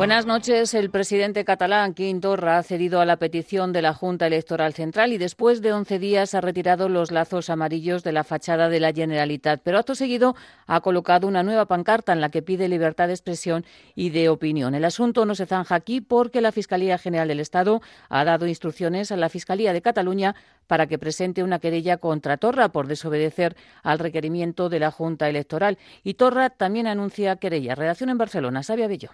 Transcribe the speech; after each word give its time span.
Buenas 0.00 0.24
noches. 0.24 0.72
El 0.72 0.88
presidente 0.88 1.44
catalán, 1.44 1.92
Quim 1.92 2.22
Torra, 2.22 2.56
ha 2.56 2.62
cedido 2.62 3.02
a 3.02 3.04
la 3.04 3.18
petición 3.18 3.70
de 3.74 3.82
la 3.82 3.92
Junta 3.92 4.28
Electoral 4.28 4.72
Central 4.72 5.12
y 5.12 5.18
después 5.18 5.60
de 5.60 5.74
11 5.74 5.98
días 5.98 6.34
ha 6.34 6.40
retirado 6.40 6.88
los 6.88 7.10
lazos 7.10 7.50
amarillos 7.50 8.02
de 8.02 8.12
la 8.12 8.24
fachada 8.24 8.70
de 8.70 8.80
la 8.80 8.94
Generalitat. 8.94 9.60
Pero 9.62 9.76
acto 9.76 9.94
seguido 9.94 10.36
ha 10.66 10.80
colocado 10.80 11.28
una 11.28 11.42
nueva 11.42 11.66
pancarta 11.66 12.14
en 12.14 12.22
la 12.22 12.30
que 12.30 12.40
pide 12.40 12.66
libertad 12.66 13.08
de 13.08 13.12
expresión 13.12 13.66
y 13.94 14.08
de 14.08 14.30
opinión. 14.30 14.74
El 14.74 14.86
asunto 14.86 15.26
no 15.26 15.34
se 15.34 15.44
zanja 15.44 15.74
aquí 15.74 16.00
porque 16.00 16.40
la 16.40 16.50
Fiscalía 16.50 16.96
General 16.96 17.28
del 17.28 17.40
Estado 17.40 17.82
ha 18.08 18.24
dado 18.24 18.46
instrucciones 18.46 19.12
a 19.12 19.18
la 19.18 19.28
Fiscalía 19.28 19.74
de 19.74 19.82
Cataluña 19.82 20.34
para 20.66 20.86
que 20.86 20.98
presente 20.98 21.42
una 21.42 21.58
querella 21.58 21.98
contra 21.98 22.38
Torra 22.38 22.70
por 22.70 22.86
desobedecer 22.86 23.54
al 23.82 23.98
requerimiento 23.98 24.70
de 24.70 24.80
la 24.80 24.92
Junta 24.92 25.28
Electoral. 25.28 25.76
Y 26.02 26.14
Torra 26.14 26.48
también 26.48 26.86
anuncia 26.86 27.36
querella. 27.36 27.74
Redacción 27.74 28.08
en 28.08 28.16
Barcelona. 28.16 28.62
Sabia 28.62 28.88
Bello. 28.88 29.10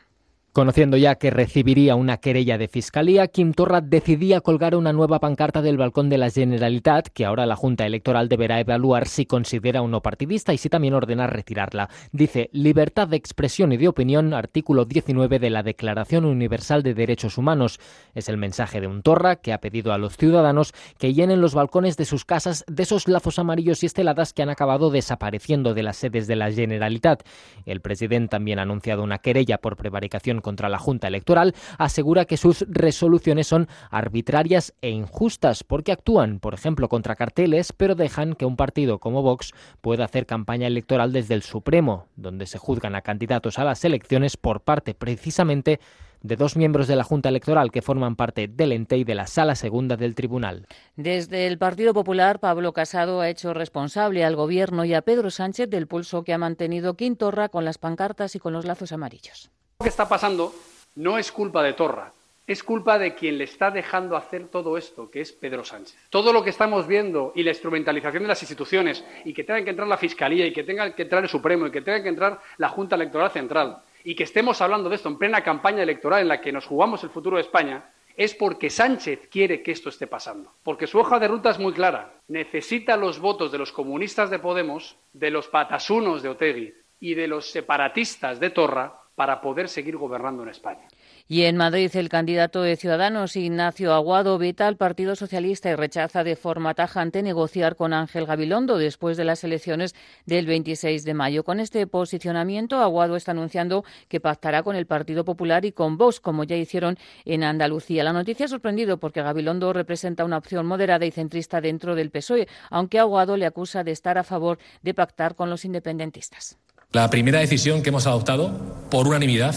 Conociendo 0.56 0.96
ya 0.96 1.16
que 1.16 1.28
recibiría 1.28 1.96
una 1.96 2.16
querella 2.16 2.56
de 2.56 2.66
fiscalía, 2.66 3.26
Kim 3.26 3.52
Torra 3.52 3.82
decidía 3.82 4.40
colgar 4.40 4.74
una 4.74 4.94
nueva 4.94 5.20
pancarta 5.20 5.60
del 5.60 5.76
balcón 5.76 6.08
de 6.08 6.16
la 6.16 6.30
Generalitat, 6.30 7.08
que 7.08 7.26
ahora 7.26 7.44
la 7.44 7.56
Junta 7.56 7.84
Electoral 7.84 8.30
deberá 8.30 8.58
evaluar 8.58 9.06
si 9.06 9.26
considera 9.26 9.82
o 9.82 9.88
no 9.88 10.00
partidista 10.00 10.54
y 10.54 10.56
si 10.56 10.70
también 10.70 10.94
ordena 10.94 11.26
retirarla. 11.26 11.90
Dice 12.10 12.48
libertad 12.54 13.06
de 13.06 13.18
expresión 13.18 13.70
y 13.72 13.76
de 13.76 13.86
opinión, 13.86 14.32
artículo 14.32 14.86
19 14.86 15.38
de 15.38 15.50
la 15.50 15.62
Declaración 15.62 16.24
Universal 16.24 16.82
de 16.82 16.94
Derechos 16.94 17.36
Humanos. 17.36 17.78
Es 18.14 18.30
el 18.30 18.38
mensaje 18.38 18.80
de 18.80 18.86
un 18.86 19.02
Torra 19.02 19.36
que 19.36 19.52
ha 19.52 19.60
pedido 19.60 19.92
a 19.92 19.98
los 19.98 20.16
ciudadanos 20.16 20.72
que 20.96 21.12
llenen 21.12 21.42
los 21.42 21.52
balcones 21.52 21.98
de 21.98 22.06
sus 22.06 22.24
casas 22.24 22.64
de 22.66 22.84
esos 22.84 23.08
lazos 23.08 23.38
amarillos 23.38 23.82
y 23.82 23.86
esteladas 23.86 24.32
que 24.32 24.40
han 24.40 24.48
acabado 24.48 24.88
desapareciendo 24.88 25.74
de 25.74 25.82
las 25.82 25.98
sedes 25.98 26.26
de 26.26 26.36
la 26.36 26.50
Generalitat. 26.50 27.24
El 27.66 27.82
presidente 27.82 28.30
también 28.30 28.58
ha 28.58 28.62
anunciado 28.62 29.02
una 29.02 29.18
querella 29.18 29.58
por 29.58 29.76
prevaricación 29.76 30.40
contra 30.46 30.68
la 30.68 30.78
Junta 30.78 31.08
Electoral, 31.08 31.56
asegura 31.76 32.24
que 32.24 32.36
sus 32.36 32.64
resoluciones 32.68 33.48
son 33.48 33.66
arbitrarias 33.90 34.74
e 34.80 34.90
injustas 34.90 35.64
porque 35.64 35.90
actúan, 35.90 36.38
por 36.38 36.54
ejemplo, 36.54 36.88
contra 36.88 37.16
carteles, 37.16 37.72
pero 37.72 37.96
dejan 37.96 38.34
que 38.34 38.46
un 38.46 38.54
partido 38.54 39.00
como 39.00 39.22
Vox 39.22 39.50
pueda 39.80 40.04
hacer 40.04 40.24
campaña 40.24 40.68
electoral 40.68 41.12
desde 41.12 41.34
el 41.34 41.42
Supremo, 41.42 42.06
donde 42.14 42.46
se 42.46 42.58
juzgan 42.58 42.94
a 42.94 43.02
candidatos 43.02 43.58
a 43.58 43.64
las 43.64 43.84
elecciones 43.84 44.36
por 44.36 44.60
parte 44.60 44.94
precisamente 44.94 45.80
de 46.22 46.36
dos 46.36 46.56
miembros 46.56 46.86
de 46.86 46.94
la 46.94 47.02
Junta 47.02 47.28
Electoral 47.28 47.72
que 47.72 47.82
forman 47.82 48.14
parte 48.14 48.46
del 48.46 48.70
ente 48.70 48.96
y 48.96 49.04
de 49.04 49.16
la 49.16 49.26
Sala 49.26 49.56
Segunda 49.56 49.96
del 49.96 50.14
Tribunal. 50.14 50.66
Desde 50.94 51.48
el 51.48 51.58
Partido 51.58 51.92
Popular, 51.92 52.38
Pablo 52.38 52.72
Casado 52.72 53.20
ha 53.20 53.28
hecho 53.28 53.52
responsable 53.52 54.24
al 54.24 54.36
Gobierno 54.36 54.84
y 54.84 54.94
a 54.94 55.02
Pedro 55.02 55.30
Sánchez 55.30 55.68
del 55.68 55.88
pulso 55.88 56.22
que 56.22 56.32
ha 56.32 56.38
mantenido 56.38 56.94
Quintorra 56.94 57.48
con 57.48 57.64
las 57.64 57.78
pancartas 57.78 58.36
y 58.36 58.38
con 58.38 58.52
los 58.52 58.64
lazos 58.64 58.92
amarillos. 58.92 59.50
Lo 59.78 59.84
que 59.84 59.90
está 59.90 60.08
pasando 60.08 60.54
no 60.94 61.18
es 61.18 61.30
culpa 61.30 61.62
de 61.62 61.74
Torra, 61.74 62.10
es 62.46 62.64
culpa 62.64 62.98
de 62.98 63.14
quien 63.14 63.36
le 63.36 63.44
está 63.44 63.70
dejando 63.70 64.16
hacer 64.16 64.48
todo 64.48 64.78
esto, 64.78 65.10
que 65.10 65.20
es 65.20 65.32
Pedro 65.32 65.66
Sánchez. 65.66 65.98
Todo 66.08 66.32
lo 66.32 66.42
que 66.42 66.48
estamos 66.48 66.86
viendo 66.86 67.32
y 67.34 67.42
la 67.42 67.50
instrumentalización 67.50 68.22
de 68.22 68.28
las 68.28 68.42
instituciones 68.42 69.04
y 69.26 69.34
que 69.34 69.44
tenga 69.44 69.62
que 69.62 69.70
entrar 69.70 69.86
la 69.86 69.98
Fiscalía 69.98 70.46
y 70.46 70.52
que 70.54 70.64
tenga 70.64 70.94
que 70.94 71.02
entrar 71.02 71.22
el 71.22 71.28
Supremo 71.28 71.66
y 71.66 71.70
que 71.70 71.82
tenga 71.82 72.02
que 72.02 72.08
entrar 72.08 72.40
la 72.56 72.70
Junta 72.70 72.96
Electoral 72.96 73.30
Central 73.30 73.82
y 74.02 74.14
que 74.14 74.24
estemos 74.24 74.62
hablando 74.62 74.88
de 74.88 74.96
esto 74.96 75.10
en 75.10 75.18
plena 75.18 75.44
campaña 75.44 75.82
electoral 75.82 76.22
en 76.22 76.28
la 76.28 76.40
que 76.40 76.52
nos 76.52 76.64
jugamos 76.64 77.04
el 77.04 77.10
futuro 77.10 77.36
de 77.36 77.42
España, 77.42 77.90
es 78.16 78.32
porque 78.32 78.70
Sánchez 78.70 79.28
quiere 79.30 79.62
que 79.62 79.72
esto 79.72 79.90
esté 79.90 80.06
pasando. 80.06 80.52
Porque 80.62 80.86
su 80.86 80.98
hoja 80.98 81.18
de 81.18 81.28
ruta 81.28 81.50
es 81.50 81.58
muy 81.58 81.74
clara. 81.74 82.14
Necesita 82.28 82.96
los 82.96 83.18
votos 83.18 83.52
de 83.52 83.58
los 83.58 83.72
comunistas 83.72 84.30
de 84.30 84.38
Podemos, 84.38 84.96
de 85.12 85.30
los 85.30 85.48
patasunos 85.48 86.22
de 86.22 86.30
Otegui 86.30 86.72
y 86.98 87.12
de 87.12 87.28
los 87.28 87.50
separatistas 87.50 88.40
de 88.40 88.48
Torra 88.48 89.02
para 89.16 89.40
poder 89.40 89.68
seguir 89.68 89.96
gobernando 89.96 90.44
en 90.44 90.50
España. 90.50 90.86
Y 91.26 91.42
en 91.42 91.56
Madrid, 91.56 91.90
el 91.94 92.08
candidato 92.08 92.62
de 92.62 92.76
Ciudadanos, 92.76 93.34
Ignacio 93.34 93.92
Aguado, 93.92 94.38
veta 94.38 94.68
al 94.68 94.76
Partido 94.76 95.16
Socialista 95.16 95.70
y 95.70 95.74
rechaza 95.74 96.22
de 96.22 96.36
forma 96.36 96.74
tajante 96.74 97.22
negociar 97.22 97.74
con 97.74 97.92
Ángel 97.92 98.26
Gabilondo 98.26 98.78
después 98.78 99.16
de 99.16 99.24
las 99.24 99.42
elecciones 99.42 99.96
del 100.26 100.46
26 100.46 101.02
de 101.04 101.14
mayo. 101.14 101.42
Con 101.42 101.58
este 101.58 101.86
posicionamiento, 101.88 102.76
Aguado 102.76 103.16
está 103.16 103.32
anunciando 103.32 103.84
que 104.08 104.20
pactará 104.20 104.62
con 104.62 104.76
el 104.76 104.86
Partido 104.86 105.24
Popular 105.24 105.64
y 105.64 105.72
con 105.72 105.96
Vox, 105.96 106.20
como 106.20 106.44
ya 106.44 106.56
hicieron 106.56 106.96
en 107.24 107.42
Andalucía. 107.42 108.04
La 108.04 108.12
noticia 108.12 108.44
ha 108.44 108.48
sorprendido 108.48 108.98
porque 108.98 109.22
Gabilondo 109.22 109.72
representa 109.72 110.24
una 110.24 110.36
opción 110.36 110.66
moderada 110.66 111.06
y 111.06 111.10
centrista 111.10 111.60
dentro 111.60 111.96
del 111.96 112.10
PSOE, 112.10 112.46
aunque 112.70 112.98
Aguado 112.98 113.36
le 113.36 113.46
acusa 113.46 113.82
de 113.82 113.92
estar 113.92 114.18
a 114.18 114.24
favor 114.24 114.58
de 114.82 114.94
pactar 114.94 115.34
con 115.34 115.50
los 115.50 115.64
independentistas. 115.64 116.58
La 116.96 117.10
primera 117.10 117.40
decisión 117.40 117.82
que 117.82 117.90
hemos 117.90 118.06
adoptado, 118.06 118.58
por 118.90 119.06
unanimidad, 119.06 119.54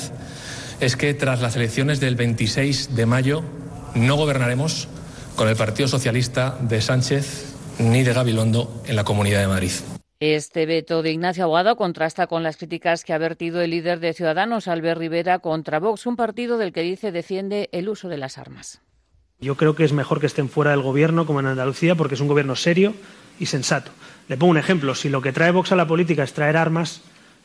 es 0.81 0.97
que 0.97 1.13
tras 1.13 1.39
las 1.39 1.55
elecciones 1.55 2.01
del 2.01 2.17
26 2.17 2.97
de 2.97 3.05
mayo 3.05 3.43
no 3.95 4.17
gobernaremos 4.17 4.89
con 5.37 5.47
el 5.47 5.55
Partido 5.55 5.87
Socialista 5.87 6.57
de 6.59 6.81
Sánchez 6.81 7.55
ni 7.79 8.03
de 8.03 8.11
Gabilondo 8.11 8.83
en 8.87 8.97
la 8.97 9.05
Comunidad 9.05 9.39
de 9.39 9.47
Madrid. 9.47 9.71
Este 10.19 10.65
veto 10.65 11.01
de 11.01 11.13
Ignacio 11.13 11.45
Aguado 11.45 11.77
contrasta 11.77 12.27
con 12.27 12.43
las 12.43 12.57
críticas 12.57 13.05
que 13.05 13.13
ha 13.13 13.17
vertido 13.17 13.61
el 13.61 13.71
líder 13.71 14.01
de 14.01 14.13
Ciudadanos, 14.13 14.67
Albert 14.67 14.99
Rivera, 14.99 15.39
contra 15.39 15.79
Vox, 15.79 16.07
un 16.07 16.17
partido 16.17 16.57
del 16.57 16.73
que 16.73 16.81
dice 16.81 17.13
defiende 17.13 17.69
el 17.71 17.87
uso 17.87 18.09
de 18.09 18.17
las 18.17 18.37
armas. 18.37 18.81
Yo 19.39 19.55
creo 19.55 19.75
que 19.75 19.85
es 19.85 19.93
mejor 19.93 20.19
que 20.19 20.25
estén 20.25 20.49
fuera 20.49 20.71
del 20.71 20.81
gobierno, 20.81 21.25
como 21.25 21.39
en 21.39 21.45
Andalucía, 21.45 21.95
porque 21.95 22.15
es 22.15 22.21
un 22.21 22.27
gobierno 22.27 22.57
serio 22.57 22.95
y 23.39 23.45
sensato. 23.45 23.91
Le 24.27 24.35
pongo 24.35 24.51
un 24.51 24.57
ejemplo. 24.57 24.93
Si 24.93 25.07
lo 25.07 25.21
que 25.21 25.31
trae 25.31 25.51
Vox 25.51 25.71
a 25.71 25.77
la 25.77 25.87
política 25.87 26.23
es 26.23 26.33
traer 26.33 26.57
armas, 26.57 27.01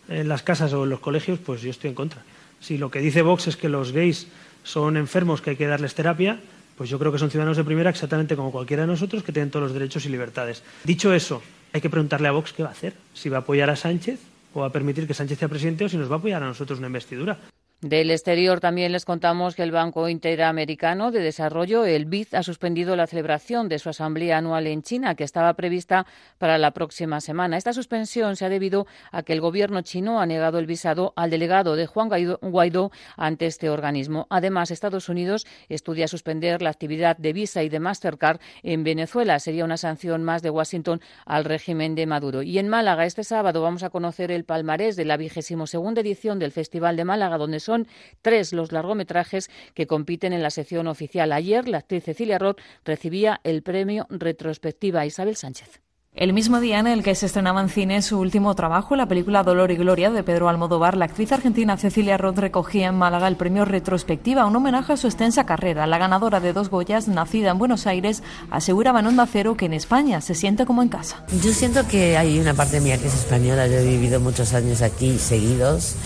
en 0.09 0.29
las 0.29 0.43
casas 0.43 0.73
o 0.73 0.85
en 0.85 0.91
los 0.91 1.01
colegios, 1.01 1.39
pues 1.39 1.63
yo 1.63 1.71
estoy 1.71 1.91
en 1.91 1.95
contra. 1.95 2.23
Si 2.61 2.79
lo 2.79 2.91
que 2.91 3.01
dice 3.01 3.23
Vox 3.23 3.49
es 3.49 3.57
que 3.57 3.69
los 3.69 3.93
gays 3.93 4.29
son 4.63 4.97
enfermos 4.97 5.41
que 5.41 5.51
hay 5.51 5.57
que 5.57 5.67
darles 5.67 5.95
terapia, 5.95 6.41
pues 6.77 6.91
yo 6.91 6.99
creo 6.99 7.13
que 7.13 7.19
son 7.19 7.31
ciudadanos 7.31 7.57
de 7.57 7.65
primera 7.65 7.91
exactamente 7.91 8.37
como 8.37 8.51
cualquiera 8.51 8.83
de 8.83 8.89
nosotros 8.89 9.23
que 9.23 9.33
tienen 9.33 9.51
todos 9.51 9.65
los 9.65 9.73
derechos 9.73 10.07
y 10.07 10.09
libertades. 10.09 10.63
Dicho 10.85 11.13
eso, 11.13 11.43
hay 11.73 11.81
que 11.81 11.91
preguntarle 11.91 12.29
a 12.29 12.33
Vox 12.33 12.53
qué 12.53 12.63
va 12.63 12.71
a 12.71 12.73
hacer, 12.73 12.95
si 13.13 13.29
va 13.29 13.39
a 13.39 13.41
apoyar 13.41 13.71
a 13.71 13.77
Sánchez 13.77 14.21
o 14.55 14.61
va 14.61 14.67
a 14.67 14.73
permitir 14.73 15.07
que 15.07 15.15
Sánchez 15.15 15.39
sea 15.39 15.49
presidente 15.49 15.85
o 15.85 15.89
si 15.89 15.97
nos 15.97 16.11
va 16.11 16.17
a 16.17 16.19
apoyar 16.19 16.43
a 16.43 16.47
nosotros 16.47 16.79
una 16.79 16.89
investidura. 16.89 17.39
Del 17.84 18.11
exterior 18.11 18.61
también 18.61 18.93
les 18.93 19.05
contamos 19.05 19.55
que 19.55 19.62
el 19.62 19.71
Banco 19.71 20.09
Interamericano 20.09 21.11
de 21.11 21.21
Desarrollo, 21.21 21.84
el 21.84 22.06
BID, 22.06 22.28
ha 22.34 22.43
suspendido 22.43 22.97
la 22.97 23.06
celebración 23.06 23.69
de 23.69 23.78
su 23.78 23.91
asamblea 23.91 24.39
anual 24.39 24.67
en 24.69 24.81
China, 24.81 25.15
que 25.17 25.22
estaba 25.22 25.53
prevista 25.53 26.06
para 26.39 26.56
la 26.56 26.71
próxima 26.71 27.21
semana. 27.21 27.59
Esta 27.59 27.75
suspensión 27.75 28.37
se 28.37 28.47
ha 28.47 28.49
debido 28.49 28.87
a 29.12 29.23
que 29.23 29.34
el 29.34 29.43
gobierno 29.43 29.83
chino 29.83 30.19
ha 30.19 30.25
negado 30.25 30.59
el 30.59 30.65
visado 30.65 31.12
al 31.15 31.28
delegado 31.28 31.77
de 31.77 31.84
Juan 31.87 32.09
Guaidó 32.41 32.91
ante 33.19 33.44
este 33.44 33.69
organismo. 33.69 34.28
Además, 34.31 34.71
Estados 34.71 35.11
Unidos 35.11 35.47
estudia 35.69 36.09
suspender 36.09 36.62
la 36.62 36.71
actividad 36.71 37.19
de 37.19 37.34
Visa 37.34 37.65
y 37.65 37.69
de 37.69 37.81
Mastercard 37.81 38.41
en 38.62 38.83
Venezuela. 38.83 39.39
Sería 39.41 39.67
una 39.67 39.77
sanción 39.77 40.25
más 40.25 40.41
de 40.41 40.49
Washington 40.49 41.03
al 41.27 41.44
régimen 41.44 41.94
de 41.97 42.06
Maduro. 42.06 42.41
Y 42.41 42.59
en 42.59 42.67
Málaga, 42.67 43.05
este 43.05 43.25
sábado, 43.25 43.61
vamos 43.61 43.83
a 43.83 43.91
conocer 43.91 44.31
el 44.31 44.44
palmarés 44.44 44.97
de 44.97 45.05
la 45.05 45.19
vigésimo 45.19 45.67
segunda 45.67 46.00
edición 46.00 46.39
del 46.39 46.50
Festival 46.50 46.97
de 46.97 47.05
Málaga, 47.05 47.37
donde 47.37 47.61
son 47.61 47.74
son 47.75 47.89
tres 48.23 48.53
los 48.53 48.71
largometrajes 48.71 49.51
que 49.75 49.87
compiten 49.87 50.33
en 50.33 50.43
la 50.43 50.51
sección 50.51 50.87
oficial. 50.87 51.33
Ayer, 51.33 51.69
la 51.69 51.79
actriz 51.79 52.05
Cecilia 52.05 52.39
Roth 52.39 52.61
recibía 52.85 53.41
el 53.43 53.62
premio 53.62 54.07
Retrospectiva 54.11 55.07
Isabel 55.07 55.37
Sánchez. 55.37 55.84
El 56.17 56.33
mismo 56.33 56.61
día 56.61 56.79
en 56.79 56.87
el 56.87 57.03
que 57.03 57.17
se 57.17 57.27
estrenaba 57.27 57.61
en 57.61 57.69
cine 57.69 58.01
su 58.01 58.21
último 58.21 58.55
trabajo, 58.55 58.95
la 58.95 59.09
película 59.09 59.43
Dolor 59.43 59.73
y 59.73 59.77
Gloria 59.77 60.13
de 60.13 60.23
Pedro 60.23 60.49
Almodóvar, 60.49 60.97
la 60.97 61.07
actriz 61.07 61.33
argentina 61.33 61.77
Cecilia 61.77 62.17
Roth 62.17 62.38
recogía 62.38 62.87
en 62.87 62.94
Málaga 62.94 63.27
el 63.27 63.35
premio 63.35 63.65
Retrospectiva, 63.65 64.47
un 64.47 64.55
homenaje 64.55 64.93
a 64.93 64.97
su 64.97 65.09
extensa 65.09 65.44
carrera. 65.44 65.88
La 65.88 65.99
ganadora 65.99 66.38
de 66.38 66.53
dos 66.53 66.71
Goyas, 66.71 67.09
nacida 67.09 67.50
en 67.50 67.59
Buenos 67.59 67.88
Aires, 67.88 68.23
aseguraba 68.49 69.00
en 69.00 69.09
Onda 69.09 69.27
Cero 69.27 69.56
que 69.56 69.67
en 69.67 69.73
España 69.73 70.21
se 70.21 70.37
siente 70.37 70.67
como 70.67 70.85
en 70.85 70.88
casa. 70.88 71.25
Yo 71.43 71.53
siento 71.53 71.85
que 71.88 72.17
hay 72.17 72.38
una 72.38 72.55
parte 72.55 72.81
mía 72.81 72.97
que 72.97 73.09
es 73.09 73.15
española. 73.15 73.67
Yo 73.67 73.79
he 73.79 73.85
vivido 73.85 74.21
muchos 74.21 74.55
años 74.55 74.83
aquí 74.83 75.19
seguidos 75.19 75.97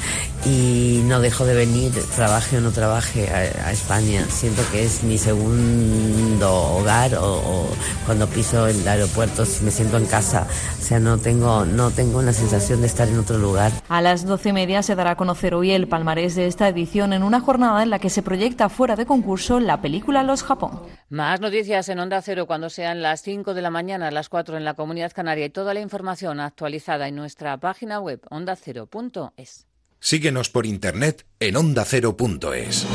y 0.46 1.02
no 1.04 1.20
dejo 1.20 1.44
de 1.44 1.54
venir, 1.54 1.92
trabaje 2.16 2.56
o 2.56 2.62
no 2.62 2.70
trabaje 2.70 3.28
a, 3.28 3.72
España. 3.72 4.24
Siento 4.30 4.62
que 4.72 4.84
es 4.84 5.04
mi 5.04 5.18
segundo 5.18 6.50
hogar 6.50 7.14
o, 7.16 7.34
o 7.34 7.66
cuando 8.06 8.26
piso 8.26 8.66
el 8.66 8.88
aeropuerto 8.88 9.44
me 9.62 9.70
siento 9.70 9.97
en 9.98 10.06
casa. 10.06 10.46
O 10.78 10.82
sea, 10.82 10.98
no 10.98 11.18
tengo, 11.18 11.66
no 11.66 11.90
tengo 11.90 12.22
la 12.22 12.32
sensación 12.32 12.80
de 12.80 12.86
estar 12.86 13.08
en 13.08 13.18
otro 13.18 13.38
lugar. 13.38 13.72
A 13.88 14.00
las 14.00 14.24
doce 14.24 14.48
y 14.48 14.52
media 14.52 14.82
se 14.82 14.94
dará 14.94 15.12
a 15.12 15.16
conocer 15.16 15.54
hoy 15.54 15.72
el 15.72 15.88
palmarés 15.88 16.34
de 16.34 16.46
esta 16.46 16.68
edición 16.68 17.12
en 17.12 17.22
una 17.22 17.40
jornada 17.40 17.82
en 17.82 17.90
la 17.90 17.98
que 17.98 18.10
se 18.10 18.22
proyecta 18.22 18.68
fuera 18.68 18.96
de 18.96 19.04
concurso 19.04 19.60
la 19.60 19.82
película 19.82 20.22
Los 20.22 20.42
Japón. 20.42 20.82
Más 21.10 21.40
noticias 21.40 21.88
en 21.88 21.98
Onda 21.98 22.22
Cero 22.22 22.46
cuando 22.46 22.70
sean 22.70 23.02
las 23.02 23.22
5 23.22 23.54
de 23.54 23.62
la 23.62 23.70
mañana, 23.70 24.10
las 24.10 24.28
4 24.28 24.56
en 24.56 24.64
la 24.64 24.74
Comunidad 24.74 25.12
Canaria 25.12 25.46
y 25.46 25.50
toda 25.50 25.74
la 25.74 25.80
información 25.80 26.40
actualizada 26.40 27.08
en 27.08 27.16
nuestra 27.16 27.56
página 27.58 28.00
web 28.00 28.20
ondacero.es. 28.30 29.66
Síguenos 30.00 30.48
por 30.48 30.66
internet 30.66 31.26
en 31.40 31.56
ondacero.es. 31.56 32.86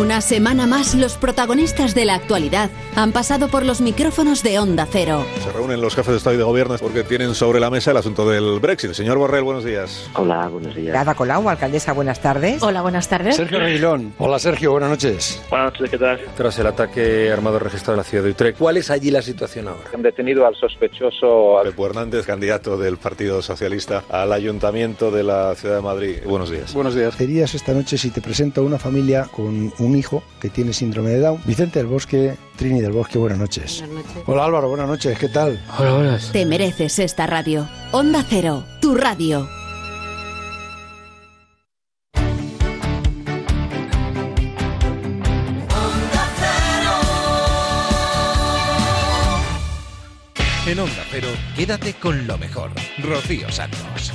Una 0.00 0.22
semana 0.22 0.66
más, 0.66 0.94
los 0.94 1.18
protagonistas 1.18 1.94
de 1.94 2.06
la 2.06 2.14
actualidad 2.14 2.70
han 2.96 3.12
pasado 3.12 3.48
por 3.48 3.66
los 3.66 3.82
micrófonos 3.82 4.42
de 4.42 4.58
Onda 4.58 4.88
Cero. 4.90 5.26
Se 5.44 5.52
reúnen 5.52 5.82
los 5.82 5.94
jefes 5.94 6.12
de 6.12 6.16
Estado 6.16 6.36
y 6.36 6.38
de 6.38 6.44
Gobierno 6.44 6.76
porque 6.80 7.04
tienen 7.04 7.34
sobre 7.34 7.60
la 7.60 7.68
mesa 7.68 7.90
el 7.90 7.98
asunto 7.98 8.26
del 8.26 8.60
Brexit. 8.60 8.92
Señor 8.92 9.18
Borrell, 9.18 9.44
buenos 9.44 9.62
días. 9.62 10.08
Hola, 10.14 10.48
buenos 10.48 10.74
días. 10.74 10.96
Ada 10.96 11.14
Colau, 11.14 11.46
alcaldesa, 11.50 11.92
buenas 11.92 12.18
tardes. 12.22 12.62
Hola, 12.62 12.80
buenas 12.80 13.08
tardes. 13.08 13.36
Sergio 13.36 13.58
Reguilón. 13.58 14.14
Hola, 14.16 14.38
Sergio, 14.38 14.70
buenas 14.70 14.88
noches. 14.88 15.42
Buenas 15.50 15.74
noches, 15.74 15.90
¿qué 15.90 15.98
tal? 15.98 16.18
Tras 16.34 16.58
el 16.58 16.66
ataque 16.66 17.30
armado 17.30 17.58
registrado 17.58 17.92
en 17.92 17.98
la 17.98 18.04
ciudad 18.04 18.24
de 18.24 18.30
Utrecht, 18.30 18.58
¿cuál 18.58 18.78
es 18.78 18.90
allí 18.90 19.10
la 19.10 19.20
situación 19.20 19.68
ahora? 19.68 19.90
Han 19.92 20.00
detenido 20.00 20.46
al 20.46 20.56
sospechoso... 20.56 21.60
Pepe 21.62 21.82
Hernández, 21.82 22.24
candidato 22.24 22.78
del 22.78 22.96
Partido 22.96 23.42
Socialista 23.42 24.04
al 24.08 24.32
Ayuntamiento 24.32 25.10
de 25.10 25.24
la 25.24 25.54
Ciudad 25.56 25.76
de 25.76 25.82
Madrid. 25.82 26.16
Buenos 26.24 26.50
días. 26.50 26.72
Buenos 26.72 26.94
días. 26.94 27.14
Serías 27.16 27.54
esta 27.54 27.74
noche 27.74 27.98
si 27.98 28.08
te 28.08 28.22
presento 28.22 28.62
a 28.62 28.64
una 28.64 28.78
familia 28.78 29.28
con 29.30 29.70
un 29.78 29.89
hijo 29.96 30.22
que 30.40 30.48
tiene 30.50 30.72
síndrome 30.72 31.10
de 31.10 31.20
Down. 31.20 31.40
Vicente 31.44 31.78
del 31.78 31.86
Bosque, 31.86 32.34
Trini 32.56 32.80
del 32.80 32.92
Bosque, 32.92 33.18
buenas 33.18 33.38
noches. 33.38 33.80
Buenas 33.86 34.06
noches. 34.06 34.22
Hola 34.26 34.44
Álvaro, 34.44 34.68
buenas 34.68 34.88
noches, 34.88 35.18
¿qué 35.18 35.28
tal? 35.28 35.62
Hola, 35.78 35.92
buenas. 35.92 36.32
Te 36.32 36.46
mereces 36.46 36.98
esta 36.98 37.26
radio. 37.26 37.68
Onda 37.92 38.24
Cero, 38.28 38.64
tu 38.80 38.94
radio. 38.94 39.48
En 50.66 50.78
Onda 50.78 51.04
Cero, 51.10 51.26
quédate 51.56 51.94
con 51.94 52.28
lo 52.28 52.38
mejor. 52.38 52.70
Rocío 53.02 53.50
Santos. 53.50 54.12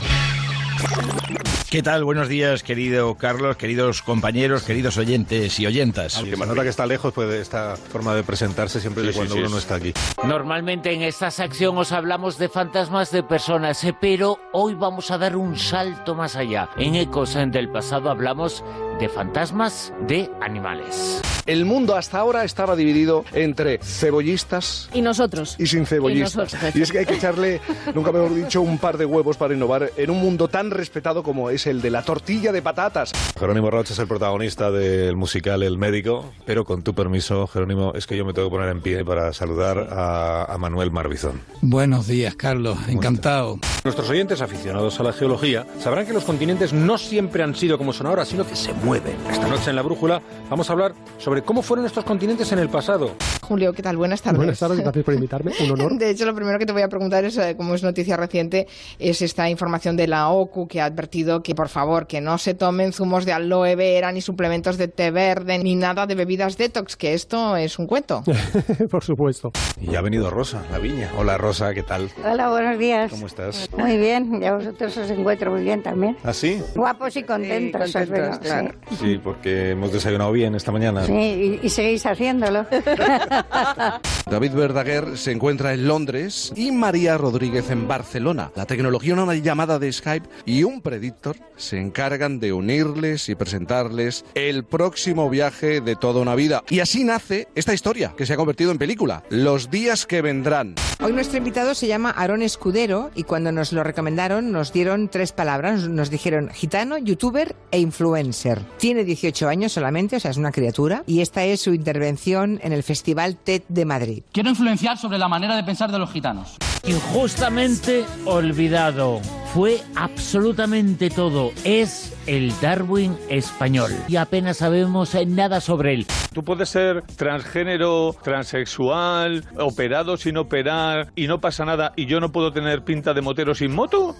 ¿Qué 1.69 1.83
tal? 1.83 2.05
Buenos 2.05 2.29
días, 2.29 2.63
querido 2.63 3.15
Carlos, 3.15 3.57
queridos 3.57 4.01
compañeros, 4.01 4.63
queridos 4.63 4.97
oyentes 4.97 5.59
y 5.59 5.65
oyentas. 5.65 6.17
Aunque 6.17 6.37
me 6.37 6.45
nota 6.45 6.63
que 6.63 6.69
está 6.69 6.85
lejos, 6.85 7.13
pues 7.13 7.29
esta 7.33 7.75
forma 7.75 8.15
de 8.15 8.23
presentarse 8.23 8.79
siempre 8.79 9.03
Sí, 9.03 9.07
de 9.09 9.13
cuando 9.13 9.33
sí, 9.33 9.39
uno 9.39 9.49
sí. 9.49 9.53
no 9.53 9.59
está 9.59 9.75
aquí. 9.75 9.93
Normalmente 10.23 10.93
en 10.93 11.01
esta 11.01 11.31
sección 11.31 11.77
os 11.77 11.91
hablamos 11.91 12.37
de 12.37 12.47
fantasmas 12.47 13.11
de 13.11 13.23
personas, 13.23 13.83
eh, 13.83 13.93
pero 13.99 14.39
hoy 14.53 14.73
vamos 14.73 15.11
a 15.11 15.17
dar 15.17 15.35
un 15.35 15.57
salto 15.57 16.15
más 16.15 16.37
allá. 16.37 16.69
En 16.77 16.95
Ecos 16.95 17.33
del 17.33 17.69
pasado 17.69 18.09
hablamos 18.09 18.63
de 18.99 19.09
fantasmas 19.09 19.93
de 20.07 20.29
animales. 20.41 21.21
El 21.45 21.65
mundo 21.65 21.95
hasta 21.95 22.17
ahora 22.17 22.43
estaba 22.43 22.75
dividido 22.75 23.23
entre 23.33 23.77
cebollistas 23.83 24.89
Y 24.93 25.01
nosotros. 25.01 25.55
y 25.59 25.67
sin 25.67 25.85
cebollistas. 25.85 26.33
Y 26.33 26.55
nosotros. 26.55 26.75
Y 26.75 26.81
es 26.81 26.91
que 26.91 26.99
hay 26.99 27.05
que 27.05 27.13
echarle, 27.15 27.61
nunca 27.93 28.11
mejor 28.11 28.33
dicho, 28.33 28.61
un 28.61 28.79
par 28.79 28.97
de 28.97 29.05
huevos 29.05 29.37
para 29.37 29.53
innovar 29.53 29.91
en 29.95 30.09
un 30.09 30.19
mundo 30.19 30.47
tan 30.47 30.71
respetado 30.71 31.21
como 31.21 31.51
es 31.51 31.67
el 31.67 31.81
de 31.83 31.91
la 31.91 32.01
tortilla 32.01 32.51
de 32.51 32.63
patatas. 32.63 33.11
Jerónimo 33.39 33.69
Roche 33.69 33.93
es 33.93 33.99
el 33.99 34.07
protagonista 34.07 34.71
del 34.71 35.15
musical 35.15 35.61
El 35.61 35.77
Médico, 35.77 36.31
pero 36.45 36.65
con 36.65 36.81
tu 36.81 36.95
permiso, 36.95 37.45
Jerónimo, 37.45 37.93
es 37.93 38.07
que 38.07 38.17
yo 38.17 38.25
me 38.25 38.33
tengo 38.33 38.47
que 38.49 38.55
poner 38.55 38.69
en 38.69 38.81
pie 38.81 39.05
para 39.05 39.31
saludar 39.31 39.87
a, 39.91 40.45
a 40.45 40.57
Manuel 40.57 40.89
Marbizón. 40.89 41.41
Buenos 41.61 42.07
días, 42.07 42.35
Carlos. 42.35 42.77
Encantado. 42.87 43.59
Nuestros 43.83 44.09
oyentes 44.09 44.41
aficionados 44.41 44.99
a 44.99 45.03
la 45.03 45.13
geología 45.13 45.67
sabrán 45.79 46.07
que 46.07 46.13
los 46.13 46.23
continentes 46.23 46.73
no 46.73 46.97
siempre 46.97 47.43
han 47.43 47.53
sido 47.53 47.77
como 47.77 47.93
son 47.93 48.07
ahora, 48.07 48.25
sino 48.25 48.47
que 48.47 48.55
se 48.55 48.73
mueven. 48.85 49.15
Esta 49.31 49.47
noche 49.47 49.71
en 49.71 49.75
La 49.75 49.81
Brújula 49.81 50.21
vamos 50.49 50.69
a 50.69 50.73
hablar 50.73 50.93
sobre 51.17 51.41
cómo 51.41 51.63
fueron 51.63 51.87
estos 51.87 52.03
continentes 52.05 52.51
en 52.51 52.59
el 52.59 52.69
pasado. 52.69 53.15
Julio, 53.41 53.73
¿qué 53.73 53.81
tal? 53.81 53.97
Buenas 53.97 54.21
tardes. 54.21 54.37
Buenas 54.37 54.59
tardes, 54.59 54.79
gracias 54.79 55.03
por 55.03 55.13
invitarme. 55.13 55.51
Un 55.59 55.71
honor. 55.71 55.93
De 55.97 56.09
hecho, 56.11 56.25
lo 56.25 56.35
primero 56.35 56.57
que 56.59 56.65
te 56.65 56.71
voy 56.73 56.83
a 56.83 56.87
preguntar 56.87 57.25
es, 57.25 57.37
eh, 57.37 57.55
como 57.57 57.73
es 57.75 57.83
noticia 57.83 58.15
reciente, 58.15 58.67
es 58.99 59.21
esta 59.21 59.49
información 59.49 59.97
de 59.97 60.07
la 60.07 60.29
OCU 60.29 60.67
que 60.67 60.81
ha 60.81 60.85
advertido 60.85 61.41
que, 61.41 61.55
por 61.55 61.69
favor, 61.69 62.05
que 62.07 62.21
no 62.21 62.37
se 62.37 62.53
tomen 62.53 62.93
zumos 62.93 63.25
de 63.25 63.33
aloe 63.33 63.75
vera, 63.75 64.11
ni 64.11 64.21
suplementos 64.21 64.77
de 64.77 64.87
té 64.87 65.09
verde, 65.11 65.57
ni 65.59 65.75
nada 65.75 66.05
de 66.05 66.15
bebidas 66.15 66.57
detox, 66.57 66.95
que 66.95 67.13
esto 67.13 67.57
es 67.57 67.77
un 67.79 67.87
cuento. 67.87 68.23
por 68.91 69.03
supuesto. 69.03 69.51
Y 69.81 69.91
ya 69.91 69.99
ha 69.99 70.01
venido 70.03 70.29
Rosa, 70.29 70.63
la 70.71 70.77
viña. 70.79 71.11
Hola 71.17 71.37
Rosa, 71.37 71.73
¿qué 71.73 71.83
tal? 71.83 72.09
Hola, 72.23 72.49
buenos 72.49 72.77
días. 72.77 73.11
¿Cómo 73.11 73.25
estás? 73.27 73.67
Muy 73.77 73.97
bien, 73.97 74.41
y 74.41 74.45
a 74.45 74.53
vosotros 74.55 74.95
os 74.97 75.09
encuentro 75.09 75.51
muy 75.51 75.63
bien 75.63 75.81
también. 75.81 76.17
¿Ah, 76.23 76.33
sí? 76.33 76.61
Guapos 76.75 77.15
y 77.15 77.23
contentos, 77.23 77.91
Sí, 77.91 77.93
contentos, 77.93 78.39
claro. 78.39 78.74
Sí, 78.99 79.19
porque 79.21 79.71
hemos 79.71 79.91
desayunado 79.91 80.31
bien 80.31 80.55
esta 80.55 80.71
mañana. 80.71 81.05
Sí, 81.05 81.59
y 81.61 81.69
seguís 81.69 82.05
haciéndolo. 82.05 82.65
David 84.29 84.53
Verdaguer 84.53 85.17
se 85.17 85.31
encuentra 85.31 85.73
en 85.73 85.87
Londres 85.87 86.53
y 86.55 86.71
María 86.71 87.17
Rodríguez 87.17 87.69
en 87.71 87.87
Barcelona. 87.87 88.51
La 88.55 88.65
tecnología, 88.65 89.13
una 89.13 89.35
llamada 89.35 89.79
de 89.79 89.91
Skype 89.91 90.27
y 90.45 90.63
un 90.63 90.81
predictor 90.81 91.35
se 91.55 91.79
encargan 91.79 92.39
de 92.39 92.53
unirles 92.53 93.29
y 93.29 93.35
presentarles 93.35 94.25
el 94.33 94.63
próximo 94.63 95.29
viaje 95.29 95.81
de 95.81 95.95
toda 95.95 96.21
una 96.21 96.35
vida. 96.35 96.63
Y 96.69 96.79
así 96.79 97.03
nace 97.03 97.47
esta 97.55 97.73
historia 97.73 98.13
que 98.17 98.25
se 98.25 98.33
ha 98.33 98.37
convertido 98.37 98.71
en 98.71 98.77
película, 98.77 99.23
Los 99.29 99.69
días 99.69 100.05
que 100.05 100.21
vendrán. 100.21 100.75
Hoy 101.03 101.13
nuestro 101.13 101.37
invitado 101.37 101.75
se 101.75 101.87
llama 101.87 102.11
Aarón 102.11 102.41
Escudero 102.41 103.11
y 103.15 103.23
cuando 103.23 103.51
nos 103.51 103.73
lo 103.73 103.83
recomendaron 103.83 104.51
nos 104.51 104.73
dieron 104.73 105.09
tres 105.09 105.31
palabras. 105.31 105.87
Nos 105.87 106.09
dijeron 106.09 106.49
gitano, 106.49 106.97
youtuber 106.97 107.55
e 107.71 107.79
influencer. 107.79 108.64
Tiene 108.77 109.03
18 109.03 109.47
años 109.47 109.71
solamente, 109.71 110.17
o 110.17 110.19
sea, 110.19 110.31
es 110.31 110.37
una 110.37 110.51
criatura. 110.51 111.03
Y 111.07 111.21
esta 111.21 111.43
es 111.43 111.61
su 111.61 111.73
intervención 111.73 112.59
en 112.63 112.73
el 112.73 112.83
Festival 112.83 113.37
TED 113.37 113.63
de 113.67 113.85
Madrid. 113.85 114.23
Quiero 114.31 114.49
influenciar 114.49 114.97
sobre 114.97 115.17
la 115.17 115.27
manera 115.27 115.55
de 115.55 115.63
pensar 115.63 115.91
de 115.91 115.99
los 115.99 116.11
gitanos. 116.11 116.57
Injustamente 116.87 118.05
olvidado. 118.25 119.19
Fue 119.55 119.79
absolutamente 119.95 121.09
todo. 121.09 121.51
Es 121.63 122.13
el 122.27 122.51
Darwin 122.61 123.17
español. 123.29 123.91
Y 124.07 124.17
apenas 124.17 124.57
sabemos 124.57 125.15
nada 125.27 125.61
sobre 125.61 125.93
él. 125.93 126.05
Tú 126.33 126.43
puedes 126.43 126.69
ser 126.69 127.03
transgénero, 127.15 128.13
transexual, 128.21 129.45
operado 129.57 130.17
sin 130.17 130.37
operar 130.37 131.07
y 131.15 131.27
no 131.27 131.39
pasa 131.39 131.65
nada 131.65 131.93
y 131.95 132.05
yo 132.05 132.19
no 132.19 132.31
puedo 132.31 132.51
tener 132.51 132.83
pinta 132.83 133.13
de 133.13 133.21
motero 133.21 133.55
sin 133.55 133.73
moto. 133.73 134.15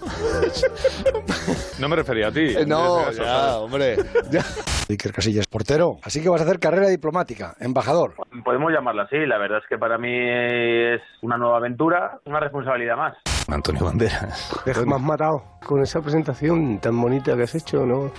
no 1.78 1.88
me 1.88 1.96
refería 1.96 2.28
a 2.28 2.32
ti. 2.32 2.54
Eh, 2.56 2.64
no, 2.66 2.98
a 2.98 3.10
eso, 3.10 3.22
ya, 3.22 3.58
hombre. 3.58 3.96
Iker 4.88 5.12
Casillas, 5.12 5.46
portero. 5.46 5.98
Así 6.02 6.22
que 6.22 6.28
vas 6.28 6.40
a 6.40 6.44
hacer 6.44 6.58
carrera 6.60 6.88
diplomática, 6.88 7.56
embajador. 7.60 8.14
Podemos 8.44 8.72
llamarla 8.72 9.02
así, 9.02 9.18
la 9.26 9.36
verdad 9.36 9.58
es 9.58 9.68
que 9.68 9.76
para 9.76 9.98
mí 9.98 10.10
es 10.12 11.02
una 11.22 11.36
nueva 11.36 11.58
aventura, 11.58 12.20
una 12.24 12.40
responsabilidad 12.40 12.55
más. 12.96 13.35
Antonio 13.48 13.84
Banderas. 13.84 14.50
Me 14.64 14.72
has 14.72 15.00
matado 15.00 15.42
con 15.64 15.82
esa 15.82 16.00
presentación 16.00 16.78
tan 16.78 17.00
bonita 17.00 17.36
que 17.36 17.42
has 17.42 17.54
hecho, 17.54 17.86
¿no? 17.86 18.12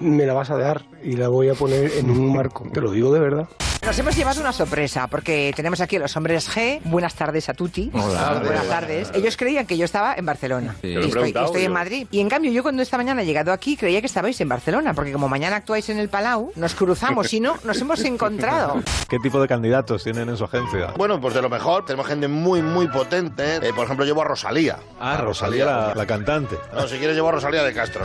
Me 0.00 0.26
la 0.26 0.34
vas 0.34 0.50
a 0.50 0.56
dar 0.56 0.82
y 1.02 1.16
la 1.16 1.28
voy 1.28 1.48
a 1.48 1.54
poner 1.54 1.92
en 1.98 2.10
un 2.10 2.34
marco. 2.34 2.68
Te 2.72 2.80
lo 2.80 2.90
digo 2.92 3.12
de 3.12 3.20
verdad. 3.20 3.48
Nos 3.84 3.98
hemos 3.98 4.14
llevado 4.14 4.40
una 4.42 4.52
sorpresa 4.52 5.06
porque 5.06 5.52
tenemos 5.56 5.80
aquí 5.80 5.96
a 5.96 6.00
los 6.00 6.14
hombres 6.14 6.50
G. 6.50 6.80
Buenas 6.84 7.14
tardes 7.14 7.48
a 7.48 7.54
Tuti. 7.54 7.90
Hola. 7.94 8.40
Buenas 8.44 8.68
tardes. 8.68 9.10
Ellos 9.14 9.38
creían 9.38 9.66
que 9.66 9.78
yo 9.78 9.86
estaba 9.86 10.14
en 10.14 10.26
Barcelona. 10.26 10.76
Sí. 10.82 10.88
Y 10.88 10.98
estoy, 10.98 11.30
estoy 11.30 11.64
en. 11.64 11.72
Madrid. 11.72 12.06
Y 12.10 12.20
en 12.20 12.28
cambio, 12.28 12.52
yo 12.52 12.62
cuando 12.62 12.82
esta 12.82 12.98
mañana 12.98 13.22
he 13.22 13.24
llegado 13.24 13.52
aquí 13.52 13.76
creía 13.76 14.00
que 14.00 14.06
estabais 14.06 14.38
en 14.40 14.48
Barcelona, 14.48 14.92
porque 14.92 15.12
como 15.12 15.28
mañana 15.28 15.56
actuáis 15.56 15.88
en 15.88 15.98
el 15.98 16.10
Palau, 16.10 16.52
nos 16.56 16.74
cruzamos 16.74 17.32
y 17.32 17.40
no, 17.40 17.56
nos 17.64 17.80
hemos 17.80 18.04
encontrado. 18.04 18.82
¿Qué 19.08 19.18
tipo 19.18 19.40
de 19.40 19.48
candidatos 19.48 20.04
tienen 20.04 20.28
en 20.28 20.36
su 20.36 20.44
agencia? 20.44 20.92
Bueno, 20.98 21.18
pues 21.20 21.32
de 21.32 21.40
lo 21.40 21.48
mejor, 21.48 21.84
tenemos 21.86 22.06
gente 22.06 22.28
muy, 22.28 22.60
muy 22.60 22.86
potente. 22.88 23.56
Eh, 23.56 23.72
por 23.74 23.86
ejemplo, 23.86 24.04
llevo 24.04 24.20
a 24.20 24.24
Rosalía. 24.24 24.69
Ah, 25.00 25.16
Rosalía, 25.16 25.64
la, 25.64 25.94
la 25.94 26.06
cantante. 26.06 26.56
No, 26.72 26.86
si 26.86 26.98
quieres 26.98 27.16
llevo 27.16 27.28
a 27.28 27.32
Rosalía 27.32 27.62
de 27.62 27.72
Castro. 27.72 28.04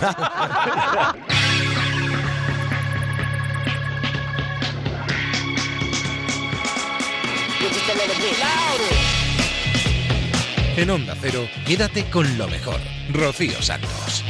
En 10.77 10.89
Onda 10.89 11.15
Cero, 11.21 11.47
quédate 11.65 12.09
con 12.09 12.37
lo 12.37 12.47
mejor. 12.47 12.79
Rocío 13.13 13.61
Santos. 13.61 14.23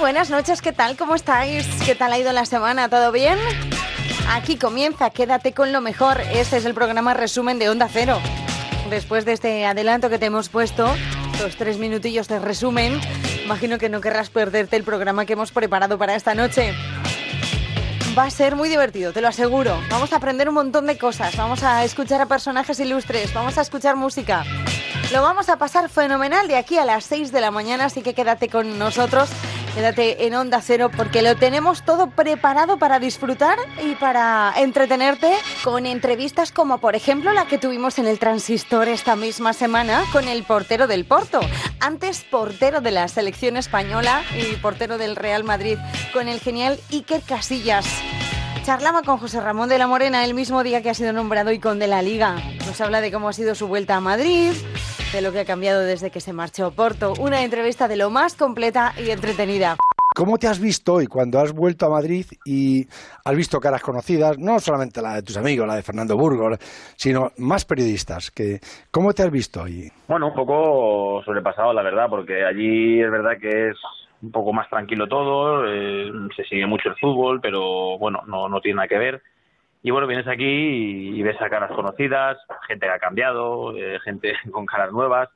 Buenas 0.00 0.30
noches, 0.30 0.62
¿qué 0.62 0.72
tal? 0.72 0.96
¿Cómo 0.96 1.14
estáis? 1.14 1.66
¿Qué 1.84 1.94
tal 1.94 2.12
ha 2.12 2.18
ido 2.18 2.32
la 2.32 2.46
semana? 2.46 2.88
¿Todo 2.88 3.12
bien? 3.12 3.38
Aquí 4.30 4.56
comienza, 4.56 5.10
quédate 5.10 5.52
con 5.52 5.72
lo 5.72 5.82
mejor. 5.82 6.22
Este 6.32 6.56
es 6.56 6.64
el 6.64 6.72
programa 6.72 7.12
resumen 7.12 7.58
de 7.58 7.68
Onda 7.68 7.86
Cero. 7.92 8.18
Después 8.88 9.26
de 9.26 9.32
este 9.32 9.66
adelanto 9.66 10.08
que 10.08 10.18
te 10.18 10.26
hemos 10.26 10.48
puesto, 10.48 10.90
los 11.38 11.56
tres 11.56 11.76
minutillos 11.76 12.28
de 12.28 12.38
resumen, 12.38 12.98
imagino 13.44 13.76
que 13.76 13.90
no 13.90 14.00
querrás 14.00 14.30
perderte 14.30 14.76
el 14.76 14.84
programa 14.84 15.26
que 15.26 15.34
hemos 15.34 15.52
preparado 15.52 15.98
para 15.98 16.14
esta 16.14 16.34
noche. 16.34 16.72
Va 18.16 18.24
a 18.24 18.30
ser 18.30 18.56
muy 18.56 18.70
divertido, 18.70 19.12
te 19.12 19.20
lo 19.20 19.28
aseguro. 19.28 19.78
Vamos 19.90 20.14
a 20.14 20.16
aprender 20.16 20.48
un 20.48 20.54
montón 20.54 20.86
de 20.86 20.96
cosas, 20.96 21.36
vamos 21.36 21.62
a 21.62 21.84
escuchar 21.84 22.22
a 22.22 22.26
personajes 22.26 22.80
ilustres, 22.80 23.34
vamos 23.34 23.58
a 23.58 23.60
escuchar 23.60 23.96
música. 23.96 24.44
Lo 25.12 25.22
vamos 25.22 25.48
a 25.48 25.56
pasar 25.56 25.88
fenomenal 25.88 26.46
de 26.48 26.56
aquí 26.56 26.78
a 26.78 26.84
las 26.84 27.04
6 27.04 27.32
de 27.32 27.40
la 27.40 27.50
mañana, 27.50 27.86
así 27.86 28.02
que 28.02 28.14
quédate 28.14 28.48
con 28.48 28.78
nosotros 28.78 29.30
Quédate 29.74 30.26
en 30.26 30.34
Onda 30.34 30.60
Cero 30.60 30.90
porque 30.94 31.22
lo 31.22 31.36
tenemos 31.36 31.84
todo 31.84 32.10
preparado 32.10 32.78
para 32.78 32.98
disfrutar 32.98 33.56
y 33.84 33.94
para 33.94 34.52
entretenerte 34.56 35.32
con 35.62 35.86
entrevistas 35.86 36.50
como 36.50 36.78
por 36.78 36.96
ejemplo 36.96 37.32
la 37.32 37.46
que 37.46 37.56
tuvimos 37.56 37.98
en 38.00 38.08
el 38.08 38.18
Transistor 38.18 38.88
esta 38.88 39.14
misma 39.14 39.52
semana 39.52 40.02
con 40.12 40.26
el 40.26 40.42
portero 40.42 40.88
del 40.88 41.04
Porto. 41.04 41.40
Antes 41.78 42.24
portero 42.24 42.80
de 42.80 42.90
la 42.90 43.06
selección 43.06 43.56
española 43.56 44.22
y 44.36 44.56
portero 44.56 44.98
del 44.98 45.14
Real 45.14 45.44
Madrid 45.44 45.78
con 46.12 46.26
el 46.26 46.40
genial 46.40 46.80
Iker 46.90 47.22
Casillas. 47.22 47.86
Charlaba 48.62 49.02
con 49.02 49.16
José 49.16 49.40
Ramón 49.40 49.70
de 49.70 49.78
la 49.78 49.86
Morena 49.86 50.24
el 50.24 50.34
mismo 50.34 50.62
día 50.62 50.82
que 50.82 50.90
ha 50.90 50.94
sido 50.94 51.12
nombrado 51.12 51.50
icon 51.50 51.78
de 51.78 51.86
la 51.86 52.02
Liga. 52.02 52.36
Nos 52.66 52.80
habla 52.80 53.00
de 53.00 53.10
cómo 53.10 53.28
ha 53.28 53.32
sido 53.32 53.54
su 53.54 53.68
vuelta 53.68 53.96
a 53.96 54.00
Madrid, 54.00 54.52
de 55.12 55.22
lo 55.22 55.32
que 55.32 55.40
ha 55.40 55.44
cambiado 55.46 55.80
desde 55.80 56.10
que 56.10 56.20
se 56.20 56.34
marchó 56.34 56.66
a 56.66 56.70
Porto. 56.70 57.14
Una 57.18 57.42
entrevista 57.42 57.88
de 57.88 57.96
lo 57.96 58.10
más 58.10 58.36
completa 58.36 58.92
y 58.98 59.10
entretenida. 59.10 59.76
¿Cómo 60.14 60.36
te 60.36 60.46
has 60.46 60.60
visto 60.60 60.94
hoy 60.94 61.06
cuando 61.06 61.40
has 61.40 61.52
vuelto 61.52 61.86
a 61.86 61.90
Madrid 61.90 62.26
y 62.44 62.86
has 63.24 63.34
visto 63.34 63.60
caras 63.60 63.80
conocidas, 63.80 64.38
no 64.38 64.58
solamente 64.58 65.00
la 65.00 65.14
de 65.14 65.22
tus 65.22 65.38
amigos, 65.38 65.66
la 65.66 65.76
de 65.76 65.82
Fernando 65.82 66.16
Burgos, 66.16 66.58
sino 66.96 67.32
más 67.38 67.64
periodistas? 67.64 68.30
Que, 68.30 68.60
¿Cómo 68.90 69.14
te 69.14 69.22
has 69.22 69.30
visto 69.30 69.62
hoy? 69.62 69.90
Bueno, 70.06 70.28
un 70.28 70.34
poco 70.34 71.22
sobrepasado, 71.24 71.72
la 71.72 71.82
verdad, 71.82 72.06
porque 72.10 72.44
allí 72.44 73.00
es 73.00 73.10
verdad 73.10 73.38
que 73.40 73.70
es 73.70 73.76
un 74.22 74.30
poco 74.30 74.52
más 74.52 74.68
tranquilo 74.68 75.08
todo, 75.08 75.64
eh, 75.66 76.10
se 76.36 76.44
sigue 76.44 76.66
mucho 76.66 76.88
el 76.90 76.96
fútbol, 76.96 77.40
pero 77.40 77.98
bueno, 77.98 78.22
no, 78.26 78.48
no 78.48 78.60
tiene 78.60 78.76
nada 78.76 78.88
que 78.88 78.98
ver. 78.98 79.22
Y 79.82 79.90
bueno, 79.90 80.06
vienes 80.06 80.28
aquí 80.28 80.44
y, 80.44 81.22
ves 81.22 81.40
a 81.40 81.48
caras 81.48 81.72
conocidas, 81.72 82.36
gente 82.66 82.86
que 82.86 82.92
ha 82.92 82.98
cambiado, 82.98 83.76
eh, 83.76 83.98
gente 84.04 84.34
con 84.50 84.66
caras 84.66 84.92
nuevas. 84.92 85.30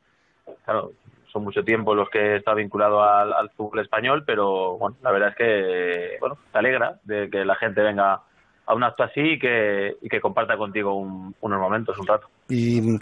Claro, 0.64 0.92
son 1.32 1.44
mucho 1.44 1.64
tiempo 1.64 1.94
los 1.94 2.10
que 2.10 2.18
he 2.18 2.36
estado 2.36 2.58
vinculado 2.58 3.02
al, 3.02 3.50
fútbol 3.50 3.80
español, 3.80 4.22
pero 4.26 4.76
bueno, 4.76 4.96
la 5.02 5.10
verdad 5.10 5.30
es 5.30 5.36
que 5.36 6.16
bueno, 6.20 6.36
te 6.52 6.58
alegra 6.58 7.00
de 7.04 7.30
que 7.30 7.44
la 7.44 7.56
gente 7.56 7.80
venga 7.80 8.20
a 8.66 8.74
un 8.74 8.84
acto 8.84 9.02
así 9.02 9.20
y 9.20 9.38
que, 9.38 9.96
y 10.00 10.08
que 10.08 10.20
comparta 10.20 10.56
contigo 10.56 10.94
un- 10.94 11.34
unos 11.40 11.60
momentos, 11.60 11.98
un 11.98 12.06
rato. 12.06 12.28
¿Y 12.48 12.80
mm, 12.80 12.98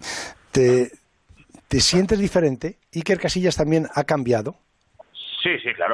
te, 0.52 0.90
te 1.68 1.80
sientes 1.80 2.18
diferente? 2.18 2.78
Iker 2.94 3.18
Casillas 3.18 3.56
también 3.56 3.86
ha 3.94 4.04
cambiado. 4.04 4.56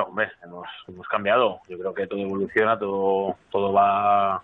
Hombre, 0.09 0.31
hemos, 0.43 0.67
hemos 0.89 1.07
cambiado. 1.07 1.61
Yo 1.69 1.79
creo 1.79 1.93
que 1.93 2.07
todo 2.07 2.21
evoluciona, 2.21 2.79
todo, 2.79 3.37
todo 3.51 3.73
va 3.73 4.37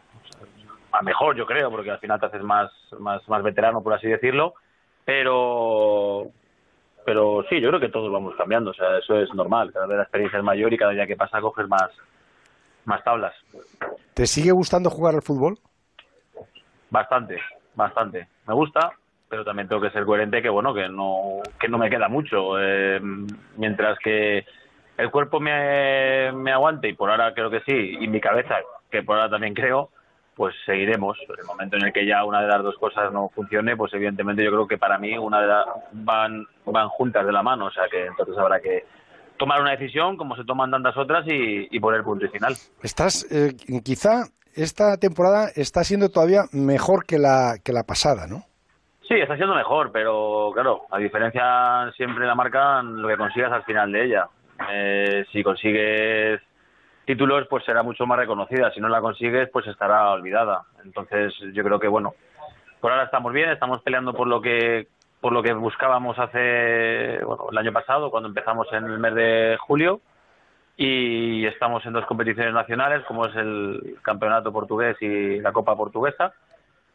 a 0.93 1.03
mejor, 1.03 1.35
yo 1.37 1.47
creo, 1.47 1.71
porque 1.71 1.91
al 1.91 1.99
final 1.99 2.21
te 2.21 2.27
haces 2.27 2.43
más, 2.43 2.71
más, 2.99 3.27
más 3.29 3.43
veterano, 3.43 3.83
por 3.83 3.95
así 3.95 4.07
decirlo. 4.07 4.55
Pero, 5.05 6.29
pero 7.05 7.45
sí, 7.49 7.61
yo 7.61 7.69
creo 7.69 7.81
que 7.81 7.89
todos 7.89 8.13
vamos 8.13 8.35
cambiando, 8.37 8.71
o 8.71 8.75
sea, 8.75 8.99
eso 8.99 9.19
es 9.19 9.33
normal. 9.35 9.73
Cada 9.73 9.87
vez 9.87 9.97
la 9.97 10.03
experiencia 10.03 10.39
es 10.39 10.45
mayor 10.45 10.73
y 10.73 10.79
cada 10.79 10.93
día 10.93 11.07
que 11.07 11.17
pasa 11.17 11.41
coges 11.41 11.67
más, 11.67 11.91
más 12.85 13.03
tablas. 13.03 13.35
¿Te 14.13 14.27
sigue 14.27 14.53
gustando 14.53 14.91
jugar 14.91 15.15
al 15.15 15.23
fútbol? 15.23 15.59
Bastante, 16.91 17.41
bastante. 17.75 18.29
Me 18.47 18.55
gusta, 18.55 18.93
pero 19.29 19.45
también 19.45 19.67
tengo 19.67 19.81
que 19.81 19.91
ser 19.91 20.05
coherente 20.05 20.43
que 20.43 20.51
bueno, 20.51 20.75
que 20.75 20.89
no, 20.89 21.41
que 21.59 21.69
no 21.69 21.79
me 21.79 21.91
queda 21.91 22.09
mucho. 22.09 22.61
Eh, 22.61 23.01
mientras 23.57 23.99
que 23.99 24.45
el 24.97 25.11
cuerpo 25.11 25.41
me, 25.41 26.33
me 26.33 26.53
aguante, 26.53 26.89
y 26.89 26.95
por 26.95 27.11
ahora 27.11 27.35
creo 27.35 27.51
que 27.51 27.61
sí, 27.61 27.97
y 28.01 28.09
mi 28.09 28.21
cabeza, 28.21 28.57
que 28.91 29.03
por 29.03 29.17
ahora 29.17 29.31
también 29.31 29.55
creo, 29.55 29.91
pues 30.35 30.55
seguiremos. 30.67 31.17
En 31.29 31.39
el 31.39 31.47
momento 31.47 31.77
en 31.77 31.87
el 31.87 31.93
que 31.93 32.07
ya 32.07 32.25
una 32.25 32.43
de 32.43 32.49
las 32.49 32.63
dos 32.63 32.77
cosas 32.79 33.13
no 33.13 33.29
funcione, 33.35 33.77
pues 33.77 33.93
evidentemente 33.95 34.45
yo 34.45 34.51
creo 34.51 34.67
que 34.67 34.79
para 34.79 34.99
mí 34.99 35.17
una 35.17 35.41
de 35.41 35.47
las 35.47 35.67
van, 35.93 36.47
van 36.67 36.89
juntas 36.89 37.25
de 37.25 37.33
la 37.33 37.43
mano, 37.43 37.67
o 37.67 37.71
sea 37.71 37.85
que 37.91 38.07
entonces 38.07 38.37
habrá 38.37 38.61
que 38.61 38.85
tomar 39.37 39.61
una 39.61 39.73
decisión 39.73 40.17
como 40.17 40.37
se 40.37 40.45
toman 40.45 40.71
tantas 40.71 40.97
otras 40.97 41.27
y, 41.27 41.69
y 41.71 41.81
poner 41.81 42.03
punto 42.03 42.25
y 42.25 42.29
final. 42.29 42.55
Estás, 42.83 43.27
eh, 43.31 43.55
quizá 43.83 44.25
esta 44.55 44.97
temporada 44.99 45.49
está 45.55 45.83
siendo 45.85 46.11
todavía 46.11 46.45
mejor 46.53 47.05
que 47.05 47.19
la, 47.19 47.57
que 47.63 47.73
la 47.73 47.83
pasada, 47.85 48.27
¿no? 48.27 48.45
Sí, 49.09 49.15
está 49.15 49.37
siendo 49.37 49.55
mejor, 49.55 49.91
pero 49.93 50.51
claro, 50.55 50.83
a 50.91 50.99
diferencia 50.99 51.93
siempre 51.97 52.27
la 52.27 52.35
marca 52.35 52.83
lo 52.83 53.07
que 53.07 53.17
consigas 53.17 53.53
al 53.53 53.65
final 53.65 53.93
de 53.93 54.05
ella. 54.05 54.29
Eh, 54.71 55.25
si 55.33 55.43
consigues 55.43 56.41
títulos, 57.05 57.47
pues 57.49 57.65
será 57.65 57.83
mucho 57.83 58.07
más 58.07 58.19
reconocida. 58.19 58.71
Si 58.73 58.81
no 58.81 58.89
la 58.89 59.01
consigues, 59.01 59.49
pues 59.51 59.67
estará 59.67 60.11
olvidada. 60.11 60.65
Entonces, 60.85 61.35
yo 61.53 61.63
creo 61.65 61.79
que 61.79 61.89
bueno, 61.89 62.15
por 62.81 62.93
ahora 62.93 63.05
estamos 63.05 63.33
bien, 63.33 63.51
estamos 63.51 63.83
peleando 63.83 64.13
por 64.15 64.27
lo 64.27 64.41
que 64.41 64.89
por 65.21 65.33
lo 65.33 65.43
que 65.43 65.55
buscábamos 65.55 66.19
hace 66.19 67.19
bueno, 67.25 67.47
el 67.51 67.57
año 67.59 67.73
pasado, 67.73 68.11
cuando 68.11 68.29
empezamos 68.29 68.71
en 68.73 68.85
el 68.85 68.99
mes 68.99 69.15
de 69.15 69.57
julio, 69.59 70.03
y 70.77 71.47
estamos 71.47 71.85
en 71.87 71.93
dos 71.93 72.05
competiciones 72.07 72.53
nacionales, 72.53 73.05
como 73.07 73.27
es 73.27 73.37
el 73.37 73.97
campeonato 74.03 74.53
portugués 74.53 74.97
y 75.01 75.41
la 75.41 75.53
Copa 75.53 75.77
Portuguesa. 75.77 76.33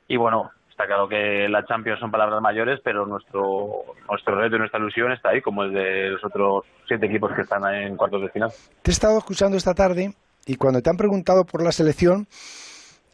Y 0.07 0.17
bueno, 0.17 0.51
está 0.79 0.87
claro 0.87 1.09
que 1.09 1.49
la 1.49 1.65
Champions 1.65 1.99
son 1.99 2.09
palabras 2.09 2.41
mayores, 2.41 2.79
pero 2.81 3.05
nuestro 3.05 3.83
nuestro 4.09 4.35
reto 4.39 4.55
y 4.55 4.59
nuestra 4.59 4.79
ilusión 4.79 5.11
está 5.11 5.29
ahí, 5.29 5.41
como 5.41 5.63
el 5.63 5.73
de 5.73 6.11
los 6.11 6.23
otros 6.23 6.63
siete 6.87 7.07
equipos 7.07 7.33
que 7.35 7.41
están 7.41 7.65
en 7.73 7.97
cuartos 7.97 8.21
de 8.21 8.29
final. 8.29 8.49
Te 8.81 8.91
he 8.91 8.93
estado 8.93 9.17
escuchando 9.17 9.57
esta 9.57 9.73
tarde 9.73 10.13
y 10.45 10.55
cuando 10.55 10.81
te 10.81 10.89
han 10.89 10.95
preguntado 10.95 11.43
por 11.43 11.61
la 11.61 11.73
selección, 11.73 12.27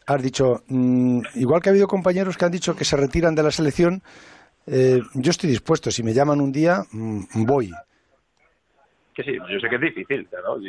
has 0.06 0.22
dicho, 0.22 0.62
mm, 0.68 1.22
igual 1.34 1.60
que 1.60 1.70
ha 1.70 1.72
habido 1.72 1.88
compañeros 1.88 2.36
que 2.36 2.44
han 2.44 2.52
dicho 2.52 2.76
que 2.76 2.84
se 2.84 2.96
retiran 2.96 3.34
de 3.34 3.42
la 3.42 3.50
selección, 3.50 4.00
eh, 4.68 5.00
yo 5.14 5.30
estoy 5.30 5.50
dispuesto, 5.50 5.90
si 5.90 6.04
me 6.04 6.14
llaman 6.14 6.40
un 6.40 6.52
día, 6.52 6.84
mm, 6.92 7.44
voy. 7.44 7.72
Que 9.12 9.24
sí, 9.24 9.32
yo 9.34 9.58
sé 9.58 9.68
que 9.68 9.74
es 9.74 9.80
difícil, 9.80 10.28
claro. 10.28 10.60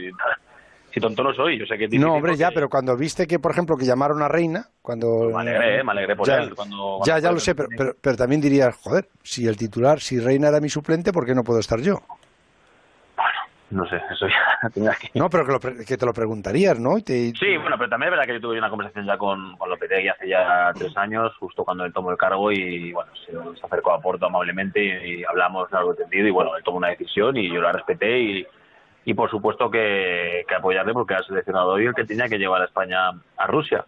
Si 0.98 1.02
tonto 1.02 1.24
no 1.24 1.34
soy, 1.34 1.58
yo 1.60 1.66
sé 1.66 1.78
que 1.78 1.86
es 1.86 1.90
difícil. 1.92 2.02
No, 2.08 2.16
hombre, 2.16 2.32
porque 2.32 2.40
ya, 2.40 2.52
pero 2.52 2.70
cuando 2.70 2.96
viste 2.98 3.28
que, 3.28 3.40
por 3.40 3.52
ejemplo, 3.52 3.78
que 3.78 3.86
llamaron 3.86 4.22
a 4.22 4.28
Reina, 4.28 4.66
cuando... 4.82 5.30
Me 5.30 5.42
alegré, 5.42 5.84
me 5.84 5.92
alegré 5.92 6.16
por 6.16 6.28
Ya, 6.28 6.38
él. 6.40 6.56
Cuando, 6.56 7.00
ya, 7.06 7.20
ya 7.20 7.32
lo 7.32 7.40
sé, 7.40 7.56
pero, 7.56 7.70
pero, 7.76 7.96
pero 8.02 8.16
también 8.18 8.42
dirías, 8.42 8.76
joder, 8.76 9.08
si 9.24 9.48
el 9.48 9.58
titular, 9.58 10.00
si 10.00 10.20
Reina 10.20 10.48
era 10.50 10.60
mi 10.60 10.70
suplente, 10.70 11.12
¿por 11.14 11.26
qué 11.26 11.34
no 11.36 11.44
puedo 11.44 11.60
estar 11.60 11.80
yo? 11.80 12.02
No 13.70 13.86
sé, 13.90 13.98
eso 14.12 14.26
ya 14.30 14.70
tendría 14.74 14.96
que... 14.96 15.10
No, 15.20 15.30
pero 15.30 15.46
que, 15.46 15.52
lo 15.52 15.60
pre- 15.60 15.84
que 15.86 15.98
te 15.98 16.06
lo 16.06 16.14
preguntarías, 16.14 16.80
¿no? 16.80 16.98
Y 16.98 17.02
te- 17.04 17.34
Sí, 17.38 17.58
bueno, 17.58 17.76
pero 17.78 17.90
también 17.90 18.08
es 18.08 18.12
verdad 18.18 18.26
que 18.26 18.34
yo 18.36 18.40
tuve 18.48 18.58
una 18.58 18.70
conversación 18.70 19.06
ya 19.06 19.18
con, 19.18 19.58
con 19.58 19.70
Lopetegui 19.70 20.08
hace 20.08 20.30
ya 20.30 20.72
tres 20.78 20.96
años, 20.96 21.36
justo 21.38 21.66
cuando 21.66 21.84
él 21.84 21.92
tomó 21.92 22.12
el 22.12 22.18
cargo 22.18 22.50
y, 22.50 22.94
bueno, 22.94 23.12
se, 23.26 23.34
se 23.34 23.66
acercó 23.66 23.92
a 23.92 24.00
Porto 24.00 24.26
amablemente 24.28 24.82
y, 24.82 25.20
y 25.20 25.24
hablamos 25.26 25.70
largo 25.70 25.94
y 25.94 25.98
tendido 25.98 26.28
y, 26.28 26.32
bueno, 26.32 26.56
él 26.56 26.64
tomó 26.64 26.78
una 26.78 26.88
decisión 26.88 27.36
y 27.36 27.54
yo 27.54 27.60
la 27.60 27.74
respeté 27.74 28.20
y, 28.20 28.48
y 29.08 29.14
por 29.14 29.30
supuesto 29.30 29.72
que, 29.72 30.44
que 30.50 30.56
apoyarle 30.56 30.92
porque 30.92 31.14
era 31.14 31.22
el 31.22 31.28
seleccionador 31.28 31.82
y 31.82 31.86
el 31.86 31.96
que 31.96 32.04
tenía 32.04 32.28
que 32.28 32.38
llevar 32.38 32.62
a 32.62 32.66
España 32.66 33.12
a 33.38 33.48
Rusia. 33.48 33.86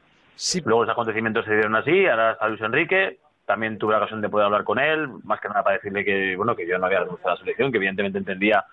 Luego 0.63 0.85
los 0.85 0.91
acontecimientos 0.93 1.43
se 1.43 1.51
dieron 1.55 1.75
así, 1.75 2.07
ahora 2.07 2.31
está 2.31 2.47
Luis 2.47 2.61
Enrique, 2.61 3.17
también 3.45 3.77
tuve 3.77 3.91
la 3.91 3.97
ocasión 3.97 4.21
de 4.21 4.29
poder 4.29 4.45
hablar 4.45 4.63
con 4.63 4.79
él, 4.79 5.09
más 5.25 5.41
que 5.41 5.49
nada 5.49 5.61
para 5.61 5.75
decirle 5.75 6.05
que, 6.05 6.37
bueno, 6.37 6.55
que 6.55 6.65
yo 6.65 6.77
no 6.77 6.85
había 6.85 7.01
renunciado 7.01 7.31
a 7.31 7.33
la 7.33 7.39
selección, 7.41 7.69
que 7.69 7.79
evidentemente 7.79 8.17
entendía 8.17 8.63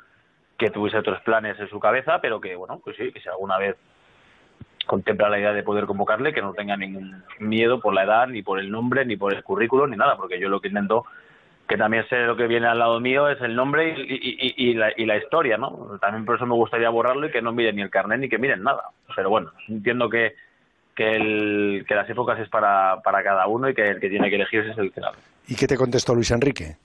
que 0.57 0.71
tuviese 0.71 0.99
otros 0.99 1.21
planes 1.23 1.59
en 1.59 1.69
su 1.69 1.81
cabeza, 1.81 2.21
pero 2.21 2.41
que, 2.41 2.55
bueno, 2.55 2.81
pues 2.85 2.97
sí, 2.97 3.11
que 3.11 3.21
si 3.21 3.29
alguna 3.29 3.59
vez 3.59 3.77
contempla 4.87 5.29
la 5.29 5.41
idea 5.41 5.53
de 5.53 5.65
poder 5.65 5.87
convocarle, 5.87 6.33
que 6.33 6.43
no 6.43 6.55
tenga 6.55 6.77
ningún 6.77 7.25
miedo 7.41 7.81
por 7.81 7.93
la 7.93 8.05
edad, 8.05 8.29
ni 8.29 8.43
por 8.43 8.61
el 8.61 8.71
nombre, 8.71 9.05
ni 9.05 9.17
por 9.17 9.35
el 9.35 9.43
currículum, 9.43 9.91
ni 9.91 9.97
nada, 9.97 10.17
porque 10.17 10.39
yo 10.39 10.49
lo 10.49 10.61
que 10.61 10.69
intento, 10.69 11.07
que 11.69 11.77
también 11.77 12.07
sé 12.09 12.19
lo 12.21 12.37
que 12.37 12.47
viene 12.47 12.67
al 12.67 12.79
lado 12.79 13.01
mío, 13.01 13.29
es 13.29 13.41
el 13.41 13.55
nombre 13.57 13.89
y, 13.89 14.03
y- 14.03 14.37
y- 14.65 14.71
y 14.71 14.75
la, 14.75 14.93
y 14.97 15.05
la 15.05 15.17
historia, 15.17 15.57
¿no? 15.57 15.99
También 16.01 16.25
por 16.25 16.37
eso 16.37 16.47
me 16.47 16.55
gustaría 16.55 16.91
borrarlo 16.91 17.27
y 17.27 17.31
que 17.33 17.43
no 17.43 17.53
miren 17.53 17.77
ni 17.77 17.83
el 17.83 17.91
carnet 17.91 18.21
ni 18.21 18.29
que 18.29 18.39
miren 18.39 18.63
nada. 18.63 18.85
Pero 19.15 19.31
bueno, 19.31 19.51
entiendo 19.69 20.09
que, 20.09 20.35
que, 20.95 21.13
el, 21.17 21.85
que 21.89 21.95
las 21.95 22.09
épocas 22.09 22.39
es 22.39 22.49
para, 22.49 23.01
para 23.03 23.23
cada 23.25 23.47
uno 23.49 23.69
y 23.69 23.75
que 23.75 23.89
el 23.91 24.01
que 24.01 24.09
tiene 24.09 24.31
que 24.31 24.37
elegirse 24.37 24.71
es 24.71 24.79
el 24.79 24.93
que 24.93 25.01
¿Y 25.49 25.57
qué 25.57 25.67
te 25.67 25.77
contestó 25.77 26.15
Luis 26.15 26.31
Enrique? 26.31 26.77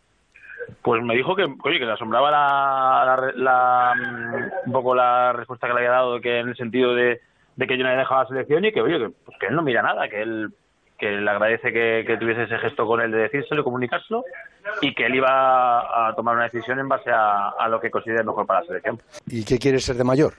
Pues 0.82 1.04
me 1.04 1.16
dijo 1.16 1.36
que, 1.36 1.44
oye, 1.64 1.80
que 1.80 1.86
le 1.86 1.92
asombraba 1.92 2.32
la, 2.32 3.04
la, 3.06 3.32
la, 3.36 3.94
mm, 3.96 4.68
un 4.68 4.72
poco 4.74 4.96
la 4.96 5.34
respuesta 5.34 5.68
que 5.68 5.74
le 5.74 5.80
había 5.80 5.92
dado, 5.92 6.20
que 6.22 6.40
en 6.40 6.50
el 6.50 6.56
sentido 6.56 6.96
de, 6.96 7.22
de 7.56 7.68
que 7.68 7.78
yo 7.78 7.84
no 7.84 7.90
había 7.90 8.00
dejado 8.00 8.24
la 8.24 8.28
selección 8.30 8.66
y 8.66 8.72
que, 8.72 8.82
oye, 8.82 8.98
que, 8.98 9.10
pues 9.26 9.38
que 9.38 9.48
él 9.48 9.56
no 9.56 9.62
mira 9.62 9.82
nada, 9.84 10.08
que 10.10 10.22
él 10.22 10.50
que 11.02 11.10
le 11.10 11.30
agradece 11.32 11.74
que, 11.74 12.04
que 12.06 12.18
tuviese 12.18 12.44
ese 12.44 12.60
gesto 12.60 12.86
con 12.86 13.02
él 13.02 13.12
de 13.12 13.24
decírselo 13.24 13.62
y 13.62 13.64
comunicárselo 13.64 14.24
y 14.82 14.94
que 14.94 15.08
él 15.08 15.16
iba 15.16 16.10
a 16.10 16.14
tomar 16.16 16.36
una 16.36 16.44
decisión 16.44 16.78
en 16.78 16.88
base 16.88 17.10
a, 17.10 17.50
a 17.50 17.68
lo 17.68 17.82
que 17.82 17.90
considere 17.90 18.24
mejor 18.24 18.46
para 18.46 18.60
la 18.62 18.68
selección. 18.68 19.00
¿Y 19.26 19.44
qué 19.44 19.58
quieres 19.58 19.84
ser 19.84 19.96
de 19.96 20.04
mayor? 20.04 20.36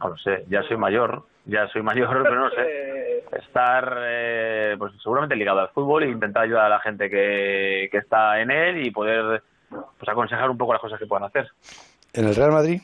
No 0.00 0.10
lo 0.10 0.16
sé, 0.16 0.44
ya 0.48 0.62
soy 0.62 0.76
mayor, 0.76 1.24
ya 1.44 1.66
soy 1.68 1.82
mayor, 1.82 2.08
pero 2.22 2.36
no 2.36 2.50
sé. 2.50 3.24
Estar, 3.32 3.96
eh, 4.02 4.76
pues 4.78 4.92
seguramente 5.02 5.34
ligado 5.34 5.58
al 5.58 5.70
fútbol 5.70 6.04
e 6.04 6.08
intentar 6.08 6.44
ayudar 6.44 6.66
a 6.66 6.76
la 6.76 6.80
gente 6.80 7.10
que, 7.10 7.88
que 7.90 7.98
está 7.98 8.40
en 8.40 8.52
él 8.52 8.86
y 8.86 8.92
poder 8.92 9.42
pues 9.68 10.08
aconsejar 10.08 10.50
un 10.50 10.56
poco 10.56 10.72
las 10.72 10.82
cosas 10.82 11.00
que 11.00 11.06
puedan 11.06 11.24
hacer. 11.24 11.48
¿En 12.12 12.28
el 12.28 12.34
Real 12.36 12.52
Madrid? 12.52 12.80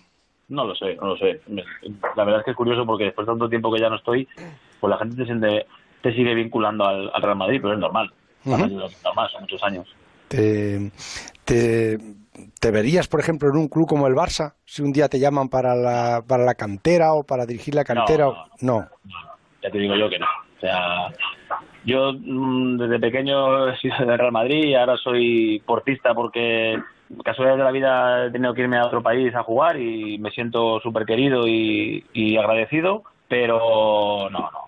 No 0.49 0.65
lo 0.65 0.75
sé, 0.75 0.97
no 0.97 1.09
lo 1.09 1.17
sé. 1.17 1.41
La 2.17 2.25
verdad 2.25 2.41
es 2.41 2.45
que 2.45 2.51
es 2.53 2.57
curioso 2.57 2.85
porque 2.85 3.05
después 3.05 3.27
de 3.27 3.33
tanto 3.33 3.49
tiempo 3.49 3.73
que 3.73 3.81
ya 3.81 3.89
no 3.89 3.97
estoy, 3.97 4.29
pues 4.81 4.91
la 4.91 4.99
gente 4.99 5.17
te, 5.17 5.25
siente, 5.25 5.67
te 6.07 6.15
sigue 6.15 6.35
vinculando 6.35 6.87
al, 6.87 7.11
al 7.13 7.23
Real 7.23 7.37
Madrid, 7.37 7.59
pero 7.61 7.75
es 7.75 7.81
normal. 7.81 8.13
Es 8.45 9.03
normal, 9.03 9.31
son 9.33 9.41
muchos 9.41 9.63
años. 9.65 9.89
¿Te, 10.29 10.91
te 11.45 11.99
¿te 12.61 12.71
verías, 12.71 13.09
por 13.09 13.21
ejemplo, 13.21 13.49
en 13.49 13.57
un 13.57 13.69
club 13.69 13.89
como 13.89 14.07
el 14.07 14.15
Barça? 14.15 14.55
Si 14.65 14.83
un 14.83 14.93
día 14.93 15.09
te 15.09 15.19
llaman 15.19 15.49
para 15.49 15.75
la, 15.75 16.23
para 16.27 16.45
la 16.45 16.55
cantera 16.55 17.15
o 17.15 17.25
para 17.25 17.47
dirigir 17.47 17.75
la 17.75 17.85
cantera. 17.85 18.29
no. 18.61 18.87
ya 19.63 19.71
te 19.71 19.79
digo 19.79 19.97
yo 19.97 20.09
que 20.09 20.19
no. 20.19 20.27
O 20.57 20.61
sea, 20.61 21.09
yo 21.85 22.13
mm, 22.13 22.79
desde 22.79 22.99
pequeño 22.99 23.69
he 23.69 23.77
sido 23.79 23.97
de 23.99 24.17
Real 24.17 24.33
Madrid 24.33 24.65
y 24.65 24.75
ahora 24.75 24.97
soy 24.97 25.61
portista 25.67 26.15
porque 26.15 26.81
casualidad 27.25 27.57
de 27.57 27.65
la 27.65 27.71
vida 27.71 28.27
he 28.27 28.31
tenido 28.31 28.55
que 28.55 28.63
irme 28.63 28.79
a 28.79 28.87
otro 28.87 29.03
país 29.03 29.35
a 29.35 29.43
jugar 29.43 29.79
y 29.81 30.19
me 30.19 30.31
siento 30.31 30.81
súper 30.81 31.05
querido 31.05 31.47
y, 31.47 32.05
y 32.13 32.37
agradecido, 32.37 33.05
pero 33.29 34.29
no, 34.31 34.39
no, 34.39 34.66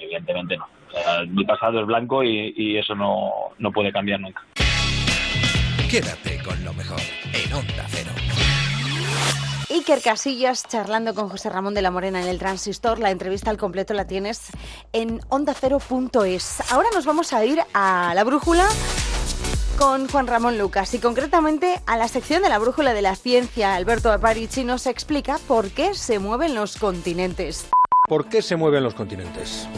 evidentemente 0.00 0.56
no. 0.56 0.66
O 0.88 0.90
sea, 0.90 1.24
mi 1.24 1.44
pasado 1.44 1.80
es 1.80 1.86
blanco 1.86 2.22
y, 2.22 2.54
y 2.56 2.78
eso 2.78 2.94
no, 2.94 3.30
no 3.58 3.72
puede 3.72 3.92
cambiar 3.92 4.20
nunca. 4.20 4.42
Quédate 5.90 6.42
con 6.42 6.62
lo 6.64 6.74
mejor 6.74 7.00
en 7.32 7.52
Onda 7.52 7.84
Cero. 7.88 8.10
Iker 9.70 10.00
Casillas 10.00 10.66
charlando 10.66 11.14
con 11.14 11.28
José 11.28 11.50
Ramón 11.50 11.74
de 11.74 11.82
la 11.82 11.90
Morena 11.90 12.22
en 12.22 12.28
el 12.28 12.38
Transistor. 12.38 12.98
La 12.98 13.10
entrevista 13.10 13.50
al 13.50 13.58
completo 13.58 13.92
la 13.94 14.06
tienes 14.06 14.50
en 14.92 15.20
ondacero.es. 15.28 16.72
Ahora 16.72 16.88
nos 16.94 17.04
vamos 17.04 17.32
a 17.32 17.44
ir 17.44 17.60
a 17.74 18.12
la 18.14 18.24
brújula 18.24 18.66
con 19.78 20.08
Juan 20.08 20.26
Ramón 20.26 20.58
Lucas 20.58 20.92
y 20.94 20.98
concretamente 20.98 21.80
a 21.86 21.96
la 21.96 22.08
sección 22.08 22.42
de 22.42 22.48
la 22.48 22.58
brújula 22.58 22.94
de 22.94 23.02
la 23.02 23.14
ciencia. 23.14 23.74
Alberto 23.74 24.10
Aparici 24.10 24.64
nos 24.64 24.86
explica 24.86 25.38
por 25.46 25.70
qué 25.70 25.94
se 25.94 26.18
mueven 26.18 26.54
los 26.54 26.76
continentes. 26.76 27.70
¿Por 28.08 28.28
qué 28.28 28.42
se 28.42 28.56
mueven 28.56 28.82
los 28.82 28.94
continentes? 28.94 29.68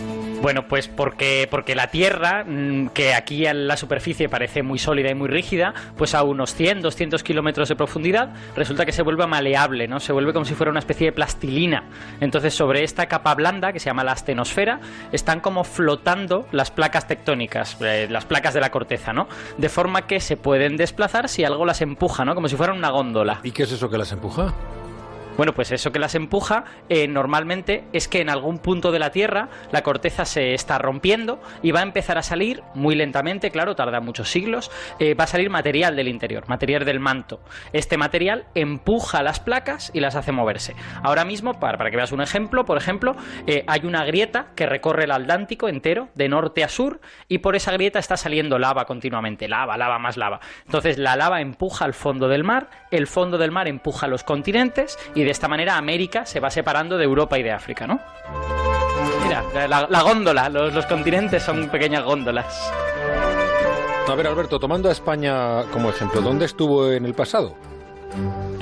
Bueno, 0.42 0.66
pues 0.66 0.88
porque, 0.88 1.46
porque 1.50 1.74
la 1.74 1.88
Tierra, 1.88 2.44
mm, 2.46 2.88
que 2.88 3.12
aquí 3.12 3.44
en 3.44 3.68
la 3.68 3.76
superficie 3.76 4.30
parece 4.30 4.62
muy 4.62 4.78
sólida 4.78 5.10
y 5.10 5.14
muy 5.14 5.28
rígida, 5.28 5.74
pues 5.98 6.14
a 6.14 6.22
unos 6.22 6.54
100, 6.54 6.80
200 6.80 7.22
kilómetros 7.22 7.68
de 7.68 7.76
profundidad, 7.76 8.30
resulta 8.56 8.86
que 8.86 8.92
se 8.92 9.02
vuelve 9.02 9.26
maleable, 9.26 9.86
¿no? 9.86 10.00
Se 10.00 10.14
vuelve 10.14 10.32
como 10.32 10.46
si 10.46 10.54
fuera 10.54 10.70
una 10.70 10.78
especie 10.78 11.08
de 11.08 11.12
plastilina. 11.12 11.84
Entonces, 12.20 12.54
sobre 12.54 12.84
esta 12.84 13.04
capa 13.04 13.34
blanda, 13.34 13.74
que 13.74 13.80
se 13.80 13.90
llama 13.90 14.02
la 14.02 14.12
astenosfera, 14.12 14.80
están 15.12 15.40
como 15.40 15.62
flotando 15.62 16.46
las 16.52 16.70
placas 16.70 17.06
tectónicas, 17.06 17.76
eh, 17.82 18.06
las 18.08 18.24
placas 18.24 18.54
de 18.54 18.60
la 18.60 18.70
corteza, 18.70 19.12
¿no? 19.12 19.28
De 19.58 19.68
forma 19.68 20.06
que 20.06 20.20
se 20.20 20.38
pueden 20.38 20.78
desplazar 20.78 21.28
si 21.28 21.44
algo 21.44 21.66
las 21.66 21.82
empuja, 21.82 22.24
¿no? 22.24 22.34
Como 22.34 22.48
si 22.48 22.56
fueran 22.56 22.78
una 22.78 22.88
góndola. 22.88 23.40
¿Y 23.42 23.50
qué 23.50 23.64
es 23.64 23.72
eso 23.72 23.90
que 23.90 23.98
las 23.98 24.10
empuja? 24.10 24.54
Bueno, 25.36 25.54
pues 25.54 25.72
eso 25.72 25.90
que 25.92 25.98
las 25.98 26.14
empuja 26.14 26.64
eh, 26.88 27.08
normalmente 27.08 27.84
es 27.92 28.08
que 28.08 28.20
en 28.20 28.28
algún 28.28 28.58
punto 28.58 28.92
de 28.92 28.98
la 28.98 29.10
Tierra 29.10 29.48
la 29.72 29.82
corteza 29.82 30.24
se 30.24 30.54
está 30.54 30.78
rompiendo 30.78 31.40
y 31.62 31.70
va 31.70 31.80
a 31.80 31.82
empezar 31.82 32.18
a 32.18 32.22
salir 32.22 32.62
muy 32.74 32.94
lentamente, 32.94 33.50
claro, 33.50 33.74
tarda 33.74 34.00
muchos 34.00 34.30
siglos, 34.30 34.70
eh, 34.98 35.14
va 35.14 35.24
a 35.24 35.26
salir 35.26 35.48
material 35.48 35.96
del 35.96 36.08
interior, 36.08 36.48
material 36.48 36.84
del 36.84 37.00
manto. 37.00 37.40
Este 37.72 37.96
material 37.96 38.46
empuja 38.54 39.22
las 39.22 39.40
placas 39.40 39.90
y 39.94 40.00
las 40.00 40.14
hace 40.14 40.32
moverse. 40.32 40.74
Ahora 41.02 41.24
mismo, 41.24 41.58
para, 41.58 41.90
que 41.90 41.96
veas 41.96 42.12
un 42.12 42.20
ejemplo, 42.20 42.64
por 42.64 42.76
ejemplo, 42.76 43.16
eh, 43.46 43.64
hay 43.66 43.80
una 43.84 44.04
grieta 44.04 44.48
que 44.54 44.66
recorre 44.66 45.04
el 45.04 45.12
Atlántico 45.12 45.68
entero, 45.68 46.08
de 46.14 46.28
norte 46.28 46.64
a 46.64 46.68
sur, 46.68 47.00
y 47.28 47.38
por 47.38 47.56
esa 47.56 47.72
grieta 47.72 47.98
está 47.98 48.16
saliendo 48.16 48.58
lava 48.58 48.84
continuamente, 48.84 49.48
lava, 49.48 49.76
lava, 49.76 49.98
más 49.98 50.16
lava. 50.16 50.40
Entonces 50.66 50.98
la 50.98 51.16
lava 51.16 51.40
empuja 51.40 51.84
al 51.84 51.94
fondo 51.94 52.28
del 52.28 52.44
mar, 52.44 52.68
el 52.90 53.06
fondo 53.06 53.38
del 53.38 53.50
mar 53.52 53.68
empuja 53.68 54.06
a 54.06 54.08
los 54.08 54.24
continentes 54.24 54.98
de 55.24 55.30
esta 55.30 55.48
manera 55.48 55.76
América 55.76 56.24
se 56.24 56.40
va 56.40 56.50
separando 56.50 56.96
de 56.96 57.04
Europa 57.04 57.38
y 57.38 57.42
de 57.42 57.52
África, 57.52 57.86
¿no? 57.86 58.00
Mira, 59.22 59.42
la, 59.68 59.86
la 59.88 60.02
góndola, 60.02 60.48
los, 60.48 60.72
los 60.72 60.86
continentes 60.86 61.42
son 61.42 61.68
pequeñas 61.68 62.04
góndolas. 62.04 62.72
A 64.08 64.14
ver, 64.16 64.26
Alberto, 64.26 64.58
tomando 64.58 64.88
a 64.88 64.92
España 64.92 65.62
como 65.72 65.90
ejemplo, 65.90 66.20
¿dónde 66.20 66.46
estuvo 66.46 66.90
en 66.90 67.04
el 67.04 67.14
pasado? 67.14 67.54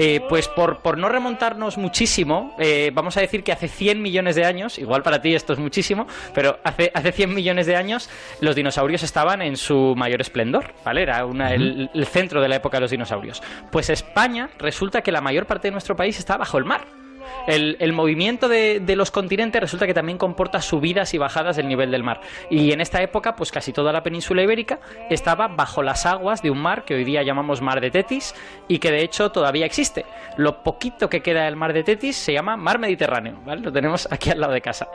Eh, 0.00 0.20
pues 0.28 0.46
por, 0.46 0.78
por 0.78 0.96
no 0.96 1.08
remontarnos 1.08 1.76
muchísimo, 1.76 2.54
eh, 2.58 2.90
vamos 2.94 3.16
a 3.16 3.20
decir 3.20 3.42
que 3.42 3.50
hace 3.50 3.66
100 3.66 4.00
millones 4.00 4.36
de 4.36 4.44
años, 4.44 4.78
igual 4.78 5.02
para 5.02 5.20
ti 5.20 5.34
esto 5.34 5.52
es 5.54 5.58
muchísimo, 5.58 6.06
pero 6.34 6.58
hace, 6.62 6.92
hace 6.94 7.10
100 7.10 7.34
millones 7.34 7.66
de 7.66 7.74
años 7.74 8.08
los 8.40 8.54
dinosaurios 8.54 9.02
estaban 9.02 9.42
en 9.42 9.56
su 9.56 9.94
mayor 9.96 10.20
esplendor, 10.20 10.72
¿vale? 10.84 11.02
Era 11.02 11.24
una- 11.26 11.52
el, 11.52 11.90
el 11.92 12.06
centro 12.06 12.40
de 12.40 12.48
la 12.48 12.56
época 12.56 12.76
de 12.76 12.82
los 12.82 12.90
dinosaurios. 12.92 13.42
Pues 13.72 13.90
España 13.90 14.50
resulta 14.58 15.02
que 15.02 15.10
la 15.10 15.20
mayor 15.20 15.46
parte 15.46 15.68
de 15.68 15.72
nuestro 15.72 15.96
país 15.96 16.18
está 16.18 16.36
bajo 16.36 16.58
el 16.58 16.64
mar. 16.64 16.86
El, 17.46 17.92
movimiento 17.92 18.48
de, 18.48 18.82
los 18.96 19.10
continentes 19.10 19.60
resulta 19.60 19.86
que 19.86 19.94
también 19.94 20.18
comporta 20.18 20.60
subidas 20.60 21.14
y 21.14 21.18
bajadas 21.18 21.56
del 21.56 21.68
nivel 21.68 21.90
del 21.90 22.02
mar. 22.02 22.20
Y 22.50 22.72
en 22.72 22.80
esta 22.80 23.02
época, 23.02 23.34
pues 23.34 23.50
casi 23.50 23.72
toda 23.72 23.92
la 23.92 24.02
península 24.02 24.42
ibérica 24.42 24.80
estaba 25.10 25.48
bajo 25.48 25.82
las 25.82 26.06
aguas 26.06 26.42
de 26.42 26.50
un 26.50 26.60
mar 26.60 26.84
que 26.84 26.94
hoy 26.94 27.04
día 27.04 27.22
llamamos 27.22 27.62
Mar 27.62 27.80
de 27.80 27.90
Tetis 27.90 28.34
y 28.68 28.78
que 28.78 28.90
de 28.90 29.02
hecho 29.02 29.30
todavía 29.30 29.66
existe. 29.66 30.04
Lo 30.36 30.62
poquito 30.62 31.08
que 31.08 31.20
queda 31.20 31.44
del 31.44 31.56
Mar 31.56 31.72
de 31.72 31.82
Tetis 31.82 32.16
se 32.16 32.32
llama 32.32 32.56
Mar 32.56 32.78
Mediterráneo. 32.78 33.40
Lo 33.44 33.72
tenemos 33.72 34.08
aquí 34.10 34.30
al 34.30 34.40
lado 34.40 34.52
de 34.52 34.60
casa. 34.60 34.88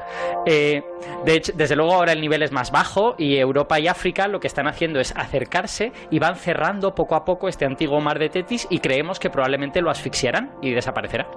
Eh, 0.45 0.81
de 1.25 1.35
hecho, 1.35 1.53
desde 1.55 1.75
luego 1.75 1.93
ahora 1.93 2.13
el 2.13 2.21
nivel 2.21 2.43
es 2.43 2.51
más 2.51 2.71
bajo 2.71 3.15
y 3.17 3.37
Europa 3.37 3.79
y 3.79 3.87
África 3.87 4.27
lo 4.27 4.39
que 4.39 4.47
están 4.47 4.67
haciendo 4.67 4.99
es 4.99 5.13
acercarse 5.15 5.91
y 6.09 6.19
van 6.19 6.35
cerrando 6.35 6.93
poco 6.95 7.15
a 7.15 7.23
poco 7.25 7.47
este 7.47 7.65
antiguo 7.65 7.99
Mar 7.99 8.19
de 8.19 8.29
Tetis 8.29 8.67
y 8.69 8.79
creemos 8.79 9.19
que 9.19 9.29
probablemente 9.29 9.81
lo 9.81 9.89
asfixiarán 9.89 10.51
y 10.61 10.71
desaparecerá. 10.71 11.27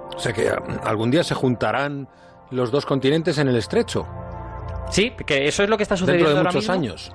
Algún 0.87 1.11
día 1.11 1.23
se 1.23 1.35
juntarán 1.35 2.07
los 2.51 2.71
dos 2.71 2.85
continentes 2.85 3.37
en 3.37 3.47
el 3.47 3.55
estrecho. 3.55 4.07
Sí, 4.89 5.11
que 5.25 5.47
eso 5.47 5.63
es 5.63 5.69
lo 5.69 5.77
que 5.77 5.83
está 5.83 5.97
sucediendo 5.97 6.29
Dentro 6.29 6.33
de 6.33 6.47
ahora 6.47 6.51
muchos 6.51 6.63
mismo. 6.63 6.73
años. 6.73 7.11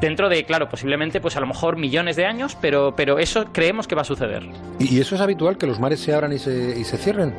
Dentro 0.00 0.28
de, 0.28 0.44
claro, 0.44 0.68
posiblemente, 0.68 1.20
pues 1.20 1.36
a 1.36 1.40
lo 1.40 1.46
mejor 1.46 1.76
millones 1.76 2.16
de 2.16 2.24
años, 2.24 2.56
pero, 2.60 2.94
pero 2.96 3.18
eso 3.18 3.46
creemos 3.52 3.86
que 3.86 3.94
va 3.94 4.02
a 4.02 4.04
suceder. 4.04 4.44
¿Y 4.78 4.96
y 4.96 5.00
eso 5.00 5.14
es 5.14 5.20
habitual, 5.20 5.58
que 5.58 5.66
los 5.66 5.80
mares 5.80 6.00
se 6.00 6.14
abran 6.14 6.32
y 6.32 6.38
se, 6.38 6.78
y 6.78 6.84
se 6.84 6.96
cierren? 6.96 7.34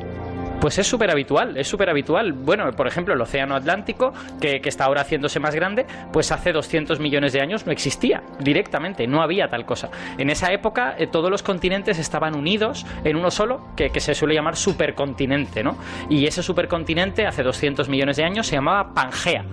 Pues 0.60 0.76
es 0.76 0.88
súper 0.88 1.08
habitual, 1.08 1.56
es 1.56 1.68
súper 1.68 1.88
habitual. 1.88 2.32
Bueno, 2.32 2.68
por 2.72 2.88
ejemplo, 2.88 3.14
el 3.14 3.20
Océano 3.20 3.54
Atlántico, 3.54 4.12
que, 4.40 4.60
está 4.64 4.86
ahora 4.86 5.02
haciéndose 5.02 5.38
más 5.38 5.54
grande, 5.54 5.86
pues 6.12 6.32
hace 6.32 6.52
200 6.52 6.98
millones 6.98 7.32
de 7.32 7.40
años 7.40 7.64
no 7.64 7.70
existía 7.70 8.24
directamente, 8.40 9.06
no 9.06 9.22
había 9.22 9.48
tal 9.48 9.64
cosa. 9.64 9.88
En 10.18 10.30
esa 10.30 10.52
época 10.52 10.96
eh, 10.98 11.06
todos 11.06 11.30
los 11.30 11.44
continentes 11.44 12.00
estaban 12.00 12.34
unidos 12.34 12.84
en 13.04 13.16
uno 13.16 13.30
solo, 13.30 13.68
que, 13.76 13.90
que 13.90 14.00
se 14.00 14.16
suele 14.16 14.34
llamar 14.34 14.56
supercontinente, 14.56 15.62
¿no? 15.62 15.78
Y 16.10 16.26
ese 16.26 16.42
supercontinente 16.42 17.24
hace 17.24 17.44
200 17.44 17.88
millones 17.88 18.16
de 18.16 18.24
años 18.24 18.48
se 18.48 18.56
llamaba 18.56 18.92
Pangea. 18.92 19.44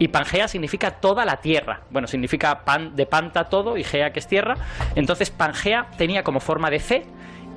Y 0.00 0.08
Pangea 0.08 0.48
significa 0.48 0.90
toda 0.90 1.24
la 1.24 1.36
tierra. 1.36 1.82
Bueno, 1.90 2.08
significa 2.08 2.64
pan 2.64 2.96
de 2.96 3.06
panta 3.06 3.44
todo 3.44 3.76
y 3.76 3.84
gea 3.84 4.10
que 4.12 4.18
es 4.18 4.26
tierra. 4.26 4.56
Entonces 4.96 5.30
Pangea 5.30 5.86
tenía 5.96 6.24
como 6.24 6.40
forma 6.40 6.68
de 6.70 6.80
C 6.80 7.06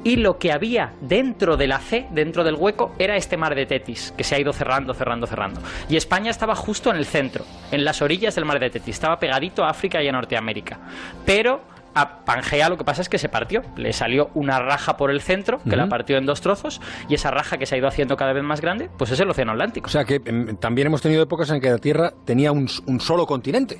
y 0.06 0.18
lo 0.18 0.38
que 0.38 0.54
había 0.54 0.94
dentro 1.02 1.58
de 1.58 1.68
la 1.68 1.80
C, 1.80 2.06
dentro 2.12 2.44
del 2.44 2.56
hueco, 2.56 2.94
era 3.00 3.18
este 3.18 3.38
mar 3.38 3.56
de 3.56 3.65
Tetis, 3.65 4.13
que 4.15 4.24
se 4.24 4.36
ha 4.36 4.39
ido 4.39 4.54
cerrando, 4.54 4.94
cerrando, 4.94 5.26
cerrando. 5.26 5.60
Y 5.89 5.98
España 5.98 6.30
estaba 6.30 6.56
justo 6.56 6.91
en 6.91 6.98
el 6.98 7.06
centro, 7.06 7.44
en 7.72 7.84
las 7.84 8.04
orillas 8.04 8.36
del 8.36 8.46
mar 8.46 8.60
de 8.60 8.70
Tetis, 8.70 8.96
estaba 8.96 9.18
pegadito 9.18 9.65
a 9.65 9.70
África 9.72 10.02
y 10.04 10.08
a 10.08 10.12
Norteamérica. 10.12 10.80
Pero 11.26 11.62
a 11.96 12.24
Pangea 12.24 12.70
lo 12.70 12.78
que 12.78 12.84
pasa 12.84 13.02
es 13.02 13.10
que 13.10 13.18
se 13.18 13.30
partió, 13.30 13.63
le 13.78 13.94
salió 13.94 14.30
una 14.36 14.60
raja 14.60 14.96
por 14.96 15.10
el 15.10 15.22
centro, 15.22 15.60
que 15.68 15.76
la 15.76 15.88
partió 15.88 16.18
en 16.18 16.28
dos 16.28 16.39
trozos, 16.39 16.82
y 17.10 17.15
esa 17.15 17.32
raja 17.32 17.58
que 17.58 17.65
se 17.65 17.74
ha 17.74 17.78
ido 17.80 17.88
haciendo 17.88 18.15
cada 18.15 18.32
vez 18.32 18.44
más 18.44 18.62
grande, 18.62 18.91
pues 18.96 19.10
es 19.10 19.20
el 19.20 19.30
Océano 19.30 19.54
Atlántico. 19.54 19.88
O 19.88 19.89
sea 19.89 20.04
que 20.04 20.22
em, 20.24 20.56
también 20.58 20.88
hemos 20.88 21.02
tenido 21.02 21.24
épocas 21.24 21.50
en 21.50 21.60
que 21.60 21.72
la 21.72 21.80
Tierra 21.80 22.13
tenía 22.26 22.52
un 22.52 23.00
solo 23.00 23.26
continente. 23.26 23.80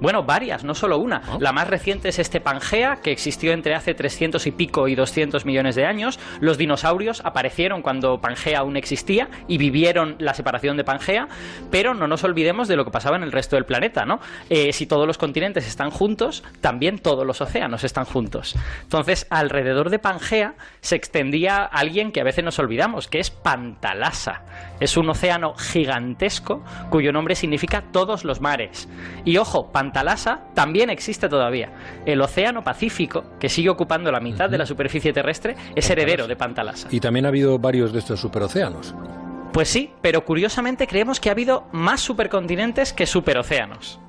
Bueno, 0.00 0.22
varias, 0.22 0.62
no 0.62 0.74
solo 0.74 0.98
una. 0.98 1.22
La 1.40 1.52
más 1.52 1.68
reciente 1.68 2.08
es 2.10 2.18
este 2.20 2.40
Pangea, 2.40 3.00
que 3.02 3.10
existió 3.10 3.52
entre 3.52 3.74
hace 3.74 3.94
300 3.94 4.46
y 4.46 4.52
pico 4.52 4.86
y 4.86 4.94
200 4.94 5.44
millones 5.44 5.74
de 5.74 5.86
años. 5.86 6.20
Los 6.40 6.56
dinosaurios 6.56 7.20
aparecieron 7.24 7.82
cuando 7.82 8.20
Pangea 8.20 8.60
aún 8.60 8.76
existía 8.76 9.28
y 9.48 9.58
vivieron 9.58 10.14
la 10.20 10.34
separación 10.34 10.76
de 10.76 10.84
Pangea, 10.84 11.26
pero 11.70 11.94
no 11.94 12.06
nos 12.06 12.22
olvidemos 12.22 12.68
de 12.68 12.76
lo 12.76 12.84
que 12.84 12.92
pasaba 12.92 13.16
en 13.16 13.24
el 13.24 13.32
resto 13.32 13.56
del 13.56 13.64
planeta, 13.64 14.04
¿no? 14.04 14.20
Eh, 14.50 14.72
si 14.72 14.86
todos 14.86 15.06
los 15.06 15.18
continentes 15.18 15.66
están 15.66 15.90
juntos, 15.90 16.44
también 16.60 16.98
todos 16.98 17.26
los 17.26 17.40
océanos 17.40 17.82
están 17.82 18.04
juntos. 18.04 18.54
Entonces, 18.82 19.26
alrededor 19.30 19.90
de 19.90 19.98
Pangea 19.98 20.54
se 20.80 20.94
extendía 20.94 21.64
alguien 21.64 22.12
que 22.12 22.20
a 22.20 22.24
veces 22.24 22.44
nos 22.44 22.58
olvidamos, 22.60 23.08
que 23.08 23.18
es 23.18 23.30
Pantalasa. 23.30 24.42
Es 24.78 24.96
un 24.96 25.10
océano 25.10 25.54
gigantesco 25.54 26.62
cuyo 26.88 27.12
nombre 27.12 27.34
significa 27.34 27.82
todos 27.92 28.24
los 28.24 28.40
mares. 28.40 28.88
Y 29.24 29.38
ojo, 29.38 29.72
Pantalasa 29.72 29.87
también 30.54 30.90
existe 30.90 31.28
todavía. 31.28 31.72
El 32.06 32.20
océano 32.20 32.62
Pacífico, 32.64 33.24
que 33.38 33.48
sigue 33.48 33.70
ocupando 33.70 34.10
la 34.12 34.20
mitad 34.20 34.50
de 34.50 34.58
la 34.58 34.66
superficie 34.66 35.12
terrestre, 35.12 35.56
es 35.74 35.88
heredero 35.90 36.26
de 36.26 36.36
Pantalasa. 36.36 36.88
Y 36.90 37.00
también 37.00 37.26
ha 37.26 37.28
habido 37.28 37.58
varios 37.58 37.92
de 37.92 37.98
estos 38.00 38.20
superocéanos. 38.20 38.94
Pues 39.52 39.68
sí, 39.68 39.90
pero 40.02 40.24
curiosamente 40.24 40.86
creemos 40.86 41.20
que 41.20 41.30
ha 41.30 41.32
habido 41.32 41.66
más 41.72 42.00
supercontinentes 42.00 42.92
que 42.92 43.06
superocéanos. 43.06 44.00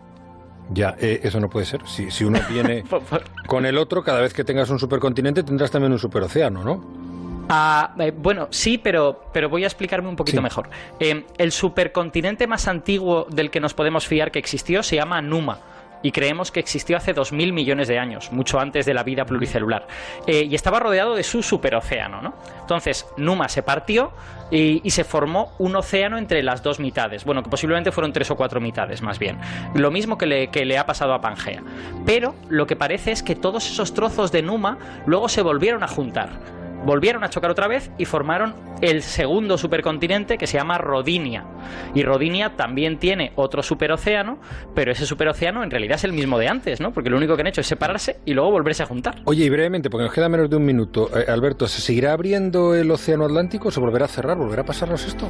Ya, 0.72 0.96
eh, 1.00 1.22
eso 1.24 1.39
no 1.39 1.50
puede 1.50 1.65
ser. 1.65 1.82
Si, 1.88 2.12
si 2.12 2.24
uno 2.24 2.39
viene 2.50 2.84
con 3.48 3.65
el 3.65 3.78
otro, 3.78 4.04
cada 4.04 4.22
vez 4.22 4.34
que 4.34 4.44
tengas 4.44 4.70
un 4.70 4.80
supercontinente 4.80 5.44
tendrás 5.44 5.72
también 5.72 5.92
un 5.92 6.00
superocéano, 6.00 6.63
¿no? 6.63 7.09
Ah, 7.52 7.96
eh, 7.98 8.14
bueno, 8.16 8.48
sí, 8.52 8.78
pero, 8.78 9.24
pero 9.34 9.50
voy 9.50 9.64
a 9.64 9.68
explicarme 9.68 10.08
un 10.08 10.16
poquito 10.16 10.40
mejor. 10.40 10.70
Eh, 11.00 11.26
el 11.40 11.52
supercontinente 11.52 12.46
más 12.46 12.68
antiguo 12.68 13.26
del 13.28 13.50
que 13.50 13.60
nos 13.60 13.74
podemos 13.74 14.08
fiar 14.08 14.32
que 14.32 14.38
existió 14.38 14.84
se 14.84 14.98
llama 14.98 15.20
Numa. 15.22 15.58
y 16.02 16.12
creemos 16.14 16.50
que 16.50 16.62
existió 16.62 16.96
hace 16.96 17.14
2.000 17.14 17.52
millones 17.52 17.90
de 17.90 18.00
años, 18.00 18.32
mucho 18.32 18.58
antes 18.58 18.86
de 18.86 18.94
la 18.94 19.04
vida 19.04 19.26
pluricelular. 19.26 19.86
Eh, 20.28 20.48
y 20.50 20.56
estaba 20.56 20.80
rodeado 20.80 21.14
de 21.14 21.24
su 21.24 21.44
superocéano. 21.44 22.22
¿no? 22.22 22.36
Entonces, 22.62 23.06
Numa 23.18 23.50
se 23.50 23.64
partió 23.64 24.14
y, 24.50 24.80
y 24.82 24.92
se 24.92 25.04
formó 25.04 25.52
un 25.58 25.76
océano 25.76 26.18
entre 26.18 26.42
las 26.42 26.64
dos 26.64 26.80
mitades. 26.80 27.26
Bueno, 27.26 27.44
que 27.44 27.50
posiblemente 27.50 27.92
fueron 27.92 28.14
tres 28.14 28.32
o 28.32 28.38
cuatro 28.38 28.62
mitades, 28.62 29.02
más 29.02 29.20
bien. 29.20 29.40
Lo 29.74 29.92
mismo 29.92 30.18
que 30.18 30.26
le, 30.26 30.48
que 30.48 30.64
le 30.64 30.78
ha 30.78 30.86
pasado 30.86 31.14
a 31.14 31.20
Pangea. 31.20 31.64
Pero 32.06 32.34
lo 32.48 32.66
que 32.66 32.78
parece 32.78 33.12
es 33.12 33.22
que 33.22 33.36
todos 33.36 33.70
esos 33.70 33.94
trozos 33.94 34.32
de 34.32 34.42
Numa 34.42 34.78
luego 35.06 35.28
se 35.28 35.42
volvieron 35.42 35.84
a 35.84 35.88
juntar 35.90 36.59
volvieron 36.86 37.24
a 37.24 37.30
chocar 37.30 37.52
otra 37.52 37.68
vez 37.68 37.92
y 37.98 38.06
formaron 38.06 38.54
el 38.82 39.02
segundo 39.02 39.58
supercontinente 39.58 40.38
que 40.38 40.48
se 40.48 40.58
llama 40.58 40.78
Rodinia. 40.78 41.46
Y 41.94 42.04
Rodinia 42.04 42.56
también 42.56 42.98
tiene 42.98 43.34
otro 43.36 43.62
superocéano, 43.62 44.39
pero 44.74 44.92
ese 44.92 45.06
superocéano 45.06 45.63
en 45.63 45.72
realidad 45.72 45.96
es 45.96 46.04
el 46.04 46.13
mismo 46.13 46.38
de 46.38 46.48
antes, 46.48 46.80
¿no? 46.80 46.94
Porque 46.94 47.10
lo 47.10 47.18
único 47.18 47.36
que 47.36 47.42
han 47.42 47.48
hecho 47.48 47.62
es 47.62 47.68
separarse 47.68 48.20
y 48.26 48.34
luego 48.34 48.52
volverse 48.52 48.84
a 48.84 48.86
juntar. 48.86 49.15
Oye, 49.26 49.46
y 49.46 49.50
brevemente, 49.50 49.89
porque 49.89 50.06
nos 50.06 50.13
queda 50.13 50.30
menos 50.30 50.50
de 50.50 50.56
un 50.56 50.65
minuto, 50.65 51.10
eh, 51.18 51.26
Alberto, 51.30 51.68
¿se 51.68 51.82
seguirá 51.82 52.13
abriendo 52.13 52.76
el 52.76 52.89
océano 52.92 53.26
Atlántico? 53.26 53.72
¿Se 53.72 53.80
volverá 53.80 54.06
a 54.06 54.10
cerrar? 54.10 54.38
¿Volverá 54.38 54.62
a 54.62 54.65
pasarnos 54.65 55.06
esto? 55.06 55.28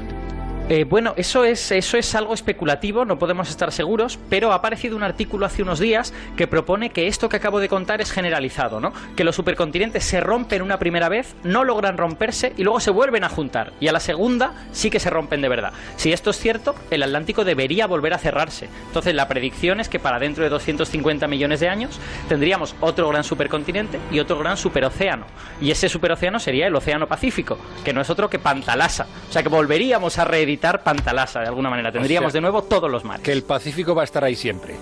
Eh, 0.71 0.83
bueno, 0.83 1.15
eso 1.17 1.45
es, 1.45 1.71
eso 1.71 1.97
es 1.97 2.13
algo 2.13 2.31
especulativo, 2.31 3.03
no 3.03 3.17
podemos 3.17 3.49
estar 3.49 3.71
seguros, 3.71 4.19
pero 4.29 4.51
ha 4.51 4.55
aparecido 4.57 4.95
un 4.95 5.01
artículo 5.01 5.47
hace 5.47 5.63
unos 5.63 5.79
días 5.79 6.13
que 6.37 6.45
propone 6.45 6.91
que 6.91 7.07
esto 7.07 7.27
que 7.27 7.37
acabo 7.37 7.59
de 7.59 7.67
contar 7.67 8.01
es 8.01 8.11
generalizado, 8.11 8.79
¿no? 8.79 8.93
Que 9.15 9.23
los 9.23 9.35
supercontinentes 9.35 10.03
se 10.03 10.19
rompen 10.19 10.61
una 10.61 10.77
primera 10.77 11.09
vez, 11.09 11.35
no 11.43 11.63
logran 11.63 11.97
romperse 11.97 12.53
y 12.55 12.63
luego 12.63 12.79
se 12.81 12.91
vuelven 12.91 13.23
a 13.23 13.29
juntar. 13.29 13.73
Y 13.79 13.87
a 13.87 13.91
la 13.91 13.99
segunda 13.99 14.53
sí 14.71 14.91
que 14.91 14.99
se 14.99 15.09
rompen 15.09 15.41
de 15.41 15.49
verdad. 15.49 15.73
Si 15.95 16.13
esto 16.13 16.29
es 16.29 16.37
cierto, 16.37 16.75
el 16.91 17.01
Atlántico 17.01 17.43
debería 17.43 17.87
volver 17.87 18.13
a 18.13 18.19
cerrarse. 18.19 18.69
Entonces 18.85 19.15
la 19.15 19.27
predicción 19.27 19.79
es 19.79 19.89
que 19.89 19.97
para 19.97 20.19
dentro 20.19 20.43
de 20.43 20.51
250 20.51 21.27
millones 21.27 21.61
de 21.61 21.69
años 21.69 21.99
tendríamos 22.27 22.75
otro 22.79 23.09
gran 23.09 23.23
supercontinente 23.23 23.99
y 24.11 24.19
otro 24.19 24.37
gran 24.37 24.55
superocéano. 24.55 25.25
Y 25.59 25.71
ese 25.71 25.89
superocéano 25.89 26.37
sería 26.37 26.67
el 26.67 26.75
Océano 26.75 27.07
Pacífico, 27.07 27.57
que 27.83 27.91
no 27.91 28.01
es 28.01 28.09
otro 28.11 28.29
que 28.29 28.37
Pantalasa. 28.37 29.07
O 29.27 29.33
sea 29.33 29.41
que 29.41 29.49
volveríamos 29.49 30.19
a 30.19 30.25
reeditar 30.25 30.58
Pantalasa 30.83 31.41
de 31.41 31.47
alguna 31.47 31.69
manera. 31.69 31.91
Tendríamos 31.91 32.27
O 32.27 32.31
sea, 32.31 32.37
de 32.37 32.41
nuevo 32.41 32.63
todos 32.63 32.89
los 32.89 33.03
mares. 33.03 33.23
Que 33.23 33.31
el 33.31 33.43
Pacífico 33.43 33.95
va 33.95 34.01
a 34.01 34.05
estar 34.05 34.23
ahí 34.23 34.35
siempre. 34.35 34.75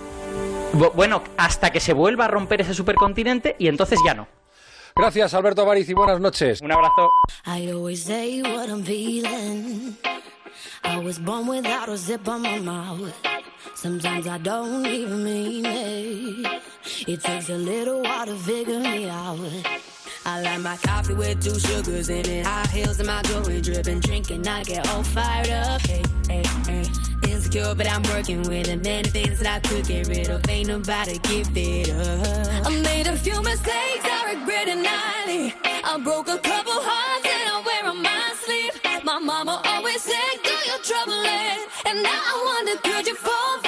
Bu- 0.74 0.92
Bueno, 0.94 1.24
hasta 1.38 1.72
que 1.72 1.80
se 1.80 1.94
vuelva 1.94 2.26
a 2.26 2.28
romper 2.28 2.62
ese 2.62 2.74
supercontinente 2.74 3.56
y 3.60 3.68
entonces 3.68 4.00
ya 4.06 4.14
no. 4.14 4.28
Gracias, 4.96 5.34
Alberto 5.36 5.62
Avariz, 5.62 5.88
y 5.90 5.94
buenas 5.94 6.20
noches. 6.20 6.60
Un 6.62 6.72
abrazo. 6.72 7.10
I 7.46 7.70
always 7.72 8.04
say 8.04 8.42
what 8.42 8.68
I'm 8.68 8.84
feeling. 8.84 9.96
I 10.84 10.98
was 10.98 11.20
born 11.20 11.48
without 11.48 11.88
a 11.90 11.98
zip 11.98 12.28
on 12.28 12.42
my 12.42 12.60
mouth. 12.60 13.14
Sometimes 13.76 14.26
I 14.26 14.40
don't 14.40 14.86
even 14.88 15.24
mean 15.24 15.66
it. 15.66 16.62
It 17.08 17.22
takes 17.22 17.50
a 17.50 17.58
little 17.58 18.02
while 18.02 18.26
to 18.26 18.36
figure 18.38 18.80
me 18.80 19.08
out. 19.10 19.38
I 20.28 20.42
like 20.42 20.60
my 20.60 20.76
coffee 20.76 21.14
with 21.14 21.42
two 21.42 21.58
sugars 21.58 22.10
in 22.10 22.26
it. 22.26 22.46
High 22.46 22.68
heels 22.68 23.00
and 23.00 23.08
my 23.08 23.22
jewelry 23.22 23.62
dripping. 23.62 24.02
Drinking, 24.02 24.46
I 24.46 24.62
get 24.64 24.86
all 24.90 25.02
fired 25.02 25.50
up. 25.50 25.80
Hey, 25.88 26.04
hey, 26.28 26.44
hey. 26.68 26.84
Insecure, 27.32 27.74
but 27.74 27.90
I'm 27.90 28.04
working 28.04 28.42
with 28.42 28.68
it. 28.68 28.84
Many 28.84 29.08
things 29.08 29.40
that 29.40 29.48
I 29.48 29.60
could 29.66 29.88
get 29.88 30.06
rid 30.10 30.28
of. 30.30 30.42
Ain't 30.50 30.68
nobody 30.68 31.18
give 31.20 31.48
it 31.56 31.92
up. 31.92 32.68
I 32.68 32.82
made 32.82 33.08
a 33.08 33.16
few 33.16 33.42
mistakes, 33.42 34.04
I 34.04 34.34
regret 34.36 34.68
it 34.68 34.76
nightly. 34.76 35.56
I 35.64 35.98
broke 36.04 36.28
a 36.28 36.38
couple 36.40 36.74
hearts 36.76 37.26
and 37.26 37.50
I 37.50 37.64
wear 37.66 37.90
on 37.90 38.04
my 38.04 38.34
sleeve. 38.44 39.06
My 39.06 39.20
mama 39.20 39.62
always 39.64 40.02
said, 40.02 40.36
do 40.44 40.52
your 40.68 40.80
trouble. 40.80 41.24
And 41.86 42.04
now 42.04 42.22
I 42.32 42.66
wonder, 42.66 42.82
could 42.82 43.08
you 43.08 43.16
fall 43.16 43.67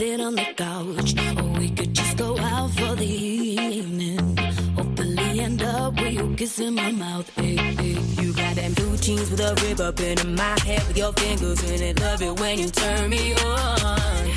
takeaway 0.00 0.10
sit 0.10 0.20
on 0.20 0.34
the 0.34 0.46
couch, 0.56 1.14
or 1.38 1.58
we 1.58 1.70
could 1.70 1.92
just 1.94 2.16
go 2.16 2.38
out 2.38 2.70
for 2.70 2.96
the 2.96 3.06
evening. 3.06 4.36
Hopefully 4.74 5.40
end 5.40 5.62
up 5.62 5.94
with 6.00 6.12
you 6.14 6.34
kissing 6.36 6.74
my 6.74 6.90
mouth. 6.92 7.28
Hey, 7.36 7.56
hey. 7.56 7.98
You 8.22 8.32
got 8.32 8.56
them 8.56 8.72
blue 8.72 8.96
jeans 8.96 9.30
with 9.30 9.40
a 9.40 9.54
rib 9.62 9.80
up 9.80 10.00
in 10.00 10.34
my 10.34 10.56
head 10.64 10.82
with 10.88 10.96
your 10.96 11.12
fingers 11.12 11.62
in 11.70 11.82
it. 11.82 12.00
Love 12.00 12.22
it 12.22 12.40
when 12.40 12.58
you 12.58 12.68
turn 12.70 13.10
me 13.10 13.34
on. 13.34 14.30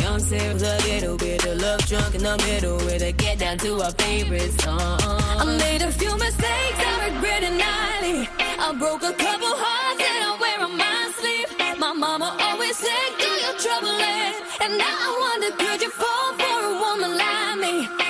Young 0.00 0.18
Sarah's 0.18 0.62
a 0.62 0.76
little 0.88 1.16
bit 1.16 1.44
of 1.46 1.60
love 1.60 1.80
drunk 1.86 2.14
in 2.16 2.22
the 2.22 2.36
middle 2.38 2.78
where 2.78 2.98
they 2.98 3.12
get 3.12 3.38
down 3.38 3.58
to 3.58 3.80
our 3.82 3.92
favorite 3.92 4.52
song. 4.60 4.98
I 5.42 5.44
made 5.64 5.82
a 5.82 5.92
few 5.92 6.12
mistakes, 6.18 6.78
I 6.90 7.08
regret 7.08 7.42
it 7.44 7.54
nightly. 7.66 8.28
I 8.66 8.74
broke 8.78 9.02
a 9.04 9.12
couple 9.12 9.54
hearts 9.64 10.02
and 10.10 10.22
I 10.28 10.32
wear 10.42 10.58
on 10.66 10.76
my 10.76 11.12
sleeve. 11.18 11.78
My 11.78 11.92
mama 11.92 12.36
always 12.40 12.76
said, 12.76 13.08
do 13.18 13.30
your 13.44 13.56
trouble 13.64 13.96
it. 14.00 14.51
And 14.64 14.78
now 14.78 14.84
I 14.86 15.10
wonder, 15.20 15.56
could 15.56 15.82
you 15.82 15.90
fall 15.90 16.34
for 16.34 16.66
a 16.66 16.74
woman 16.78 17.18
like 17.18 17.58
me? 17.58 18.01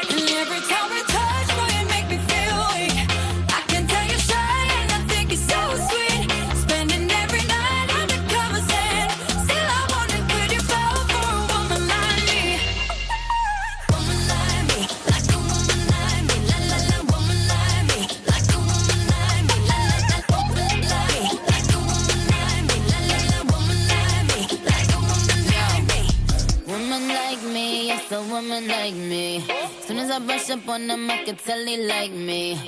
Woman 28.32 28.66
like 28.66 28.94
me. 28.94 29.44
Soon 29.80 29.98
as 29.98 30.10
I 30.10 30.18
brush 30.18 30.48
up 30.48 30.66
on 30.66 30.86
them, 30.86 31.10
I 31.10 31.22
can 31.24 31.36
tell 31.36 31.62
they 31.64 31.86
like 31.86 32.12
me. 32.12 32.58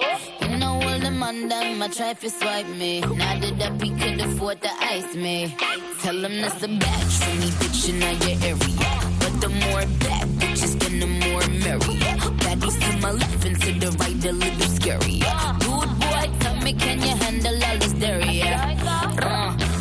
You 0.42 0.58
know 0.58 0.74
all 0.74 0.98
the 0.98 1.08
on 1.08 1.48
them, 1.48 1.82
I 1.82 1.88
try 1.88 2.12
to 2.12 2.30
swipe 2.30 2.68
me. 2.68 3.00
Now 3.00 3.38
that 3.40 3.62
up, 3.62 3.80
he 3.80 3.90
could 3.90 4.20
afford 4.20 4.60
to 4.60 4.70
ice 4.80 5.14
me. 5.14 5.56
Tell 6.02 6.22
him 6.22 6.42
that's 6.42 6.62
a 6.62 6.68
bad 6.68 7.04
trini 7.16 7.48
bitch 7.58 7.88
in 7.88 8.00
your 8.02 8.38
area. 8.50 8.90
But 9.20 9.40
the 9.40 9.48
more 9.48 9.86
bad 10.04 10.28
bitches, 10.38 10.78
then 10.80 11.00
the 11.00 11.06
more 11.06 11.46
merry. 11.64 11.96
Baddies 12.44 12.76
to 12.84 13.00
my 13.00 13.12
left 13.12 13.44
and 13.46 13.60
to 13.62 13.72
the 13.82 13.90
right, 14.00 14.24
a 14.24 14.32
little 14.32 14.68
scary. 14.76 15.18
Dude, 15.64 15.92
boy, 16.00 16.26
tell 16.40 16.56
me, 16.56 16.74
can 16.74 17.00
you 17.00 17.14
handle 17.24 17.64
all 17.64 17.78
this 17.78 17.92
hysteria? 17.92 18.73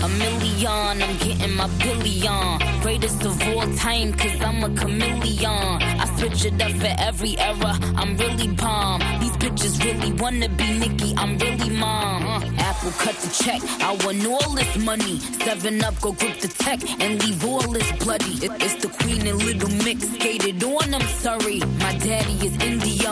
A 0.04 0.10
million, 0.10 0.68
I'm 1.02 1.18
getting 1.18 1.56
my 1.56 1.68
billion. 1.80 2.60
Greatest 2.82 3.24
of 3.24 3.42
all 3.48 3.66
time, 3.78 4.12
cause 4.14 4.42
I'm 4.42 4.62
a 4.62 4.70
chameleon. 4.76 5.82
I 6.04 6.06
switch 6.18 6.44
it 6.44 6.62
up 6.62 6.72
for 6.74 6.94
every 7.00 7.38
era, 7.40 7.78
I'm 7.96 8.18
really 8.18 8.50
bomb. 8.50 9.00
These 9.22 9.38
bitches 9.38 9.82
really 9.82 10.12
wanna 10.22 10.50
be 10.50 10.78
Nicki, 10.78 11.14
I'm 11.16 11.38
really 11.38 11.70
mom. 11.70 12.26
Uh, 12.28 12.42
Apple 12.58 12.92
cut 13.04 13.16
the 13.16 13.30
check, 13.44 13.62
I 13.82 13.94
want 14.04 14.28
all 14.28 14.54
this 14.54 14.78
money. 14.78 15.20
Seven 15.46 15.82
up, 15.82 16.00
go 16.02 16.12
grip 16.12 16.38
the 16.42 16.50
tech 16.50 16.80
and 17.02 17.24
leave 17.24 17.46
all 17.46 17.66
this 17.72 17.90
bloody. 18.04 18.34
It- 18.46 18.62
it's 18.62 18.76
the 18.84 18.90
queen 18.90 19.26
and 19.26 19.42
little 19.42 19.70
mix, 19.86 20.04
skated 20.16 20.62
on, 20.66 20.94
I'm 20.94 21.08
sorry. 21.22 21.60
My 21.80 21.94
daddy 21.98 22.36
is 22.48 22.56
Indian, 22.62 23.08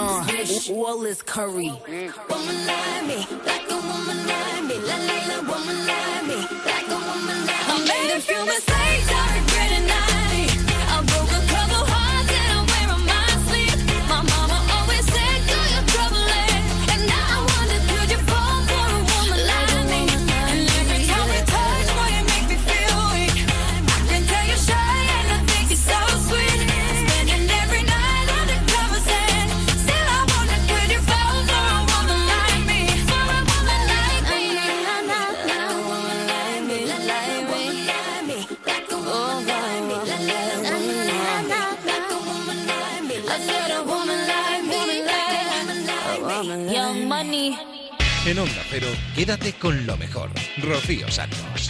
all 0.76 1.06
is 1.06 1.22
curry. 1.22 1.72
Woman 2.30 2.58
like 2.68 3.04
me, 3.10 3.18
like 3.48 3.72
a 3.72 3.78
woman 3.90 4.20
like 4.28 4.64
me, 4.70 4.76
la 4.90 4.98
la 5.08 5.18
la, 5.30 5.38
woman 5.52 5.88
like 5.88 6.11
mistakes, 8.52 9.21
En 48.32 48.40
Onda 48.40 48.64
Cero, 48.70 48.88
quédate 49.14 49.52
con 49.52 49.86
lo 49.86 49.98
mejor. 49.98 50.30
Rocío 50.64 51.12
Santos. 51.12 51.70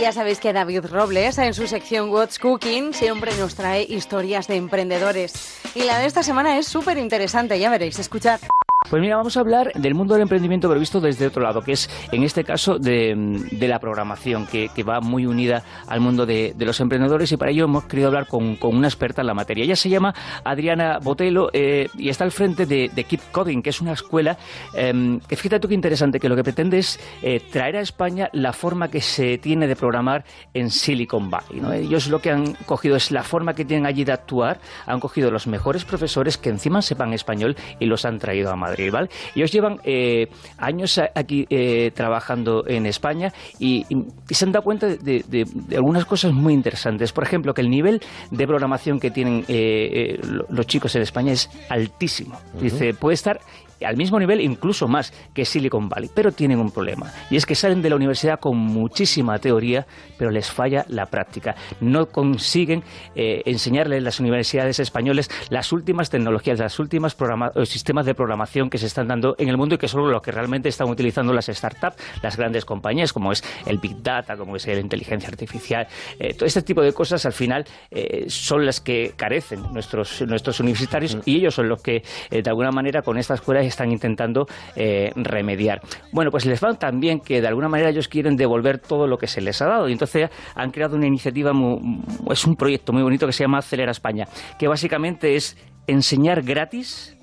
Ya 0.00 0.12
sabéis 0.12 0.38
que 0.38 0.54
David 0.54 0.86
Robles, 0.86 1.36
en 1.36 1.52
su 1.52 1.66
sección 1.66 2.08
What's 2.08 2.38
Cooking, 2.38 2.94
siempre 2.94 3.36
nos 3.36 3.54
trae 3.54 3.82
historias 3.82 4.46
de 4.46 4.56
emprendedores. 4.56 5.60
Y 5.74 5.82
la 5.82 5.98
de 5.98 6.06
esta 6.06 6.22
semana 6.22 6.56
es 6.56 6.66
súper 6.66 6.96
interesante, 6.96 7.58
ya 7.58 7.68
veréis, 7.68 7.98
escuchad. 7.98 8.40
Pues 8.88 9.02
mira, 9.02 9.16
vamos 9.16 9.36
a 9.36 9.40
hablar 9.40 9.72
del 9.74 9.94
mundo 9.94 10.14
del 10.14 10.22
emprendimiento, 10.22 10.68
pero 10.68 10.78
visto 10.78 11.00
desde 11.00 11.26
otro 11.26 11.42
lado, 11.42 11.60
que 11.60 11.72
es 11.72 11.90
en 12.12 12.22
este 12.22 12.44
caso 12.44 12.78
de, 12.78 13.16
la 13.60 13.80
programación, 13.80 14.46
que, 14.46 14.70
va 14.86 15.00
muy 15.00 15.26
unida 15.26 15.64
al 15.88 16.00
mundo 16.00 16.24
de, 16.24 16.54
los 16.58 16.78
emprendedores 16.80 17.32
y 17.32 17.36
para 17.36 17.50
ello 17.50 17.64
hemos 17.64 17.84
querido 17.86 18.08
hablar 18.08 18.28
con, 18.28 18.56
una 18.62 18.86
experta 18.86 19.22
en 19.22 19.26
la 19.26 19.34
materia. 19.34 19.64
Ella 19.64 19.74
se 19.74 19.88
llama 19.88 20.14
Adriana 20.44 20.98
Botelo 21.02 21.50
eh, 21.52 21.88
y 21.98 22.08
está 22.08 22.22
al 22.22 22.30
frente 22.30 22.66
de, 22.66 22.88
de, 22.94 23.04
Keep 23.04 23.32
Coding, 23.32 23.62
que 23.62 23.70
es 23.70 23.80
una 23.80 23.92
escuela 23.92 24.38
eh, 24.74 25.18
que 25.28 25.34
fíjate 25.34 25.60
tú 25.60 25.68
qué 25.68 25.74
interesante, 25.74 26.20
que 26.20 26.28
lo 26.28 26.36
que 26.36 26.44
pretende 26.44 26.78
es 26.78 27.00
eh, 27.22 27.40
traer 27.50 27.76
a 27.76 27.80
España 27.80 28.28
la 28.32 28.52
forma 28.52 28.88
que 28.88 29.00
se 29.00 29.38
tiene 29.38 29.66
de 29.66 29.74
programar 29.74 30.24
en 30.54 30.70
Silicon 30.70 31.28
Valley. 31.28 31.60
¿no? 31.60 31.72
Ellos 31.72 32.08
lo 32.08 32.20
que 32.20 32.30
han 32.30 32.54
cogido 32.66 32.94
es 32.94 33.10
la 33.10 33.24
forma 33.24 33.54
que 33.54 33.64
tienen 33.64 33.86
allí 33.86 34.04
de 34.04 34.12
actuar, 34.12 34.60
han 34.86 35.00
cogido 35.00 35.32
los 35.32 35.48
mejores 35.48 35.84
profesores 35.84 36.38
que 36.38 36.50
encima 36.50 36.82
sepan 36.82 37.12
español 37.12 37.56
y 37.80 37.86
los 37.86 38.04
han 38.04 38.18
traído 38.18 38.52
a 38.52 38.56
Madrid. 38.56 38.75
¿Vale? 38.90 39.08
Ellos 39.34 39.50
llevan 39.52 39.78
eh, 39.84 40.28
años 40.58 41.00
aquí 41.14 41.46
eh, 41.50 41.90
trabajando 41.94 42.64
en 42.66 42.86
España 42.86 43.32
y, 43.58 43.84
y, 43.88 43.96
y, 44.28 44.34
se 44.34 44.44
han 44.44 44.52
dado 44.52 44.64
cuenta 44.64 44.86
de, 44.86 44.96
de, 44.96 45.44
de, 45.44 45.76
algunas 45.76 46.04
cosas 46.04 46.32
muy 46.32 46.52
interesantes. 46.54 47.12
Por 47.12 47.24
ejemplo, 47.24 47.54
que 47.54 47.62
el 47.62 47.70
nivel 47.70 48.00
de 48.30 48.46
programación 48.46 48.98
que 49.00 49.10
tienen 49.10 49.44
eh, 49.48 50.18
los 50.48 50.66
chicos 50.66 50.94
en 50.96 51.02
España 51.02 51.32
es 51.32 51.50
altísimo. 51.68 52.36
Uh 52.36 52.58
-huh. 52.58 52.62
Dice, 52.62 52.94
puede 52.94 53.14
estar 53.14 53.40
al 53.84 53.96
mismo 53.96 54.18
nivel, 54.18 54.40
incluso 54.40 54.88
más 54.88 55.12
que 55.34 55.44
Silicon 55.44 55.88
Valley, 55.88 56.10
pero 56.14 56.32
tienen 56.32 56.58
un 56.58 56.70
problema. 56.70 57.12
Y 57.30 57.36
es 57.36 57.46
que 57.46 57.54
salen 57.54 57.82
de 57.82 57.90
la 57.90 57.96
universidad 57.96 58.38
con 58.40 58.56
muchísima 58.56 59.38
teoría, 59.38 59.86
pero 60.18 60.30
les 60.30 60.50
falla 60.50 60.84
la 60.88 61.06
práctica. 61.06 61.54
No 61.80 62.06
consiguen 62.06 62.82
eh, 63.14 63.42
enseñarles 63.44 64.02
las 64.02 64.20
universidades 64.20 64.80
españoles 64.80 65.30
las 65.50 65.72
últimas 65.72 66.10
tecnologías, 66.10 66.58
las 66.58 66.78
últimas 66.78 67.16
sistemas 67.64 68.06
de 68.06 68.14
programación 68.14 68.70
que 68.70 68.78
se 68.78 68.86
están 68.86 69.08
dando 69.08 69.34
en 69.38 69.48
el 69.48 69.56
mundo 69.56 69.74
y 69.74 69.78
que 69.78 69.88
son 69.88 70.10
lo 70.10 70.20
que 70.20 70.32
realmente 70.32 70.68
están 70.68 70.88
utilizando 70.88 71.32
las 71.32 71.46
startups, 71.46 71.96
las 72.22 72.36
grandes 72.36 72.64
compañías, 72.64 73.12
como 73.12 73.32
es 73.32 73.42
el 73.66 73.78
Big 73.78 74.02
Data, 74.02 74.36
como 74.36 74.56
es 74.56 74.66
la 74.66 74.78
inteligencia 74.78 75.28
artificial. 75.28 75.86
Eh, 76.18 76.34
todo 76.34 76.46
este 76.46 76.62
tipo 76.62 76.82
de 76.82 76.92
cosas, 76.92 77.24
al 77.26 77.32
final, 77.32 77.64
eh, 77.90 78.24
son 78.28 78.64
las 78.64 78.80
que 78.80 79.12
carecen 79.16 79.62
nuestros, 79.72 80.22
nuestros 80.22 80.60
universitarios 80.60 81.16
mm. 81.16 81.20
y 81.24 81.36
ellos 81.36 81.54
son 81.54 81.68
los 81.68 81.82
que, 81.82 82.02
de 82.30 82.48
alguna 82.48 82.70
manera, 82.70 83.02
con 83.02 83.18
esta 83.18 83.34
están 83.68 83.92
intentando 83.92 84.46
eh, 84.74 85.12
remediar. 85.16 85.80
Bueno, 86.12 86.30
pues 86.30 86.46
les 86.46 86.62
va 86.62 86.74
también 86.74 87.20
que 87.20 87.40
de 87.40 87.48
alguna 87.48 87.68
manera 87.68 87.90
ellos 87.90 88.08
quieren 88.08 88.36
devolver 88.36 88.78
todo 88.78 89.06
lo 89.06 89.18
que 89.18 89.26
se 89.26 89.40
les 89.40 89.60
ha 89.62 89.66
dado 89.66 89.88
y 89.88 89.92
entonces 89.92 90.30
han 90.54 90.70
creado 90.70 90.96
una 90.96 91.06
iniciativa, 91.06 91.52
muy, 91.52 92.02
es 92.30 92.44
un 92.44 92.56
proyecto 92.56 92.92
muy 92.92 93.02
bonito 93.02 93.26
que 93.26 93.32
se 93.32 93.44
llama 93.44 93.58
Acelera 93.58 93.92
España, 93.92 94.26
que 94.58 94.68
básicamente 94.68 95.36
es 95.36 95.56
enseñar 95.86 96.42
gratis 96.42 97.16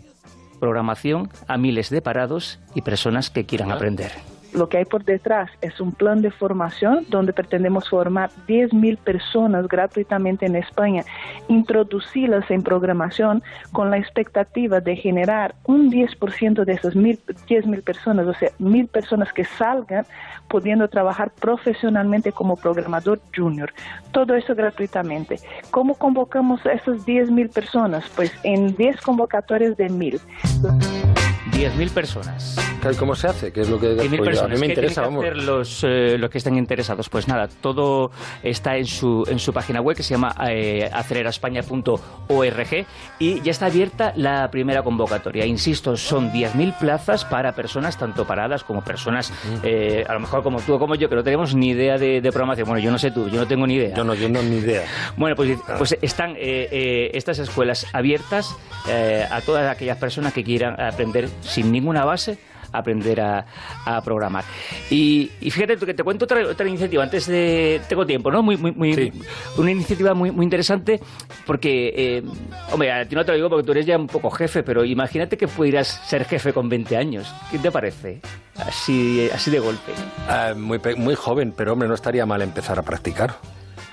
programación 0.60 1.30
a 1.48 1.58
miles 1.58 1.90
de 1.90 2.02
parados 2.02 2.60
y 2.74 2.82
personas 2.82 3.30
que 3.30 3.46
quieran 3.46 3.72
aprender. 3.72 4.33
Lo 4.54 4.70
que 4.70 4.78
hay 4.78 4.86
por 4.86 5.04
detrás 5.04 5.50
es 5.62 5.80
un 5.80 5.92
plan 5.92 6.22
de 6.22 6.32
formación 6.32 7.06
donde 7.10 7.34
pretendemos 7.34 7.90
formar 7.90 8.30
10.000 8.48 8.98
personas 8.98 9.68
gratuitamente 9.68 10.46
en 10.46 10.56
España, 10.56 11.04
introducirlas 11.48 12.50
en 12.52 12.62
programación 12.62 13.42
con 13.72 13.90
la 13.90 13.98
expectativa 13.98 14.80
de 14.80 14.96
generar 14.96 15.56
un 15.66 15.92
10% 15.92 16.66
de 16.66 16.74
esas 16.74 16.96
10.000 16.96 17.84
personas, 17.84 18.28
o 18.28 18.34
sea, 18.34 18.50
1.000 18.60 18.88
personas 18.90 19.34
que 19.34 19.46
salgan 19.46 20.06
pudiendo 20.48 20.88
trabajar 20.88 21.32
profesionalmente 21.32 22.32
como 22.32 22.56
programador 22.56 23.20
junior. 23.36 23.74
Todo 24.12 24.36
eso 24.36 24.54
gratuitamente. 24.54 25.38
¿Cómo 25.72 25.96
convocamos 25.96 26.64
a 26.66 26.74
esas 26.74 27.06
10.000 27.06 27.52
personas? 27.52 28.06
Pues 28.16 28.32
en 28.44 28.76
10 28.76 29.02
convocatorias 29.02 29.76
de 29.78 29.88
1.000. 29.90 31.23
10.000 31.52 31.90
personas. 31.92 32.58
¿Cómo 33.00 33.16
se 33.16 33.28
hace? 33.28 33.52
¿Qué 33.54 33.62
es 33.62 33.70
lo 33.70 33.80
que 33.80 33.96
personas. 33.96 34.42
a 34.42 34.48
mí 34.48 34.60
me 34.60 34.68
interesa? 34.68 35.04
¿Qué 35.04 35.08
tienen 35.08 35.22
que 35.22 35.28
hacer 35.30 35.44
los, 35.44 35.84
eh, 35.84 36.18
los 36.18 36.30
que 36.30 36.38
estén 36.38 36.58
interesados? 36.58 37.10
Pues 37.10 37.28
nada, 37.28 37.48
todo 37.48 38.12
está 38.42 38.76
en 38.76 38.86
su, 38.86 39.24
en 39.28 39.40
su 39.40 39.54
página 39.54 39.80
web 39.80 39.96
que 39.96 40.04
se 40.04 40.16
llama 40.16 40.36
eh, 40.50 40.90
aceleraspaña.org 40.92 42.86
y 43.20 43.42
ya 43.42 43.52
está 43.52 43.68
abierta 43.68 44.14
la 44.16 44.50
primera 44.52 44.84
convocatoria. 44.84 45.46
Insisto, 45.46 45.96
son 45.96 46.32
10.000 46.32 46.78
plazas 46.78 47.24
para 47.26 47.54
personas 47.54 47.98
tanto 47.98 48.26
paradas 48.26 48.64
como 48.64 48.82
personas, 48.82 49.32
eh, 49.64 50.04
a 50.08 50.14
lo 50.14 50.20
mejor 50.20 50.44
como 50.44 50.60
tú 50.60 50.74
o 50.74 50.80
como 50.80 50.96
yo, 50.96 51.08
que 51.08 51.16
no 51.16 51.24
tenemos 51.24 51.56
ni 51.56 51.70
idea 51.70 51.98
de, 51.98 52.20
de, 52.22 52.32
programación. 52.32 52.68
Bueno, 52.68 52.84
yo 52.84 52.92
no 52.92 52.98
sé 52.98 53.12
tú, 53.12 53.30
yo 53.30 53.40
no 53.40 53.48
tengo 53.48 53.66
ni 53.66 53.76
idea. 53.76 53.96
Yo 53.96 54.04
no, 54.04 54.14
yo 54.14 54.28
no 54.28 54.42
ni 54.42 54.58
idea. 54.58 54.84
Bueno, 55.16 55.36
pues, 55.36 55.58
pues 55.78 55.98
están 56.02 56.32
eh, 56.32 56.68
eh, 56.72 57.12
estas 57.14 57.40
escuelas 57.40 57.88
abiertas 57.94 58.56
eh, 58.88 59.26
a 59.30 59.42
todas 59.42 59.70
aquellas 59.72 59.98
personas 59.98 60.34
que 60.34 60.44
quieran 60.44 60.80
aprender 60.80 61.30
sin 61.42 61.72
ninguna 61.72 62.06
base 62.06 62.38
aprender 62.74 63.22
a, 63.22 63.46
a 63.86 64.02
programar. 64.02 64.44
Y, 64.90 65.32
y, 65.40 65.52
fíjate 65.52 65.78
que 65.78 65.94
te 65.94 66.04
cuento 66.04 66.26
otra, 66.26 66.46
otra 66.46 66.68
iniciativa, 66.68 67.04
antes 67.04 67.28
de... 67.28 67.80
Tengo 67.88 68.06
tiempo, 68.06 68.32
¿no? 68.32 68.42
Muy, 68.42 68.58
muy, 68.58 68.72
muy, 68.72 68.94
sí. 68.94 69.12
Una 69.58 69.72
iniciativa 69.72 70.14
muy, 70.14 70.32
muy 70.32 70.44
interesante 70.44 71.00
porque, 71.46 71.94
eh, 71.96 72.24
hombre, 72.72 72.92
a 72.92 73.08
ti 73.08 73.16
no 73.16 73.24
te 73.24 73.32
lo 73.32 73.36
digo 73.38 73.50
porque 73.50 73.66
tú 73.66 73.72
eres 73.72 73.86
ya 73.86 73.98
un 73.98 74.08
poco 74.08 74.30
jefe, 74.32 74.64
pero 74.64 74.84
imagínate 74.84 75.38
que 75.38 75.48
pudieras 75.48 75.88
ser 75.88 76.26
jefe 76.26 76.52
con 76.52 76.68
20 76.68 76.98
años. 76.98 77.32
¿Qué 77.52 77.60
te 77.60 77.72
parece? 77.72 78.22
Así, 78.58 79.30
así 79.32 79.52
de 79.52 79.60
golpe. 79.60 79.92
Uh, 80.28 80.58
muy, 80.58 80.80
muy 80.98 81.16
joven, 81.16 81.54
pero 81.56 81.74
hombre, 81.74 81.88
no 81.88 81.94
estaría 81.94 82.26
mal 82.26 82.42
empezar 82.42 82.80
a 82.80 82.82
practicar. 82.82 83.36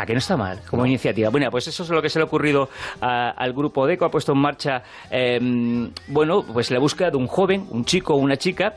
¿A 0.01 0.07
que 0.07 0.15
no 0.15 0.19
está 0.19 0.35
mal 0.35 0.61
como 0.67 0.83
no. 0.83 0.87
iniciativa? 0.87 1.29
Bueno, 1.29 1.51
pues 1.51 1.69
eso 1.69 1.83
es 1.83 1.91
lo 1.91 2.01
que 2.01 2.09
se 2.09 2.19
le 2.19 2.23
ha 2.23 2.27
ocurrido 2.27 2.71
a, 3.03 3.33
al 3.33 3.53
grupo 3.53 3.87
DECO, 3.87 4.07
ha 4.07 4.11
puesto 4.11 4.33
en 4.33 4.39
marcha, 4.39 4.83
eh, 5.11 5.39
bueno, 6.09 6.43
pues 6.43 6.71
la 6.71 6.79
búsqueda 6.79 7.11
de 7.11 7.19
un 7.19 7.27
joven, 7.27 7.67
un 7.69 7.85
chico 7.85 8.15
o 8.15 8.17
una 8.17 8.39
chica 8.39 8.75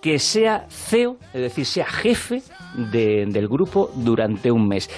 que 0.00 0.20
sea 0.20 0.66
CEO, 0.68 1.16
es 1.34 1.40
decir, 1.40 1.66
sea 1.66 1.86
jefe 1.86 2.42
de, 2.76 3.26
del 3.26 3.48
grupo 3.48 3.90
durante 3.96 4.52
un 4.52 4.68
mes. 4.68 4.88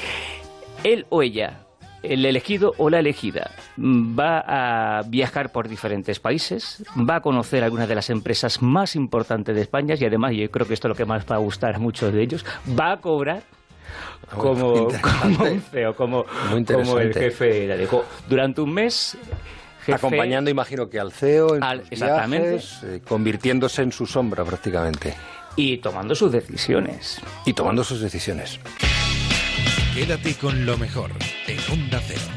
Él 0.83 1.07
o 1.09 1.23
ella 1.23 1.61
el 2.03 2.27
elegido 2.27 2.75
o 2.77 2.91
la 2.91 2.99
elegida 2.99 3.51
va 3.79 4.99
a 4.99 5.03
viajar 5.05 5.51
por 5.51 5.69
diferentes 5.69 6.21
países, 6.21 6.85
va 7.09 7.17
a 7.17 7.21
conocer 7.21 7.65
algunas 7.65 7.89
de 7.89 7.95
las 7.95 8.11
empresas 8.11 8.61
más 8.61 8.95
importantes 8.97 9.55
de 9.55 9.63
España 9.63 9.95
y 9.99 10.05
además, 10.05 10.33
yo 10.35 10.51
creo 10.51 10.67
que 10.67 10.75
esto 10.75 10.89
es 10.89 10.91
lo 10.91 10.95
que 10.95 11.07
más 11.07 11.25
va 11.25 11.37
a 11.37 11.39
gustar 11.39 11.77
a 11.77 11.79
muchos 11.79 12.13
de 12.13 12.23
ellos, 12.23 12.45
va 12.79 12.93
a 12.93 12.97
cobrar 12.99 13.43
como, 14.31 14.89
como 15.01 15.45
un 15.45 15.63
CEO, 15.71 15.95
como, 15.95 16.25
como 16.67 16.99
el 16.99 17.15
jefe 17.15 17.67
la 17.67 17.77
dejó 17.77 18.05
durante 18.29 18.61
un 18.61 18.73
mes. 18.73 19.17
Jefe, 19.81 19.97
Acompañando, 19.97 20.51
imagino 20.51 20.89
que 20.89 20.99
al 20.99 21.13
CEO, 21.13 21.57
en 21.57 21.63
al, 21.63 21.81
exactamente, 21.91 22.51
viajes, 22.53 22.83
eh, 22.85 23.03
convirtiéndose 23.07 23.83
en 23.83 23.93
su 23.93 24.07
sombra 24.07 24.43
prácticamente. 24.43 25.15
Y 25.57 25.77
tomando 25.79 26.15
sus 26.15 26.33
decisiones. 26.33 27.21
Y 27.45 27.53
tomando 27.53 27.85
sus 27.85 28.01
decisiones. 28.01 28.59
Quédate 29.95 30.35
con 30.35 30.65
lo 30.65 30.79
mejor 30.79 31.11
en 31.47 31.59
Onda 31.71 32.01
Cero. 32.01 32.34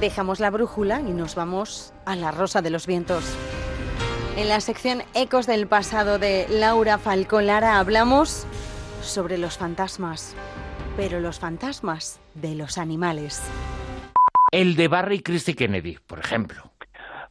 Dejamos 0.00 0.38
la 0.38 0.50
brújula 0.50 1.00
y 1.00 1.12
nos 1.12 1.34
vamos 1.34 1.92
a 2.04 2.14
la 2.14 2.30
Rosa 2.30 2.62
de 2.62 2.70
los 2.70 2.86
Vientos. 2.86 3.24
En 4.36 4.48
la 4.48 4.60
sección 4.60 5.02
Ecos 5.14 5.46
del 5.48 5.66
pasado 5.66 6.20
de 6.20 6.46
Laura 6.48 6.98
Falcolara 6.98 7.80
hablamos 7.80 8.46
sobre 9.02 9.38
los 9.38 9.58
fantasmas, 9.58 10.36
pero 10.96 11.18
los 11.18 11.40
fantasmas 11.40 12.20
de 12.34 12.54
los 12.54 12.78
animales. 12.78 13.42
El 14.52 14.76
de 14.76 14.86
Barry 14.86 15.20
Christie 15.20 15.56
Kennedy, 15.56 15.98
por 16.06 16.20
ejemplo. 16.20 16.70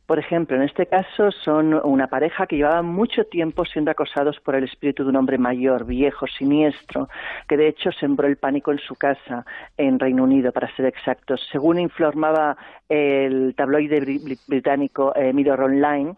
Por 0.08 0.20
ejemplo, 0.20 0.56
en 0.56 0.64
este 0.64 0.86
caso 0.86 1.32
son 1.32 1.74
una 1.74 2.08
pareja 2.08 2.48
que 2.48 2.56
llevaba 2.56 2.82
mucho 2.82 3.26
tiempo 3.26 3.66
siendo 3.66 3.92
acosados 3.92 4.40
por 4.40 4.56
el 4.56 4.64
espíritu 4.64 5.04
de 5.04 5.10
un 5.10 5.18
hombre 5.18 5.38
mayor, 5.38 5.86
viejo, 5.86 6.26
siniestro, 6.28 7.10
que 7.46 7.58
de 7.58 7.68
hecho 7.68 7.92
sembró 7.92 8.26
el 8.26 8.38
pánico 8.38 8.72
en 8.72 8.80
su 8.80 8.96
casa 8.96 9.46
en 9.76 10.00
Reino 10.00 10.24
Unido, 10.24 10.54
para 10.54 10.74
ser 10.78 10.86
exactos. 10.86 11.46
Según 11.52 11.78
informaba 11.78 12.56
el 12.88 13.54
tabloide 13.58 14.00
británico 14.48 15.14
eh, 15.14 15.34
Mirror 15.34 15.64
Online, 15.64 16.16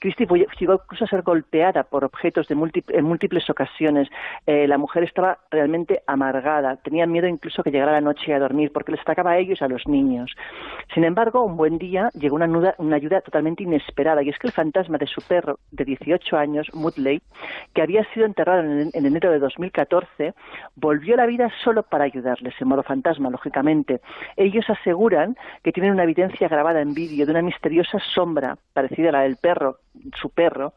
Christie 0.00 0.26
llegó 0.58 0.74
incluso 0.74 1.04
a 1.04 1.08
ser 1.08 1.22
golpeada 1.22 1.82
por 1.84 2.04
objetos 2.04 2.48
de 2.48 2.56
múlti- 2.56 2.84
en 2.88 3.04
múltiples 3.04 3.48
ocasiones. 3.50 4.08
Eh, 4.46 4.66
la 4.66 4.78
mujer 4.78 5.04
estaba 5.04 5.38
realmente 5.50 6.02
amargada, 6.06 6.76
tenía 6.76 7.06
miedo 7.06 7.28
incluso 7.28 7.62
que 7.62 7.70
llegara 7.70 7.92
la 7.92 8.00
noche 8.00 8.32
a 8.32 8.38
dormir 8.38 8.72
porque 8.72 8.92
les 8.92 9.00
atacaba 9.02 9.32
a 9.32 9.38
ellos 9.38 9.60
a 9.62 9.68
los 9.68 9.86
niños. 9.86 10.34
Sin 10.94 11.04
embargo, 11.04 11.42
un 11.44 11.56
buen 11.56 11.76
día 11.78 12.08
llegó 12.14 12.36
una, 12.36 12.74
ayuda 12.94 13.20
totalmente 13.20 13.62
inesperada 13.62 14.22
y 14.22 14.30
es 14.30 14.38
que 14.38 14.46
el 14.46 14.52
fantasma 14.54 14.96
de 14.98 15.06
su 15.06 15.20
perro 15.20 15.58
de 15.70 15.84
18 15.84 16.36
años, 16.36 16.68
Mutley, 16.74 17.20
que 17.74 17.82
había 17.82 18.02
sido 18.14 18.24
enterrado 18.26 18.62
en, 18.62 18.90
en 18.92 19.06
enero 19.06 19.30
de 19.30 19.38
2014, 19.38 20.32
volvió 20.76 21.14
a 21.14 21.18
la 21.18 21.26
vida 21.26 21.50
solo 21.62 21.82
para 21.82 22.04
ayudarles, 22.04 22.54
en 22.60 22.68
modo 22.68 22.82
fantasma, 22.82 23.28
lógicamente. 23.30 24.00
Ellos 24.36 24.64
aseguran 24.70 25.36
que 25.62 25.72
tienen 25.72 25.92
una 25.92 26.04
evidencia 26.04 26.48
grabada 26.48 26.80
en 26.80 26.94
vídeo 26.94 27.26
de 27.26 27.32
una 27.32 27.42
misteriosa 27.42 27.98
sombra 28.14 28.56
parecida 28.72 29.10
a 29.10 29.12
la 29.12 29.20
del 29.22 29.36
perro, 29.36 29.76
su 30.14 30.30
perro, 30.30 30.72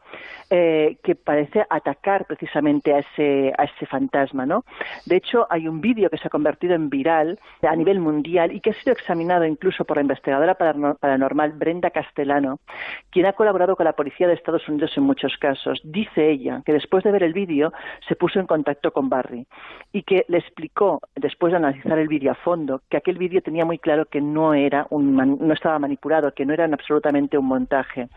eh, 0.50 0.98
que 1.02 1.14
parece 1.14 1.64
atacar 1.70 2.26
precisamente 2.26 2.92
a 2.92 2.98
ese, 2.98 3.52
a 3.56 3.64
ese 3.64 3.86
fantasma, 3.86 4.44
¿no? 4.44 4.64
De 5.06 5.16
hecho, 5.16 5.46
hay 5.50 5.68
un 5.68 5.80
vídeo 5.80 6.10
que 6.10 6.18
se 6.18 6.26
ha 6.26 6.30
convertido 6.30 6.74
en 6.74 6.90
viral 6.90 7.38
a 7.62 7.76
nivel 7.76 8.00
mundial 8.00 8.52
y 8.52 8.60
que 8.60 8.70
ha 8.70 8.74
sido 8.74 8.92
examinado 8.92 9.44
incluso 9.44 9.84
por 9.84 9.96
la 9.96 10.02
investigadora 10.02 10.56
parano- 10.58 10.96
paranormal 10.98 11.52
Brenda 11.52 11.90
Castellano, 11.90 12.58
quien 13.10 13.26
ha 13.26 13.32
colaborado 13.32 13.76
con 13.76 13.84
la 13.84 13.92
policía 13.92 14.26
de 14.26 14.34
Estados 14.34 14.68
Unidos 14.68 14.92
en 14.96 15.04
muchos 15.04 15.36
casos. 15.38 15.80
Dice 15.84 16.30
ella 16.30 16.62
que 16.64 16.72
después 16.72 17.04
de 17.04 17.12
ver 17.12 17.22
el 17.22 17.32
vídeo 17.32 17.72
se 18.08 18.16
puso 18.16 18.40
en 18.40 18.46
contacto 18.46 18.92
con 18.92 19.08
Barry 19.08 19.46
y 19.92 20.02
que 20.02 20.24
le 20.28 20.38
explicó, 20.38 21.00
después 21.14 21.52
de 21.52 21.58
analizar 21.58 21.98
el 21.98 22.08
vídeo 22.08 22.32
a 22.32 22.34
fondo, 22.34 22.82
que 22.90 22.96
aquel 22.96 23.18
vídeo 23.18 23.40
tenía 23.42 23.64
muy 23.64 23.78
claro 23.78 24.06
que 24.06 24.20
no 24.20 24.54
era 24.54 24.86
un 24.90 25.14
no 25.14 25.54
estaba 25.54 25.78
manipulado, 25.78 26.32
que 26.34 26.44
no 26.44 26.52
era 26.52 26.64
absolutamente 26.64 27.38
un 27.38 27.46
montaje. 27.46 28.08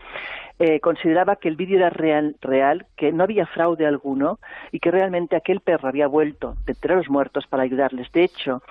Eh, 0.58 0.80
consideraba 0.80 1.36
que 1.36 1.48
el 1.48 1.56
vídeo 1.56 1.76
era 1.76 1.90
real, 1.90 2.36
real, 2.40 2.86
que 2.96 3.12
no 3.12 3.24
había 3.24 3.46
fraude 3.46 3.86
alguno 3.86 4.38
y 4.72 4.80
que 4.80 4.90
realmente 4.90 5.36
aquel 5.36 5.60
perro 5.60 5.88
había 5.88 6.08
vuelto 6.08 6.56
de 6.66 6.72
entre 6.72 6.96
los 6.96 7.08
muertos 7.08 7.46
para 7.46 7.62
ayudarles. 7.62 8.10
De 8.12 8.24
hecho, 8.24 8.62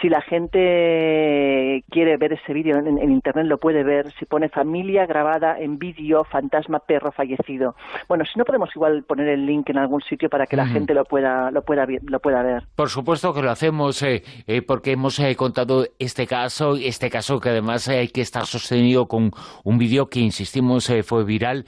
si 0.00 0.08
la 0.08 0.20
gente 0.22 1.84
quiere 1.90 2.16
ver 2.16 2.34
ese 2.34 2.52
vídeo 2.52 2.78
en, 2.78 2.98
en 2.98 3.10
internet 3.10 3.46
lo 3.46 3.58
puede 3.58 3.82
ver. 3.82 4.10
Si 4.12 4.24
pone 4.24 4.48
familia 4.48 5.06
grabada 5.06 5.58
en 5.58 5.78
vídeo, 5.78 6.24
fantasma 6.24 6.78
perro 6.80 7.12
fallecido. 7.12 7.74
Bueno, 8.08 8.24
si 8.24 8.38
no 8.38 8.44
podemos 8.44 8.70
igual 8.74 9.02
poner 9.04 9.28
el 9.28 9.46
link 9.46 9.68
en 9.70 9.78
algún 9.78 10.00
sitio 10.02 10.28
para 10.28 10.46
que 10.46 10.56
la 10.56 10.66
gente 10.66 10.94
lo 10.94 11.04
pueda 11.04 11.50
lo 11.50 11.62
pueda 11.62 11.86
lo 12.02 12.20
pueda 12.20 12.42
ver. 12.42 12.64
Por 12.74 12.88
supuesto 12.88 13.32
que 13.32 13.42
lo 13.42 13.50
hacemos 13.50 14.02
eh, 14.02 14.22
eh, 14.46 14.62
porque 14.62 14.92
hemos 14.92 15.18
eh, 15.18 15.34
contado 15.36 15.86
este 15.98 16.26
caso, 16.26 16.76
este 16.76 17.10
caso 17.10 17.40
que 17.40 17.50
además 17.50 17.88
hay 17.88 18.08
que 18.08 18.20
estar 18.20 18.46
sostenido 18.46 19.06
con 19.06 19.30
un 19.64 19.78
vídeo 19.78 20.06
que, 20.06 20.20
insistimos, 20.20 20.92
fue 21.04 21.24
viral, 21.30 21.64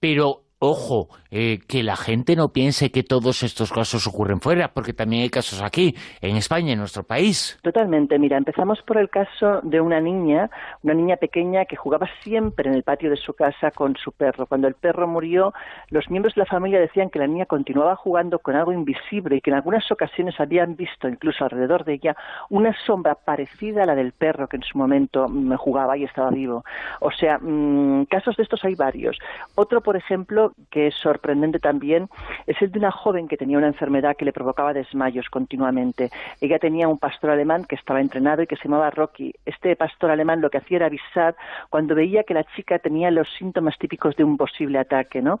pero... 0.00 0.43
Ojo, 0.66 1.08
eh, 1.30 1.58
que 1.68 1.82
la 1.82 1.94
gente 1.94 2.36
no 2.36 2.48
piense 2.48 2.90
que 2.90 3.02
todos 3.02 3.42
estos 3.42 3.70
casos 3.70 4.06
ocurren 4.06 4.40
fuera, 4.40 4.68
porque 4.72 4.94
también 4.94 5.20
hay 5.24 5.28
casos 5.28 5.60
aquí, 5.60 5.94
en 6.22 6.36
España, 6.36 6.72
en 6.72 6.78
nuestro 6.78 7.02
país. 7.02 7.58
Totalmente. 7.60 8.18
Mira, 8.18 8.38
empezamos 8.38 8.80
por 8.80 8.96
el 8.96 9.10
caso 9.10 9.60
de 9.62 9.82
una 9.82 10.00
niña, 10.00 10.48
una 10.82 10.94
niña 10.94 11.16
pequeña 11.16 11.66
que 11.66 11.76
jugaba 11.76 12.08
siempre 12.22 12.70
en 12.70 12.76
el 12.76 12.82
patio 12.82 13.10
de 13.10 13.16
su 13.16 13.34
casa 13.34 13.72
con 13.72 13.94
su 13.96 14.12
perro. 14.12 14.46
Cuando 14.46 14.66
el 14.66 14.74
perro 14.74 15.06
murió, 15.06 15.52
los 15.90 16.08
miembros 16.08 16.34
de 16.34 16.40
la 16.40 16.46
familia 16.46 16.80
decían 16.80 17.10
que 17.10 17.18
la 17.18 17.26
niña 17.26 17.44
continuaba 17.44 17.94
jugando 17.94 18.38
con 18.38 18.56
algo 18.56 18.72
invisible 18.72 19.36
y 19.36 19.40
que 19.42 19.50
en 19.50 19.56
algunas 19.56 19.92
ocasiones 19.92 20.40
habían 20.40 20.76
visto, 20.76 21.08
incluso 21.08 21.44
alrededor 21.44 21.84
de 21.84 21.92
ella, 21.92 22.16
una 22.48 22.74
sombra 22.86 23.16
parecida 23.16 23.82
a 23.82 23.86
la 23.86 23.94
del 23.94 24.12
perro 24.12 24.48
que 24.48 24.56
en 24.56 24.62
su 24.62 24.78
momento 24.78 25.28
mm, 25.28 25.56
jugaba 25.56 25.98
y 25.98 26.04
estaba 26.04 26.30
vivo. 26.30 26.64
O 27.00 27.10
sea, 27.10 27.36
mm, 27.38 28.06
casos 28.06 28.34
de 28.38 28.44
estos 28.44 28.64
hay 28.64 28.76
varios. 28.76 29.18
Otro, 29.56 29.82
por 29.82 29.96
ejemplo, 29.96 30.53
que 30.70 30.88
es 30.88 30.94
sorprendente 30.94 31.58
también, 31.58 32.08
es 32.46 32.60
el 32.62 32.70
de 32.70 32.78
una 32.78 32.90
joven 32.90 33.28
que 33.28 33.36
tenía 33.36 33.58
una 33.58 33.66
enfermedad 33.66 34.16
que 34.16 34.24
le 34.24 34.32
provocaba 34.32 34.72
desmayos 34.72 35.28
continuamente. 35.30 36.10
Ella 36.40 36.58
tenía 36.58 36.88
un 36.88 36.98
pastor 36.98 37.30
alemán 37.30 37.64
que 37.64 37.74
estaba 37.74 38.00
entrenado 38.00 38.42
y 38.42 38.46
que 38.46 38.56
se 38.56 38.64
llamaba 38.64 38.90
Rocky. 38.90 39.34
Este 39.44 39.76
pastor 39.76 40.10
alemán 40.10 40.40
lo 40.40 40.50
que 40.50 40.58
hacía 40.58 40.76
era 40.76 40.86
avisar 40.86 41.36
cuando 41.70 41.94
veía 41.94 42.24
que 42.24 42.34
la 42.34 42.44
chica 42.44 42.78
tenía 42.78 43.10
los 43.10 43.28
síntomas 43.38 43.78
típicos 43.78 44.16
de 44.16 44.24
un 44.24 44.36
posible 44.36 44.78
ataque, 44.78 45.22
¿no? 45.22 45.40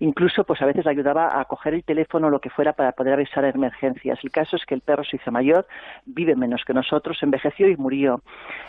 Incluso, 0.00 0.44
pues 0.44 0.60
a 0.62 0.66
veces 0.66 0.84
le 0.84 0.90
ayudaba 0.90 1.40
a 1.40 1.44
coger 1.44 1.74
el 1.74 1.84
teléfono 1.84 2.28
o 2.28 2.30
lo 2.30 2.40
que 2.40 2.50
fuera 2.50 2.72
para 2.72 2.92
poder 2.92 3.14
avisar 3.14 3.44
a 3.44 3.50
emergencias. 3.50 4.18
El 4.22 4.30
caso 4.30 4.56
es 4.56 4.64
que 4.64 4.74
el 4.74 4.80
perro 4.80 5.04
se 5.04 5.16
hizo 5.16 5.30
mayor, 5.30 5.66
vive 6.06 6.36
menos 6.36 6.64
que 6.64 6.74
nosotros, 6.74 7.22
envejeció 7.22 7.68
y 7.68 7.76
murió. 7.76 8.20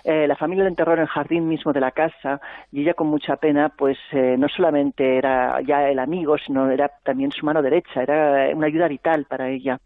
Eh, 0.04 0.28
la 0.28 0.36
familia 0.36 0.64
lo 0.64 0.70
enterró 0.70 0.94
en 0.94 1.00
el 1.00 1.08
jardín 1.08 1.48
mismo 1.48 1.74
de 1.74 1.80
la 1.80 1.92
casa 1.92 2.40
y 2.72 2.82
ella 2.82 2.94
con 2.94 3.08
mucha 3.08 3.38
pena, 3.38 3.70
pues 3.70 3.98
eh, 4.12 4.36
no 4.38 4.48
solamente 4.48 5.18
era 5.18 5.62
ya 5.62 5.75
el 5.90 6.00
amigo, 6.00 6.38
sino 6.38 6.70
era 6.70 6.90
también 7.04 7.32
su 7.32 7.46
mano 7.46 7.62
derecha, 7.62 8.02
era 8.02 8.56
una 8.56 8.68
ayuda 8.68 8.88
vital 8.88 9.26
para 9.26 9.50
ella. 9.50 9.80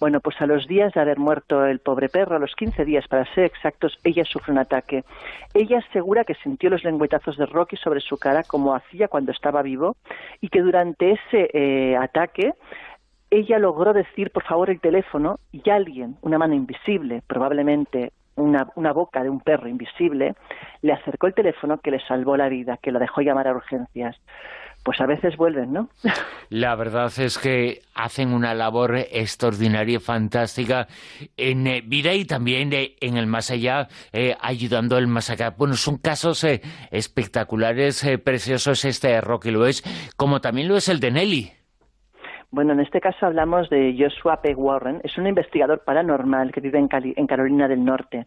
Bueno, 0.00 0.20
pues 0.20 0.40
a 0.40 0.46
los 0.46 0.66
días 0.66 0.92
de 0.94 1.00
haber 1.00 1.18
muerto 1.18 1.64
el 1.64 1.80
pobre 1.80 2.08
perro, 2.08 2.36
a 2.36 2.38
los 2.38 2.54
15 2.54 2.84
días 2.84 3.06
para 3.08 3.24
ser 3.34 3.44
exactos, 3.44 3.98
ella 4.04 4.24
sufre 4.24 4.52
un 4.52 4.58
ataque. 4.58 5.04
Ella 5.54 5.78
asegura 5.78 6.24
que 6.24 6.34
sintió 6.34 6.70
los 6.70 6.84
lengüetazos 6.84 7.36
de 7.36 7.46
Rocky 7.46 7.76
sobre 7.76 8.00
su 8.00 8.16
cara 8.18 8.42
como 8.42 8.74
hacía 8.74 9.08
cuando 9.08 9.32
estaba 9.32 9.62
vivo 9.62 9.96
y 10.40 10.48
que 10.48 10.60
durante 10.60 11.12
ese 11.12 11.50
eh, 11.52 11.96
ataque 11.96 12.52
ella 13.30 13.58
logró 13.58 13.92
decir 13.92 14.30
por 14.30 14.44
favor 14.44 14.70
el 14.70 14.80
teléfono 14.80 15.38
y 15.52 15.68
alguien, 15.70 16.16
una 16.22 16.38
mano 16.38 16.54
invisible, 16.54 17.22
probablemente 17.26 18.12
una, 18.36 18.68
una 18.76 18.92
boca 18.92 19.22
de 19.22 19.30
un 19.30 19.40
perro 19.40 19.68
invisible, 19.68 20.34
le 20.82 20.92
acercó 20.92 21.26
el 21.26 21.34
teléfono 21.34 21.78
que 21.78 21.90
le 21.90 22.00
salvó 22.06 22.36
la 22.36 22.48
vida, 22.48 22.78
que 22.80 22.92
lo 22.92 22.98
dejó 22.98 23.20
llamar 23.20 23.48
a 23.48 23.52
urgencias. 23.52 24.16
Pues 24.82 25.00
a 25.00 25.06
veces 25.06 25.36
vuelven, 25.36 25.72
¿no? 25.72 25.90
La 26.48 26.74
verdad 26.74 27.12
es 27.18 27.36
que 27.38 27.82
hacen 27.94 28.32
una 28.32 28.54
labor 28.54 28.96
extraordinaria 28.96 29.96
y 29.96 30.00
fantástica 30.00 30.88
en 31.36 31.66
eh, 31.66 31.82
vida 31.84 32.14
y 32.14 32.24
también 32.24 32.72
eh, 32.72 32.96
en 33.00 33.16
el 33.16 33.26
más 33.26 33.50
allá, 33.50 33.88
eh, 34.12 34.34
ayudando 34.40 34.96
al 34.96 35.06
más 35.06 35.30
acá. 35.30 35.50
Bueno, 35.50 35.74
son 35.74 35.98
casos 35.98 36.42
eh, 36.44 36.62
espectaculares, 36.90 38.04
preciosos 38.24 38.84
este 38.84 39.20
Rocky 39.20 39.50
lo 39.50 39.66
es, 39.66 39.82
como 40.16 40.40
también 40.40 40.68
lo 40.68 40.76
es 40.76 40.88
el 40.88 41.00
de 41.00 41.10
Nelly. 41.10 41.57
Bueno, 42.50 42.72
en 42.72 42.80
este 42.80 43.00
caso 43.02 43.26
hablamos 43.26 43.68
de 43.68 43.94
Joshua 43.98 44.40
P. 44.40 44.54
Warren. 44.54 45.02
Es 45.04 45.18
un 45.18 45.26
investigador 45.26 45.80
paranormal 45.84 46.50
que 46.50 46.60
vive 46.62 46.78
en, 46.78 46.88
Cali- 46.88 47.12
en 47.14 47.26
Carolina 47.26 47.68
del 47.68 47.84
Norte. 47.84 48.26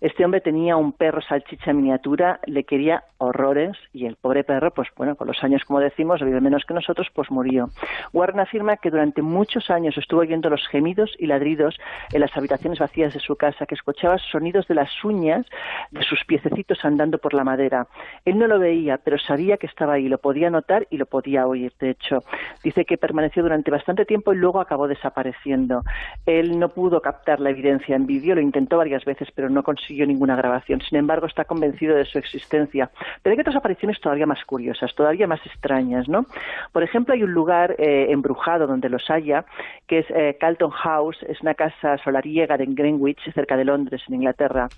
Este 0.00 0.24
hombre 0.24 0.40
tenía 0.40 0.76
un 0.76 0.92
perro 0.92 1.20
salchicha 1.20 1.72
en 1.72 1.78
miniatura, 1.78 2.40
le 2.46 2.64
quería 2.64 3.02
horrores 3.18 3.76
y 3.92 4.06
el 4.06 4.14
pobre 4.16 4.42
perro, 4.44 4.70
pues 4.70 4.88
bueno, 4.96 5.16
con 5.16 5.26
los 5.26 5.42
años, 5.44 5.64
como 5.64 5.80
decimos, 5.80 6.22
vive 6.22 6.40
menos 6.40 6.64
que 6.64 6.72
nosotros, 6.72 7.08
pues 7.12 7.30
murió. 7.30 7.68
Warren 8.14 8.40
afirma 8.40 8.76
que 8.78 8.90
durante 8.90 9.20
muchos 9.20 9.68
años 9.70 9.98
estuvo 9.98 10.20
oyendo 10.20 10.48
los 10.48 10.66
gemidos 10.68 11.14
y 11.18 11.26
ladridos 11.26 11.76
en 12.12 12.20
las 12.20 12.34
habitaciones 12.36 12.78
vacías 12.78 13.12
de 13.12 13.20
su 13.20 13.36
casa, 13.36 13.66
que 13.66 13.74
escuchaba 13.74 14.16
sonidos 14.18 14.66
de 14.68 14.76
las 14.76 15.04
uñas 15.04 15.44
de 15.90 16.02
sus 16.04 16.24
piececitos 16.24 16.82
andando 16.84 17.18
por 17.18 17.34
la 17.34 17.44
madera. 17.44 17.86
Él 18.24 18.38
no 18.38 18.46
lo 18.46 18.58
veía, 18.60 18.98
pero 18.98 19.18
sabía 19.18 19.56
que 19.58 19.66
estaba 19.66 19.94
ahí, 19.94 20.08
lo 20.08 20.18
podía 20.18 20.48
notar 20.48 20.86
y 20.90 20.96
lo 20.96 21.04
podía 21.06 21.46
oír. 21.46 21.72
De 21.80 21.90
hecho, 21.90 22.22
dice 22.62 22.84
que 22.84 22.96
permaneció 22.96 23.42
durante 23.42 23.57
bastante 23.70 24.04
tiempo 24.04 24.32
y 24.32 24.36
luego 24.36 24.60
acabó 24.60 24.88
desapareciendo. 24.88 25.82
Él 26.26 26.58
no 26.58 26.68
pudo 26.68 27.00
captar 27.00 27.40
la 27.40 27.50
evidencia 27.50 27.96
en 27.96 28.06
vídeo, 28.06 28.34
lo 28.34 28.40
intentó 28.40 28.78
varias 28.78 29.04
veces, 29.04 29.28
pero 29.34 29.50
no 29.50 29.62
consiguió 29.62 30.06
ninguna 30.06 30.36
grabación. 30.36 30.80
Sin 30.80 30.98
embargo, 30.98 31.26
está 31.26 31.44
convencido 31.44 31.96
de 31.96 32.04
su 32.04 32.18
existencia. 32.18 32.90
Pero 33.22 33.34
hay 33.34 33.40
otras 33.40 33.56
apariciones 33.56 34.00
todavía 34.00 34.26
más 34.26 34.44
curiosas, 34.44 34.94
todavía 34.94 35.26
más 35.26 35.44
extrañas, 35.46 36.08
¿no? 36.08 36.26
Por 36.72 36.82
ejemplo, 36.82 37.14
hay 37.14 37.22
un 37.22 37.32
lugar 37.32 37.74
eh, 37.78 38.06
embrujado 38.10 38.66
donde 38.66 38.88
los 38.88 39.10
haya, 39.10 39.44
que 39.86 40.00
es 40.00 40.06
eh, 40.10 40.36
Carlton 40.38 40.70
House, 40.70 41.18
es 41.28 41.40
una 41.40 41.54
casa 41.54 41.98
solariega 41.98 42.56
de 42.56 42.66
Greenwich, 42.66 43.20
cerca 43.32 43.56
de 43.56 43.64
Londres, 43.64 44.02
en 44.08 44.16
Inglaterra. 44.16 44.68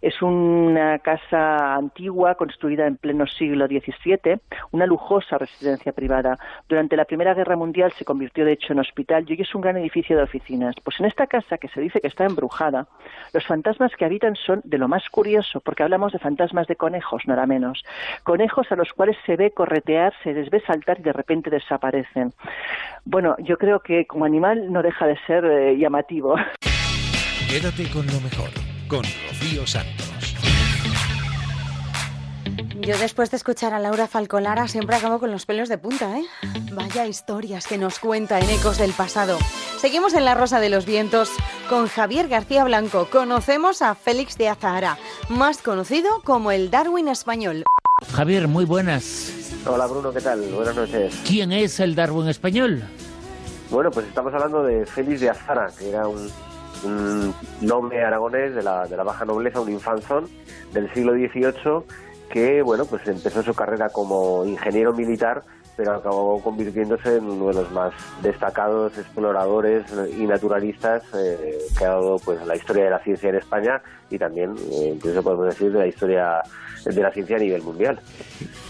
Es 0.00 0.20
una 0.22 0.98
casa 1.00 1.74
antigua 1.74 2.34
construida 2.34 2.86
en 2.86 2.96
pleno 2.96 3.26
siglo 3.26 3.66
XVII, 3.66 4.40
una 4.72 4.86
lujosa 4.86 5.38
residencia 5.38 5.92
privada. 5.92 6.38
Durante 6.68 6.96
la 6.96 7.04
Primera 7.04 7.34
Guerra 7.34 7.56
Mundial 7.56 7.92
se 7.92 8.04
convirtió 8.04 8.27
de 8.34 8.52
hecho 8.52 8.72
en 8.72 8.80
hospital 8.80 9.24
y 9.28 9.40
es 9.40 9.54
un 9.54 9.60
gran 9.60 9.76
edificio 9.76 10.16
de 10.16 10.22
oficinas. 10.22 10.74
Pues 10.82 10.98
en 11.00 11.06
esta 11.06 11.26
casa, 11.26 11.58
que 11.58 11.68
se 11.68 11.80
dice 11.80 12.00
que 12.00 12.08
está 12.08 12.24
embrujada, 12.24 12.86
los 13.32 13.46
fantasmas 13.46 13.92
que 13.96 14.04
habitan 14.04 14.36
son 14.36 14.60
de 14.64 14.78
lo 14.78 14.88
más 14.88 15.08
curioso, 15.10 15.60
porque 15.60 15.82
hablamos 15.82 16.12
de 16.12 16.18
fantasmas 16.18 16.66
de 16.66 16.76
conejos, 16.76 17.22
nada 17.26 17.46
menos. 17.46 17.84
Conejos 18.24 18.70
a 18.72 18.76
los 18.76 18.92
cuales 18.92 19.16
se 19.26 19.36
ve 19.36 19.50
corretear, 19.52 20.12
se 20.22 20.32
les 20.32 20.50
ve 20.50 20.60
saltar 20.66 21.00
y 21.00 21.02
de 21.02 21.12
repente 21.12 21.50
desaparecen. 21.50 22.32
Bueno, 23.04 23.36
yo 23.38 23.56
creo 23.58 23.80
que 23.80 24.06
como 24.06 24.24
animal 24.24 24.72
no 24.72 24.82
deja 24.82 25.06
de 25.06 25.18
ser 25.26 25.44
eh, 25.44 25.76
llamativo. 25.78 26.36
Quédate 27.48 27.88
con 27.90 28.06
lo 28.06 28.20
mejor, 28.20 28.50
con 28.88 29.02
Rocío 29.02 29.66
Santos. 29.66 30.07
Yo 32.80 32.96
después 32.96 33.30
de 33.30 33.36
escuchar 33.36 33.74
a 33.74 33.78
Laura 33.80 34.06
Falcolara 34.06 34.68
siempre 34.68 34.96
acabo 34.96 35.18
con 35.18 35.30
los 35.32 35.46
pelos 35.46 35.68
de 35.68 35.78
punta, 35.78 36.18
¿eh? 36.18 36.24
Vaya 36.72 37.06
historias 37.06 37.66
que 37.66 37.76
nos 37.76 37.98
cuenta 37.98 38.38
en 38.38 38.48
Ecos 38.50 38.78
del 38.78 38.92
Pasado. 38.92 39.36
Seguimos 39.78 40.14
en 40.14 40.24
La 40.24 40.34
Rosa 40.34 40.60
de 40.60 40.68
los 40.70 40.86
Vientos 40.86 41.30
con 41.68 41.88
Javier 41.88 42.28
García 42.28 42.64
Blanco. 42.64 43.08
Conocemos 43.10 43.82
a 43.82 43.94
Félix 43.94 44.38
de 44.38 44.48
Azahara, 44.48 44.96
más 45.28 45.60
conocido 45.60 46.22
como 46.22 46.52
el 46.52 46.70
Darwin 46.70 47.08
español. 47.08 47.64
Javier, 48.12 48.46
muy 48.48 48.64
buenas. 48.64 49.32
Hola 49.66 49.86
Bruno, 49.86 50.12
¿qué 50.12 50.20
tal? 50.20 50.40
Buenas 50.52 50.76
noches. 50.76 51.20
¿Quién 51.26 51.52
es 51.52 51.80
el 51.80 51.94
Darwin 51.94 52.28
español? 52.28 52.84
Bueno, 53.70 53.90
pues 53.90 54.06
estamos 54.06 54.32
hablando 54.32 54.62
de 54.62 54.86
Félix 54.86 55.20
de 55.20 55.30
Azara, 55.30 55.68
que 55.76 55.90
era 55.90 56.06
un, 56.06 56.30
un 56.84 57.34
noble 57.60 58.02
aragonés 58.02 58.54
de 58.54 58.62
la, 58.62 58.86
de 58.86 58.96
la 58.96 59.02
baja 59.02 59.24
nobleza, 59.24 59.60
un 59.60 59.70
infanzón 59.72 60.28
del 60.72 60.92
siglo 60.94 61.12
XVIII, 61.12 61.82
que 62.30 62.62
bueno, 62.62 62.84
pues 62.84 63.06
empezó 63.08 63.42
su 63.42 63.54
carrera 63.54 63.88
como 63.88 64.44
ingeniero 64.44 64.92
militar, 64.92 65.42
pero 65.76 65.94
acabó 65.94 66.42
convirtiéndose 66.42 67.16
en 67.16 67.24
uno 67.24 67.48
de 67.48 67.54
los 67.54 67.70
más 67.70 67.92
destacados 68.22 68.98
exploradores 68.98 69.84
y 70.16 70.26
naturalistas 70.26 71.04
eh, 71.14 71.58
que 71.78 71.84
ha 71.84 71.90
dado 71.90 72.16
pues 72.24 72.44
la 72.46 72.56
historia 72.56 72.84
de 72.84 72.90
la 72.90 72.98
ciencia 72.98 73.30
en 73.30 73.36
España 73.36 73.80
y 74.10 74.18
también, 74.18 74.54
eh, 74.72 74.92
incluso 74.94 75.22
podemos 75.22 75.46
decir, 75.46 75.72
de 75.72 75.78
la 75.78 75.86
historia 75.86 76.42
de 76.84 77.02
la 77.02 77.10
ciencia 77.10 77.36
a 77.36 77.40
nivel 77.40 77.62
mundial. 77.62 78.00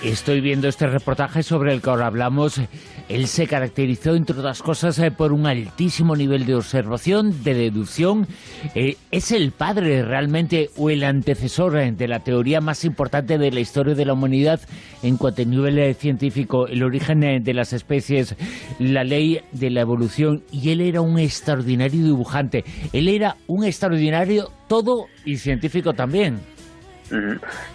Estoy 0.03 0.41
viendo 0.41 0.68
este 0.68 0.86
reportaje 0.86 1.43
sobre 1.43 1.72
el 1.72 1.82
que 1.82 1.91
ahora 1.91 2.07
hablamos. 2.07 2.61
Él 3.09 3.26
se 3.26 3.47
caracterizó, 3.47 4.14
entre 4.14 4.39
otras 4.39 4.62
cosas, 4.62 4.99
eh, 4.99 5.11
por 5.11 5.32
un 5.32 5.47
altísimo 5.47 6.14
nivel 6.14 6.47
de 6.47 6.55
observación, 6.55 7.43
de 7.43 7.55
deducción. 7.55 8.26
Eh, 8.74 8.97
¿Es 9.11 9.32
el 9.32 9.53
padre 9.53 10.03
realmente 10.03 10.70
o 10.76 10.91
el 10.91 11.05
antecesor 11.05 11.95
de 11.95 12.09
la 12.09 12.20
teoría 12.20 12.61
más 12.61 12.84
importante 12.84 13.39
de 13.39 13.51
la 13.51 13.61
historia 13.61 13.95
de 13.95 14.05
la 14.05 14.12
humanidad 14.12 14.61
en 15.03 15.16
cuanto 15.16 15.43
a 15.43 15.45
nivel 15.45 15.95
científico, 15.95 16.66
el 16.66 16.82
origen 16.82 17.20
de 17.43 17.55
las 17.55 17.72
especies, 17.72 18.36
la 18.78 19.05
ley 19.05 19.41
de 19.53 19.70
la 19.70 19.80
evolución? 19.80 20.43
Y 20.53 20.70
él 20.70 20.80
era 20.80 21.01
un 21.01 21.18
extraordinario 21.18 22.05
dibujante. 22.05 22.64
Él 22.93 23.09
era 23.09 23.36
un 23.47 23.64
extraordinario 23.64 24.51
todo 24.68 25.06
y 25.24 25.38
científico 25.38 25.94
también. 25.94 26.40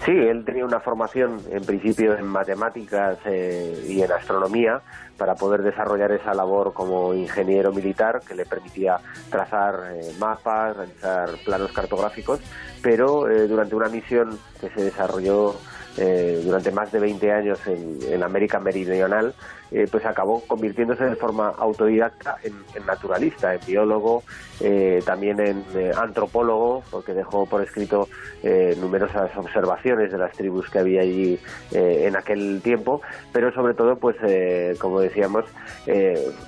Sí, 0.05 0.11
él 0.11 0.45
tenía 0.45 0.63
una 0.63 0.79
formación 0.79 1.39
en 1.49 1.63
principio 1.65 2.15
en 2.15 2.27
matemáticas 2.27 3.17
eh, 3.25 3.85
y 3.89 4.01
en 4.03 4.11
astronomía 4.11 4.81
para 5.17 5.33
poder 5.33 5.63
desarrollar 5.63 6.11
esa 6.11 6.35
labor 6.35 6.73
como 6.73 7.15
ingeniero 7.15 7.71
militar 7.71 8.21
que 8.27 8.35
le 8.35 8.45
permitía 8.45 8.99
trazar 9.31 9.93
eh, 9.95 10.11
mapas, 10.19 10.77
realizar 10.77 11.29
planos 11.43 11.71
cartográficos, 11.71 12.41
pero 12.83 13.27
eh, 13.27 13.47
durante 13.47 13.75
una 13.75 13.89
misión 13.89 14.37
que 14.61 14.69
se 14.69 14.83
desarrolló 14.83 15.55
eh, 15.97 16.41
durante 16.43 16.71
más 16.71 16.91
de 16.91 16.99
20 16.99 17.31
años 17.31 17.59
en, 17.67 17.99
en 18.07 18.23
América 18.23 18.59
Meridional, 18.59 19.33
eh, 19.71 19.87
pues 19.91 20.05
acabó 20.05 20.41
convirtiéndose 20.47 21.03
de 21.03 21.15
forma 21.15 21.49
autodidacta 21.49 22.37
en, 22.43 22.85
naturalista, 22.85 23.53
en 23.53 23.59
biólogo, 23.65 24.23
eh, 24.59 25.01
también 25.05 25.39
en 25.39 25.63
antropólogo, 25.97 26.83
porque 26.89 27.13
dejó 27.13 27.45
por 27.45 27.61
escrito 27.61 28.07
numerosas 28.77 29.35
observaciones 29.37 30.11
de 30.11 30.17
las 30.17 30.31
tribus 30.33 30.69
que 30.69 30.79
había 30.79 31.01
allí 31.01 31.39
en 31.71 32.15
aquel 32.15 32.61
tiempo, 32.61 33.01
pero 33.31 33.51
sobre 33.53 33.73
todo, 33.73 33.95
pues 33.95 34.15
como 34.79 34.99
decíamos, 34.99 35.45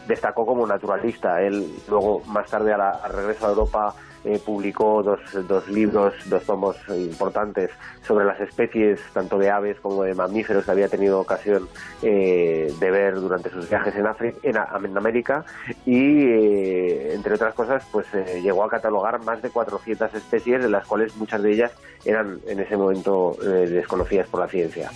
destacó 0.07 0.45
como 0.45 0.67
naturalista. 0.67 1.41
Él 1.41 1.67
luego, 1.87 2.21
más 2.27 2.49
tarde, 2.49 2.73
al 2.73 3.11
regreso 3.11 3.47
a 3.47 3.49
Europa, 3.49 3.95
eh, 4.26 4.39
publicó 4.43 5.03
dos, 5.03 5.19
dos 5.47 5.67
libros, 5.67 6.13
dos 6.26 6.43
tomos 6.43 6.76
importantes 6.89 7.69
sobre 8.07 8.26
las 8.26 8.39
especies, 8.41 8.99
tanto 9.13 9.38
de 9.38 9.51
aves 9.51 9.80
como 9.80 10.03
de 10.03 10.15
mamíferos 10.15 10.65
que 10.65 10.71
había 10.71 10.88
tenido 10.88 11.19
ocasión 11.19 11.67
eh, 12.01 12.73
de 12.80 12.91
ver 12.91 13.15
durante 13.15 13.51
sus 13.51 13.69
viajes 13.69 13.95
en, 13.95 14.07
África, 14.07 14.38
en, 14.41 14.97
América 14.97 15.45
y, 15.86 16.23
eh, 16.26 17.13
entre 17.13 17.36
otras 17.36 17.53
cosas, 17.53 17.84
pues 17.91 18.07
llegó 18.41 18.63
a 18.63 18.69
catalogar 18.69 19.23
más 19.23 19.43
de 19.43 19.49
400 19.51 20.13
especies, 20.15 20.63
de 20.63 20.69
las 20.69 20.88
cuales 20.88 21.15
muchas 21.17 21.43
de 21.43 21.53
ellas 21.53 21.71
eran 22.03 22.39
en 22.47 22.59
ese 22.59 22.78
momento 22.78 23.38
desconocidas 23.39 24.28
por 24.28 24.39
la 24.39 24.47
ciencia. 24.47 24.89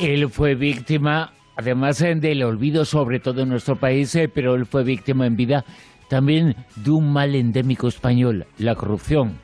Él 0.00 0.28
fue 0.28 0.54
víctima, 0.54 1.32
además 1.56 1.98
del 1.98 2.42
olvido, 2.42 2.84
sobre 2.84 3.18
todo 3.18 3.42
en 3.42 3.48
nuestro 3.48 3.76
país, 3.76 4.16
pero 4.34 4.54
él 4.54 4.66
fue 4.66 4.84
víctima 4.84 5.26
en 5.26 5.36
vida 5.36 5.64
también 6.08 6.56
de 6.76 6.90
un 6.90 7.12
mal 7.12 7.34
endémico 7.34 7.88
español, 7.88 8.46
la 8.58 8.74
corrupción. 8.74 9.38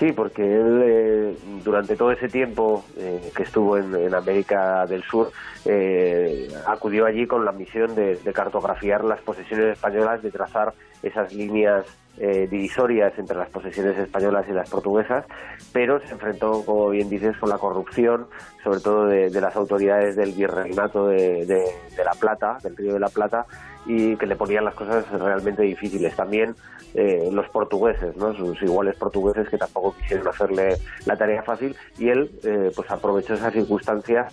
Sí, 0.00 0.12
porque 0.12 0.42
él 0.42 0.82
eh, 0.82 1.36
durante 1.62 1.94
todo 1.94 2.10
ese 2.10 2.26
tiempo 2.26 2.82
eh, 2.96 3.30
que 3.36 3.42
estuvo 3.42 3.76
en, 3.76 4.14
América 4.14 4.86
del 4.86 5.02
Sur 5.02 5.30
eh, 5.66 6.48
acudió 6.66 7.04
allí 7.04 7.26
con 7.26 7.44
la 7.44 7.52
misión 7.52 7.94
de, 7.94 8.18
cartografiar 8.32 9.04
las 9.04 9.20
posesiones 9.20 9.74
españolas, 9.74 10.22
de 10.22 10.30
trazar 10.30 10.72
esas 11.02 11.34
líneas 11.34 11.84
eh, 12.16 12.48
divisorias 12.50 13.12
entre 13.18 13.36
las 13.36 13.50
posesiones 13.50 13.98
españolas 13.98 14.46
y 14.48 14.52
las 14.52 14.70
portuguesas, 14.70 15.26
pero 15.74 16.00
se 16.00 16.12
enfrentó, 16.12 16.64
como 16.64 16.88
bien 16.88 17.10
dices, 17.10 17.36
con 17.36 17.50
la 17.50 17.58
corrupción, 17.58 18.26
sobre 18.64 18.80
todo 18.80 19.04
de, 19.04 19.28
de 19.28 19.40
las 19.42 19.54
autoridades 19.54 20.16
del 20.16 20.32
virreinato 20.32 21.08
de 21.08 21.62
La 22.02 22.12
Plata, 22.12 22.56
del 22.62 22.74
Río 22.74 22.94
de 22.94 23.00
la 23.00 23.10
Plata, 23.10 23.44
y 23.86 24.16
que 24.16 24.26
le 24.26 24.36
ponían 24.36 24.64
las 24.64 24.74
cosas 24.74 25.08
realmente 25.10 25.62
difíciles. 25.62 26.14
También 26.14 26.54
eh, 26.94 27.28
los 27.32 27.48
portugueses, 27.48 28.16
¿no? 28.16 28.34
sus 28.34 28.60
iguales 28.62 28.96
portugueses 28.96 29.48
que 29.48 29.58
tampoco 29.58 29.94
quisieron 30.00 30.28
hacerle 30.28 30.76
la 31.06 31.16
tarea 31.16 31.42
fácil 31.42 31.76
y 31.98 32.08
él 32.08 32.30
eh, 32.42 32.70
pues 32.74 32.90
aprovechó 32.90 33.34
esa 33.34 33.50
circunstancia 33.50 34.26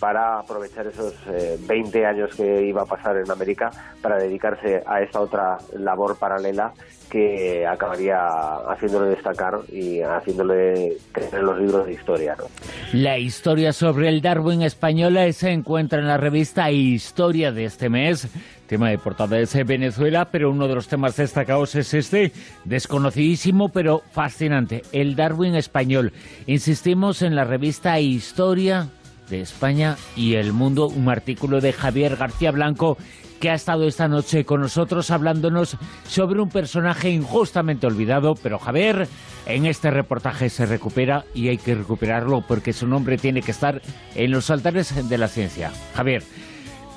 para 0.00 0.40
aprovechar 0.40 0.86
esos 0.86 1.14
eh, 1.28 1.56
20 1.66 2.06
años 2.06 2.34
que 2.36 2.66
iba 2.66 2.82
a 2.82 2.86
pasar 2.86 3.16
en 3.16 3.30
América 3.30 3.70
para 4.02 4.18
dedicarse 4.18 4.82
a 4.86 5.00
esta 5.00 5.20
otra 5.20 5.58
labor 5.72 6.18
paralela 6.18 6.72
que 7.10 7.64
acabaría 7.66 8.26
haciéndole 8.68 9.10
destacar 9.10 9.60
y 9.70 10.00
haciéndole 10.00 10.96
crecer 11.12 11.42
los 11.42 11.58
libros 11.58 11.86
de 11.86 11.92
historia. 11.92 12.34
¿no? 12.36 12.44
La 12.92 13.18
historia 13.18 13.72
sobre 13.72 14.08
el 14.08 14.20
Darwin 14.20 14.62
español 14.62 15.16
eh, 15.16 15.32
se 15.32 15.50
encuentra 15.50 16.00
en 16.00 16.08
la 16.08 16.16
revista 16.16 16.70
Historia 16.70 17.52
de 17.52 17.66
este 17.66 17.88
mes. 17.88 18.28
Tema 18.66 18.88
de 18.88 18.98
portada 18.98 19.38
es 19.38 19.54
Venezuela, 19.66 20.28
pero 20.30 20.50
uno 20.50 20.68
de 20.68 20.74
los 20.74 20.88
temas 20.88 21.16
destacados 21.16 21.74
es 21.74 21.92
este, 21.92 22.32
desconocidísimo 22.64 23.68
pero 23.68 24.02
fascinante, 24.12 24.82
el 24.92 25.16
Darwin 25.16 25.54
español. 25.54 26.12
Insistimos 26.46 27.20
en 27.20 27.36
la 27.36 27.44
revista 27.44 28.00
Historia 28.00 28.88
de 29.28 29.40
España 29.40 29.96
y 30.16 30.34
el 30.34 30.52
Mundo, 30.52 30.86
un 30.86 31.08
artículo 31.10 31.60
de 31.60 31.72
Javier 31.72 32.16
García 32.16 32.52
Blanco 32.52 32.96
que 33.38 33.50
ha 33.50 33.54
estado 33.54 33.86
esta 33.86 34.08
noche 34.08 34.46
con 34.46 34.62
nosotros 34.62 35.10
hablándonos 35.10 35.76
sobre 36.06 36.40
un 36.40 36.48
personaje 36.48 37.10
injustamente 37.10 37.86
olvidado, 37.86 38.34
pero 38.42 38.58
Javier 38.58 39.06
en 39.44 39.66
este 39.66 39.90
reportaje 39.90 40.48
se 40.48 40.64
recupera 40.64 41.24
y 41.34 41.48
hay 41.48 41.58
que 41.58 41.74
recuperarlo 41.74 42.42
porque 42.46 42.72
su 42.72 42.86
nombre 42.86 43.18
tiene 43.18 43.42
que 43.42 43.50
estar 43.50 43.82
en 44.14 44.30
los 44.30 44.48
altares 44.48 45.06
de 45.08 45.18
la 45.18 45.28
ciencia. 45.28 45.70
Javier, 45.94 46.22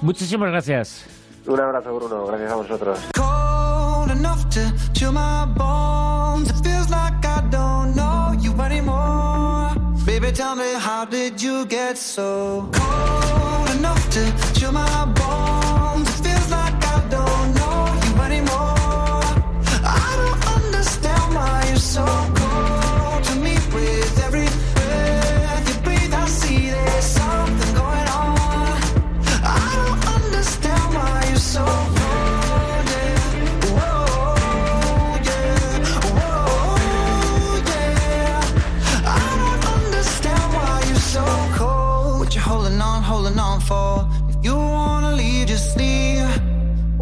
muchísimas 0.02 0.50
gracias. 0.50 1.17
Un 1.48 1.60
abrazo, 1.62 1.94
Bruno. 1.96 2.26
Gracias 2.26 2.52
a 2.52 2.56
vosotros. 2.56 3.00
cold 3.16 3.38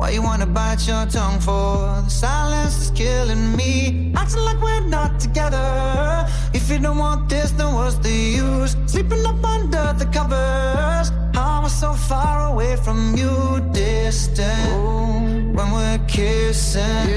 Why 0.05 0.11
you 0.11 0.21
wanna 0.21 0.45
bite 0.45 0.85
your 0.87 1.03
tongue 1.07 1.39
for? 1.39 2.03
The 2.05 2.09
silence 2.09 2.77
is 2.77 2.91
killing 2.91 3.55
me. 3.55 4.13
Acting 4.15 4.43
like 4.43 4.61
we're 4.61 4.87
not 4.87 5.19
together. 5.19 6.27
If 6.53 6.69
you 6.69 6.77
don't 6.77 6.99
want 6.99 7.27
this, 7.27 7.49
then 7.57 7.73
what's 7.73 7.95
the 7.97 8.11
use? 8.13 8.75
Sleeping 8.85 9.25
up 9.25 9.43
under 9.43 9.93
the 9.97 10.05
covers. 10.05 11.09
How 11.33 11.57
am 11.57 11.65
I 11.65 11.69
so 11.69 11.93
far 11.93 12.53
away 12.53 12.75
from 12.75 13.17
you, 13.17 13.33
distant? 13.71 15.55
When 15.57 15.71
we're 15.71 15.99
kissing, 16.07 17.09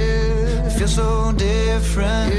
it 0.66 0.70
feels 0.70 0.94
so 0.94 1.32
different. 1.32 2.32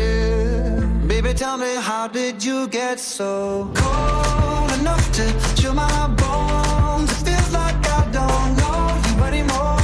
Baby, 1.08 1.36
tell 1.36 1.58
me, 1.60 1.76
how 1.76 2.08
did 2.08 2.43
you 2.43 2.68
get 2.70 3.00
so 3.00 3.70
cold 3.76 4.72
enough 4.80 5.12
to 5.12 5.26
chill 5.62 5.76
my 5.76 6.08
bones? 6.22 7.12
It 7.12 7.22
feels 7.28 7.52
like 7.54 7.78
I 7.88 8.02
don't 8.12 8.58
know 8.58 8.97
you 9.10 9.24
anymore. 9.26 9.79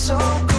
So 0.00 0.49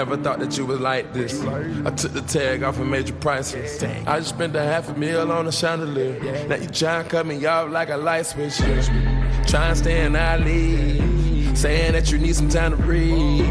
Never 0.00 0.16
thought 0.16 0.38
that 0.38 0.56
you 0.56 0.64
was 0.64 0.80
like 0.80 1.12
this. 1.12 1.44
I 1.44 1.90
took 1.90 2.12
the 2.14 2.22
tag 2.22 2.62
off 2.62 2.78
and 2.78 2.90
made 2.90 3.06
you 3.06 3.14
priceless. 3.16 3.82
I 3.82 4.20
just 4.20 4.30
spent 4.30 4.56
a 4.56 4.62
half 4.62 4.88
a 4.88 4.94
meal 4.94 5.30
on 5.30 5.46
a 5.46 5.52
chandelier. 5.52 6.46
Now 6.48 6.54
you 6.54 6.68
try 6.68 7.00
and 7.00 7.10
cut 7.10 7.26
me 7.26 7.44
off 7.44 7.70
like 7.70 7.90
a 7.90 7.98
light 7.98 8.24
switch. 8.24 8.56
Try 8.56 9.68
and 9.68 9.76
stay 9.76 10.06
in 10.06 10.16
alley. 10.16 11.54
Saying 11.54 11.92
that 11.92 12.10
you 12.10 12.16
need 12.16 12.34
some 12.34 12.48
time 12.48 12.70
to 12.70 12.78
breathe. 12.78 13.44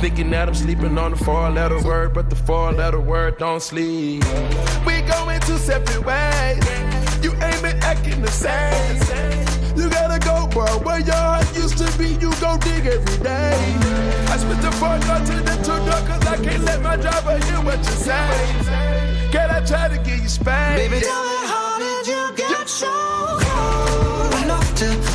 Thinking 0.00 0.30
that 0.30 0.48
I'm 0.48 0.56
sleeping 0.56 0.98
on 0.98 1.12
the 1.12 1.18
four 1.18 1.48
letter 1.50 1.80
word, 1.84 2.14
but 2.14 2.30
the 2.30 2.36
four 2.36 2.72
letter 2.72 2.98
word 2.98 3.38
don't 3.38 3.62
sleep. 3.62 4.24
We 4.84 5.02
going 5.02 5.40
two 5.42 5.56
separate 5.56 6.04
ways. 6.04 6.64
You 7.22 7.30
ain't 7.34 7.62
been 7.62 7.80
acting 7.80 8.22
the 8.22 8.30
same. 8.32 9.51
You 9.76 9.88
gotta 9.88 10.18
go, 10.18 10.46
bro. 10.48 10.66
Where 10.80 11.00
your 11.00 11.14
heart 11.14 11.46
used 11.54 11.78
to 11.78 11.98
be, 11.98 12.08
you 12.22 12.30
go 12.40 12.56
dig 12.58 12.86
every 12.86 13.18
day. 13.22 13.56
I 14.28 14.36
spent 14.36 14.60
the 14.62 14.72
four 14.72 14.98
door 15.06 15.20
to 15.28 15.36
the 15.48 15.56
two 15.64 15.78
door, 15.86 16.02
cause 16.08 16.26
I 16.26 16.36
can't 16.44 16.64
let 16.64 16.80
my 16.82 16.96
driver 16.96 17.38
hear 17.46 17.60
what 17.62 17.78
you 17.78 17.96
say. 18.08 18.28
Can 19.32 19.50
I 19.50 19.60
try 19.64 19.88
to 19.88 19.96
get 19.96 20.22
you 20.22 20.28
spanked? 20.28 20.90
Baby, 20.90 21.00
tell 21.04 21.24
me 21.24 21.46
how 21.46 21.78
did 21.78 22.06
you 22.06 22.36
get 22.36 22.68
so 22.68 22.92
cold 23.40 24.44
enough 24.44 24.74
to 24.76 25.11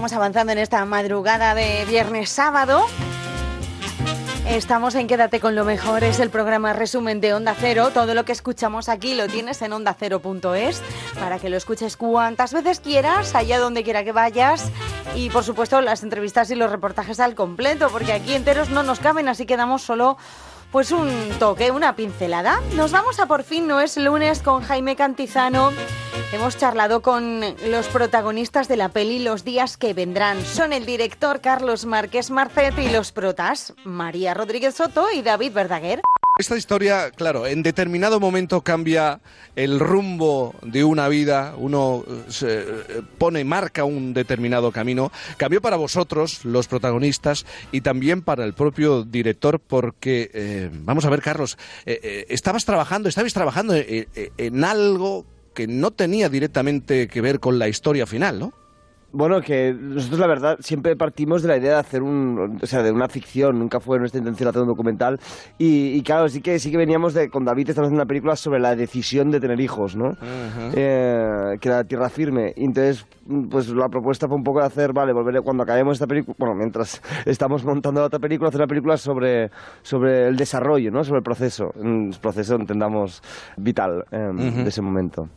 Vamos 0.00 0.14
avanzando 0.14 0.52
en 0.52 0.58
esta 0.58 0.82
madrugada 0.86 1.54
de 1.54 1.84
viernes 1.84 2.30
sábado. 2.30 2.86
Estamos 4.46 4.94
en 4.94 5.06
Quédate 5.06 5.40
con 5.40 5.54
lo 5.54 5.66
mejor, 5.66 6.04
es 6.04 6.20
el 6.20 6.30
programa 6.30 6.72
resumen 6.72 7.20
de 7.20 7.34
Onda 7.34 7.54
Cero. 7.54 7.90
Todo 7.92 8.14
lo 8.14 8.24
que 8.24 8.32
escuchamos 8.32 8.88
aquí 8.88 9.14
lo 9.14 9.28
tienes 9.28 9.60
en 9.60 9.74
ondacero.es 9.74 10.82
para 11.20 11.38
que 11.38 11.50
lo 11.50 11.58
escuches 11.58 11.98
cuantas 11.98 12.54
veces 12.54 12.80
quieras, 12.80 13.34
allá 13.34 13.58
donde 13.58 13.84
quiera 13.84 14.02
que 14.02 14.12
vayas. 14.12 14.70
Y 15.14 15.28
por 15.28 15.44
supuesto 15.44 15.82
las 15.82 16.02
entrevistas 16.02 16.50
y 16.50 16.54
los 16.54 16.70
reportajes 16.70 17.20
al 17.20 17.34
completo, 17.34 17.90
porque 17.90 18.14
aquí 18.14 18.32
enteros 18.32 18.70
no 18.70 18.82
nos 18.82 19.00
caben, 19.00 19.28
así 19.28 19.44
que 19.44 19.58
damos 19.58 19.82
solo 19.82 20.16
pues 20.70 20.92
un 20.92 21.08
toque, 21.38 21.70
una 21.70 21.96
pincelada. 21.96 22.60
Nos 22.76 22.92
vamos 22.92 23.18
a 23.20 23.26
por 23.26 23.42
fin, 23.42 23.66
no 23.66 23.80
es 23.80 23.96
lunes, 23.96 24.40
con 24.40 24.62
Jaime 24.62 24.96
Cantizano. 24.96 25.72
Hemos 26.32 26.56
charlado 26.56 27.02
con 27.02 27.40
los 27.66 27.88
protagonistas 27.88 28.68
de 28.68 28.76
la 28.76 28.88
peli 28.90 29.18
Los 29.18 29.42
días 29.44 29.76
que 29.76 29.94
vendrán. 29.94 30.44
Son 30.44 30.72
el 30.72 30.86
director 30.86 31.40
Carlos 31.40 31.86
Márquez 31.86 32.30
Marcet 32.30 32.78
y 32.78 32.88
los 32.88 33.10
protas 33.10 33.74
María 33.84 34.32
Rodríguez 34.32 34.76
Soto 34.76 35.10
y 35.12 35.22
David 35.22 35.52
Verdaguer. 35.52 36.00
Esta 36.40 36.56
historia, 36.56 37.10
claro, 37.10 37.46
en 37.46 37.62
determinado 37.62 38.18
momento 38.18 38.62
cambia 38.62 39.20
el 39.56 39.78
rumbo 39.78 40.54
de 40.62 40.84
una 40.84 41.06
vida, 41.06 41.52
uno 41.58 42.02
eh, 42.08 42.22
se 42.28 42.60
eh, 42.60 43.02
pone, 43.18 43.44
marca 43.44 43.84
un 43.84 44.14
determinado 44.14 44.72
camino. 44.72 45.12
Cambió 45.36 45.60
para 45.60 45.76
vosotros, 45.76 46.46
los 46.46 46.66
protagonistas, 46.66 47.44
y 47.72 47.82
también 47.82 48.22
para 48.22 48.46
el 48.46 48.54
propio 48.54 49.04
director, 49.04 49.60
porque, 49.60 50.30
eh, 50.32 50.70
vamos 50.72 51.04
a 51.04 51.10
ver, 51.10 51.20
Carlos, 51.20 51.58
estabas 51.84 52.64
trabajando, 52.64 53.10
estabais 53.10 53.34
trabajando 53.34 53.74
eh, 53.76 54.08
en 54.38 54.64
algo 54.64 55.26
que 55.52 55.66
no 55.66 55.90
tenía 55.90 56.30
directamente 56.30 57.06
que 57.08 57.20
ver 57.20 57.38
con 57.40 57.58
la 57.58 57.68
historia 57.68 58.06
final, 58.06 58.38
¿no? 58.38 58.54
Bueno, 59.12 59.40
que 59.40 59.74
nosotros 59.74 60.20
la 60.20 60.28
verdad 60.28 60.56
siempre 60.60 60.94
partimos 60.94 61.42
de 61.42 61.48
la 61.48 61.56
idea 61.56 61.72
de 61.72 61.78
hacer 61.80 62.02
un, 62.02 62.58
o 62.62 62.66
sea, 62.66 62.82
de 62.82 62.92
una 62.92 63.08
ficción, 63.08 63.58
nunca 63.58 63.80
fue 63.80 63.98
nuestra 63.98 64.18
intención 64.18 64.48
hacer 64.48 64.62
un 64.62 64.68
documental 64.68 65.18
y, 65.58 65.96
y 65.96 66.02
claro, 66.02 66.28
sí 66.28 66.40
que 66.40 66.60
sí 66.60 66.70
que 66.70 66.76
veníamos 66.76 67.12
de 67.12 67.28
con 67.28 67.44
David 67.44 67.70
estamos 67.70 67.88
haciendo 67.88 68.02
una 68.02 68.08
película 68.08 68.36
sobre 68.36 68.60
la 68.60 68.76
decisión 68.76 69.32
de 69.32 69.40
tener 69.40 69.60
hijos, 69.60 69.96
¿no? 69.96 70.16
Eh, 70.74 71.56
que 71.60 71.68
era 71.68 71.82
tierra 71.82 72.08
firme. 72.08 72.52
Y 72.56 72.64
entonces, 72.66 73.04
pues 73.50 73.68
la 73.70 73.88
propuesta 73.88 74.28
fue 74.28 74.36
un 74.36 74.44
poco 74.44 74.60
de 74.60 74.66
hacer, 74.66 74.92
vale, 74.92 75.12
volver 75.12 75.42
cuando 75.42 75.64
acabemos 75.64 75.94
esta 75.94 76.06
película, 76.06 76.36
bueno, 76.38 76.54
mientras 76.54 77.02
estamos 77.26 77.64
montando 77.64 78.00
la 78.00 78.06
otra 78.06 78.20
película, 78.20 78.48
hacer 78.48 78.60
una 78.60 78.68
película 78.68 78.96
sobre 78.96 79.50
sobre 79.82 80.28
el 80.28 80.36
desarrollo, 80.36 80.90
¿no? 80.92 81.02
Sobre 81.02 81.18
el 81.18 81.24
proceso, 81.24 81.72
un 81.74 82.14
proceso 82.22 82.54
entendamos 82.54 83.22
vital 83.56 84.04
eh, 84.12 84.30
Ujú. 84.32 84.62
de 84.62 84.68
ese 84.68 84.82
momento. 84.82 85.28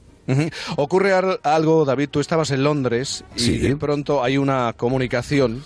Ocurre 0.78 1.14
al- 1.14 1.40
algo, 1.44 1.86
David, 1.86 2.10
tú 2.10 2.20
estabas 2.20 2.52
en 2.52 2.64
Londres 2.64 3.24
y 3.36 3.40
Sí. 3.40 3.58
de 3.58 3.76
pronto 3.76 4.24
hay 4.24 4.38
una 4.38 4.74
comunicación. 4.78 5.64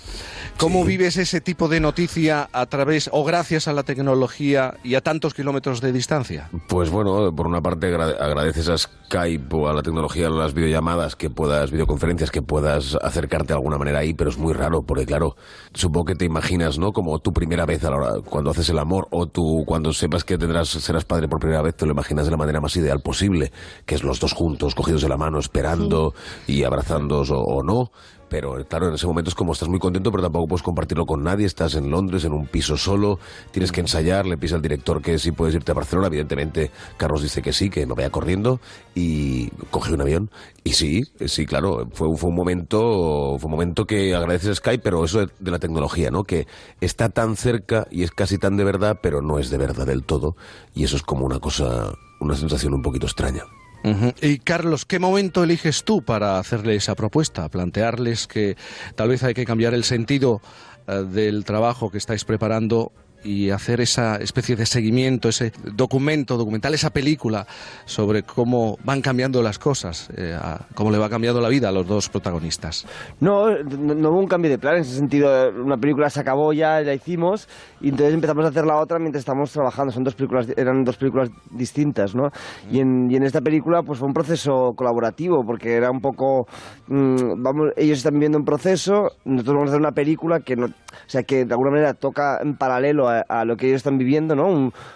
¿Cómo 0.58 0.84
vives 0.84 1.18
ese 1.18 1.40
tipo 1.40 1.68
de 1.68 1.80
noticia 1.80 2.50
a 2.52 2.66
través 2.66 3.12
o 3.14 3.24
gracias 3.24 3.68
a 3.68 3.74
la 3.74 3.84
tecnología 3.84 4.74
y 4.84 4.96
a 4.96 5.02
tantos 5.02 5.36
kilómetros 5.36 5.82
de 5.82 5.92
distancia? 5.92 6.50
Pues 6.68 6.90
bueno, 6.90 7.32
por 7.36 7.46
una 7.46 7.62
parte 7.62 7.88
agra- 7.88 8.16
agradeces 8.20 8.68
a 8.70 8.76
Skype 8.78 9.56
o 9.56 9.70
a 9.70 9.74
la 9.74 9.84
tecnología, 9.84 10.28
a 10.28 10.30
las 10.32 10.56
videollamadas, 10.56 11.16
que 11.16 11.30
puedas, 11.30 11.70
videoconferencias, 11.70 12.32
que 12.32 12.42
puedas 12.42 12.98
acercarte 13.04 13.50
de 13.50 13.54
alguna 13.54 13.78
manera 13.78 14.00
ahí, 14.00 14.16
pero 14.16 14.32
es 14.32 14.38
muy 14.40 14.54
raro, 14.54 14.82
porque 14.82 15.06
claro, 15.06 15.36
supongo 15.76 16.06
que 16.06 16.16
te 16.16 16.26
imaginas, 16.26 16.80
¿no? 16.80 16.92
Como 16.92 17.20
tu 17.20 17.34
primera 17.34 17.68
vez 17.68 17.84
a 17.86 17.92
la 17.92 17.98
hora, 17.98 18.14
cuando 18.26 18.50
haces 18.50 18.68
el 18.70 18.80
amor, 18.80 19.08
o 19.12 19.28
tú 19.28 19.64
cuando 19.68 19.94
sepas 19.94 20.24
que 20.24 20.40
tendrás, 20.40 20.70
serás 20.70 21.06
padre 21.06 21.28
por 21.28 21.40
primera 21.40 21.62
vez, 21.62 21.76
te 21.76 21.86
lo 21.86 21.92
imaginas 21.92 22.26
de 22.26 22.32
la 22.32 22.38
manera 22.38 22.60
más 22.62 22.76
ideal 22.78 23.00
posible, 23.02 23.52
que 23.86 23.94
es 23.94 24.04
los 24.04 24.20
dos 24.20 24.34
juntos, 24.34 24.74
cogidos 24.74 25.04
de 25.04 25.10
la 25.10 25.18
mano, 25.18 25.38
esperando 25.38 26.16
y 26.48 26.64
abrazándos 26.64 27.30
o, 27.30 27.40
o 27.40 27.62
no. 27.62 27.92
Pero 28.30 28.64
claro, 28.66 28.90
en 28.90 28.96
ese 28.96 29.08
momento 29.08 29.30
es 29.30 29.36
como 29.36 29.54
estás 29.54 29.70
muy 29.70 29.80
contento, 29.80 30.12
pero 30.12 30.24
tampoco 30.24 30.48
puedes 30.48 30.64
compartirlo 30.64 31.06
con 31.06 31.24
nadie. 31.24 31.46
Estás 31.46 31.76
en 31.76 31.90
Londres, 31.90 32.26
en 32.26 32.34
un 32.34 32.48
piso 32.48 32.78
solo, 32.78 33.20
tienes 33.52 33.72
que 33.72 33.82
ensayar, 33.82 34.26
le 34.26 34.38
pides 34.38 34.54
al 34.54 34.62
director 34.62 35.02
que 35.02 35.18
sí 35.20 35.32
puedes 35.32 35.56
irte 35.56 35.72
a 35.72 35.76
Barcelona. 35.76 36.08
Evidentemente, 36.08 36.72
Carlos 36.98 37.22
dice 37.22 37.42
que 37.42 37.54
sí, 37.54 37.70
que 37.70 37.86
me 37.86 37.94
vaya 37.94 38.10
corriendo 38.10 38.60
y 38.96 39.50
coge 39.72 39.94
un 39.94 40.02
avión. 40.02 40.30
Y 40.64 40.74
sí, 40.74 41.06
sí, 41.26 41.46
claro, 41.46 41.88
fue, 41.94 42.16
fue 42.18 42.30
un 42.30 42.36
momento, 42.36 43.38
fue 43.40 43.46
un 43.48 43.52
momento 43.52 43.86
que 43.86 44.14
agradeces 44.16 44.50
a 44.50 44.56
Skype, 44.56 44.84
pero 44.84 45.04
eso 45.06 45.20
de, 45.20 45.30
de 45.40 45.52
la 45.52 45.60
tecnología, 45.60 46.12
¿no? 46.12 46.24
Que 46.24 46.48
está 46.82 47.10
tan 47.10 47.38
cerca 47.38 47.88
y 47.90 48.04
es 48.04 48.12
casi 48.12 48.38
tan 48.38 48.58
de 48.58 48.64
verdad, 48.64 49.00
pero 49.02 49.22
no 49.22 49.40
es 49.40 49.50
de 49.50 49.58
verdad 49.58 49.86
del 49.86 50.04
todo. 50.04 50.36
Y 50.76 50.84
eso 50.84 50.98
es 50.98 51.04
como 51.04 51.26
una 51.26 51.40
cosa, 51.40 51.94
una 52.20 52.36
sensación 52.36 52.74
un 52.74 52.82
poquito 52.82 53.06
extraña. 53.06 53.44
Y 54.22 54.40
Carlos, 54.40 54.86
¿qué 54.86 55.00
momento 55.00 55.44
eliges 55.44 55.84
tú 55.84 56.02
para 56.02 56.40
hacerle 56.40 56.76
esa 56.76 56.96
propuesta? 56.96 57.48
Plantearles 57.50 58.28
que 58.28 58.58
tal 58.96 59.10
vez 59.10 59.24
hay 59.24 59.34
que 59.34 59.46
cambiar 59.46 59.74
el 59.74 59.84
sentido 59.84 60.42
eh, 60.88 61.04
del 61.10 61.46
trabajo 61.46 61.90
que 61.90 61.98
estáis 61.98 62.26
preparando 62.26 62.92
y 63.28 63.50
hacer 63.52 63.82
esa 63.82 64.16
especie 64.16 64.56
de 64.56 64.66
seguimiento, 64.66 65.28
ese 65.28 65.52
documento, 65.74 66.38
documental, 66.38 66.74
esa 66.74 66.90
película 66.92 67.46
sobre 67.86 68.24
cómo 68.24 68.78
van 68.86 69.02
cambiando 69.02 69.42
las 69.44 69.60
cosas, 69.60 70.10
eh, 70.16 70.34
a- 70.40 70.62
cómo 70.74 70.92
le 70.92 70.98
va 70.98 71.10
cambiando 71.10 71.42
la 71.42 71.50
vida 71.50 71.70
a 71.70 71.72
los 71.74 71.86
dos 71.86 72.08
protagonistas. 72.10 72.86
No, 73.20 73.50
no, 73.64 73.94
no 73.96 74.10
hubo 74.12 74.20
un 74.20 74.28
cambio 74.28 74.50
de 74.50 74.58
plan 74.58 74.76
en 74.76 74.82
ese 74.82 74.96
sentido. 74.96 75.50
Una 75.52 75.78
película 75.78 76.10
se 76.10 76.20
acabó 76.22 76.54
ya, 76.54 76.80
la 76.82 76.94
hicimos, 76.94 77.50
y 77.82 77.90
entonces 77.90 78.14
empezamos 78.14 78.46
a 78.46 78.50
hacer 78.50 78.66
la 78.66 78.78
otra 78.78 78.98
mientras 79.00 79.20
estábamos 79.22 79.52
trabajando. 79.52 79.92
Son 79.92 80.04
dos 80.06 80.16
películas, 80.16 80.48
eran 80.56 80.84
dos 80.86 80.96
películas 80.98 81.30
distintas, 81.52 82.16
¿no? 82.16 82.32
Y 82.72 82.80
en, 82.80 83.12
y 83.12 83.16
en 83.18 83.24
esta 83.24 83.42
película, 83.42 83.84
pues 83.84 84.00
fue 84.00 84.08
un 84.08 84.14
proceso 84.14 84.74
colaborativo, 84.76 85.46
porque 85.46 85.74
era 85.74 85.92
un 85.92 86.00
poco, 86.00 86.48
mm, 86.88 87.42
vamos, 87.44 87.72
ellos 87.76 87.98
están 87.98 88.14
viviendo 88.14 88.38
un 88.38 88.46
proceso, 88.46 89.12
nosotros 89.26 89.56
vamos 89.56 89.70
a 89.70 89.72
hacer 89.74 89.80
una 89.82 89.92
película 89.92 90.40
que 90.40 90.56
no, 90.56 90.68
o 90.68 90.70
sea, 91.08 91.24
que 91.24 91.44
de 91.46 91.54
alguna 91.54 91.72
manera 91.72 91.94
toca 91.94 92.40
en 92.42 92.56
paralelo 92.56 93.10
a, 93.10 93.17
a 93.28 93.46
lo 93.46 93.58
que 93.58 93.68
ellos 93.68 93.78
están 93.78 93.98
viviendo, 93.98 94.36
¿no? 94.36 94.48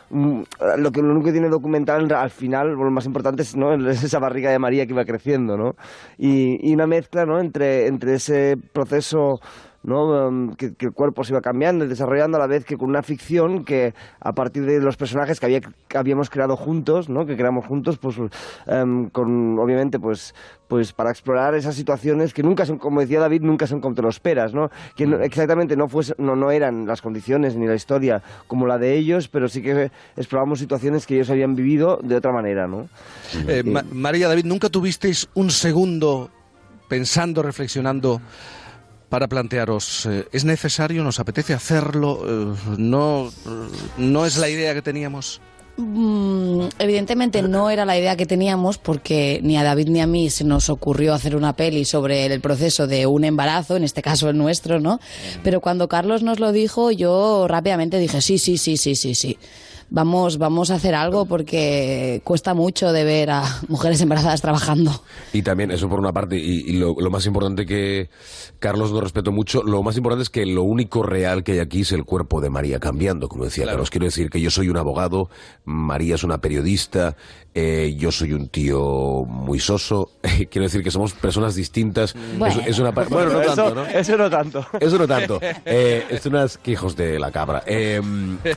Un- 0.09 0.45
lo 0.77 0.91
que 0.91 1.01
lo 1.01 1.11
único 1.11 1.25
que 1.27 1.31
tiene 1.31 1.49
documental 1.49 2.11
al 2.13 2.29
final, 2.31 2.71
lo 2.73 2.91
más 2.91 3.05
importante 3.05 3.41
es, 3.43 3.55
¿no? 3.55 3.73
es 3.89 4.03
esa 4.03 4.19
barriga 4.19 4.51
de 4.51 4.59
María 4.59 4.85
que 4.85 4.93
iba 4.93 5.05
creciendo, 5.05 5.57
¿no? 5.57 5.75
Y, 6.17 6.69
y 6.69 6.73
una 6.73 6.87
mezcla, 6.87 7.25
¿no? 7.25 7.39
Entre, 7.39 7.87
entre 7.87 8.15
ese 8.15 8.57
proceso 8.73 9.39
¿no? 9.83 10.27
Um, 10.27 10.53
que, 10.55 10.73
que 10.75 10.85
el 10.87 10.91
cuerpo 10.91 11.23
se 11.23 11.33
iba 11.33 11.41
cambiando 11.41 11.85
y 11.85 11.87
desarrollando 11.87 12.37
a 12.37 12.39
la 12.39 12.47
vez 12.47 12.65
que 12.65 12.77
con 12.77 12.89
una 12.89 13.01
ficción 13.01 13.65
que 13.65 13.93
a 14.19 14.33
partir 14.33 14.65
de 14.65 14.79
los 14.79 14.95
personajes 14.97 15.39
que, 15.39 15.45
había, 15.47 15.61
que 15.61 15.97
habíamos 15.97 16.29
creado 16.29 16.55
juntos, 16.55 17.09
¿no? 17.09 17.25
que 17.25 17.35
creamos 17.35 17.65
juntos, 17.65 17.97
pues 17.97 18.17
um, 18.19 19.09
con 19.09 19.57
obviamente 19.59 19.99
pues 19.99 20.35
pues 20.67 20.93
para 20.93 21.09
explorar 21.09 21.53
esas 21.55 21.75
situaciones 21.75 22.33
que 22.33 22.43
nunca 22.43 22.65
son, 22.65 22.77
como 22.77 23.01
decía 23.01 23.19
David, 23.19 23.41
nunca 23.41 23.67
son 23.67 23.81
como 23.81 23.93
te 23.93 24.01
lo 24.01 24.07
esperas, 24.07 24.53
¿no? 24.53 24.71
Que 24.95 25.05
no- 25.05 25.19
exactamente 25.19 25.75
no, 25.75 25.89
fuese, 25.89 26.15
no, 26.17 26.37
no 26.37 26.49
eran 26.49 26.85
las 26.87 27.01
condiciones 27.01 27.57
ni 27.57 27.67
la 27.67 27.75
historia 27.75 28.21
como 28.47 28.65
la 28.67 28.77
de 28.77 28.95
ellos, 28.95 29.27
pero 29.27 29.49
sí 29.49 29.61
que 29.61 29.91
explorábamos 30.15 30.59
situaciones 30.59 31.05
que 31.05 31.15
ellos 31.15 31.29
habían 31.29 31.55
vivido 31.55 31.99
de 32.01 32.15
otra 32.15 32.31
manera, 32.31 32.67
¿no? 32.67 32.87
Eh, 33.49 33.63
Ma- 33.65 33.83
María 33.91 34.29
David, 34.29 34.45
¿nunca 34.45 34.69
tuvisteis 34.69 35.27
un 35.33 35.49
segundo 35.49 36.29
pensando, 36.87 37.43
reflexionando 37.43 38.21
para 39.11 39.27
plantearos, 39.27 40.05
eh, 40.05 40.25
¿es 40.31 40.45
necesario, 40.45 41.03
nos 41.03 41.19
apetece 41.19 41.53
hacerlo? 41.53 42.21
Eh, 42.25 42.55
no, 42.77 43.29
no 43.97 44.25
es 44.25 44.37
la 44.37 44.47
idea 44.47 44.73
que 44.73 44.81
teníamos. 44.81 45.41
Mm, 45.75 46.67
evidentemente 46.79 47.41
no 47.41 47.69
era 47.69 47.83
la 47.83 47.97
idea 47.97 48.15
que 48.15 48.25
teníamos 48.25 48.77
porque 48.77 49.41
ni 49.43 49.57
a 49.57 49.63
David 49.63 49.89
ni 49.89 49.99
a 49.99 50.07
mí 50.07 50.29
se 50.29 50.45
nos 50.45 50.69
ocurrió 50.69 51.13
hacer 51.13 51.35
una 51.35 51.57
peli 51.57 51.83
sobre 51.83 52.25
el 52.25 52.39
proceso 52.39 52.87
de 52.87 53.05
un 53.05 53.25
embarazo, 53.25 53.75
en 53.75 53.83
este 53.83 54.01
caso 54.01 54.29
el 54.29 54.37
nuestro, 54.37 54.79
¿no? 54.79 55.01
Pero 55.43 55.59
cuando 55.59 55.89
Carlos 55.89 56.23
nos 56.23 56.39
lo 56.39 56.53
dijo, 56.53 56.91
yo 56.91 57.47
rápidamente 57.49 57.99
dije, 57.99 58.21
sí, 58.21 58.37
sí, 58.37 58.57
sí, 58.57 58.77
sí, 58.77 58.95
sí, 58.95 59.13
sí. 59.13 59.37
Vamos, 59.93 60.37
vamos 60.37 60.71
a 60.71 60.75
hacer 60.75 60.95
algo 60.95 61.25
porque 61.25 62.21
cuesta 62.23 62.53
mucho 62.53 62.93
de 62.93 63.03
ver 63.03 63.29
a 63.29 63.43
mujeres 63.67 63.99
embarazadas 63.99 64.41
trabajando. 64.41 65.03
Y 65.33 65.41
también, 65.41 65.69
eso 65.69 65.89
por 65.89 65.99
una 65.99 66.13
parte, 66.13 66.37
y, 66.37 66.61
y 66.61 66.77
lo, 66.77 66.95
lo 66.97 67.09
más 67.09 67.25
importante 67.25 67.65
que 67.65 68.09
Carlos 68.59 68.93
nos 68.93 69.03
respeto 69.03 69.33
mucho, 69.33 69.63
lo 69.63 69.83
más 69.83 69.97
importante 69.97 70.23
es 70.23 70.29
que 70.29 70.45
lo 70.45 70.63
único 70.63 71.03
real 71.03 71.43
que 71.43 71.51
hay 71.51 71.59
aquí 71.59 71.81
es 71.81 71.91
el 71.91 72.05
cuerpo 72.05 72.39
de 72.39 72.49
María 72.49 72.79
cambiando, 72.79 73.27
como 73.27 73.43
decía 73.43 73.65
Carlos. 73.65 73.89
Quiero 73.89 74.05
decir 74.05 74.29
que 74.29 74.39
yo 74.39 74.49
soy 74.49 74.69
un 74.69 74.77
abogado, 74.77 75.29
María 75.65 76.15
es 76.15 76.23
una 76.23 76.39
periodista, 76.39 77.17
eh, 77.53 77.95
yo 77.97 78.11
soy 78.11 78.33
un 78.33 78.47
tío 78.47 79.25
muy 79.27 79.59
soso. 79.59 80.11
Quiero 80.49 80.63
decir 80.63 80.83
que 80.83 80.91
somos 80.91 81.13
personas 81.13 81.55
distintas. 81.55 82.15
Bueno. 82.37 82.61
Es, 82.61 82.67
es 82.67 82.79
una 82.79 82.93
pa- 82.93 83.03
bueno, 83.05 83.31
no 83.33 83.41
Eso- 83.41 83.55
tanto, 83.55 83.75
¿no? 83.75 83.85
Eso 83.87 84.17
no 84.17 84.29
tanto. 84.29 84.65
Eso 84.79 84.97
no 84.97 85.07
tanto. 85.07 85.39
Eh, 85.65 86.05
es 86.09 86.25
unas 86.25 86.57
que 86.57 86.71
hijos 86.71 86.95
de 86.95 87.19
la 87.19 87.31
cabra. 87.31 87.63
Eh, 87.65 88.01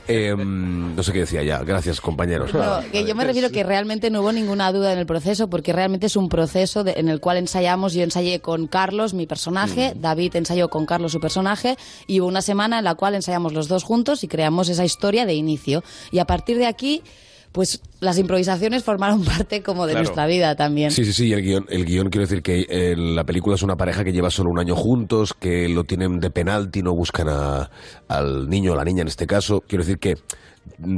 eh, 0.07 0.35
no 0.37 1.03
sé 1.03 1.11
qué 1.11 1.19
decía 1.19 1.43
ya. 1.43 1.59
Gracias, 1.63 1.99
compañeros. 1.99 2.53
No, 2.53 2.79
que 2.91 3.03
yo 3.05 3.15
me 3.15 3.25
refiero 3.25 3.49
que 3.49 3.63
realmente 3.63 4.09
no 4.09 4.21
hubo 4.21 4.31
ninguna 4.31 4.71
duda 4.71 4.93
en 4.93 4.99
el 4.99 5.05
proceso, 5.05 5.49
porque 5.49 5.73
realmente 5.73 6.05
es 6.07 6.15
un 6.15 6.29
proceso 6.29 6.83
de- 6.83 6.93
en 6.97 7.09
el 7.09 7.19
cual 7.19 7.37
ensayamos. 7.37 7.93
Yo 7.93 8.03
ensayé 8.03 8.39
con 8.39 8.67
Carlos, 8.67 9.13
mi 9.13 9.25
personaje, 9.27 9.93
David 9.95 10.35
ensayó 10.35 10.69
con 10.69 10.85
Carlos, 10.85 11.11
su 11.11 11.19
personaje, 11.19 11.75
y 12.07 12.21
hubo 12.21 12.27
una 12.29 12.41
semana 12.41 12.77
en 12.79 12.85
la 12.85 12.95
cual 12.95 13.15
ensayamos 13.15 13.53
los 13.53 13.67
dos 13.67 13.83
juntos 13.83 14.23
y 14.23 14.27
creamos 14.27 14.69
esa 14.69 14.85
historia 14.85 15.25
de 15.25 15.33
inicio. 15.33 15.83
Y 16.11 16.19
a 16.19 16.25
partir 16.25 16.57
de 16.57 16.65
aquí, 16.65 17.01
pues 17.55 17.81
las 18.01 18.17
improvisaciones 18.17 18.83
formaron 18.83 19.23
parte 19.25 19.63
como 19.63 19.85
de 19.87 19.93
Claro. 19.93 20.03
nuestra 20.03 20.27
vida 20.27 20.55
también. 20.57 20.91
Sí, 20.91 21.05
sí, 21.05 21.13
sí, 21.13 21.31
el 21.31 21.41
guion, 21.41 21.65
el 21.69 21.85
guion 21.85 22.09
quiero 22.09 22.27
decir 22.27 22.43
que 22.43 22.67
eh, 22.69 22.95
la 22.97 23.23
película 23.23 23.55
es 23.55 23.63
una 23.63 23.77
pareja 23.77 24.03
que 24.03 24.11
lleva 24.11 24.29
solo 24.29 24.49
un 24.51 24.59
año 24.59 24.75
juntos, 24.75 25.33
que 25.33 25.69
lo 25.69 25.85
tienen 25.85 26.19
de 26.19 26.29
penalti, 26.29 26.83
no 26.83 26.93
buscan 26.93 27.29
a- 27.29 27.71
al 28.09 28.49
niño 28.49 28.73
o 28.73 28.75
la 28.75 28.83
niña 28.83 29.03
en 29.03 29.07
este 29.07 29.25
caso. 29.25 29.63
Quiero 29.65 29.85
decir 29.85 29.99
que 29.99 30.17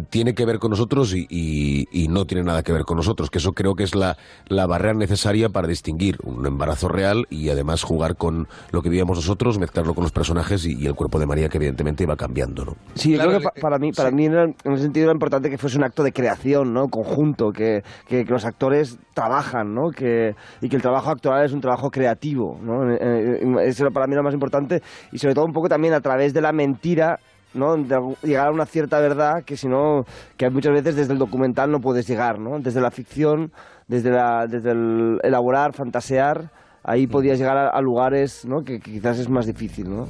tiene 0.10 0.34
que 0.34 0.46
ver 0.46 0.60
con 0.60 0.72
nosotros 0.72 1.14
y, 1.14 1.28
y- 1.30 1.88
y 1.92 2.08
no 2.08 2.26
tiene 2.26 2.44
nada 2.44 2.64
que 2.64 2.72
ver 2.72 2.84
con 2.84 2.98
nosotros, 2.98 3.30
que 3.30 3.38
eso 3.38 3.54
creo 3.54 3.76
que 3.76 3.84
es 3.84 3.96
la, 3.96 4.18
la 4.48 4.66
barrera 4.66 4.94
necesaria 4.94 5.50
para 5.50 5.68
distinguir 5.68 6.18
un 6.24 6.46
embarazo 6.46 6.88
real 6.88 7.26
y 7.30 7.50
además 7.50 7.84
jugar 7.84 8.16
con 8.16 8.48
lo 8.72 8.82
que 8.82 8.90
vivíamos 8.90 9.18
nosotros, 9.18 9.60
mezclarlo 9.60 9.94
con 9.94 10.04
los 10.04 10.12
personajes 10.12 10.66
y, 10.66 10.74
y 10.78 10.88
el 10.88 10.96
cuerpo 10.96 11.20
de 11.20 11.26
María 11.26 11.50
que 11.50 11.58
evidentemente 11.58 12.04
iba 12.04 12.16
cambiando, 12.16 12.66
¿no? 12.66 12.76
Sí, 12.96 13.12
yo 13.12 13.16
Claro, 13.18 13.30
creo 13.32 13.40
que 13.42 13.46
pa- 13.56 13.62
para 13.62 13.78
mí, 13.80 13.92
para 13.92 14.12
mí 14.12 14.26
era- 14.26 14.44
en 14.46 14.56
ese 14.74 14.84
sentido 14.84 15.06
era 15.06 15.14
importante 15.14 15.50
que 15.50 15.58
fuese 15.58 15.78
un 15.78 15.84
acto 15.84 16.04
de 16.04 16.12
creación, 16.12 16.74
¿no? 16.74 16.88
Conjunto, 16.88 17.52
que, 17.52 17.84
que- 18.08 18.26
que 18.26 18.32
los 18.32 18.46
actores 18.46 18.98
trabajan, 19.14 19.74
¿no? 19.76 19.92
Que, 19.92 20.36
y 20.62 20.70
que 20.70 20.76
el 20.76 20.82
trabajo 20.82 21.10
actoral 21.12 21.46
es 21.46 21.52
un 21.54 21.62
trabajo 21.62 21.92
creativo, 21.92 22.60
¿no? 22.64 22.90
Eh, 22.92 22.98
eh, 23.02 23.56
Eso 23.66 23.84
era 23.84 23.92
para 23.92 24.08
mí 24.08 24.16
lo 24.16 24.24
más 24.24 24.34
importante 24.34 24.82
y 25.12 25.18
sobre 25.20 25.36
todo 25.36 25.46
un 25.46 25.54
poco 25.54 25.70
también 25.70 25.94
a 25.94 26.02
través 26.02 26.34
de 26.34 26.42
la 26.42 26.52
mentira 26.52 27.20
¿no? 27.54 27.76
De 27.78 28.00
llegar 28.24 28.48
a 28.48 28.52
una 28.52 28.66
cierta 28.66 29.00
verdad 29.00 29.44
que 29.44 29.58
si 29.58 29.68
no, 29.68 30.06
que 30.38 30.50
muchas 30.50 30.74
veces 30.74 30.96
desde 30.96 31.14
el 31.14 31.20
documental 31.20 31.72
no 31.72 31.80
puedes 31.82 32.08
llegar, 32.08 32.40
¿no? 32.40 32.60
Desde 32.60 32.82
la 32.82 32.92
ficción, 32.92 33.52
desde, 33.88 34.12
la, 34.12 34.48
desde 34.48 34.72
el 34.72 35.20
elaborar, 35.24 35.74
fantasear, 35.74 36.50
ahí 36.84 37.08
podías 37.08 37.40
llegar 37.40 37.58
a, 37.58 37.70
a 37.70 37.82
lugares, 37.82 38.46
¿no? 38.46 38.64
Que, 38.64 38.80
que 38.80 38.92
quizás 38.94 39.20
es 39.20 39.30
más 39.30 39.46
difícil, 39.46 39.90
¿no? 39.90 40.08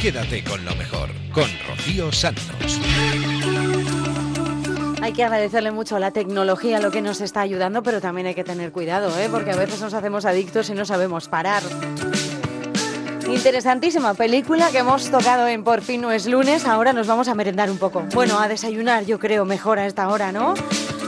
Quédate 0.00 0.42
con 0.42 0.64
lo 0.64 0.74
mejor, 0.74 1.08
con 1.32 1.48
Rocío 1.68 2.10
Santos. 2.10 2.80
Hay 5.00 5.12
que 5.12 5.24
agradecerle 5.24 5.72
mucho 5.72 5.96
a 5.96 6.00
la 6.00 6.12
tecnología 6.12 6.78
lo 6.78 6.92
que 6.92 7.02
nos 7.02 7.20
está 7.20 7.40
ayudando, 7.40 7.82
pero 7.82 8.00
también 8.00 8.28
hay 8.28 8.34
que 8.34 8.44
tener 8.44 8.70
cuidado, 8.70 9.16
¿eh? 9.18 9.28
porque 9.30 9.50
a 9.50 9.56
veces 9.56 9.80
nos 9.80 9.94
hacemos 9.94 10.24
adictos 10.24 10.70
y 10.70 10.74
no 10.74 10.84
sabemos 10.84 11.28
parar. 11.28 11.62
Interesantísima 13.32 14.12
película 14.12 14.70
que 14.70 14.78
hemos 14.78 15.10
tocado 15.10 15.48
en 15.48 15.64
Por 15.64 15.80
fin 15.80 16.02
no 16.02 16.12
es 16.12 16.26
lunes. 16.26 16.66
Ahora 16.66 16.92
nos 16.92 17.06
vamos 17.06 17.28
a 17.28 17.34
merendar 17.34 17.70
un 17.70 17.78
poco. 17.78 18.02
Bueno, 18.12 18.38
a 18.38 18.46
desayunar, 18.46 19.06
yo 19.06 19.18
creo, 19.18 19.46
mejor 19.46 19.78
a 19.78 19.86
esta 19.86 20.08
hora, 20.08 20.32
¿no? 20.32 20.52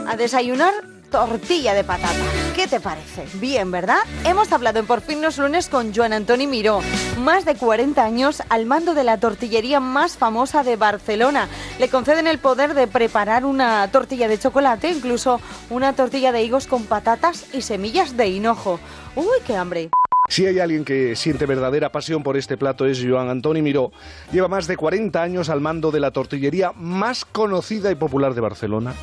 A 0.08 0.16
desayunar 0.16 0.72
tortilla 1.10 1.74
de 1.74 1.84
patata. 1.84 2.08
¿Qué 2.56 2.66
te 2.66 2.80
parece? 2.80 3.26
Bien, 3.34 3.70
¿verdad? 3.70 3.98
Hemos 4.24 4.50
hablado 4.52 4.78
en 4.78 4.86
Por 4.86 5.02
fin 5.02 5.20
no 5.20 5.28
es 5.28 5.38
lunes 5.38 5.68
con 5.68 5.94
Joan 5.94 6.14
Antoni 6.14 6.46
Miró, 6.46 6.80
más 7.18 7.44
de 7.44 7.56
40 7.56 8.02
años 8.02 8.42
al 8.48 8.64
mando 8.64 8.94
de 8.94 9.04
la 9.04 9.20
tortillería 9.20 9.78
más 9.78 10.16
famosa 10.16 10.64
de 10.64 10.76
Barcelona. 10.76 11.46
Le 11.78 11.88
conceden 11.90 12.26
el 12.26 12.38
poder 12.38 12.72
de 12.72 12.86
preparar 12.86 13.44
una 13.44 13.86
tortilla 13.92 14.28
de 14.28 14.38
chocolate, 14.38 14.90
incluso 14.90 15.40
una 15.68 15.92
tortilla 15.92 16.32
de 16.32 16.42
higos 16.42 16.66
con 16.66 16.84
patatas 16.86 17.44
y 17.52 17.60
semillas 17.60 18.16
de 18.16 18.28
hinojo. 18.28 18.80
Uy, 19.14 19.38
qué 19.46 19.56
hambre. 19.56 19.90
Si 20.34 20.44
hay 20.44 20.58
alguien 20.58 20.84
que 20.84 21.14
siente 21.14 21.46
verdadera 21.46 21.92
pasión 21.92 22.24
por 22.24 22.36
este 22.36 22.56
plato 22.56 22.86
es 22.86 23.00
Joan 23.08 23.28
Antoni 23.28 23.62
Miró. 23.62 23.92
Lleva 24.32 24.48
más 24.48 24.66
de 24.66 24.76
40 24.76 25.22
años 25.22 25.48
al 25.48 25.60
mando 25.60 25.92
de 25.92 26.00
la 26.00 26.10
tortillería 26.10 26.72
más 26.74 27.24
conocida 27.24 27.92
y 27.92 27.94
popular 27.94 28.34
de 28.34 28.40
Barcelona. 28.40 28.94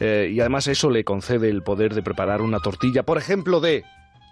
Eh, 0.00 0.30
y 0.34 0.38
además 0.38 0.66
eso 0.66 0.90
le 0.90 1.02
concede 1.02 1.48
el 1.48 1.62
poder 1.62 1.94
de 1.94 2.02
preparar 2.02 2.42
una 2.42 2.60
tortilla, 2.60 3.04
por 3.04 3.16
ejemplo, 3.16 3.60
de 3.60 3.84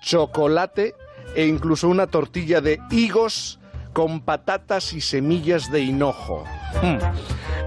chocolate 0.02 0.94
e 1.34 1.46
incluso 1.46 1.88
una 1.88 2.08
tortilla 2.08 2.60
de 2.60 2.78
higos 2.90 3.58
con 3.94 4.20
patatas 4.20 4.92
y 4.92 5.00
semillas 5.00 5.72
de 5.72 5.80
hinojo. 5.80 6.44
Hmm. 6.82 6.98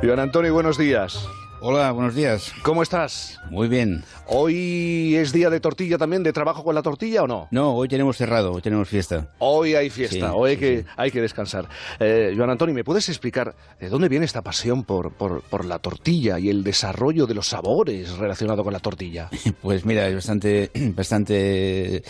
Joan 0.06 0.20
Antoni, 0.20 0.52
buenos 0.52 0.78
días. 0.78 1.28
Hola, 1.60 1.92
buenos 1.92 2.14
días. 2.14 2.54
¿Cómo 2.62 2.84
estás? 2.84 3.40
Muy 3.50 3.68
bien. 3.68 4.04
¿Hoy 4.28 5.16
es 5.16 5.32
día 5.32 5.50
de 5.50 5.60
tortilla 5.60 5.98
también, 5.98 6.22
de 6.22 6.32
trabajo 6.32 6.64
con 6.64 6.76
la 6.76 6.84
tortilla 6.84 7.24
o 7.24 7.28
no? 7.28 7.48
No, 7.50 7.74
hoy 7.74 7.88
tenemos 7.88 8.16
cerrado, 8.16 8.54
hoy 8.54 8.62
tenemos 8.62 8.88
fiesta. 8.88 9.34
Hoy 9.40 9.74
hay 9.74 9.90
fiesta, 9.90 10.30
Sí, 10.30 10.34
hoy 10.36 10.52
sí, 10.52 10.58
que, 10.58 10.86
hay 10.96 11.10
que 11.10 11.20
descansar. 11.20 11.68
Eh, 12.00 12.36
Joan 12.38 12.52
Antoni, 12.52 12.74
¿me 12.74 12.84
puedes 12.84 13.10
explicar 13.10 13.56
de 13.80 13.90
dónde 13.90 14.08
viene 14.08 14.26
esta 14.26 14.44
pasión 14.44 14.84
por, 14.84 15.14
por, 15.14 15.42
por 15.42 15.66
la 15.66 15.80
tortilla 15.80 16.38
y 16.38 16.50
el 16.50 16.64
desarrollo 16.64 17.26
de 17.26 17.34
los 17.34 17.48
sabores 17.48 18.16
relacionado 18.18 18.64
con 18.64 18.74
la 18.74 18.80
tortilla? 18.80 19.30
Pues 19.62 19.84
mira, 19.84 20.08
es 20.08 20.14
bastante, 20.14 20.70
bastante 20.96 21.96
eh, 21.98 22.04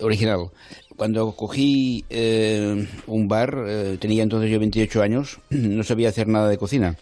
original. 0.00 0.50
Cuando 1.02 1.32
cogí 1.32 2.04
eh, 2.10 2.86
un 3.08 3.26
bar, 3.26 3.64
eh, 3.66 3.96
tenía 3.98 4.22
entonces 4.22 4.48
yo 4.48 4.60
28 4.60 5.02
años, 5.02 5.40
no 5.50 5.82
sabía 5.82 6.10
hacer 6.10 6.28
nada 6.28 6.48
de 6.48 6.56
cocina. 6.56 6.96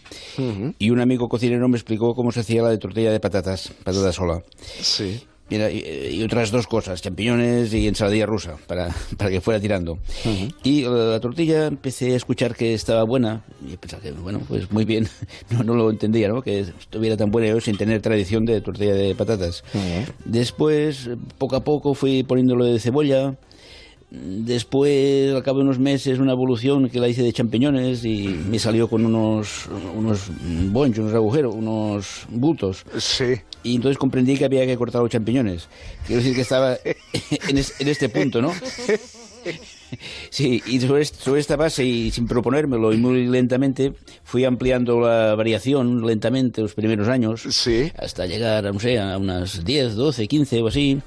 Y 0.79 0.89
un 0.89 1.01
amigo 1.01 1.29
cocinero 1.29 1.69
me 1.69 1.77
explicó 1.77 2.15
cómo 2.15 2.33
se 2.33 2.41
hacía 2.41 2.63
la 2.63 2.71
de 2.71 2.79
tortilla 2.79 3.13
de 3.13 3.21
patatas, 3.21 3.75
patata 3.85 4.11
sola. 4.11 4.43
Sí. 4.81 5.21
Mira, 5.51 5.71
y, 5.71 6.23
otras 6.23 6.51
dos 6.51 6.67
cosas, 6.67 7.03
champiñones 7.03 7.75
y 7.75 7.89
ensaladilla 7.89 8.25
rusa, 8.25 8.57
para, 8.67 8.89
para 9.19 9.29
que 9.29 9.43
fuera 9.43 9.61
tirando. 9.61 9.99
Y 10.63 10.85
eh, 10.85 10.89
la 10.89 11.21
tortilla 11.21 11.67
empecé 11.67 12.15
a 12.15 12.17
escuchar 12.17 12.57
que 12.57 12.73
estaba 12.73 13.03
buena, 13.03 13.45
y 13.71 13.77
pensaba 13.77 14.03
que, 14.03 14.13
bueno, 14.13 14.41
pues 14.49 14.73
muy 14.73 14.87
bien, 14.87 15.09
no, 15.51 15.63
no 15.63 15.75
lo 15.75 15.91
entendía, 15.91 16.29
¿no? 16.29 16.41
Que 16.41 16.61
estuviera 16.61 17.19
tan 17.19 17.31
buena 17.31 17.49
yo 17.49 17.61
sin 17.61 17.77
tener 17.77 18.01
tradición 18.01 18.47
de 18.47 18.63
tortilla 18.63 18.95
de 18.95 19.15
patatas. 19.15 19.63
Después, 20.25 21.11
poco 21.37 21.57
a 21.57 21.65
poco, 21.65 21.93
fui 21.93 22.23
poniéndolo 22.23 22.65
de 22.65 22.81
cebolla. 22.81 23.37
Después, 24.11 25.33
al 25.35 25.43
cabo 25.45 25.59
de 25.59 25.65
unos 25.65 25.79
meses, 25.79 26.19
una 26.19 26.33
evolución 26.33 26.89
que 26.91 26.99
la 26.99 27.09
hice 27.09 27.23
de 27.23 27.33
champiñones 27.33 28.05
y 28.05 28.27
me 28.27 28.59
salió 28.59 28.89
con 28.89 29.07
unos, 29.07 29.67
unos 29.97 30.23
bonchos, 30.73 31.05
unos 31.05 31.15
agujeros, 31.15 31.55
unos 31.55 32.27
bultos. 32.29 32.85
Sí. 32.99 33.35
Y 33.63 33.77
entonces 33.77 33.99
comprendí 33.99 34.37
que 34.37 34.45
había 34.47 34.67
que 34.67 34.77
cortar 34.77 35.03
los 35.03 35.11
champiñones. 35.11 35.69
Quiero 36.07 36.23
decir 36.23 36.35
que 36.35 36.41
estaba 36.43 36.77
en, 37.49 37.59
es- 37.59 37.81
en 37.81 37.89
este 37.89 38.09
punto, 38.09 38.43
¿no? 38.43 38.53
Sí, 40.29 40.63
y 40.67 40.79
sobre, 40.81 41.03
est- 41.03 41.17
sobre 41.17 41.41
esta 41.41 41.57
base 41.57 41.85
y 41.85 42.11
sin 42.13 42.29
proponérmelo 42.29 42.93
y 42.93 42.97
muy 42.99 43.27
lentamente 43.27 43.93
fui 44.23 44.45
ampliando 44.45 45.01
la 45.01 45.35
variación 45.35 46.07
lentamente 46.07 46.61
los 46.61 46.75
primeros 46.75 47.09
años 47.09 47.43
hasta 47.99 48.27
llegar, 48.27 48.63
no 48.73 48.79
sé, 48.79 49.01
a 49.01 49.17
unas 49.19 49.65
10, 49.65 49.97
12, 49.97 50.29
15 50.29 50.63
o 50.63 50.69
así. 50.69 50.99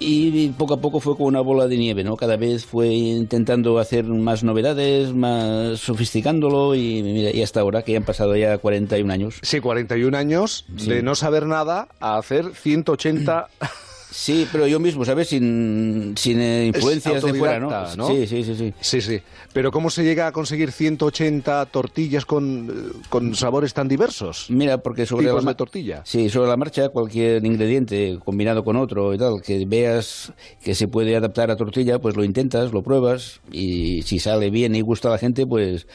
Y 0.00 0.50
poco 0.50 0.74
a 0.74 0.80
poco 0.80 1.00
fue 1.00 1.16
como 1.16 1.26
una 1.26 1.40
bola 1.40 1.66
de 1.66 1.76
nieve, 1.76 2.04
¿no? 2.04 2.16
Cada 2.16 2.36
vez 2.36 2.64
fue 2.64 2.88
intentando 2.88 3.78
hacer 3.78 4.04
más 4.04 4.44
novedades, 4.44 5.12
más 5.12 5.80
sofisticándolo 5.80 6.74
y, 6.76 7.02
mira, 7.02 7.30
y 7.34 7.42
hasta 7.42 7.60
ahora, 7.60 7.82
que 7.82 7.92
ya 7.92 7.98
han 7.98 8.04
pasado 8.04 8.36
ya 8.36 8.58
41 8.58 9.12
años. 9.12 9.38
Sí, 9.42 9.60
41 9.60 10.16
años 10.16 10.64
Sí. 10.76 10.88
de 10.88 11.02
no 11.02 11.14
saber 11.16 11.46
nada 11.46 11.88
a 12.00 12.16
hacer 12.18 12.52
180... 12.54 13.48
Sí, 14.10 14.48
pero 14.50 14.66
yo 14.66 14.80
mismo, 14.80 15.04
¿sabes? 15.04 15.28
Sin, 15.28 16.14
sin 16.16 16.40
eh, 16.40 16.66
influencias 16.66 17.22
de 17.22 17.34
fuera, 17.34 17.60
¿no? 17.60 17.70
¿no? 17.96 18.08
Sí, 18.08 18.26
sí, 18.26 18.42
sí, 18.42 18.54
sí. 18.54 18.74
Sí, 18.80 19.00
sí. 19.00 19.20
Pero 19.52 19.70
¿cómo 19.70 19.90
se 19.90 20.02
llega 20.02 20.26
a 20.26 20.32
conseguir 20.32 20.72
180 20.72 21.66
tortillas 21.66 22.24
con, 22.24 22.70
eh, 22.70 22.98
con 23.08 23.34
sabores 23.34 23.74
tan 23.74 23.86
diversos? 23.86 24.46
Mira, 24.48 24.78
porque 24.78 25.04
sobre 25.04 25.26
Tipos 25.26 25.44
la 25.44 25.50
de 25.50 25.54
tortilla. 25.56 26.02
Sí, 26.04 26.30
sobre 26.30 26.48
la 26.48 26.56
marcha, 26.56 26.88
cualquier 26.88 27.44
ingrediente 27.44 28.18
combinado 28.24 28.64
con 28.64 28.76
otro 28.76 29.12
y 29.12 29.18
tal, 29.18 29.42
que 29.42 29.64
veas 29.66 30.32
que 30.62 30.74
se 30.74 30.88
puede 30.88 31.14
adaptar 31.14 31.50
a 31.50 31.56
tortilla, 31.56 31.98
pues 31.98 32.16
lo 32.16 32.24
intentas, 32.24 32.72
lo 32.72 32.82
pruebas 32.82 33.40
y 33.52 34.02
si 34.02 34.18
sale 34.18 34.50
bien 34.50 34.74
y 34.74 34.80
gusta 34.80 35.08
a 35.08 35.12
la 35.12 35.18
gente, 35.18 35.46
pues 35.46 35.86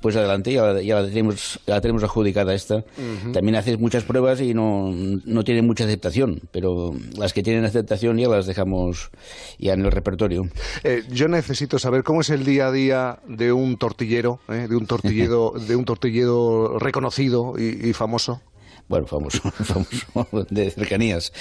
pues 0.00 0.14
adelante, 0.16 0.52
ya, 0.52 0.62
la- 0.72 0.82
ya 0.82 1.00
la, 1.00 1.08
tenemos, 1.08 1.58
la 1.66 1.80
tenemos 1.80 2.02
adjudicada 2.04 2.54
esta. 2.54 2.84
También 3.32 3.56
haces 3.56 3.78
muchas 3.80 4.04
pruebas 4.04 4.40
y 4.40 4.54
no, 4.54 4.92
no 4.92 5.44
tienen 5.44 5.66
mucha 5.66 5.84
aceptación, 5.84 6.40
pero 6.52 6.94
las 7.16 7.32
que 7.32 7.42
tienen 7.42 7.64
aceptación 7.64 8.16
ya 8.18 8.28
las 8.28 8.46
dejamos 8.46 9.10
ya 9.58 9.72
en 9.74 9.84
el 9.84 9.90
repertorio. 9.90 10.48
Eh, 10.84 11.02
yo 11.10 11.28
necesito 11.28 11.78
saber 11.78 12.02
cómo 12.04 12.20
es 12.20 12.30
el 12.30 12.44
día 12.44 12.68
a 12.68 12.72
día 12.72 13.18
de 13.26 13.52
un 13.52 13.76
tortillero, 13.76 14.40
eh, 14.48 14.66
de 14.68 14.76
un 14.76 14.86
tortillero, 14.86 15.52
de 15.68 15.74
un 15.76 15.84
tortillero 15.84 16.78
reconocido 16.78 17.54
y, 17.58 17.88
y 17.88 17.92
famoso. 17.92 18.40
Bueno, 18.88 19.06
famoso, 19.06 19.40
famoso 19.50 20.46
de 20.48 20.70
cercanías. 20.70 21.32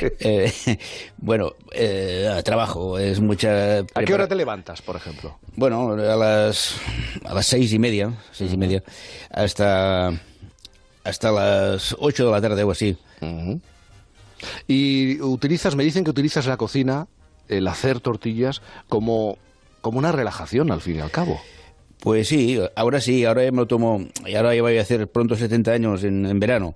Eh, 0.00 0.52
bueno, 1.18 1.52
eh, 1.72 2.40
trabajo, 2.44 2.98
es 2.98 3.20
mucha... 3.20 3.80
¿A 3.80 4.04
qué 4.06 4.14
hora 4.14 4.28
te 4.28 4.36
levantas, 4.36 4.82
por 4.82 4.94
ejemplo? 4.94 5.38
Bueno, 5.56 5.92
a 5.92 6.16
las, 6.16 6.76
a 7.24 7.34
las 7.34 7.46
seis 7.46 7.72
y 7.72 7.78
media, 7.80 8.12
seis 8.30 8.52
y 8.52 8.56
media, 8.56 8.84
hasta, 9.30 10.12
hasta 11.02 11.32
las 11.32 11.96
ocho 11.98 12.24
de 12.24 12.30
la 12.30 12.40
tarde 12.40 12.62
o 12.62 12.70
así. 12.70 12.96
Y 14.68 15.20
utilizas, 15.20 15.74
me 15.74 15.84
dicen 15.84 16.04
que 16.04 16.10
utilizas 16.10 16.46
la 16.46 16.56
cocina, 16.56 17.08
el 17.48 17.66
hacer 17.66 17.98
tortillas, 17.98 18.62
como, 18.88 19.38
como 19.80 19.98
una 19.98 20.12
relajación 20.12 20.70
al 20.70 20.80
fin 20.80 20.96
y 20.96 21.00
al 21.00 21.10
cabo. 21.10 21.40
Pues 22.02 22.26
sí, 22.26 22.58
ahora 22.74 23.00
sí, 23.00 23.24
ahora 23.24 23.44
ya 23.44 23.52
me 23.52 23.58
lo 23.58 23.66
tomo, 23.68 24.04
y 24.26 24.34
ahora 24.34 24.52
ya 24.56 24.62
voy 24.62 24.76
a 24.76 24.80
hacer 24.82 25.06
pronto 25.06 25.36
70 25.36 25.70
años 25.70 26.02
en, 26.02 26.26
en 26.26 26.40
verano 26.40 26.74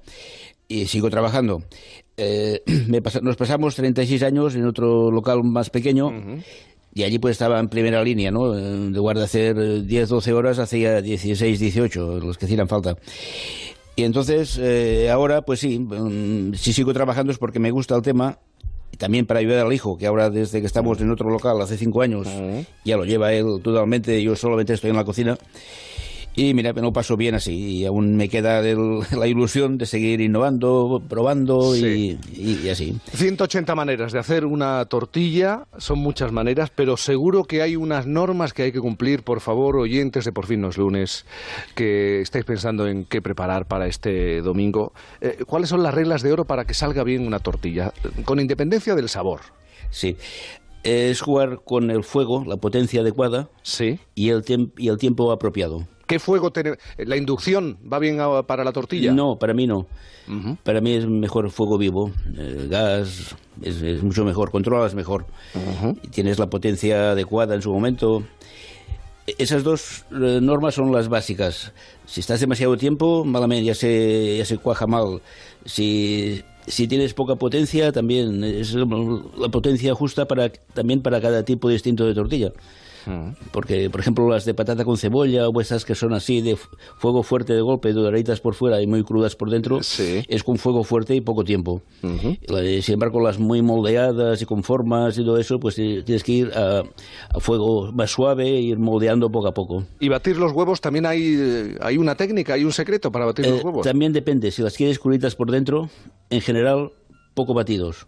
y 0.69 0.87
sigo 0.87 1.11
trabajando. 1.11 1.65
Eh, 2.17 2.63
me 2.87 3.03
pasa- 3.03 3.21
nos 3.21 3.35
pasamos 3.35 3.75
36 3.75 4.23
años 4.23 4.55
en 4.55 4.65
otro 4.67 5.11
local 5.11 5.43
más 5.43 5.69
pequeño 5.71 6.13
y 6.95 7.03
allí 7.03 7.19
pues 7.19 7.33
estaba 7.33 7.59
en 7.59 7.69
primera 7.69 8.05
línea, 8.05 8.31
¿no? 8.31 8.57
En 8.57 8.93
lugar 8.93 9.19
de 9.19 9.25
hacer 9.25 9.59
eh, 9.59 9.83
10, 9.83 10.09
12 10.11 10.33
horas, 10.33 10.61
hacía 10.61 11.03
16, 11.03 11.59
18, 11.59 12.21
los 12.21 12.39
que 12.39 12.45
hicieran 12.47 12.69
falta. 12.69 12.97
Y 13.97 14.05
entonces, 14.05 14.59
eh, 14.63 15.11
ahora, 15.11 15.43
pues 15.43 15.59
sí, 15.59 15.81
mm, 15.81 16.55
si 16.55 16.73
sigo 16.73 16.93
trabajando 16.93 17.33
es 17.33 17.39
porque 17.39 17.59
me 17.59 17.73
gusta 17.73 17.97
el 17.97 18.03
tema 18.03 18.39
y 18.93 18.97
también 18.97 19.27
para 19.27 19.41
ayudar 19.41 19.67
al 19.67 19.73
hijo, 19.73 19.99
que 19.99 20.07
ahora 20.07 20.31
desde 20.31 20.61
que 20.61 20.67
estamos 20.67 21.01
en 21.01 21.11
otro 21.11 21.29
local 21.31 21.61
hace 21.61 21.77
cinco 21.77 22.03
años, 22.03 22.29
ya 22.85 22.97
lo 22.97 23.05
lleva 23.05 23.33
él 23.33 23.61
totalmente, 23.63 24.23
yo 24.23 24.37
solamente 24.37 24.73
estoy 24.75 24.91
en 24.91 24.97
la 24.97 25.05
cocina. 25.05 25.39
Y 26.39 26.53
mira, 26.53 26.75
me 26.75 26.83
lo 26.83 26.93
paso 26.93 27.17
bien 27.17 27.35
así, 27.35 27.79
y 27.79 27.87
aún 27.87 28.15
me 28.15 28.29
queda 28.29 28.61
el- 28.61 29.01
la 29.19 29.27
ilusión 29.27 29.79
de 29.79 29.87
seguir 29.87 30.21
innovando, 30.21 31.03
probando 31.09 31.75
y, 31.75 32.19
y- 32.35 32.61
y 32.63 32.69
así. 32.69 32.99
180 33.15 33.75
maneras 33.75 34.13
de 34.13 34.19
hacer 34.19 34.45
una 34.45 34.85
tortilla, 34.85 35.65
son 35.79 35.99
muchas 35.99 36.33
maneras, 36.33 36.71
pero 36.75 36.99
seguro 36.99 37.45
que 37.45 37.63
hay 37.63 37.75
unas 37.77 38.07
normas 38.07 38.53
que 38.53 38.65
hay 38.65 38.73
que 38.73 38.81
cumplir, 38.81 39.23
por 39.23 39.41
favor, 39.41 39.77
oyentes 39.77 40.27
de 40.27 40.33
Por 40.33 40.45
fin 40.47 40.61
no 40.61 40.69
es 40.69 40.77
lunes, 40.77 41.25
que 41.75 42.21
estáis 42.21 42.45
pensando 42.45 42.87
en 42.87 43.07
qué 43.07 43.23
preparar 43.23 43.67
para 43.67 43.87
este 43.87 44.43
domingo. 44.43 44.93
Eh, 45.23 45.39
¿Cuáles 45.47 45.71
son 45.71 45.83
las 45.83 45.95
reglas 45.95 46.21
de 46.21 46.33
oro 46.35 46.45
para 46.45 46.67
que 46.67 46.75
salga 46.75 47.03
bien 47.03 47.27
una 47.27 47.39
tortilla, 47.39 47.95
con 48.27 48.41
independencia 48.41 48.95
del 48.95 49.09
sabor? 49.09 49.41
Sí. 49.89 50.17
Es 50.83 51.23
jugar 51.23 51.61
con 51.65 51.91
el 51.91 52.05
fuego, 52.05 52.45
la 52.47 52.59
potencia 52.59 53.01
adecuada 53.01 53.49
sí. 53.63 53.99
y, 54.15 54.29
el 54.29 54.45
y 54.77 54.89
el 54.89 54.99
tiempo 54.99 55.33
apropiado. 55.33 55.87
¿Qué 56.07 56.19
fuego 56.19 56.53
tiene? 56.53 56.77
¿La 56.99 57.17
inducción 57.17 57.79
va 57.93 57.99
bien 57.99 58.21
a- 58.21 58.43
para 58.45 58.63
la 58.65 58.73
tortilla? 58.73 59.13
No, 59.13 59.39
para 59.39 59.55
mí 59.55 59.67
no. 59.67 59.87
Para 60.65 60.81
mí 60.81 60.93
es 60.93 61.07
mejor 61.07 61.51
fuego 61.51 61.79
vivo. 61.79 62.11
El 62.37 62.69
gas 62.69 63.35
es, 63.63 63.81
es 63.83 64.03
mucho 64.03 64.25
mejor, 64.25 64.51
controlas 64.51 64.95
mejor. 64.95 65.25
Tienes 66.11 66.39
la 66.39 66.49
potencia 66.51 67.13
adecuada 67.13 67.55
en 67.55 67.63
su 67.63 67.73
momento. 67.73 68.25
E- 69.27 69.35
Esas 69.39 69.63
dos 69.63 70.05
eh, 70.13 70.41
normas 70.43 70.75
son 70.75 70.93
las 70.93 71.09
básicas. 71.09 71.73
Si 72.07 72.21
estás 72.21 72.41
demasiado 72.41 72.77
tiempo, 72.77 73.25
malamente, 73.25 73.65
ya 73.65 73.75
se, 73.75 74.37
ya 74.39 74.45
se 74.45 74.59
cuaja 74.59 74.87
mal. 74.87 75.21
Si, 75.65 76.43
si 76.67 76.87
tienes 76.89 77.15
poca 77.15 77.37
potencia, 77.37 77.93
también 77.93 78.43
es 78.45 78.75
la 78.75 79.49
potencia 79.49 79.95
justa 79.95 80.27
para, 80.27 80.49
también 80.75 81.03
para 81.03 81.21
cada 81.21 81.45
tipo 81.45 81.69
distinto 81.69 82.05
de 82.05 82.15
tortilla. 82.15 82.53
Porque, 83.53 83.89
por 83.91 84.01
ejemplo, 84.01 84.29
las 84.29 84.45
de 84.45 84.55
patata 84.55 84.85
con 84.85 84.97
cebolla 84.99 85.49
o 85.49 85.61
esas 85.61 85.85
que 85.85 85.95
son 85.95 86.13
así 86.13 86.41
de 86.41 86.57
fu- 86.57 86.69
fuego 86.99 87.23
fuerte 87.23 87.53
de 87.53 87.61
golpe, 87.61 87.93
doraditas 87.93 88.41
por 88.41 88.55
fuera 88.55 88.81
y 88.83 88.87
muy 88.87 89.03
crudas 89.05 89.37
por 89.37 89.51
dentro, 89.51 89.81
es 90.29 90.43
con 90.45 90.59
fuego 90.59 90.83
fuerte 90.85 91.15
y 91.15 91.21
poco 91.21 91.45
tiempo. 91.45 91.83
De- 92.03 92.83
Sin 92.83 92.95
embargo, 92.95 93.21
las 93.21 93.39
muy 93.39 93.63
moldeadas 93.63 94.43
y 94.43 94.45
con 94.47 94.63
formas 94.63 95.17
y 95.19 95.25
todo 95.25 95.39
eso, 95.39 95.59
pues 95.61 95.79
eh, 95.79 96.03
tienes 96.05 96.25
que 96.25 96.33
ir 96.33 96.53
a, 96.55 96.83
a 97.31 97.41
fuego 97.41 97.93
más 97.93 98.11
suave 98.11 98.49
e 98.49 98.61
ir 98.61 98.79
moldeando 98.79 99.31
poco 99.31 99.49
a 99.49 99.55
poco. 99.55 99.85
¿Y 100.01 100.09
batir 100.09 100.37
los 100.37 100.53
huevos 100.53 100.81
también 100.81 101.07
hay, 101.07 101.37
eh, 101.39 101.77
hay 101.81 101.99
una 101.99 102.15
técnica, 102.17 102.55
hay 102.55 102.65
un 102.65 102.73
secreto 102.73 103.13
para 103.13 103.25
batir 103.27 103.47
los 103.47 103.61
Eh, 103.61 103.65
huevos? 103.65 103.87
También 103.87 104.13
depende, 104.13 104.51
si 104.51 104.63
las 104.63 104.77
quieres 104.77 104.99
cruditas 104.99 105.35
por 105.37 105.51
dentro, 105.51 105.89
en 106.31 106.41
general, 106.41 106.93
poco 107.35 107.55
batidos. 107.55 108.07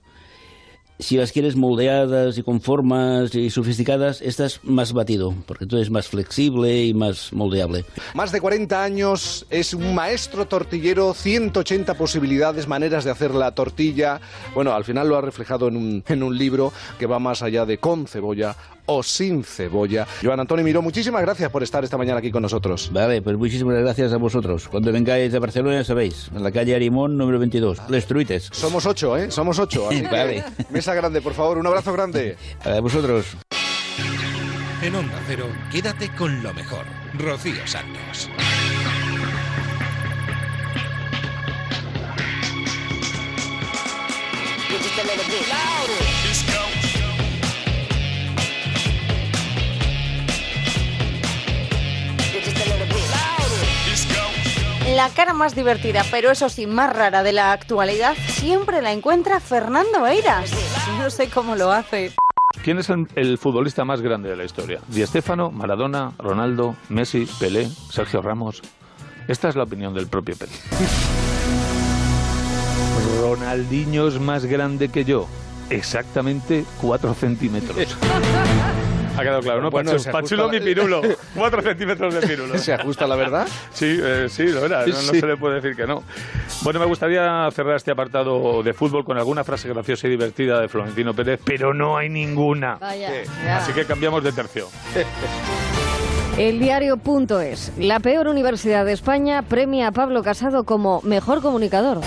Si 1.00 1.16
las 1.16 1.30
quieres 1.30 1.54
moldeadas 1.54 2.38
y 2.38 2.42
con 2.42 2.60
formas 2.60 3.32
y 3.32 3.50
sofisticadas, 3.50 4.20
estas 4.20 4.60
más 4.64 4.92
batido, 4.92 5.32
porque 5.46 5.64
entonces 5.64 5.86
es 5.86 5.92
más 5.92 6.08
flexible 6.08 6.84
y 6.84 6.92
más 6.92 7.32
moldeable. 7.32 7.84
Más 8.14 8.32
de 8.32 8.40
40 8.40 8.82
años, 8.82 9.46
es 9.48 9.74
un 9.74 9.94
maestro 9.94 10.46
tortillero, 10.46 11.14
180 11.14 11.94
posibilidades, 11.94 12.66
maneras 12.66 13.04
de 13.04 13.12
hacer 13.12 13.32
la 13.32 13.52
tortilla. 13.54 14.20
Bueno, 14.54 14.72
al 14.74 14.82
final 14.82 15.08
lo 15.08 15.16
ha 15.16 15.20
reflejado 15.20 15.68
en 15.68 15.76
un, 15.76 16.04
en 16.08 16.22
un 16.24 16.36
libro 16.36 16.72
que 16.98 17.06
va 17.06 17.20
más 17.20 17.42
allá 17.42 17.64
de 17.64 17.78
con 17.78 18.08
cebolla 18.08 18.56
o 18.88 19.02
sin 19.02 19.44
cebolla. 19.44 20.06
Joan 20.22 20.40
Antonio 20.40 20.64
Miró, 20.64 20.82
muchísimas 20.82 21.22
gracias 21.22 21.50
por 21.50 21.62
estar 21.62 21.84
esta 21.84 21.96
mañana 21.96 22.18
aquí 22.18 22.30
con 22.30 22.42
nosotros. 22.42 22.90
Vale, 22.92 23.22
pues 23.22 23.36
muchísimas 23.36 23.76
gracias 23.76 24.12
a 24.12 24.16
vosotros. 24.16 24.66
Cuando 24.68 24.90
vengáis 24.92 25.30
de 25.30 25.38
Barcelona, 25.38 25.76
ya 25.76 25.84
sabéis, 25.84 26.30
en 26.34 26.42
la 26.42 26.50
calle 26.50 26.74
Arimón, 26.74 27.16
número 27.16 27.38
22, 27.38 27.78
Les 27.88 28.06
Truites. 28.06 28.48
Somos 28.50 28.86
ocho, 28.86 29.16
¿eh? 29.16 29.30
Somos 29.30 29.58
ocho. 29.58 29.88
Así 29.88 30.02
que, 30.02 30.08
Vale. 30.08 30.44
mesa 30.70 30.94
grande, 30.94 31.20
por 31.20 31.34
favor, 31.34 31.58
un 31.58 31.66
abrazo 31.66 31.92
grande. 31.92 32.36
A 32.64 32.80
vosotros. 32.80 33.26
En 34.80 34.94
Onda 34.94 35.20
Cero, 35.26 35.46
quédate 35.70 36.08
con 36.16 36.42
lo 36.42 36.54
mejor. 36.54 36.84
Rocío 37.18 37.66
Santos. 37.66 38.28
Just 44.70 44.98
a 44.98 45.02
little 45.04 45.24
bit 45.24 45.48
louder. 45.48 46.17
La 54.94 55.10
cara 55.10 55.32
más 55.34 55.54
divertida, 55.54 56.02
pero 56.10 56.30
eso 56.30 56.48
sí, 56.48 56.66
más 56.66 56.94
rara 56.94 57.22
de 57.22 57.32
la 57.32 57.52
actualidad, 57.52 58.14
siempre 58.28 58.82
la 58.82 58.92
encuentra 58.92 59.38
Fernando 59.38 60.06
Eiras. 60.06 60.50
No 60.98 61.10
sé 61.10 61.28
cómo 61.28 61.56
lo 61.56 61.70
hace. 61.70 62.12
¿Quién 62.64 62.78
es 62.78 62.88
el, 62.88 63.06
el 63.14 63.38
futbolista 63.38 63.84
más 63.84 64.00
grande 64.00 64.30
de 64.30 64.36
la 64.36 64.44
historia? 64.44 64.80
Di 64.88 65.04
Stéfano, 65.06 65.50
Maradona, 65.50 66.12
Ronaldo, 66.18 66.74
Messi, 66.88 67.28
Pelé, 67.38 67.68
Sergio 67.90 68.22
Ramos. 68.22 68.62
Esta 69.28 69.48
es 69.48 69.56
la 69.56 69.64
opinión 69.64 69.94
del 69.94 70.08
propio 70.08 70.36
Pelé. 70.36 70.52
Ronaldinho 73.20 74.08
es 74.08 74.18
más 74.18 74.46
grande 74.46 74.88
que 74.88 75.04
yo. 75.04 75.28
Exactamente 75.70 76.64
4 76.80 77.14
centímetros. 77.14 77.76
Ha 79.18 79.22
quedado 79.22 79.40
claro, 79.40 79.60
¿no? 79.62 79.70
Bueno, 79.70 79.90
Pachu- 79.92 80.10
Pachulo 80.12 80.46
la- 80.46 80.52
mi 80.52 80.60
pirulo. 80.60 81.02
4 81.34 81.62
centímetros 81.62 82.14
de 82.14 82.20
pirulo. 82.26 82.56
¿Se 82.58 82.72
ajusta 82.72 83.06
la 83.06 83.16
verdad? 83.16 83.48
Sí, 83.72 83.98
eh, 84.00 84.26
sí, 84.28 84.44
lo 84.46 84.64
era. 84.64 84.80
No, 84.82 84.86
no 84.86 84.92
Sí. 84.94 85.20
se 85.20 85.26
le 85.26 85.36
puede 85.36 85.56
decir 85.60 85.74
que 85.76 85.86
no. 85.86 86.02
Bueno, 86.62 86.78
me 86.80 86.86
gustaría 86.86 87.48
cerrar 87.50 87.76
este 87.76 87.90
apartado 87.90 88.62
de 88.62 88.72
fútbol 88.74 89.04
con 89.04 89.18
alguna 89.18 89.42
frase 89.44 89.68
graciosa 89.68 90.06
y 90.06 90.10
divertida 90.10 90.60
de 90.60 90.68
Florentino 90.68 91.14
Pérez, 91.14 91.40
pero 91.44 91.74
no 91.74 91.96
hay 91.96 92.08
ninguna. 92.08 92.76
Vaya, 92.76 93.08
Sí. 93.24 93.30
ya. 93.44 93.56
Así 93.58 93.72
que 93.72 93.84
cambiamos 93.84 94.22
de 94.22 94.32
tercio. 94.32 94.68
El 96.36 96.60
diario.es. 96.60 97.72
La 97.78 97.98
peor 97.98 98.28
universidad 98.28 98.84
de 98.84 98.92
España 98.92 99.42
premia 99.42 99.88
a 99.88 99.92
Pablo 99.92 100.22
Casado 100.22 100.62
como 100.64 101.00
mejor 101.02 101.42
comunicador. 101.42 102.00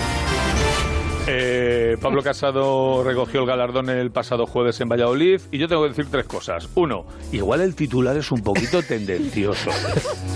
Eh, 1.28 1.96
Pablo 2.00 2.20
Casado 2.22 3.04
recogió 3.04 3.40
el 3.40 3.46
galardón 3.46 3.88
el 3.90 4.10
pasado 4.10 4.44
jueves 4.44 4.80
en 4.80 4.88
Valladolid 4.88 5.40
y 5.52 5.58
yo 5.58 5.68
tengo 5.68 5.82
que 5.84 5.90
decir 5.90 6.06
tres 6.10 6.26
cosas. 6.26 6.68
Uno, 6.74 7.04
igual 7.30 7.60
el 7.60 7.76
titular 7.76 8.16
es 8.16 8.32
un 8.32 8.42
poquito 8.42 8.82
tendencioso. 8.88 9.70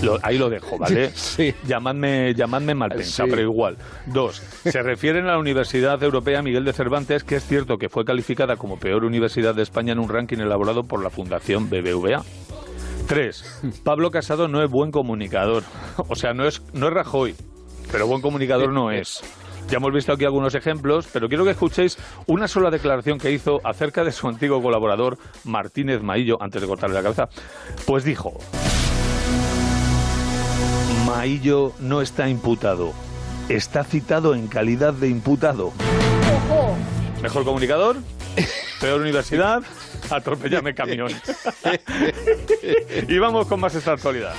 Lo- 0.01 0.17
ahí 0.23 0.37
lo 0.37 0.49
dejo, 0.49 0.77
¿vale? 0.77 1.09
Sí. 1.15 1.53
Llamadme, 1.65 2.33
llamadme 2.33 2.73
mal 2.73 2.91
Sí. 3.03 3.21
pero 3.29 3.41
igual. 3.41 3.77
Dos, 4.05 4.37
se 4.37 4.81
refieren 4.81 5.25
a 5.25 5.33
la 5.33 5.39
Universidad 5.39 6.01
Europea 6.01 6.41
Miguel 6.41 6.63
de 6.63 6.71
Cervantes, 6.73 7.23
que 7.25 7.35
es 7.35 7.45
cierto 7.45 7.77
que 7.77 7.89
fue 7.89 8.05
calificada 8.05 8.55
como 8.55 8.79
peor 8.79 9.03
universidad 9.03 9.53
de 9.53 9.63
España 9.63 9.91
en 9.91 9.99
un 9.99 10.07
ranking 10.09 10.37
elaborado 10.37 10.83
por 10.83 11.03
la 11.03 11.09
Fundación 11.09 11.69
BBVA. 11.69 12.23
Tres, 13.09 13.43
Pablo 13.83 14.09
Casado 14.09 14.47
no 14.47 14.63
es 14.63 14.69
buen 14.69 14.91
comunicador. 14.91 15.63
O 16.07 16.15
sea, 16.15 16.33
no 16.33 16.47
es, 16.47 16.61
no 16.73 16.87
es 16.87 16.93
Rajoy, 16.93 17.35
pero 17.91 18.07
buen 18.07 18.21
comunicador 18.21 18.71
no 18.71 18.91
es. 18.91 19.21
Ya 19.69 19.77
hemos 19.77 19.91
visto 19.91 20.13
aquí 20.13 20.23
algunos 20.23 20.55
ejemplos, 20.55 21.07
pero 21.11 21.27
quiero 21.27 21.43
que 21.43 21.51
escuchéis 21.51 21.97
una 22.25 22.47
sola 22.47 22.71
declaración 22.71 23.17
que 23.19 23.31
hizo 23.31 23.59
acerca 23.65 24.05
de 24.05 24.13
su 24.13 24.27
antiguo 24.29 24.61
colaborador 24.61 25.17
Martínez 25.43 26.01
Maillo, 26.01 26.41
antes 26.41 26.61
de 26.61 26.67
cortarle 26.67 26.95
la 26.95 27.03
cabeza. 27.03 27.27
Pues 27.85 28.05
dijo, 28.05 28.39
Maillo 31.05 31.73
no 31.79 32.01
está 32.01 32.29
imputado, 32.29 32.93
está 33.49 33.83
citado 33.83 34.35
en 34.35 34.47
calidad 34.47 34.93
de 34.93 35.09
imputado. 35.09 35.73
Mejor 37.21 37.43
comunicador, 37.43 37.97
peor 38.79 39.01
universidad, 39.01 39.63
atropellame 40.09 40.73
camión. 40.75 41.11
y 43.07 43.17
vamos 43.17 43.47
con 43.47 43.59
más 43.59 43.75
esta 43.75 43.91
actualidad. 43.91 44.33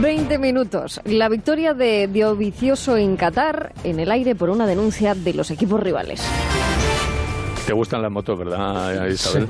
20 0.00 0.38
minutos. 0.38 1.00
La 1.04 1.28
victoria 1.28 1.72
de 1.72 2.08
Diovicioso 2.08 2.96
en 2.96 3.16
Qatar 3.16 3.72
en 3.84 4.00
el 4.00 4.10
aire 4.10 4.34
por 4.34 4.50
una 4.50 4.66
denuncia 4.66 5.14
de 5.14 5.34
los 5.34 5.50
equipos 5.50 5.80
rivales. 5.80 6.22
Te 7.66 7.72
gustan 7.72 8.02
las 8.02 8.12
motos, 8.12 8.38
¿verdad, 8.38 9.06
Isabel? 9.06 9.46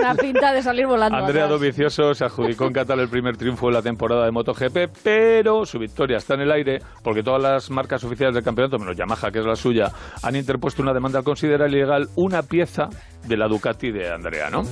Una 0.00 0.14
pinta 0.14 0.54
de 0.54 0.62
salir 0.62 0.86
volando. 0.86 1.18
Andrea 1.18 1.44
atrás. 1.44 1.60
Dovizioso 1.60 2.14
se 2.14 2.24
adjudicó 2.24 2.64
en 2.64 2.72
Qatar 2.72 2.98
el 2.98 3.08
primer 3.10 3.36
triunfo 3.36 3.66
de 3.66 3.74
la 3.74 3.82
temporada 3.82 4.24
de 4.24 4.30
MotoGP, 4.30 4.78
pero 5.04 5.66
su 5.66 5.78
victoria 5.78 6.16
está 6.16 6.32
en 6.34 6.40
el 6.40 6.50
aire 6.50 6.78
porque 7.04 7.22
todas 7.22 7.42
las 7.42 7.70
marcas 7.70 8.02
oficiales 8.04 8.34
del 8.34 8.42
campeonato, 8.42 8.78
menos 8.78 8.96
Yamaha, 8.96 9.30
que 9.30 9.40
es 9.40 9.44
la 9.44 9.54
suya, 9.54 9.92
han 10.22 10.34
interpuesto 10.34 10.80
una 10.80 10.94
demanda 10.94 11.18
al 11.18 11.24
considerar 11.26 11.68
ilegal 11.68 12.08
una 12.16 12.42
pieza 12.42 12.88
de 13.26 13.36
la 13.36 13.46
Ducati 13.48 13.90
de 13.90 14.10
Andrea, 14.10 14.48
¿no? 14.48 14.62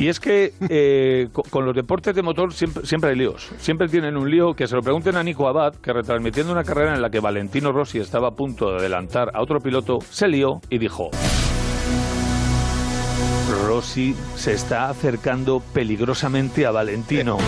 Y 0.00 0.08
es 0.08 0.18
que 0.18 0.54
eh, 0.68 1.28
co- 1.32 1.44
con 1.48 1.64
los 1.64 1.72
deportes 1.76 2.16
de 2.16 2.22
motor 2.22 2.52
siempre, 2.52 2.84
siempre 2.84 3.10
hay 3.10 3.16
líos. 3.16 3.48
Siempre 3.58 3.86
tienen 3.86 4.16
un 4.16 4.28
lío 4.28 4.54
que 4.54 4.66
se 4.66 4.74
lo 4.74 4.82
pregunten 4.82 5.14
a 5.14 5.22
Nico 5.22 5.46
Abad, 5.46 5.76
que 5.76 5.92
retransmitiendo 5.92 6.52
una 6.52 6.64
carrera 6.64 6.96
en 6.96 7.00
la 7.00 7.10
que 7.10 7.20
Valentino 7.20 7.70
Rossi 7.70 8.00
estaba 8.00 8.28
a 8.28 8.32
punto 8.32 8.72
de 8.72 8.78
adelantar 8.78 9.30
a 9.34 9.40
otro 9.40 9.60
piloto, 9.60 9.98
se 10.10 10.26
lió 10.26 10.60
y 10.68 10.78
dijo... 10.78 11.10
Rossi 13.66 14.14
se 14.36 14.52
está 14.52 14.88
acercando 14.88 15.60
peligrosamente 15.60 16.66
a 16.66 16.70
Valentino. 16.70 17.38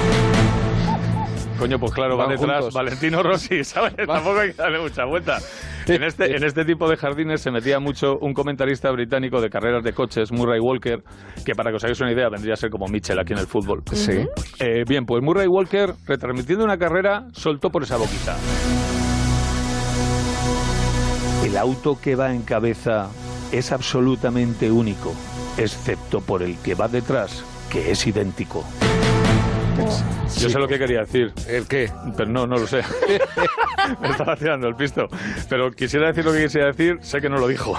Coño, 1.58 1.78
pues 1.78 1.92
claro, 1.92 2.16
va 2.16 2.28
detrás 2.28 2.60
juntos. 2.60 2.74
Valentino 2.74 3.22
Rossi, 3.22 3.64
¿sabes? 3.64 3.94
Tampoco 3.96 4.40
hay 4.40 4.50
que 4.50 4.56
darle 4.56 4.80
mucha 4.80 5.04
vuelta. 5.04 5.38
En 5.86 6.02
este, 6.02 6.36
en 6.36 6.44
este 6.44 6.64
tipo 6.64 6.88
de 6.88 6.96
jardines 6.96 7.40
se 7.40 7.50
metía 7.50 7.78
mucho 7.78 8.18
un 8.20 8.34
comentarista 8.34 8.90
británico 8.90 9.40
de 9.40 9.48
carreras 9.48 9.84
de 9.84 9.92
coches, 9.92 10.32
Murray 10.32 10.60
Walker, 10.60 11.02
que 11.44 11.54
para 11.54 11.70
que 11.70 11.76
os 11.76 11.84
hagáis 11.84 12.00
una 12.00 12.12
idea 12.12 12.28
vendría 12.28 12.54
a 12.54 12.56
ser 12.56 12.70
como 12.70 12.86
Mitchell 12.86 13.18
aquí 13.18 13.32
en 13.32 13.38
el 13.38 13.46
fútbol. 13.46 13.82
Sí. 13.92 14.26
Eh, 14.58 14.84
bien, 14.86 15.06
pues 15.06 15.22
Murray 15.22 15.46
Walker, 15.46 15.94
retransmitiendo 16.06 16.64
una 16.64 16.76
carrera, 16.76 17.28
soltó 17.32 17.70
por 17.70 17.84
esa 17.84 17.96
boquita. 17.96 18.36
El 21.44 21.56
auto 21.56 21.98
que 22.00 22.16
va 22.16 22.32
en 22.32 22.42
cabeza 22.42 23.08
es 23.52 23.70
absolutamente 23.70 24.70
único, 24.70 25.14
excepto 25.58 26.20
por 26.20 26.42
el 26.42 26.56
que 26.58 26.74
va 26.74 26.88
detrás, 26.88 27.42
que 27.70 27.90
es 27.90 28.06
idéntico. 28.06 28.64
Yo 30.38 30.50
sé 30.50 30.58
lo 30.58 30.68
que 30.68 30.78
quería 30.78 31.00
decir. 31.00 31.32
¿El 31.48 31.66
qué? 31.66 31.90
Pero 32.16 32.30
no, 32.30 32.46
no 32.46 32.56
lo 32.56 32.66
sé. 32.66 32.82
Me 34.00 34.08
estaba 34.08 34.36
tirando 34.36 34.68
el 34.68 34.74
pisto. 34.74 35.06
Pero 35.48 35.70
quisiera 35.70 36.08
decir 36.08 36.24
lo 36.24 36.32
que 36.32 36.44
quisiera 36.44 36.66
decir, 36.68 36.98
sé 37.00 37.20
que 37.20 37.28
no 37.28 37.38
lo 37.38 37.48
dijo. 37.48 37.74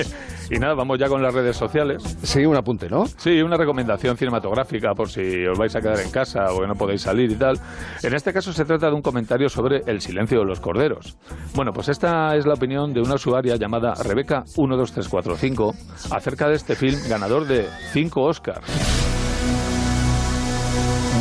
y 0.50 0.58
nada, 0.58 0.74
vamos 0.74 0.98
ya 0.98 1.08
con 1.08 1.22
las 1.22 1.32
redes 1.32 1.56
sociales. 1.56 2.02
Sí, 2.22 2.44
un 2.44 2.56
apunte, 2.56 2.88
¿no? 2.88 3.06
Sí, 3.06 3.40
una 3.42 3.56
recomendación 3.56 4.16
cinematográfica 4.16 4.94
por 4.94 5.08
si 5.08 5.46
os 5.46 5.58
vais 5.58 5.74
a 5.76 5.80
quedar 5.80 6.00
en 6.00 6.10
casa 6.10 6.52
o 6.52 6.60
que 6.60 6.66
no 6.66 6.74
podéis 6.74 7.02
salir 7.02 7.30
y 7.30 7.36
tal. 7.36 7.58
En 8.02 8.14
este 8.14 8.32
caso 8.32 8.52
se 8.52 8.64
trata 8.64 8.88
de 8.88 8.94
un 8.94 9.02
comentario 9.02 9.48
sobre 9.48 9.82
el 9.86 10.00
silencio 10.00 10.40
de 10.40 10.44
los 10.44 10.60
corderos. 10.60 11.16
Bueno, 11.54 11.72
pues 11.72 11.88
esta 11.88 12.36
es 12.36 12.46
la 12.46 12.54
opinión 12.54 12.92
de 12.92 13.00
una 13.00 13.14
usuaria 13.14 13.56
llamada 13.56 13.94
Rebeca12345 13.94 15.74
acerca 16.10 16.48
de 16.48 16.56
este 16.56 16.74
film 16.74 16.98
ganador 17.08 17.46
de 17.46 17.66
5 17.92 18.22
Oscars. 18.22 19.13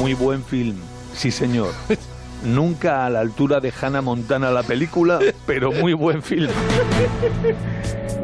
Muy 0.04 0.16
buen 0.16 0.44
film, 0.44 0.76
sí 1.16 1.32
señor. 1.32 1.72
Nunca 2.46 3.06
a 3.06 3.10
la 3.10 3.20
altura 3.22 3.60
de 3.60 3.72
Hannah 3.82 4.02
Montana 4.02 4.52
la 4.52 4.64
película, 4.64 5.20
pero 5.46 5.72
muy 5.72 5.94
buen 5.94 6.22
film. 6.22 6.52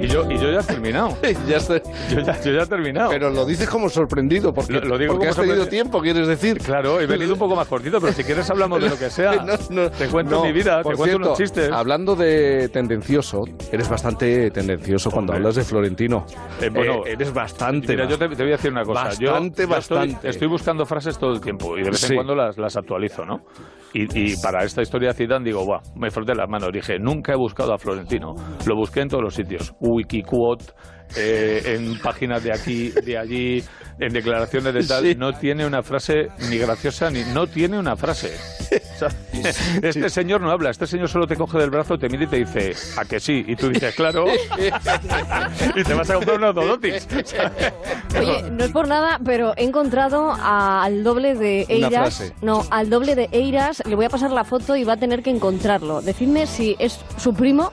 Y 0.02 0.08
yo, 0.08 0.24
y 0.32 0.38
yo 0.38 0.50
ya 0.50 0.62
he 0.62 0.64
terminado. 0.64 1.18
ya 1.48 1.58
estoy. 1.58 1.82
Yo 2.10 2.22
ya, 2.22 2.42
yo 2.42 2.54
ya 2.54 2.62
he 2.64 2.66
terminado. 2.68 3.10
Pero 3.10 3.30
lo 3.32 3.46
dices 3.46 3.68
como 3.70 3.90
sorprendido, 3.90 4.54
porque, 4.54 4.74
Lo- 4.74 4.82
lo 4.82 4.98
digo 4.98 5.14
porque 5.14 5.28
has 5.28 5.36
tenido 5.36 5.68
tiempo, 5.68 6.00
quieres 6.02 6.26
decir. 6.26 6.58
Claro, 6.60 7.02
he 7.02 7.06
venido 7.06 7.34
un 7.34 7.40
poco 7.40 7.54
más 7.56 7.68
cortito, 7.68 8.00
pero 8.00 8.14
si 8.14 8.24
quieres 8.24 8.50
hablamos 8.50 8.82
de 8.82 8.90
lo 8.90 8.98
que 8.98 9.10
sea. 9.10 9.36
No, 9.44 9.54
no, 9.70 9.92
te 9.92 10.08
cuento 10.08 10.36
no. 10.38 10.44
mi 10.46 10.54
vida, 10.54 10.78
te 10.78 10.84
cuento 10.84 11.04
cierto, 11.04 11.26
unos 11.28 11.38
chistes. 11.38 11.70
Hablando 11.72 12.16
de 12.16 12.70
tendencioso, 12.70 13.42
eres 13.74 13.90
bastante 13.90 14.52
tendencioso 14.52 15.12
cuando 15.12 15.34
Hombre. 15.34 15.42
hablas 15.44 15.56
de 15.56 15.64
Florentino. 15.66 16.26
Eh, 16.62 16.70
bueno, 16.70 17.06
Eh, 17.06 17.12
eres 17.14 17.34
bastante. 17.34 17.90
Mira, 17.94 18.08
yo 18.08 18.18
te, 18.18 18.30
te 18.30 18.36
voy 18.44 18.54
a 18.54 18.56
decir 18.56 18.72
una 18.72 18.84
cosa. 18.84 19.10
Yo- 19.20 19.32
Bastante, 19.32 19.68
yo 19.68 19.76
estoy- 19.76 19.98
bastante. 19.98 20.30
Estoy, 20.30 20.48
buscando 20.48 20.86
frases 20.86 21.18
todo 21.18 21.34
el 21.34 21.42
tiempo 21.42 21.78
y 21.78 21.84
de 21.84 21.90
vez 21.90 22.04
en 22.04 22.10
Sí. 22.10 22.16
cuando 22.16 22.36
las, 22.36 22.58
las 22.58 22.78
actualizo, 22.78 23.26
¿no? 23.26 23.42
Y, 23.94 24.34
y 24.34 24.36
para 24.42 24.64
esta 24.64 24.82
historia 24.82 25.10
de 25.10 25.16
Zidane 25.16 25.46
digo, 25.46 25.66
Buah, 25.66 25.82
me 25.96 26.12
froté 26.12 26.36
las 26.36 26.48
manos. 26.48 26.70
Dije, 26.72 27.00
nunca 27.00 27.34
he 27.34 27.36
buscado 27.36 27.74
a 27.74 27.78
Florentino. 27.78 28.36
Lo 28.68 28.76
busqué 28.76 29.02
en 29.02 29.08
todos 29.08 29.24
los 29.24 29.34
sitios. 29.34 29.74
Wikiquote, 29.80 30.66
eh, 31.16 31.76
en 31.78 32.00
páginas 32.00 32.44
de 32.44 32.54
aquí, 32.54 32.90
de 32.90 33.18
allí, 33.18 33.64
en 34.00 34.14
declaraciones 34.14 34.74
de 34.74 34.84
tal. 34.84 35.04
Sí. 35.04 35.16
No 35.16 35.34
tiene 35.34 35.66
una 35.66 35.84
frase 35.84 36.30
ni 36.50 36.58
graciosa 36.58 37.10
ni... 37.10 37.24
No 37.34 37.48
tiene 37.48 37.78
una 37.80 37.96
frase. 37.98 38.34
O 38.96 39.00
sea, 39.00 39.10
este 39.82 40.10
señor 40.10 40.42
no 40.42 40.52
habla. 40.52 40.70
Este 40.70 40.86
señor 40.88 41.10
solo 41.10 41.26
te 41.28 41.36
coge 41.36 41.58
del 41.58 41.70
brazo, 41.70 41.98
te 41.98 42.08
mira 42.10 42.24
y 42.24 42.28
te 42.28 42.36
dice, 42.38 42.74
¿a 42.98 43.06
que 43.06 43.20
sí? 43.20 43.44
Y 43.48 43.56
tú 43.56 43.70
dices, 43.70 43.94
claro. 43.96 44.26
y 45.76 45.84
te 45.84 45.94
vas 45.94 46.10
a 46.10 46.14
comprar 46.16 46.38
unos 46.38 46.56
Dodotics. 46.56 47.08
Oye, 48.18 48.44
no 48.52 48.64
es 48.64 48.72
por 48.72 48.88
nada, 48.88 49.20
pero 49.24 49.54
he 49.58 49.64
encontrado 49.64 50.32
a- 50.32 50.84
al 50.84 51.04
doble 51.04 51.36
de 51.36 51.66
Una 51.70 51.88
Eiras. 51.88 52.16
frase. 52.18 52.34
No, 52.42 52.66
al 52.72 52.90
doble 52.90 53.16
de 53.16 53.30
Eiras. 53.32 53.82
Le 53.86 53.96
voy 53.96 54.06
a 54.06 54.10
pasar 54.10 54.32
la 54.32 54.44
foto 54.44 54.76
y 54.76 54.84
va 54.84 54.94
a 54.94 54.98
tener 54.98 55.24
que 55.24 55.30
encontrarlo. 55.30 56.02
Decidme 56.02 56.48
si 56.48 56.76
es 56.80 57.00
su 57.18 57.34
primo, 57.34 57.72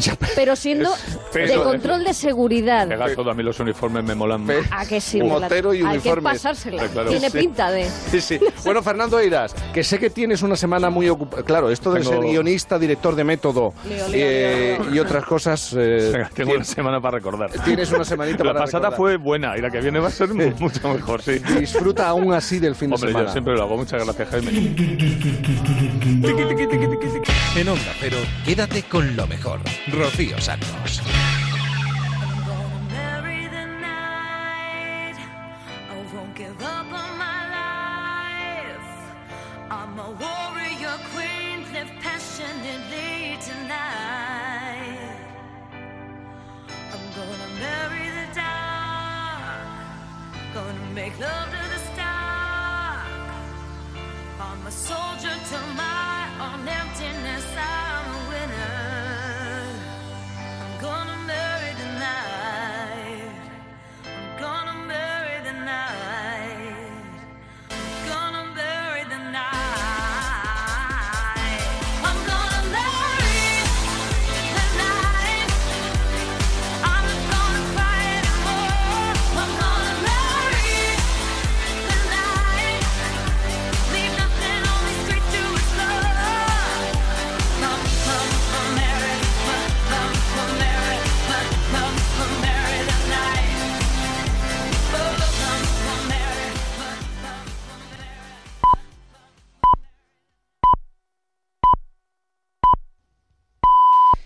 pero 0.34 0.56
siendo 0.56 0.90
Es- 1.34 1.50
de 1.50 1.54
control 1.62 2.04
de 2.04 2.14
seguridad. 2.14 2.88
Todo, 3.14 3.30
a 3.30 3.34
mí 3.34 3.42
los 3.42 3.58
uniformes 3.60 4.04
me 4.04 4.14
molan. 4.14 4.46
¿A 4.70 4.86
que 4.86 5.00
sí? 5.00 5.22
Motero 5.22 5.74
y 5.74 5.82
Hay 5.82 5.98
que 6.00 6.14
pasársela. 6.16 6.84
Eh, 6.84 6.88
claro. 6.92 7.08
Tiene 7.10 7.30
Sí. 7.30 7.38
pinta 7.38 7.70
de... 7.70 7.88
Sí, 8.10 8.20
sí. 8.20 8.38
Bueno, 8.64 8.82
Fernando 8.82 9.18
Eiras, 9.18 9.54
que 9.72 9.82
sé 9.84 9.98
que 9.98 10.10
tienes 10.10 10.42
una 10.42 10.56
semana 10.56 10.90
muy 10.90 11.08
ocupada. 11.08 11.42
Claro, 11.42 11.70
esto 11.70 11.92
de 11.92 12.00
Tengo- 12.00 12.12
ser 12.12 12.20
guionista, 12.22 12.78
director 12.78 13.14
de 13.14 13.24
método 13.24 13.72
Leo, 13.88 14.08
leo, 14.08 14.08
eh, 14.12 14.78
leo. 14.82 14.94
y 14.94 14.98
otras 14.98 15.24
cosas. 15.24 15.72
eh, 15.76 16.10
Venga, 16.12 16.30
tengo 16.34 16.52
una 16.54 16.64
semana 16.64 17.00
para 17.00 17.18
recordar. 17.18 17.50
Tienes 17.64 17.90
una 17.92 18.04
semanita 18.04 18.44
La 18.44 18.52
para 18.52 18.64
pasada 18.64 18.90
recordar. 18.90 18.96
fue 18.96 19.16
buena 19.16 19.56
y 19.56 19.60
la 19.60 19.70
que 19.70 19.80
viene 19.80 19.98
va 19.98 20.08
a 20.08 20.10
ser 20.10 20.32
mu- 20.32 20.52
mucho 20.58 20.88
mejor, 20.92 21.22
sí. 21.22 21.38
Disfruta 21.58 22.08
aún 22.08 22.32
así 22.32 22.58
del 22.58 22.74
fin 22.74 22.92
Hombre, 22.92 23.08
de 23.08 23.12
yo 23.12 23.18
semana. 23.18 23.32
siempre 23.32 23.54
lo 23.54 23.62
hago. 23.62 23.76
Muchas 23.76 24.04
gracias, 24.04 24.28
Jaime. 24.28 24.74
En 27.56 27.68
Onda 27.68 27.92
Cero, 28.00 28.16
quédate 28.44 28.82
con 28.84 29.16
lo 29.16 29.26
mejor. 29.26 29.60
Rocío 29.92 30.40
Santos. 30.40 31.00
Marry 32.90 33.46
the 51.18 51.55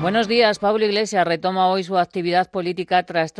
Buenos 0.00 0.28
días. 0.28 0.58
Pablo 0.58 0.86
Iglesias 0.86 1.26
retoma 1.26 1.68
hoy 1.68 1.84
su 1.84 1.98
actividad 1.98 2.50
política 2.50 3.02
tras 3.02 3.34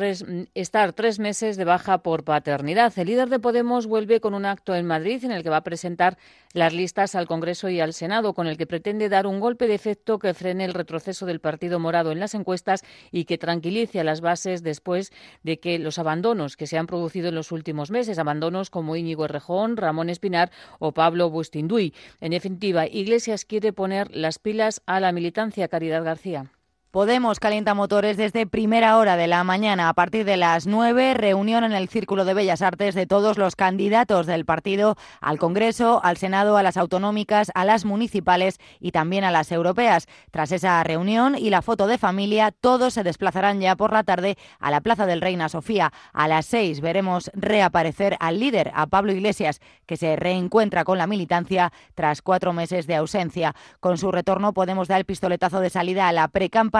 estar 0.52 0.92
tres 0.92 1.18
meses 1.18 1.56
de 1.56 1.64
baja 1.64 2.02
por 2.02 2.22
paternidad. 2.22 2.92
El 2.98 3.06
líder 3.06 3.30
de 3.30 3.38
Podemos 3.38 3.86
vuelve 3.86 4.20
con 4.20 4.34
un 4.34 4.44
acto 4.44 4.74
en 4.74 4.86
Madrid 4.86 5.24
en 5.24 5.32
el 5.32 5.42
que 5.42 5.48
va 5.48 5.56
a 5.56 5.64
presentar 5.64 6.18
las 6.52 6.74
listas 6.74 7.14
al 7.14 7.26
Congreso 7.26 7.70
y 7.70 7.80
al 7.80 7.94
Senado, 7.94 8.34
con 8.34 8.46
el 8.46 8.58
que 8.58 8.66
pretende 8.66 9.08
dar 9.08 9.26
un 9.26 9.40
golpe 9.40 9.68
de 9.68 9.74
efecto 9.74 10.18
que 10.18 10.34
frene 10.34 10.66
el 10.66 10.74
retroceso 10.74 11.24
del 11.24 11.40
Partido 11.40 11.78
Morado 11.78 12.12
en 12.12 12.20
las 12.20 12.34
encuestas 12.34 12.82
y 13.10 13.24
que 13.24 13.38
tranquilice 13.38 13.98
a 13.98 14.04
las 14.04 14.20
bases 14.20 14.62
después 14.62 15.12
de 15.42 15.60
que 15.60 15.78
los 15.78 15.98
abandonos 15.98 16.58
que 16.58 16.66
se 16.66 16.76
han 16.76 16.86
producido 16.86 17.30
en 17.30 17.36
los 17.36 17.52
últimos 17.52 17.90
meses, 17.90 18.18
abandonos 18.18 18.68
como 18.68 18.96
Íñigo 18.96 19.24
Errejón, 19.24 19.78
Ramón 19.78 20.10
Espinar 20.10 20.50
o 20.78 20.92
Pablo 20.92 21.30
Bustinduy. 21.30 21.94
En 22.20 22.32
definitiva, 22.32 22.86
Iglesias 22.86 23.46
quiere 23.46 23.72
poner 23.72 24.14
las 24.14 24.38
pilas 24.38 24.82
a 24.84 25.00
la 25.00 25.12
militancia 25.12 25.68
Caridad 25.68 26.04
García. 26.04 26.49
Podemos 26.90 27.38
calienta 27.38 27.72
motores 27.74 28.16
desde 28.16 28.48
primera 28.48 28.96
hora 28.96 29.16
de 29.16 29.28
la 29.28 29.44
mañana. 29.44 29.88
A 29.88 29.94
partir 29.94 30.24
de 30.24 30.36
las 30.36 30.66
nueve, 30.66 31.14
reunión 31.14 31.62
en 31.62 31.70
el 31.70 31.88
Círculo 31.88 32.24
de 32.24 32.34
Bellas 32.34 32.62
Artes 32.62 32.96
de 32.96 33.06
todos 33.06 33.38
los 33.38 33.54
candidatos 33.54 34.26
del 34.26 34.44
partido 34.44 34.96
al 35.20 35.38
Congreso, 35.38 36.00
al 36.02 36.16
Senado, 36.16 36.56
a 36.56 36.64
las 36.64 36.76
autonómicas, 36.76 37.52
a 37.54 37.64
las 37.64 37.84
municipales 37.84 38.58
y 38.80 38.90
también 38.90 39.22
a 39.22 39.30
las 39.30 39.52
europeas. 39.52 40.08
Tras 40.32 40.50
esa 40.50 40.82
reunión 40.82 41.36
y 41.38 41.50
la 41.50 41.62
foto 41.62 41.86
de 41.86 41.96
familia, 41.96 42.50
todos 42.50 42.94
se 42.94 43.04
desplazarán 43.04 43.60
ya 43.60 43.76
por 43.76 43.92
la 43.92 44.02
tarde 44.02 44.36
a 44.58 44.72
la 44.72 44.80
Plaza 44.80 45.06
del 45.06 45.20
Reina 45.20 45.48
Sofía. 45.48 45.92
A 46.12 46.26
las 46.26 46.46
seis 46.46 46.80
veremos 46.80 47.30
reaparecer 47.34 48.16
al 48.18 48.40
líder, 48.40 48.72
a 48.74 48.88
Pablo 48.88 49.12
Iglesias, 49.12 49.60
que 49.86 49.96
se 49.96 50.16
reencuentra 50.16 50.82
con 50.82 50.98
la 50.98 51.06
militancia 51.06 51.72
tras 51.94 52.20
cuatro 52.20 52.52
meses 52.52 52.88
de 52.88 52.96
ausencia. 52.96 53.54
Con 53.78 53.96
su 53.96 54.10
retorno 54.10 54.52
podemos 54.52 54.88
dar 54.88 54.98
el 54.98 55.04
pistoletazo 55.04 55.60
de 55.60 55.70
salida 55.70 56.08
a 56.08 56.12
la 56.12 56.26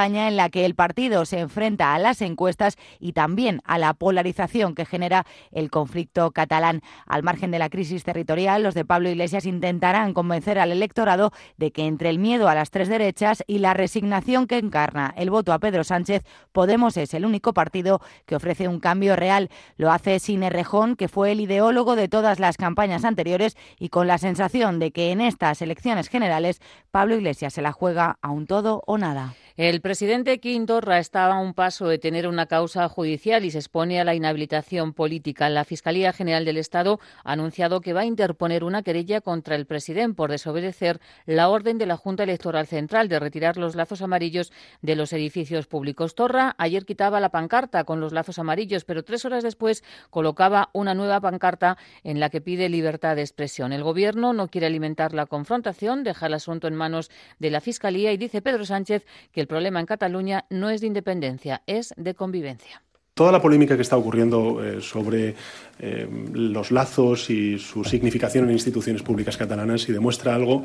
en 0.07 0.37
la 0.37 0.51
que 0.51 0.65
el 0.65 0.75
partido 0.75 1.25
se 1.25 1.41
enfrenta 1.41 1.95
a 1.95 1.99
las 1.99 2.23
encuestas 2.23 2.77
y 2.99 3.13
también 3.13 3.61
a 3.65 3.79
la 3.79 3.95
polarización 3.95 4.75
que 4.75 4.87
genera 4.87 5.27
el 5.53 5.71
conflicto 5.71 6.31
catalán. 6.31 6.83
Al 7.07 7.23
margen 7.23 7.51
de 7.51 7.59
la 7.59 7.71
crisis 7.71 8.05
territorial, 8.05 8.63
los 8.63 8.75
de 8.75 8.85
Pablo 8.85 9.11
Iglesias 9.11 9.47
intentarán 9.47 10.15
convencer 10.15 10.59
al 10.59 10.73
electorado 10.73 11.33
de 11.57 11.71
que 11.73 11.87
entre 11.87 12.11
el 12.11 12.19
miedo 12.19 12.49
a 12.49 12.55
las 12.55 12.71
tres 12.71 12.89
derechas 12.89 13.43
y 13.47 13.59
la 13.59 13.75
resignación 13.75 14.47
que 14.47 14.59
encarna 14.59 15.15
el 15.17 15.31
voto 15.31 15.53
a 15.53 15.59
Pedro 15.59 15.85
Sánchez, 15.85 16.25
Podemos 16.53 16.97
es 16.97 17.15
el 17.15 17.25
único 17.25 17.53
partido 17.53 18.01
que 18.27 18.37
ofrece 18.37 18.69
un 18.69 18.81
cambio 18.81 19.17
real. 19.17 19.51
Lo 19.77 19.93
hace 19.93 20.19
sin 20.19 20.43
Errejón, 20.43 20.97
que 20.97 21.09
fue 21.09 21.33
el 21.33 21.41
ideólogo 21.41 21.97
de 21.97 22.09
todas 22.09 22.41
las 22.41 22.57
campañas 22.57 23.05
anteriores 23.05 23.57
y 23.79 23.89
con 23.89 24.07
la 24.07 24.19
sensación 24.19 24.79
de 24.79 24.91
que 24.91 25.13
en 25.13 25.21
estas 25.21 25.63
elecciones 25.63 26.09
generales 26.09 26.61
Pablo 26.91 27.15
Iglesias 27.15 27.55
se 27.55 27.63
la 27.63 27.73
juega 27.73 28.19
a 28.21 28.31
un 28.31 28.47
todo 28.47 28.83
o 28.87 28.99
nada. 28.99 29.35
El 29.57 29.81
presidente 29.81 30.39
Quintorra 30.39 30.99
estaba 30.99 31.35
a 31.35 31.41
un 31.41 31.55
paso 31.55 31.89
de 31.89 31.99
tener 31.99 32.29
una 32.29 32.47
causa 32.47 32.89
judicial 32.89 33.45
y 33.45 33.51
se 33.51 33.59
expone 33.59 34.01
a 34.01 34.05
la 34.05 34.15
inhabilitación 34.15 34.93
política. 34.93 35.49
La 35.49 35.65
Fiscalía 35.65 36.13
General 36.13 36.45
del 36.45 36.57
Estado 36.57 37.01
ha 37.25 37.33
anunciado 37.33 37.81
que 37.81 37.93
va 37.93 38.03
a 38.03 38.05
interponer 38.05 38.63
una 38.63 38.83
querella 38.83 39.21
contra 39.21 39.57
el 39.57 39.67
presidente 39.67 40.15
por 40.15 40.31
desobedecer 40.31 41.01
la 41.27 41.49
orden 41.49 41.79
de 41.79 41.87
la 41.87 41.97
Junta 41.97 42.23
Electoral 42.23 42.69
Central 42.69 43.09
de 43.09 43.19
retirar 43.19 43.57
los 43.57 43.75
lazos 43.75 44.03
amarillos 44.03 44.53
de 44.83 44.95
los 44.95 45.13
edificios 45.13 45.67
públicos. 45.67 46.15
Torra 46.15 46.55
ayer 46.57 46.85
quitaba 46.85 47.19
la 47.19 47.31
pancarta 47.31 47.83
con 47.83 48.01
los 48.01 48.13
lazos 48.13 48.39
amarillos, 48.39 48.85
pero 48.85 49.03
tres 49.03 49.25
horas 49.25 49.43
después 49.43 49.83
colocaba 50.11 50.71
una 50.73 50.95
nueva 50.95 51.21
pancarta 51.21 51.77
en 52.05 52.21
la 52.21 52.31
que 52.31 52.41
pide 52.41 52.69
libertad 52.69 53.17
de 53.17 53.23
expresión. 53.23 53.73
El 53.73 53.83
Gobierno 53.83 54.33
no 54.33 54.47
quiere 54.49 54.69
alimentar 54.69 55.13
la 55.13 55.27
confrontación, 55.27 56.05
deja 56.05 56.27
el 56.27 56.35
asunto 56.35 56.69
en 56.69 56.77
manos 56.77 57.11
de 57.41 57.51
la 57.51 57.61
Fiscalía 57.61 58.13
y 58.13 58.17
dice 58.17 58.43
Pedro 58.43 58.65
Sánchez 58.65 59.05
que 59.33 59.40
el 59.41 59.47
problema 59.47 59.81
en 59.81 59.87
Cataluña 59.87 60.45
no 60.51 60.71
es 60.71 60.81
de 60.81 60.87
independencia, 60.87 61.63
es 61.67 61.95
de 61.97 62.15
convivencia. 62.15 62.83
Toda 63.15 63.33
la 63.33 63.43
polémica 63.43 63.77
que 63.77 63.83
está 63.83 63.97
ocurriendo 63.97 64.65
eh, 64.65 64.81
sobre 64.81 65.35
eh, 65.79 66.09
los 66.33 66.71
lazos 66.71 67.29
y 67.29 67.59
su 67.59 67.85
significación 67.85 68.47
en 68.47 68.53
instituciones 68.53 69.03
públicas 69.03 69.37
catalanas, 69.37 69.89
y 69.89 69.93
demuestra 69.93 70.35
algo, 70.35 70.65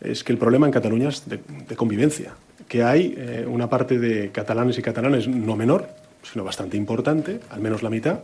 es 0.00 0.22
que 0.22 0.32
el 0.32 0.38
problema 0.38 0.66
en 0.66 0.72
Cataluña 0.72 1.08
es 1.08 1.26
de, 1.26 1.40
convivencia, 1.74 2.34
que 2.68 2.82
hay 2.82 3.14
eh, 3.16 3.46
una 3.48 3.70
parte 3.70 3.98
de 3.98 4.30
catalanes 4.30 4.76
y 4.78 4.82
catalanes 4.82 5.26
no 5.26 5.56
menor, 5.56 5.88
sino 6.22 6.44
bastante 6.44 6.76
importante, 6.76 7.40
al 7.50 7.60
menos 7.60 7.82
la 7.82 7.88
mitad, 7.88 8.20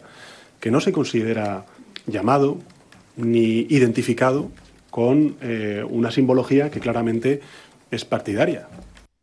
que 0.60 0.70
no 0.70 0.80
se 0.80 0.92
considera 0.92 1.64
llamado 2.06 2.58
ni 3.16 3.60
identificado 3.70 4.50
con 4.90 5.36
una 5.88 6.10
simbología 6.10 6.70
que 6.70 6.78
claramente 6.78 7.40
es 7.90 8.04
partidaria. 8.04 8.68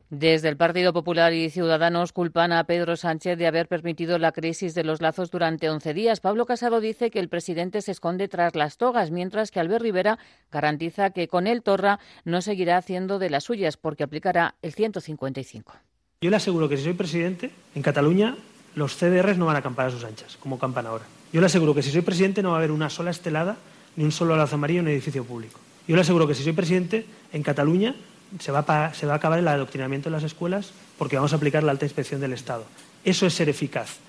Desde 0.09 0.49
el 0.49 0.57
Partido 0.57 0.91
Popular 0.91 1.33
y 1.33 1.51
Ciudadanos 1.51 2.13
culpan 2.13 2.51
a 2.51 2.63
Pedro 2.63 2.95
Sánchez 2.95 3.37
de 3.37 3.45
haber 3.45 3.67
permitido 3.67 4.17
la 4.17 4.31
crisis 4.31 4.73
de 4.73 4.83
los 4.83 5.01
lazos 5.01 5.29
durante 5.29 5.69
11 5.69 5.93
días. 5.93 6.19
Pablo 6.19 6.47
Casado 6.47 6.79
dice 6.81 7.11
que 7.11 7.19
el 7.19 7.29
presidente 7.29 7.83
se 7.83 7.91
esconde 7.91 8.27
tras 8.27 8.55
las 8.55 8.77
togas, 8.77 9.11
mientras 9.11 9.51
que 9.51 9.59
Albert 9.59 9.83
Rivera 9.83 10.17
garantiza 10.51 11.11
que 11.11 11.27
con 11.27 11.45
él 11.45 11.61
Torra 11.61 11.99
no 12.25 12.41
seguirá 12.41 12.77
haciendo 12.77 13.19
de 13.19 13.29
las 13.29 13.43
suyas 13.43 13.77
porque 13.77 14.03
aplicará 14.03 14.55
el 14.63 14.73
155. 14.73 15.73
Yo 16.21 16.31
le 16.31 16.37
aseguro 16.37 16.67
que 16.67 16.77
si 16.77 16.85
soy 16.85 16.93
presidente, 16.93 17.51
en 17.75 17.83
Cataluña 17.83 18.35
los 18.73 18.95
CDRs 18.95 19.37
no 19.37 19.45
van 19.45 19.57
a 19.57 19.59
acampar 19.59 19.87
a 19.87 19.91
sus 19.91 20.03
anchas, 20.03 20.37
como 20.37 20.57
campan 20.57 20.87
ahora. 20.87 21.05
Yo 21.31 21.39
le 21.39 21.45
aseguro 21.45 21.75
que 21.75 21.83
si 21.83 21.91
soy 21.91 22.01
presidente 22.01 22.41
no 22.41 22.49
va 22.49 22.55
a 22.55 22.57
haber 22.57 22.71
una 22.71 22.89
sola 22.89 23.11
estelada 23.11 23.57
ni 23.95 24.05
un 24.05 24.11
solo 24.11 24.35
lazo 24.35 24.55
amarillo 24.55 24.79
en 24.79 24.87
un 24.87 24.91
edificio 24.91 25.23
público. 25.23 25.59
Yo 25.87 25.95
le 25.95 26.01
aseguro 26.01 26.27
que 26.27 26.33
si 26.33 26.43
soy 26.43 26.53
presidente, 26.53 27.05
en 27.31 27.43
Cataluña 27.43 27.95
se 28.39 28.51
va, 28.51 28.65
a, 28.67 28.93
se 28.93 29.05
va 29.05 29.13
a 29.13 29.15
acabar 29.17 29.39
el 29.39 29.47
adoctrinamiento 29.47 30.09
en 30.09 30.13
las 30.13 30.23
escuelas 30.23 30.71
porque 30.97 31.15
vamos 31.15 31.33
a 31.33 31.37
aplicar 31.37 31.63
la 31.63 31.71
alta 31.71 31.85
inspección 31.85 32.21
del 32.21 32.33
Estado. 32.33 32.65
Eso 33.03 33.25
es 33.25 33.33
ser 33.33 33.49
eficaz. 33.49 33.99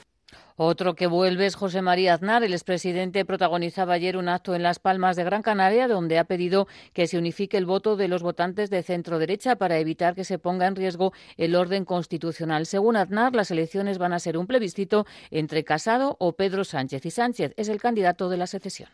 Otro 0.62 0.94
que 0.94 1.06
vuelve 1.06 1.46
es 1.46 1.54
José 1.54 1.80
María 1.80 2.12
Aznar. 2.12 2.44
El 2.44 2.52
expresidente 2.52 3.24
protagonizaba 3.24 3.94
ayer 3.94 4.18
un 4.18 4.28
acto 4.28 4.54
en 4.54 4.62
Las 4.62 4.78
Palmas 4.78 5.16
de 5.16 5.24
Gran 5.24 5.40
Canaria 5.40 5.88
donde 5.88 6.18
ha 6.18 6.24
pedido 6.24 6.68
que 6.92 7.06
se 7.06 7.16
unifique 7.16 7.56
el 7.56 7.64
voto 7.64 7.96
de 7.96 8.08
los 8.08 8.22
votantes 8.22 8.68
de 8.68 8.82
centro 8.82 9.18
derecha 9.18 9.56
para 9.56 9.78
evitar 9.78 10.14
que 10.14 10.22
se 10.22 10.38
ponga 10.38 10.66
en 10.66 10.76
riesgo 10.76 11.14
el 11.38 11.56
orden 11.56 11.86
constitucional. 11.86 12.66
Según 12.66 12.96
Aznar, 12.96 13.34
las 13.34 13.50
elecciones 13.50 13.96
van 13.96 14.12
a 14.12 14.18
ser 14.18 14.36
un 14.36 14.46
plebiscito 14.46 15.06
entre 15.30 15.64
Casado 15.64 16.16
o 16.20 16.32
Pedro 16.34 16.64
Sánchez. 16.64 17.06
Y 17.06 17.10
Sánchez 17.10 17.54
es 17.56 17.70
el 17.70 17.80
candidato 17.80 18.28
de 18.28 18.36
la 18.36 18.46
secesión. 18.46 18.90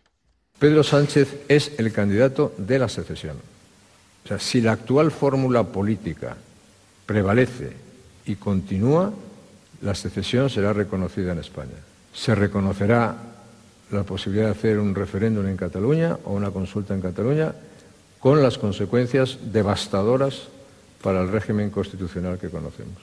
Pedro 0.60 0.84
Sánchez 0.84 1.46
es 1.48 1.72
el 1.80 1.92
candidato 1.92 2.54
de 2.58 2.78
la 2.78 2.88
secesión. 2.88 3.55
O 4.26 4.28
sea, 4.28 4.40
si 4.40 4.60
la 4.60 4.72
actual 4.72 5.12
fórmula 5.12 5.62
política 5.62 6.36
prevalece 7.06 7.70
y 8.24 8.34
continúa, 8.34 9.12
la 9.82 9.94
secesión 9.94 10.50
será 10.50 10.72
reconocida 10.72 11.30
en 11.30 11.38
España. 11.38 11.78
Se 12.12 12.34
reconocerá 12.34 13.14
la 13.92 14.02
posibilidad 14.02 14.46
de 14.46 14.50
hacer 14.50 14.80
un 14.80 14.96
referéndum 14.96 15.46
en 15.46 15.56
Cataluña 15.56 16.18
o 16.24 16.32
una 16.32 16.50
consulta 16.50 16.92
en 16.92 17.02
Cataluña 17.02 17.54
con 18.18 18.42
las 18.42 18.58
consecuencias 18.58 19.38
devastadoras 19.52 20.48
para 21.04 21.22
el 21.22 21.28
régimen 21.28 21.70
constitucional 21.70 22.36
que 22.36 22.50
conocemos. 22.50 22.98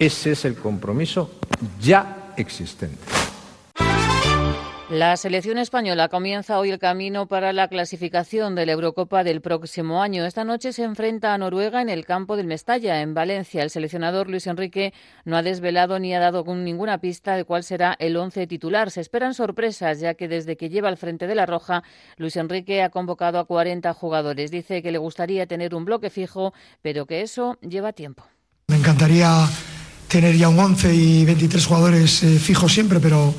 Ese 0.00 0.32
es 0.32 0.44
el 0.46 0.56
compromiso 0.56 1.30
ya 1.80 2.34
existente. 2.36 3.25
La 4.88 5.16
selección 5.16 5.58
española 5.58 6.08
comienza 6.08 6.60
hoy 6.60 6.70
el 6.70 6.78
camino 6.78 7.26
para 7.26 7.52
la 7.52 7.66
clasificación 7.66 8.54
de 8.54 8.66
la 8.66 8.72
Eurocopa 8.72 9.24
del 9.24 9.40
próximo 9.40 10.00
año. 10.00 10.24
Esta 10.24 10.44
noche 10.44 10.72
se 10.72 10.84
enfrenta 10.84 11.34
a 11.34 11.38
Noruega 11.38 11.82
en 11.82 11.88
el 11.88 12.06
campo 12.06 12.36
del 12.36 12.46
Mestalla, 12.46 13.00
en 13.00 13.12
Valencia. 13.12 13.64
El 13.64 13.70
seleccionador 13.70 14.30
Luis 14.30 14.46
Enrique 14.46 14.94
no 15.24 15.36
ha 15.36 15.42
desvelado 15.42 15.98
ni 15.98 16.14
ha 16.14 16.20
dado 16.20 16.44
ninguna 16.54 16.98
pista 16.98 17.34
de 17.34 17.42
cuál 17.42 17.64
será 17.64 17.96
el 17.98 18.16
once 18.16 18.46
titular. 18.46 18.92
Se 18.92 19.00
esperan 19.00 19.34
sorpresas, 19.34 19.98
ya 19.98 20.14
que 20.14 20.28
desde 20.28 20.56
que 20.56 20.68
lleva 20.68 20.88
al 20.88 20.96
frente 20.96 21.26
de 21.26 21.34
la 21.34 21.46
Roja, 21.46 21.82
Luis 22.16 22.36
Enrique 22.36 22.84
ha 22.84 22.90
convocado 22.90 23.40
a 23.40 23.44
40 23.44 23.92
jugadores. 23.92 24.52
Dice 24.52 24.82
que 24.82 24.92
le 24.92 24.98
gustaría 24.98 25.46
tener 25.46 25.74
un 25.74 25.84
bloque 25.84 26.10
fijo, 26.10 26.54
pero 26.80 27.06
que 27.06 27.22
eso 27.22 27.58
lleva 27.60 27.92
tiempo. 27.92 28.24
Me 28.68 28.76
encantaría 28.76 29.48
tener 30.06 30.36
ya 30.36 30.48
un 30.48 30.60
11 30.60 30.94
y 30.94 31.24
23 31.24 31.66
jugadores 31.66 32.22
eh, 32.22 32.38
fijos 32.38 32.72
siempre, 32.72 33.00
pero 33.00 33.34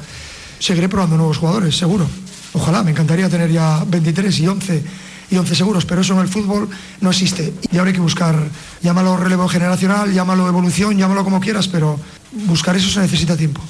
seguiré 0.60 0.90
probando 0.90 1.18
nuevos 1.18 1.38
jugadores, 1.38 1.76
seguro. 1.78 2.08
Ojalá, 2.54 2.84
me 2.84 2.92
encantaría 2.92 3.30
tener 3.30 3.52
ya 3.52 3.84
23 3.86 4.40
y 4.40 4.48
11 4.48 4.84
y 5.30 5.38
11 5.38 5.56
seguros, 5.56 5.86
pero 5.86 6.02
eso 6.02 6.14
en 6.14 6.20
el 6.20 6.28
fútbol 6.28 6.70
no 7.02 7.10
existe. 7.10 7.54
Y 7.72 7.78
ahora 7.78 7.90
hay 7.90 7.96
que 7.96 8.02
buscar, 8.02 8.36
llámalo 8.82 9.18
relevo 9.18 9.48
generacional, 9.48 10.14
llámalo 10.14 10.48
evolución, 10.48 10.98
llámalo 10.98 11.24
como 11.24 11.40
quieras, 11.40 11.68
pero 11.68 12.00
buscar 12.32 12.76
eso 12.76 12.90
se 12.90 13.02
necesita 13.02 13.36
tiempo. 13.36 13.62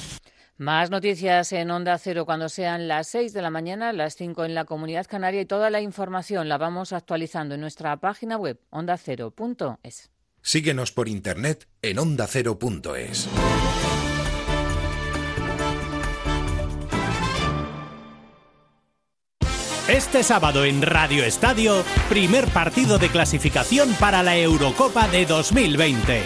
Más 0.56 0.90
noticias 0.90 1.52
en 1.52 1.70
Onda 1.70 1.96
Cero 1.98 2.26
cuando 2.26 2.48
sean 2.48 2.88
las 2.88 3.06
6 3.08 3.32
de 3.32 3.42
la 3.42 3.50
mañana, 3.50 3.92
las 3.92 4.16
5 4.16 4.44
en 4.44 4.56
la 4.56 4.64
Comunidad 4.64 5.06
Canaria 5.08 5.40
y 5.40 5.46
toda 5.46 5.70
la 5.70 5.80
información 5.80 6.48
la 6.48 6.58
vamos 6.58 6.92
actualizando 6.92 7.54
en 7.54 7.60
nuestra 7.60 7.96
página 7.98 8.36
web 8.36 8.58
ondacero.es. 8.70 10.10
Síguenos 10.42 10.90
por 10.90 11.08
internet 11.08 11.68
en 11.80 11.98
ondacero.es. 12.00 13.28
Este 19.88 20.22
sábado 20.22 20.66
en 20.66 20.82
Radio 20.82 21.24
Estadio, 21.24 21.82
primer 22.10 22.46
partido 22.48 22.98
de 22.98 23.08
clasificación 23.08 23.94
para 23.98 24.22
la 24.22 24.36
Eurocopa 24.36 25.08
de 25.08 25.24
2020. 25.24 26.24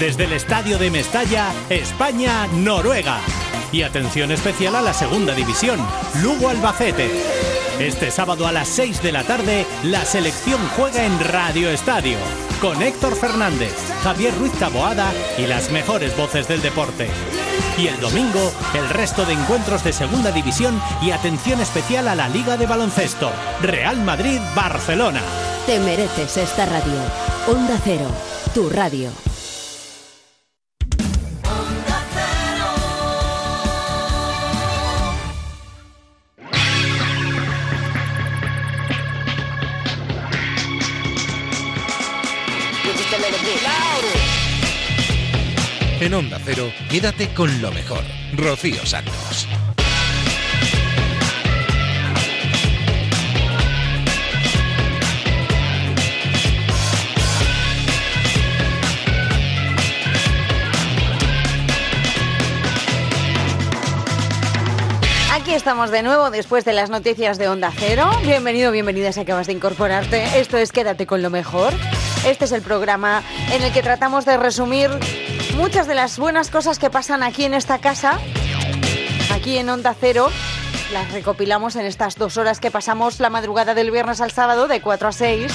Desde 0.00 0.24
el 0.24 0.32
Estadio 0.32 0.76
de 0.76 0.90
Mestalla, 0.90 1.52
España-Noruega. 1.70 3.20
Y 3.70 3.82
atención 3.82 4.32
especial 4.32 4.74
a 4.74 4.82
la 4.82 4.92
segunda 4.92 5.36
división, 5.36 5.78
Lugo-Albacete. 6.20 7.55
Este 7.78 8.10
sábado 8.10 8.46
a 8.46 8.52
las 8.52 8.68
6 8.68 9.02
de 9.02 9.12
la 9.12 9.22
tarde, 9.22 9.66
la 9.84 10.02
selección 10.06 10.58
juega 10.76 11.04
en 11.04 11.20
Radio 11.20 11.68
Estadio, 11.68 12.16
con 12.58 12.80
Héctor 12.80 13.14
Fernández, 13.14 13.74
Javier 14.02 14.34
Ruiz 14.38 14.52
Taboada 14.52 15.12
y 15.36 15.46
las 15.46 15.70
mejores 15.70 16.16
voces 16.16 16.48
del 16.48 16.62
deporte. 16.62 17.06
Y 17.76 17.88
el 17.88 18.00
domingo, 18.00 18.50
el 18.72 18.88
resto 18.88 19.26
de 19.26 19.34
encuentros 19.34 19.84
de 19.84 19.92
segunda 19.92 20.32
división 20.32 20.80
y 21.02 21.10
atención 21.10 21.60
especial 21.60 22.08
a 22.08 22.14
la 22.14 22.30
Liga 22.30 22.56
de 22.56 22.66
Baloncesto, 22.66 23.30
Real 23.60 23.98
Madrid-Barcelona. 23.98 25.20
Te 25.66 25.78
mereces 25.78 26.38
esta 26.38 26.64
radio. 26.64 26.98
Onda 27.46 27.78
Cero, 27.84 28.08
tu 28.54 28.70
radio. 28.70 29.10
En 46.00 46.14
Onda 46.14 46.40
Cero, 46.44 46.72
quédate 46.90 47.28
con 47.32 47.62
lo 47.62 47.70
mejor. 47.70 48.02
Rocío 48.34 48.84
Santos. 48.84 49.46
Aquí 65.32 65.54
estamos 65.54 65.90
de 65.90 66.02
nuevo 66.02 66.30
después 66.30 66.64
de 66.64 66.72
las 66.72 66.90
noticias 66.90 67.38
de 67.38 67.48
Onda 67.48 67.72
Cero. 67.76 68.10
Bienvenido, 68.24 68.72
bienvenida 68.72 69.12
si 69.12 69.20
acabas 69.20 69.46
de 69.46 69.52
incorporarte. 69.52 70.40
Esto 70.40 70.58
es 70.58 70.72
Quédate 70.72 71.06
con 71.06 71.22
lo 71.22 71.30
mejor. 71.30 71.72
Este 72.26 72.44
es 72.44 72.50
el 72.50 72.60
programa 72.60 73.22
en 73.52 73.62
el 73.62 73.72
que 73.72 73.84
tratamos 73.84 74.24
de 74.24 74.36
resumir 74.36 74.90
muchas 75.56 75.86
de 75.86 75.94
las 75.94 76.18
buenas 76.18 76.50
cosas 76.50 76.80
que 76.80 76.90
pasan 76.90 77.22
aquí 77.22 77.44
en 77.44 77.54
esta 77.54 77.78
casa, 77.78 78.18
aquí 79.32 79.56
en 79.58 79.68
Onda 79.68 79.94
Cero. 79.98 80.28
Las 80.92 81.12
recopilamos 81.12 81.76
en 81.76 81.86
estas 81.86 82.16
dos 82.16 82.36
horas 82.36 82.58
que 82.58 82.72
pasamos 82.72 83.20
la 83.20 83.30
madrugada 83.30 83.74
del 83.74 83.92
viernes 83.92 84.20
al 84.20 84.32
sábado 84.32 84.66
de 84.66 84.80
4 84.80 85.06
a 85.08 85.12
6 85.12 85.52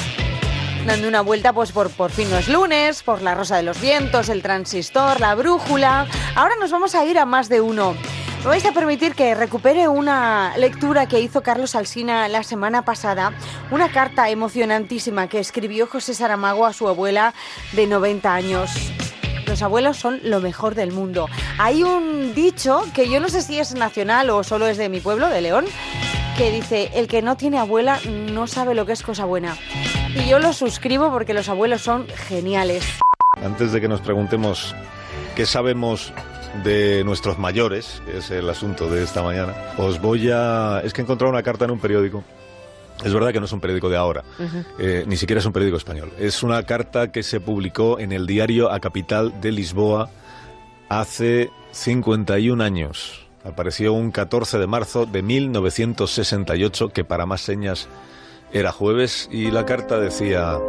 dando 0.86 1.08
una 1.08 1.22
vuelta 1.22 1.54
pues 1.54 1.72
por 1.72 1.90
por 1.90 2.12
fin 2.12 2.30
no 2.30 2.38
es 2.38 2.48
lunes, 2.48 3.04
por 3.04 3.22
la 3.22 3.36
Rosa 3.36 3.58
de 3.58 3.64
los 3.64 3.80
Vientos, 3.80 4.30
el 4.30 4.42
transistor, 4.42 5.20
la 5.20 5.36
brújula. 5.36 6.08
Ahora 6.36 6.56
nos 6.60 6.72
vamos 6.72 6.96
a 6.96 7.06
ir 7.06 7.20
a 7.20 7.26
más 7.26 7.50
de 7.50 7.62
uno. 7.62 7.96
Me 8.42 8.48
vais 8.48 8.66
a 8.66 8.72
permitir 8.72 9.14
que 9.14 9.36
recupere 9.36 9.88
una 9.88 10.58
lectura 10.58 11.08
que 11.08 11.20
hizo 11.20 11.44
Carlos 11.44 11.76
Alsina 11.76 12.28
la 12.28 12.42
semana 12.44 12.84
pasada, 12.84 13.34
una 13.70 13.92
carta 13.92 14.30
emocionantísima 14.30 15.28
que 15.28 15.40
escribió 15.40 15.86
José 15.86 16.16
Saramago 16.16 16.66
a 16.66 16.74
su 16.74 16.88
abuela 16.88 17.36
de 17.74 17.86
90 17.86 18.34
años. 18.34 18.72
Los 19.46 19.62
abuelos 19.62 19.98
son 19.98 20.20
lo 20.24 20.40
mejor 20.40 20.74
del 20.74 20.92
mundo. 20.92 21.28
Hay 21.60 21.84
un 21.84 22.34
dicho 22.34 22.84
que 22.96 23.10
yo 23.10 23.20
no 23.20 23.30
sé 23.30 23.42
si 23.42 23.60
es 23.60 23.76
nacional 23.76 24.30
o 24.32 24.44
solo 24.44 24.68
es 24.68 24.78
de 24.78 24.90
mi 24.90 25.02
pueblo, 25.02 25.28
de 25.28 25.42
León, 25.42 25.66
que 26.38 26.52
dice, 26.52 26.90
el 26.96 27.08
que 27.08 27.22
no 27.22 27.38
tiene 27.38 27.60
abuela 27.60 28.00
no 28.08 28.48
sabe 28.48 28.74
lo 28.74 28.88
que 28.88 28.94
es 28.94 29.04
cosa 29.04 29.26
buena. 29.26 29.56
Y 30.16 30.30
yo 30.30 30.40
lo 30.40 30.52
suscribo 30.54 31.12
porque 31.12 31.34
los 31.34 31.48
abuelos 31.50 31.82
son 31.82 32.08
geniales. 32.08 33.00
Antes 33.42 33.72
de 33.72 33.80
que 33.80 33.88
nos 33.88 34.02
preguntemos 34.02 34.76
qué 35.36 35.46
sabemos 35.46 36.14
de 36.64 37.04
nuestros 37.06 37.40
mayores, 37.40 38.02
que 38.06 38.18
es 38.18 38.30
el 38.30 38.50
asunto 38.50 38.90
de 38.90 39.04
esta 39.04 39.24
mañana, 39.24 39.56
os 39.78 40.02
voy 40.02 40.30
a... 40.32 40.82
Es 40.84 40.94
que 40.94 41.02
he 41.02 41.04
encontrado 41.04 41.32
una 41.32 41.44
carta 41.44 41.66
en 41.66 41.72
un 41.72 41.80
periódico. 41.80 42.24
Es 43.04 43.14
verdad 43.14 43.32
que 43.32 43.40
no 43.40 43.46
es 43.46 43.52
un 43.52 43.62
periódico 43.62 43.90
de 43.90 43.98
ahora, 43.98 44.24
eh, 44.78 45.06
ni 45.08 45.18
siquiera 45.18 45.40
es 45.40 45.46
un 45.46 45.54
periódico 45.54 45.78
español. 45.78 46.12
Es 46.20 46.44
una 46.44 46.62
carta 46.64 47.12
que 47.12 47.24
se 47.24 47.40
publicó 47.40 47.98
en 47.98 48.12
el 48.12 48.28
diario 48.28 48.72
A 48.72 48.80
Capital 48.80 49.42
de 49.42 49.52
Lisboa 49.52 50.10
hace 50.88 51.50
51 51.72 52.64
años. 52.64 53.28
Apareció 53.44 53.94
un 53.94 54.12
14 54.12 54.60
de 54.60 54.68
marzo 54.68 55.08
de 55.08 55.24
1968, 55.24 56.90
que 56.90 57.04
para 57.04 57.26
más 57.26 57.42
señas 57.42 57.88
era 58.54 58.72
jueves, 58.72 59.30
y 59.32 59.52
la 59.52 59.66
carta 59.66 60.00
decía, 60.00 60.60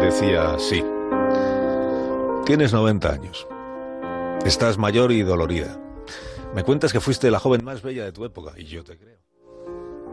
decía, 0.00 0.58
sí, 0.58 0.84
tienes 2.44 2.72
90 2.72 3.10
años, 3.10 3.46
estás 4.44 4.78
mayor 4.78 5.12
y 5.12 5.22
dolorida. 5.22 5.80
Me 6.54 6.64
cuentas 6.64 6.92
que 6.92 7.00
fuiste 7.00 7.30
la 7.30 7.38
joven 7.38 7.64
más 7.64 7.82
bella 7.82 8.04
de 8.04 8.12
tu 8.12 8.24
época, 8.24 8.52
y 8.56 8.64
yo 8.64 8.84
te 8.84 8.96
creo. 8.96 9.18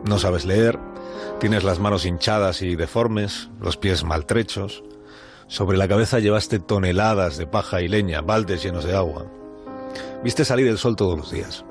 No 0.05 0.19
sabes 0.19 0.45
leer, 0.45 0.79
tienes 1.39 1.63
las 1.63 1.79
manos 1.79 2.05
hinchadas 2.05 2.61
y 2.61 2.75
deformes, 2.75 3.49
los 3.59 3.77
pies 3.77 4.03
maltrechos. 4.03 4.83
Sobre 5.47 5.77
la 5.77 5.87
cabeza 5.87 6.19
llevaste 6.19 6.59
toneladas 6.59 7.37
de 7.37 7.47
paja 7.47 7.81
y 7.81 7.87
leña, 7.87 8.21
baldes 8.21 8.63
llenos 8.63 8.85
de 8.85 8.95
agua. 8.95 9.25
Viste 10.23 10.45
salir 10.45 10.67
el 10.67 10.77
sol 10.77 10.95
todos 10.95 11.17
los 11.17 11.31
días. 11.31 11.65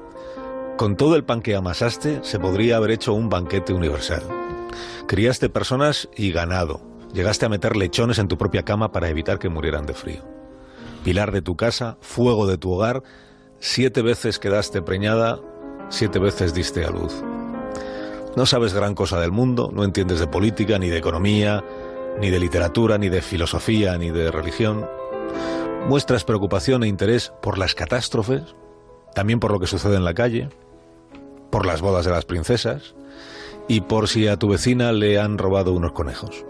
Con 0.76 0.96
todo 0.96 1.14
el 1.14 1.24
pan 1.24 1.42
que 1.42 1.54
amasaste, 1.54 2.24
se 2.24 2.40
podría 2.40 2.76
haber 2.76 2.90
hecho 2.90 3.14
un 3.14 3.28
banquete 3.28 3.72
universal. 3.72 4.43
Criaste 5.06 5.48
personas 5.48 6.08
y 6.16 6.32
ganado. 6.32 6.80
Llegaste 7.12 7.46
a 7.46 7.48
meter 7.48 7.76
lechones 7.76 8.18
en 8.18 8.28
tu 8.28 8.36
propia 8.36 8.64
cama 8.64 8.90
para 8.90 9.08
evitar 9.08 9.38
que 9.38 9.48
murieran 9.48 9.86
de 9.86 9.94
frío. 9.94 10.22
Pilar 11.04 11.32
de 11.32 11.42
tu 11.42 11.56
casa, 11.56 11.96
fuego 12.00 12.46
de 12.46 12.58
tu 12.58 12.72
hogar, 12.72 13.02
siete 13.60 14.02
veces 14.02 14.38
quedaste 14.38 14.82
preñada, 14.82 15.38
siete 15.90 16.18
veces 16.18 16.54
diste 16.54 16.84
a 16.84 16.90
luz. 16.90 17.22
No 18.36 18.46
sabes 18.46 18.74
gran 18.74 18.94
cosa 18.94 19.20
del 19.20 19.30
mundo, 19.30 19.70
no 19.72 19.84
entiendes 19.84 20.18
de 20.18 20.26
política, 20.26 20.78
ni 20.78 20.88
de 20.88 20.98
economía, 20.98 21.62
ni 22.20 22.30
de 22.30 22.40
literatura, 22.40 22.98
ni 22.98 23.08
de 23.08 23.22
filosofía, 23.22 23.96
ni 23.96 24.10
de 24.10 24.30
religión. 24.30 24.88
Muestras 25.88 26.24
preocupación 26.24 26.82
e 26.82 26.88
interés 26.88 27.32
por 27.42 27.58
las 27.58 27.74
catástrofes, 27.74 28.56
también 29.14 29.38
por 29.38 29.52
lo 29.52 29.60
que 29.60 29.66
sucede 29.66 29.96
en 29.96 30.04
la 30.04 30.14
calle, 30.14 30.48
por 31.50 31.64
las 31.64 31.80
bodas 31.80 32.04
de 32.06 32.10
las 32.10 32.24
princesas 32.24 32.96
y 33.68 33.82
por 33.82 34.08
si 34.08 34.28
a 34.28 34.36
tu 34.36 34.48
vecina 34.48 34.92
le 34.92 35.18
han 35.18 35.38
robado 35.38 35.72
unos 35.72 35.92
conejos. 35.92 36.44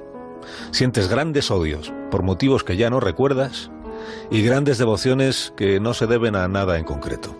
Sientes 0.70 1.08
grandes 1.08 1.50
odios 1.50 1.92
por 2.10 2.22
motivos 2.22 2.64
que 2.64 2.76
ya 2.76 2.90
no 2.90 3.00
recuerdas 3.00 3.70
y 4.30 4.42
grandes 4.42 4.78
devociones 4.78 5.52
que 5.56 5.80
no 5.80 5.94
se 5.94 6.06
deben 6.06 6.36
a 6.36 6.48
nada 6.48 6.78
en 6.78 6.84
concreto. 6.84 7.36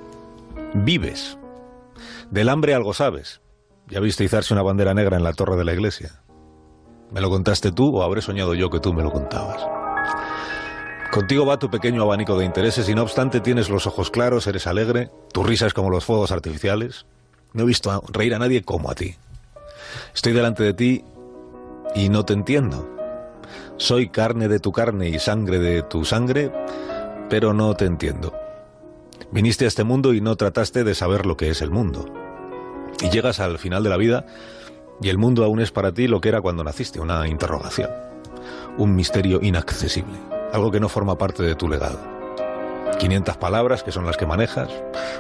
Vives. 0.74 1.38
Del 2.30 2.48
hambre 2.48 2.74
algo 2.74 2.94
sabes. 2.94 3.40
Ya 3.88 4.00
viste 4.00 4.24
izarse 4.24 4.54
una 4.54 4.62
bandera 4.62 4.94
negra 4.94 5.16
en 5.16 5.24
la 5.24 5.34
torre 5.34 5.56
de 5.56 5.64
la 5.64 5.74
iglesia. 5.74 6.22
¿Me 7.12 7.20
lo 7.20 7.28
contaste 7.30 7.70
tú 7.70 7.96
o 7.96 8.02
habré 8.02 8.22
soñado 8.22 8.54
yo 8.54 8.70
que 8.70 8.80
tú 8.80 8.92
me 8.92 9.02
lo 9.02 9.12
contabas? 9.12 9.62
Contigo 11.12 11.46
va 11.46 11.58
tu 11.58 11.70
pequeño 11.70 12.02
abanico 12.02 12.36
de 12.36 12.44
intereses 12.44 12.88
y 12.88 12.94
no 12.94 13.02
obstante 13.02 13.40
tienes 13.40 13.68
los 13.68 13.86
ojos 13.86 14.10
claros, 14.10 14.48
eres 14.48 14.66
alegre, 14.66 15.10
tu 15.32 15.44
risa 15.44 15.66
es 15.66 15.74
como 15.74 15.90
los 15.90 16.04
fuegos 16.04 16.32
artificiales. 16.32 17.06
No 17.52 17.62
he 17.62 17.66
visto 17.66 18.02
reír 18.12 18.34
a 18.34 18.40
nadie 18.40 18.62
como 18.62 18.90
a 18.90 18.96
ti. 18.96 19.14
Estoy 20.14 20.32
delante 20.32 20.62
de 20.62 20.74
ti 20.74 21.04
y 21.94 22.08
no 22.08 22.24
te 22.24 22.34
entiendo. 22.34 22.88
Soy 23.76 24.08
carne 24.08 24.46
de 24.46 24.60
tu 24.60 24.70
carne 24.70 25.08
y 25.08 25.18
sangre 25.18 25.58
de 25.58 25.82
tu 25.82 26.04
sangre, 26.04 26.52
pero 27.28 27.52
no 27.52 27.74
te 27.74 27.84
entiendo. 27.84 28.32
Viniste 29.32 29.64
a 29.64 29.68
este 29.68 29.82
mundo 29.82 30.14
y 30.14 30.20
no 30.20 30.36
trataste 30.36 30.84
de 30.84 30.94
saber 30.94 31.26
lo 31.26 31.36
que 31.36 31.50
es 31.50 31.62
el 31.62 31.72
mundo. 31.72 32.06
Y 33.02 33.10
llegas 33.10 33.40
al 33.40 33.58
final 33.58 33.82
de 33.82 33.90
la 33.90 33.96
vida 33.96 34.24
y 35.02 35.08
el 35.08 35.18
mundo 35.18 35.44
aún 35.44 35.60
es 35.60 35.72
para 35.72 35.90
ti 35.90 36.06
lo 36.06 36.20
que 36.20 36.28
era 36.28 36.40
cuando 36.40 36.62
naciste, 36.62 37.00
una 37.00 37.26
interrogación, 37.26 37.90
un 38.78 38.94
misterio 38.94 39.40
inaccesible, 39.42 40.16
algo 40.52 40.70
que 40.70 40.78
no 40.78 40.88
forma 40.88 41.18
parte 41.18 41.42
de 41.42 41.56
tu 41.56 41.68
legado. 41.68 41.98
500 43.00 43.36
palabras, 43.38 43.82
que 43.82 43.90
son 43.90 44.06
las 44.06 44.16
que 44.16 44.26
manejas, 44.26 44.68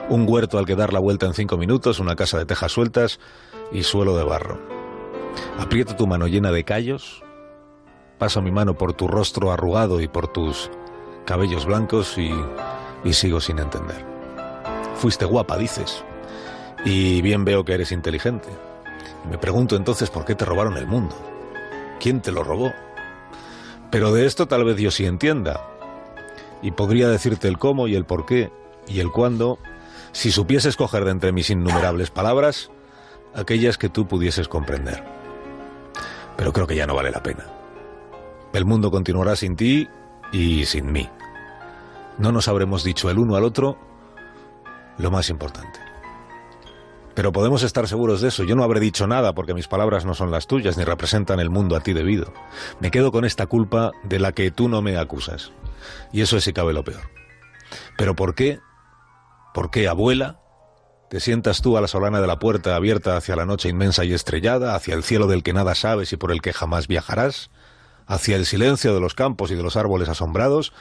un 0.08 0.24
huerto 0.28 0.56
al 0.56 0.66
que 0.66 0.76
dar 0.76 0.92
la 0.92 1.00
vuelta 1.00 1.26
en 1.26 1.34
cinco 1.34 1.56
minutos, 1.56 1.98
una 1.98 2.14
casa 2.14 2.38
de 2.38 2.46
tejas 2.46 2.70
sueltas 2.70 3.18
y 3.72 3.82
suelo 3.82 4.16
de 4.16 4.22
barro. 4.22 4.73
Aprieto 5.58 5.96
tu 5.96 6.06
mano 6.06 6.26
llena 6.26 6.50
de 6.50 6.64
callos, 6.64 7.22
paso 8.18 8.42
mi 8.42 8.50
mano 8.50 8.74
por 8.74 8.92
tu 8.92 9.08
rostro 9.08 9.52
arrugado 9.52 10.00
y 10.00 10.08
por 10.08 10.28
tus 10.28 10.70
cabellos 11.24 11.66
blancos 11.66 12.16
y, 12.18 12.32
sigo 13.12 13.40
sin 13.40 13.58
entender. 13.58 14.04
Fuiste 14.96 15.24
guapa, 15.24 15.58
dices, 15.58 16.04
y 16.84 17.22
bien 17.22 17.44
veo 17.44 17.64
que 17.64 17.74
eres 17.74 17.92
inteligente. 17.92 18.48
Me 19.28 19.38
pregunto 19.38 19.76
entonces 19.76 20.10
por 20.10 20.24
qué 20.24 20.34
te 20.34 20.44
robaron 20.44 20.76
el 20.76 20.86
mundo. 20.86 21.14
¿Quién 22.00 22.20
te 22.20 22.32
lo 22.32 22.44
robó? 22.44 22.72
Pero 23.90 24.12
de 24.12 24.26
esto 24.26 24.46
tal 24.46 24.64
vez 24.64 24.76
yo 24.76 24.90
sí 24.90 25.06
entienda. 25.06 25.66
Y 26.62 26.72
podría 26.72 27.08
decirte 27.08 27.48
el 27.48 27.58
cómo 27.58 27.88
y 27.88 27.94
el 27.94 28.04
por 28.04 28.26
qué 28.26 28.50
y 28.86 29.00
el 29.00 29.10
cuándo 29.10 29.58
si 30.12 30.30
supiese 30.30 30.68
escoger 30.68 31.04
de 31.04 31.10
entre 31.10 31.32
mis 31.32 31.50
innumerables 31.50 32.10
palabras 32.10 32.70
aquellas 33.34 33.78
que 33.78 33.88
tú 33.88 34.06
pudieses 34.06 34.48
comprender. 34.48 35.23
Pero 36.36 36.52
creo 36.52 36.66
que 36.66 36.76
ya 36.76 36.86
no 36.86 36.94
vale 36.94 37.10
la 37.10 37.22
pena. 37.22 37.46
El 38.52 38.64
mundo 38.64 38.90
continuará 38.90 39.36
sin 39.36 39.56
ti 39.56 39.88
y 40.32 40.64
sin 40.64 40.92
mí. 40.92 41.08
No 42.18 42.32
nos 42.32 42.48
habremos 42.48 42.84
dicho 42.84 43.10
el 43.10 43.18
uno 43.18 43.36
al 43.36 43.44
otro 43.44 43.76
lo 44.98 45.10
más 45.10 45.30
importante. 45.30 45.80
Pero 47.14 47.32
podemos 47.32 47.62
estar 47.62 47.86
seguros 47.86 48.20
de 48.20 48.28
eso. 48.28 48.42
Yo 48.44 48.56
no 48.56 48.64
habré 48.64 48.80
dicho 48.80 49.06
nada 49.06 49.34
porque 49.34 49.54
mis 49.54 49.68
palabras 49.68 50.04
no 50.04 50.14
son 50.14 50.30
las 50.30 50.46
tuyas 50.46 50.76
ni 50.76 50.84
representan 50.84 51.38
el 51.38 51.50
mundo 51.50 51.76
a 51.76 51.80
ti 51.80 51.92
debido. 51.92 52.32
Me 52.80 52.90
quedo 52.90 53.12
con 53.12 53.24
esta 53.24 53.46
culpa 53.46 53.92
de 54.02 54.18
la 54.18 54.32
que 54.32 54.50
tú 54.50 54.68
no 54.68 54.82
me 54.82 54.96
acusas. 54.96 55.52
Y 56.12 56.22
eso 56.22 56.36
es 56.36 56.44
si 56.44 56.52
cabe 56.52 56.72
lo 56.72 56.82
peor. 56.82 57.02
Pero 57.96 58.14
¿por 58.14 58.34
qué? 58.34 58.58
¿Por 59.52 59.70
qué, 59.70 59.86
abuela? 59.86 60.40
Te 61.08 61.20
sientas 61.20 61.62
tú 61.62 61.76
a 61.76 61.80
la 61.80 61.88
solana 61.88 62.20
de 62.20 62.26
la 62.26 62.38
puerta 62.38 62.76
abierta 62.76 63.16
hacia 63.16 63.36
la 63.36 63.46
noche 63.46 63.68
inmensa 63.68 64.04
y 64.04 64.12
estrellada, 64.12 64.74
hacia 64.74 64.94
el 64.94 65.04
cielo 65.04 65.26
del 65.26 65.42
que 65.42 65.52
nada 65.52 65.74
sabes 65.74 66.12
y 66.12 66.16
por 66.16 66.32
el 66.32 66.40
que 66.40 66.52
jamás 66.52 66.88
viajarás, 66.88 67.50
hacia 68.06 68.36
el 68.36 68.46
silencio 68.46 68.94
de 68.94 69.00
los 69.00 69.14
campos 69.14 69.50
y 69.50 69.54
de 69.54 69.62
los 69.62 69.76
árboles 69.76 70.08
asombrados, 70.08 70.72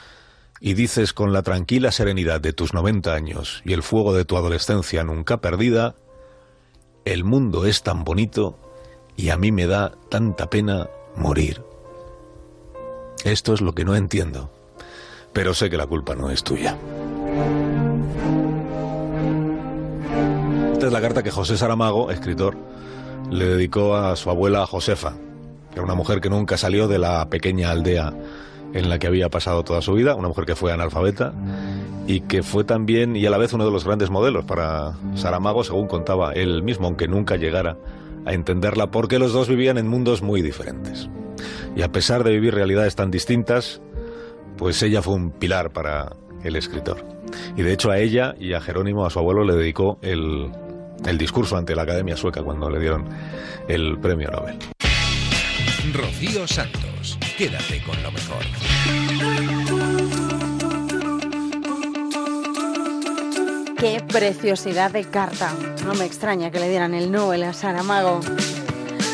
y 0.60 0.74
dices 0.74 1.12
con 1.12 1.32
la 1.32 1.42
tranquila 1.42 1.92
serenidad 1.92 2.40
de 2.40 2.52
tus 2.52 2.74
90 2.74 3.12
años 3.12 3.62
y 3.64 3.72
el 3.72 3.82
fuego 3.82 4.14
de 4.14 4.24
tu 4.24 4.36
adolescencia 4.36 5.04
nunca 5.04 5.38
perdida, 5.38 5.94
el 7.04 7.24
mundo 7.24 7.66
es 7.66 7.82
tan 7.82 8.04
bonito 8.04 8.58
y 9.16 9.28
a 9.28 9.36
mí 9.36 9.52
me 9.52 9.66
da 9.66 9.92
tanta 10.08 10.48
pena 10.48 10.88
morir. 11.16 11.62
Esto 13.24 13.54
es 13.54 13.60
lo 13.60 13.74
que 13.74 13.84
no 13.84 13.94
entiendo, 13.94 14.50
pero 15.32 15.54
sé 15.54 15.70
que 15.70 15.76
la 15.76 15.86
culpa 15.86 16.14
no 16.14 16.30
es 16.30 16.42
tuya. 16.42 16.78
Es 20.84 20.92
la 20.92 21.00
carta 21.00 21.22
que 21.22 21.30
José 21.30 21.56
Saramago, 21.56 22.10
escritor, 22.10 22.58
le 23.30 23.46
dedicó 23.46 23.96
a 23.96 24.16
su 24.16 24.28
abuela 24.28 24.66
Josefa, 24.66 25.14
que 25.70 25.76
era 25.76 25.82
una 25.82 25.94
mujer 25.94 26.20
que 26.20 26.28
nunca 26.28 26.58
salió 26.58 26.88
de 26.88 26.98
la 26.98 27.26
pequeña 27.30 27.70
aldea 27.70 28.12
en 28.74 28.90
la 28.90 28.98
que 28.98 29.06
había 29.06 29.30
pasado 29.30 29.64
toda 29.64 29.80
su 29.80 29.94
vida, 29.94 30.14
una 30.14 30.28
mujer 30.28 30.44
que 30.44 30.54
fue 30.54 30.72
analfabeta 30.72 31.32
y 32.06 32.20
que 32.20 32.42
fue 32.42 32.64
también 32.64 33.16
y 33.16 33.24
a 33.24 33.30
la 33.30 33.38
vez 33.38 33.54
uno 33.54 33.64
de 33.64 33.70
los 33.70 33.86
grandes 33.86 34.10
modelos 34.10 34.44
para 34.44 34.92
Saramago, 35.14 35.64
según 35.64 35.86
contaba 35.86 36.32
él 36.32 36.62
mismo, 36.62 36.86
aunque 36.86 37.08
nunca 37.08 37.36
llegara 37.36 37.78
a 38.26 38.34
entenderla, 38.34 38.90
porque 38.90 39.18
los 39.18 39.32
dos 39.32 39.48
vivían 39.48 39.78
en 39.78 39.88
mundos 39.88 40.20
muy 40.20 40.42
diferentes. 40.42 41.08
Y 41.74 41.80
a 41.80 41.92
pesar 41.92 42.24
de 42.24 42.32
vivir 42.32 42.54
realidades 42.54 42.94
tan 42.94 43.10
distintas, 43.10 43.80
pues 44.58 44.82
ella 44.82 45.00
fue 45.00 45.14
un 45.14 45.30
pilar 45.30 45.72
para 45.72 46.12
el 46.42 46.56
escritor. 46.56 47.02
Y 47.56 47.62
de 47.62 47.72
hecho 47.72 47.90
a 47.90 47.98
ella 47.98 48.34
y 48.38 48.52
a 48.52 48.60
Jerónimo, 48.60 49.06
a 49.06 49.10
su 49.10 49.18
abuelo, 49.18 49.44
le 49.44 49.54
dedicó 49.54 49.98
el, 50.02 50.52
el 51.06 51.18
discurso 51.18 51.56
ante 51.56 51.74
la 51.74 51.82
Academia 51.82 52.16
Sueca 52.16 52.42
cuando 52.42 52.70
le 52.70 52.80
dieron 52.80 53.08
el 53.68 53.98
premio 53.98 54.30
Nobel. 54.30 54.58
Rocío 55.92 56.46
Santos, 56.46 57.18
quédate 57.36 57.82
con 57.82 58.02
lo 58.02 58.10
mejor. 58.10 58.44
Qué 63.78 64.00
preciosidad 64.00 64.90
de 64.92 65.04
carta. 65.04 65.52
No 65.84 65.94
me 65.94 66.06
extraña 66.06 66.50
que 66.50 66.58
le 66.58 66.70
dieran 66.70 66.94
el 66.94 67.12
Nobel 67.12 67.42
a 67.42 67.52
Saramago. 67.52 68.20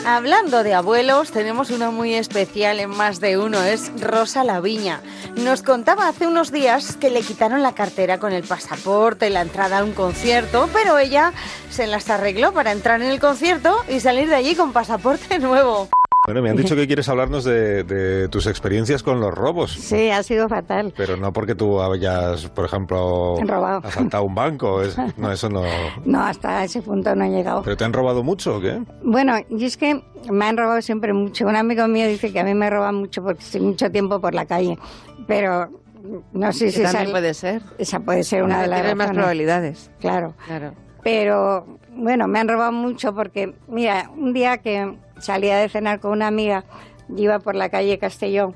Hablando 0.06 0.62
de 0.62 0.72
abuelos, 0.72 1.31
tenemos 1.31 1.70
uno 1.70 1.93
muy 1.93 2.14
especial 2.14 2.81
en 2.81 2.89
más 2.89 3.20
de 3.20 3.36
uno, 3.36 3.62
es 3.62 3.93
Rosa 4.01 4.44
Laviña. 4.44 5.02
Nos 5.36 5.62
contaba 5.62 6.09
hace 6.09 6.27
unos 6.27 6.51
días 6.51 6.97
que 6.97 7.10
le 7.10 7.20
quitaron 7.20 7.62
la 7.62 7.74
cartera 7.74 8.18
con 8.18 8.32
el 8.32 8.43
pasaporte, 8.43 9.28
la 9.28 9.43
entrada 9.43 9.78
a 9.78 9.85
un 9.85 9.93
concierto, 9.93 10.70
pero 10.72 10.98
ella 10.98 11.35
se 11.68 11.86
las 11.86 12.09
arregló 12.09 12.52
para 12.52 12.72
entrar 12.72 13.02
en 13.02 13.10
el 13.10 13.20
concierto 13.20 13.85
y 13.89 14.01
salir 14.01 14.28
de 14.31 14.36
allí 14.36 14.55
con 14.55 14.72
pasaporte 14.72 15.39
nuevo. 15.39 15.89
Bueno, 16.31 16.43
me 16.43 16.51
han 16.51 16.57
dicho 16.57 16.77
que 16.77 16.86
quieres 16.86 17.09
hablarnos 17.09 17.44
de, 17.44 17.82
de 17.85 18.28
tus 18.28 18.47
experiencias 18.47 19.02
con 19.02 19.20
los 19.20 19.35
robos. 19.35 19.73
Sí, 19.73 20.11
ha 20.11 20.23
sido 20.23 20.48
fatal. 20.48 20.93
Pero 20.97 21.16
no 21.16 21.32
porque 21.32 21.55
tú 21.55 21.81
hayas, 21.82 22.48
por 22.51 22.65
ejemplo, 22.65 23.36
Robado. 23.43 23.81
asaltado 23.85 24.23
un 24.24 24.35
banco. 24.35 24.82
es- 24.82 24.97
no, 25.16 25.32
eso 25.32 25.48
no. 25.48 25.62
No, 26.05 26.23
hasta 26.23 26.65
ese 26.65 26.82
punto 26.82 27.15
no 27.15 27.24
he 27.24 27.31
llegado. 27.31 27.62
¿Pero 27.62 27.77
te 27.77 27.85
han 27.85 27.93
robado 27.93 28.23
mucho 28.23 28.57
o 28.57 28.61
qué? 28.61 28.81
Bueno, 29.02 29.35
y 29.48 29.65
es 29.65 29.77
que 29.77 30.02
me 30.31 30.44
han 30.44 30.57
robado 30.57 30.81
siempre 30.82 31.12
mucho. 31.12 31.47
Un 31.47 31.57
amigo 31.57 31.86
mío 31.89 32.07
dice 32.07 32.32
que 32.32 32.40
a 32.40 32.44
mí 32.44 32.55
me 32.55 32.70
roban 32.70 32.94
mucho 32.94 33.23
porque 33.23 33.43
estoy 33.43 33.61
mucho 33.61 33.90
tiempo 33.90 34.20
por 34.20 34.35
la 34.35 34.47
calle. 34.47 34.78
Pero 35.27 35.69
no 36.32 36.52
sé 36.52 36.70
si 36.70 36.82
esa, 36.82 37.05
puede 37.05 37.35
ser. 37.35 37.62
esa 37.78 38.01
puede 38.01 38.23
ser 38.24 38.43
una 38.43 38.62
de 38.62 38.69
las 38.69 38.81
Tienes 38.81 38.97
más 38.97 39.11
probabilidades. 39.11 39.90
Claro. 40.01 40.35
Claro. 40.47 40.73
Pero 41.02 41.66
bueno, 41.94 42.28
me 42.28 42.39
han 42.39 42.48
robado 42.48 42.73
mucho 42.73 43.15
porque, 43.15 43.55
mira, 43.69 44.11
un 44.16 44.32
día 44.32 44.59
que 44.59 44.97
salía 45.20 45.56
de 45.59 45.68
cenar 45.68 46.01
con 46.01 46.12
una 46.12 46.26
amiga, 46.26 46.64
iba 47.16 47.38
por 47.38 47.55
la 47.55 47.68
calle 47.68 47.98
Castellón, 47.98 48.55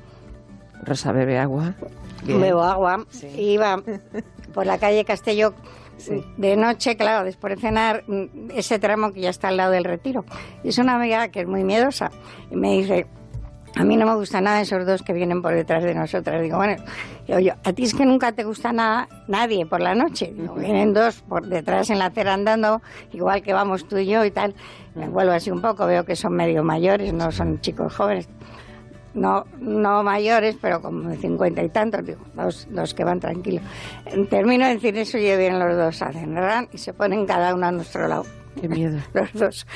Rosa 0.83 1.13
bebe 1.13 1.39
agua. 1.39 1.75
Bien. 2.25 2.41
bebo 2.41 2.63
agua, 2.63 3.07
iba 3.37 3.83
por 4.53 4.67
la 4.67 4.79
calle 4.79 5.05
Castellón 5.05 5.55
de 6.37 6.57
noche, 6.57 6.97
claro, 6.97 7.25
después 7.25 7.55
de 7.55 7.61
cenar, 7.61 8.05
mm, 8.07 8.51
ese 8.55 8.79
tramo 8.79 9.13
que 9.13 9.21
ya 9.21 9.31
está 9.31 9.49
al 9.49 9.57
lado 9.57 9.73
del 9.73 9.85
retiro. 9.85 10.25
Y 10.63 10.69
es 10.69 10.79
una 10.79 10.97
amiga 10.97 11.29
que 11.29 11.41
es 11.41 11.47
muy 11.47 11.65
miedosa 11.65 12.11
y 12.51 12.57
me 12.57 12.73
dice, 12.73 13.07
a 13.77 13.85
mí 13.85 13.97
no 13.97 14.07
me 14.07 14.15
gusta 14.15 14.41
nada 14.41 14.61
esos 14.61 14.87
dos 14.87 15.03
que 15.03 15.13
vienen 15.13 15.43
por 15.43 15.55
detrás 15.55 15.83
de 15.83 15.95
nosotras. 15.95 16.41
Digo, 16.43 16.57
bueno, 16.59 16.77
yo, 17.27 17.37
a 17.65 17.73
ti 17.73 17.83
es 17.85 17.95
que 17.95 18.07
nunca 18.07 18.33
te 18.33 18.45
gusta 18.45 18.73
nada 18.73 19.09
nadie 19.29 19.67
por 19.67 19.81
la 19.81 19.95
noche. 19.95 20.33
Digo, 20.37 20.55
vienen 20.55 20.95
dos 20.95 21.23
por 21.29 21.47
detrás 21.47 21.91
en 21.91 21.99
la 21.99 22.07
acera 22.07 22.35
andando, 22.35 22.83
igual 23.13 23.43
que 23.43 23.53
vamos 23.53 23.89
tú 23.89 23.99
y 23.99 24.07
yo 24.07 24.25
y 24.25 24.31
tal. 24.31 24.55
Me 24.95 25.09
vuelvo 25.09 25.33
así 25.33 25.51
un 25.51 25.61
poco, 25.61 25.87
veo 25.87 26.05
que 26.05 26.15
son 26.17 26.35
medio 26.35 26.63
mayores, 26.63 27.13
no 27.13 27.33
son 27.33 27.61
chicos 27.61 27.95
jóvenes. 27.97 28.29
No, 29.15 29.45
no 29.61 30.03
mayores, 30.03 30.57
pero 30.61 30.81
como 30.83 31.09
de 31.09 31.17
cincuenta 31.17 31.63
y 31.63 31.69
tantos, 31.69 32.05
digo, 32.05 32.21
los, 32.35 32.67
los 32.73 32.95
que 32.95 33.05
van 33.05 33.21
tranquilos. 33.21 33.63
Termino 34.29 34.67
de 34.67 34.75
decir 34.75 34.97
eso 34.99 35.19
y 35.19 35.27
ya 35.29 35.37
vienen 35.37 35.61
los 35.61 35.77
dos 35.77 36.03
a 36.03 36.13
cenar 36.13 36.69
y 36.73 36.79
se 36.79 36.93
ponen 36.95 37.25
cada 37.25 37.55
uno 37.55 37.67
a 37.67 37.73
nuestro 37.73 38.09
lado. 38.09 38.25
Qué 38.61 38.69
miedo. 38.69 38.99
los 39.15 39.33
dos. 39.33 39.67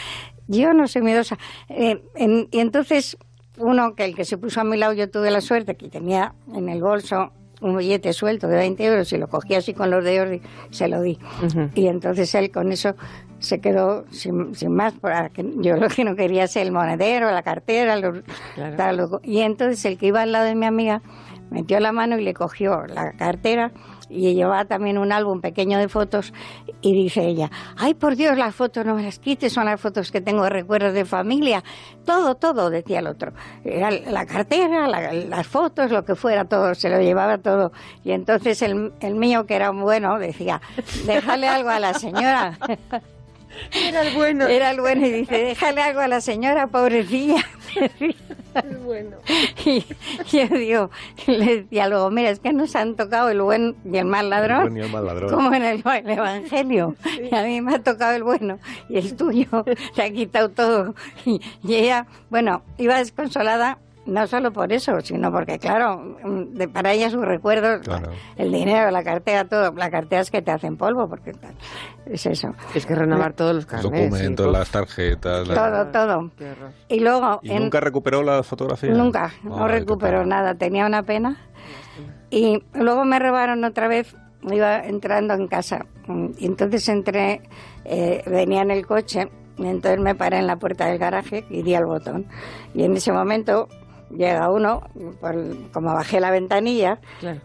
Yo 0.49 0.73
no 0.73 0.89
soy 0.89 1.03
miedosa. 1.03 1.39
Eh, 1.69 2.03
en- 2.17 2.49
y 2.51 2.59
entonces, 2.59 3.17
uno 3.59 3.95
que 3.95 4.05
el 4.05 4.15
que 4.15 4.25
se 4.25 4.39
puso 4.39 4.61
a 4.61 4.65
mi 4.65 4.77
lado, 4.77 4.93
yo 4.93 5.11
tuve 5.11 5.31
la 5.31 5.41
suerte 5.41 5.77
que 5.77 5.89
tenía 5.89 6.35
en 6.55 6.69
el 6.69 6.83
bolso 6.83 7.33
un 7.61 7.77
billete 7.77 8.13
suelto 8.13 8.47
de 8.47 8.57
20 8.57 8.85
euros 8.85 9.13
y 9.13 9.19
lo 9.19 9.27
cogí 9.29 9.55
así 9.57 9.75
con 9.75 9.91
los 9.91 10.05
dedos 10.05 10.33
y 10.33 10.41
se 10.71 10.87
lo 10.89 11.03
di. 11.03 11.19
Y 11.75 11.89
entonces 11.89 12.33
él 12.37 12.51
con 12.53 12.71
eso 12.71 12.95
se 13.41 13.61
quedó 13.61 14.05
sin, 14.13 14.55
sin 14.55 14.73
más. 14.75 14.95
Porque 14.95 15.45
yo 15.57 15.77
lo 15.77 15.89
que 15.89 16.05
no 16.05 16.15
quería 16.15 16.45
es 16.45 16.55
el 16.57 16.71
monedero, 16.71 17.31
la 17.33 17.43
cartera, 17.43 17.97
los- 17.97 18.21
tal, 18.77 18.97
lo- 18.99 19.21
y 19.25 19.41
entonces 19.41 19.85
el 19.87 19.99
que 19.99 20.07
iba 20.07 20.23
al 20.23 20.31
lado 20.33 20.45
de 20.45 20.55
mi 20.55 20.67
amiga 20.67 21.03
metió 21.51 21.81
la 21.81 21.91
mano 21.91 22.17
y 22.19 22.23
le 22.23 22.33
cogió 22.35 22.87
la 22.87 23.13
cartera 23.13 23.73
y 24.11 24.35
llevaba 24.35 24.65
también 24.65 24.99
un 24.99 25.13
álbum 25.13 25.41
pequeño 25.41 25.79
de 25.79 25.89
fotos 25.89 26.33
y 26.81 26.93
dice 26.93 27.27
ella, 27.27 27.51
ay 27.77 27.95
por 27.95 28.17
Dios, 28.17 28.37
las 28.39 28.55
fotos 28.55 28.85
no 28.87 28.95
me 28.95 29.03
las 29.03 29.19
quites, 29.19 29.53
son 29.53 29.67
las 29.67 29.81
fotos 29.81 30.11
que 30.11 30.21
tengo 30.21 30.45
de 30.45 30.51
recuerdos 30.51 30.95
de 30.95 31.05
familia, 31.05 31.63
todo, 32.05 32.35
todo, 32.37 32.71
decía 32.71 33.01
el 33.01 33.07
otro. 33.07 33.33
Era 33.65 33.91
la 33.91 34.25
cartera, 34.27 34.87
la- 34.89 35.13
las 35.13 35.47
fotos, 35.47 35.91
lo 35.91 36.05
que 36.05 36.15
fuera, 36.15 36.45
todo, 36.47 36.75
se 36.75 36.89
lo 36.89 37.01
llevaba 37.01 37.39
todo. 37.39 37.73
Y 38.05 38.13
entonces 38.13 38.63
el, 38.63 38.93
el 39.01 39.15
mío, 39.15 39.45
que 39.47 39.55
era 39.57 39.71
un 39.71 39.83
bueno, 39.83 40.19
decía, 40.19 40.61
déjale 41.07 41.49
algo 41.49 41.69
a 41.71 41.79
la 41.81 41.95
señora. 41.95 42.59
Era 43.73 44.03
el 44.03 44.15
bueno. 44.15 44.47
Era 44.47 44.71
el 44.71 44.81
bueno 44.81 45.07
y 45.07 45.13
dice, 45.13 45.37
déjale 45.37 45.83
algo 45.83 46.01
a 46.01 46.09
la 46.09 46.21
señora, 46.21 46.67
pobrecilla. 46.67 47.45
El 48.55 48.79
bueno. 48.79 49.19
Y 49.65 49.85
yo 50.33 50.47
digo, 50.49 50.91
le 51.27 51.63
decía 51.63 51.89
luego, 51.89 52.11
mira, 52.11 52.31
es 52.31 52.41
que 52.41 52.53
nos 52.53 52.75
han 52.75 52.97
tocado 52.97 53.29
el 53.29 53.41
buen 53.41 53.77
y 53.85 53.99
el 53.99 54.07
mal 54.07 54.31
ladrón. 54.31 54.63
El 54.63 54.69
buen 54.71 54.77
y 54.77 54.81
el 54.87 54.93
mal 54.93 55.07
ladrón. 55.07 55.31
Como 55.31 55.55
en 55.55 55.63
el, 55.63 55.83
el 55.85 56.11
Evangelio. 56.11 56.97
Y 57.31 57.35
a 57.35 57.43
mí 57.43 57.61
me 57.61 57.77
ha 57.77 57.83
tocado 57.83 58.15
el 58.17 58.25
bueno 58.25 58.59
y 58.89 58.99
el 58.99 59.15
tuyo 59.17 59.65
te 59.95 60.03
ha 60.03 60.11
quitado 60.11 60.49
todo. 60.49 60.95
Y, 61.25 61.41
y 61.63 61.75
ella, 61.75 62.07
bueno, 62.31 62.63
iba 62.79 62.99
desconsolada. 62.99 63.79
No 64.09 64.27
solo 64.27 64.51
por 64.53 64.73
eso, 64.73 64.99
sino 65.03 65.31
porque, 65.31 65.59
claro, 65.59 65.99
mm, 66.25 66.55
de, 66.55 66.67
para 66.69 66.93
ella 66.93 67.11
sus 67.11 67.23
recuerdos, 67.25 67.87
el 68.37 68.51
dinero, 68.51 68.91
la 68.91 69.03
cartera, 69.05 69.45
todo. 69.45 69.71
La 69.77 69.91
cartera 69.91 70.23
es 70.23 70.31
que 70.31 70.41
te 70.41 70.51
hacen 70.51 70.79
polvo, 70.79 71.07
porque 71.09 71.33
tal, 71.35 71.55
es 72.07 72.25
eso. 72.25 72.55
Es 72.75 72.87
que 72.87 72.95
renovar 72.95 73.35
todos 73.35 73.55
los 73.55 73.67
carnets. 73.67 73.91
documentos, 73.91 74.47
sí. 74.47 74.53
las 74.53 74.71
tarjetas. 74.71 75.47
Todo, 75.47 75.87
todo. 75.89 76.31
Y 76.89 77.01
luego... 77.01 77.41
¿Y 77.43 77.51
en- 77.53 77.65
nunca 77.65 77.81
recuperó 77.81 78.23
la 78.23 78.43
fotografía? 78.43 78.91
Nunca, 78.93 79.31
no 79.43 79.67
qué 79.67 79.73
recuperó 79.73 80.25
nada, 80.25 80.55
tenía 80.55 80.87
una 80.87 81.03
pena. 81.03 81.37
Y 82.31 82.63
luego 82.75 83.05
me 83.05 83.19
robaron 83.19 83.63
otra 83.65 83.89
vez, 83.89 84.17
iba 84.43 84.79
entrando 84.79 85.35
en 85.35 85.49
casa. 85.49 85.85
mm, 86.07 86.29
Y 86.39 86.47
entonces 86.47 86.89
entré, 86.89 87.43
eh, 87.85 88.23
venía 88.27 88.63
en 88.63 88.71
el 88.71 88.87
coche, 88.87 89.29
y 89.59 89.67
entonces 89.67 90.01
me 90.01 90.15
paré 90.15 90.39
en 90.39 90.47
la 90.47 90.57
puerta 90.57 90.87
del 90.87 90.99
garaje 90.99 91.45
y 91.51 91.63
di 91.63 91.75
al 91.75 91.85
botón. 91.87 92.27
Y 92.75 92.85
en 92.85 92.97
ese 92.97 93.13
momento 93.13 93.69
llega 94.11 94.51
uno, 94.51 94.83
por- 95.21 95.71
como 95.73 95.93
bajé 95.95 96.21
la 96.21 96.31
ventanilla, 96.31 96.99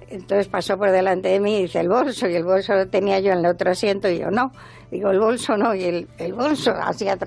entonces 0.10 0.48
pasó 0.48 0.78
por 0.78 0.92
delante 0.92 1.30
de 1.30 1.40
mí 1.40 1.58
y 1.58 1.62
dice 1.64 1.80
el 1.82 1.90
bolso, 1.90 2.28
y 2.30 2.36
el 2.36 2.44
bolso 2.44 2.74
lo 2.76 2.88
tenía 2.88 3.20
yo 3.20 3.32
en 3.34 3.40
el 3.40 3.46
otro 3.48 3.72
asiento 3.72 4.10
y 4.10 4.20
yo 4.20 4.32
no. 4.32 4.52
Digo, 4.92 5.10
el 5.10 5.20
bolso 5.20 5.58
no, 5.58 5.74
y 5.74 5.84
el, 5.86 6.08
el 6.20 6.34
bolso 6.34 6.72
así 6.72 7.08
o 7.10 7.18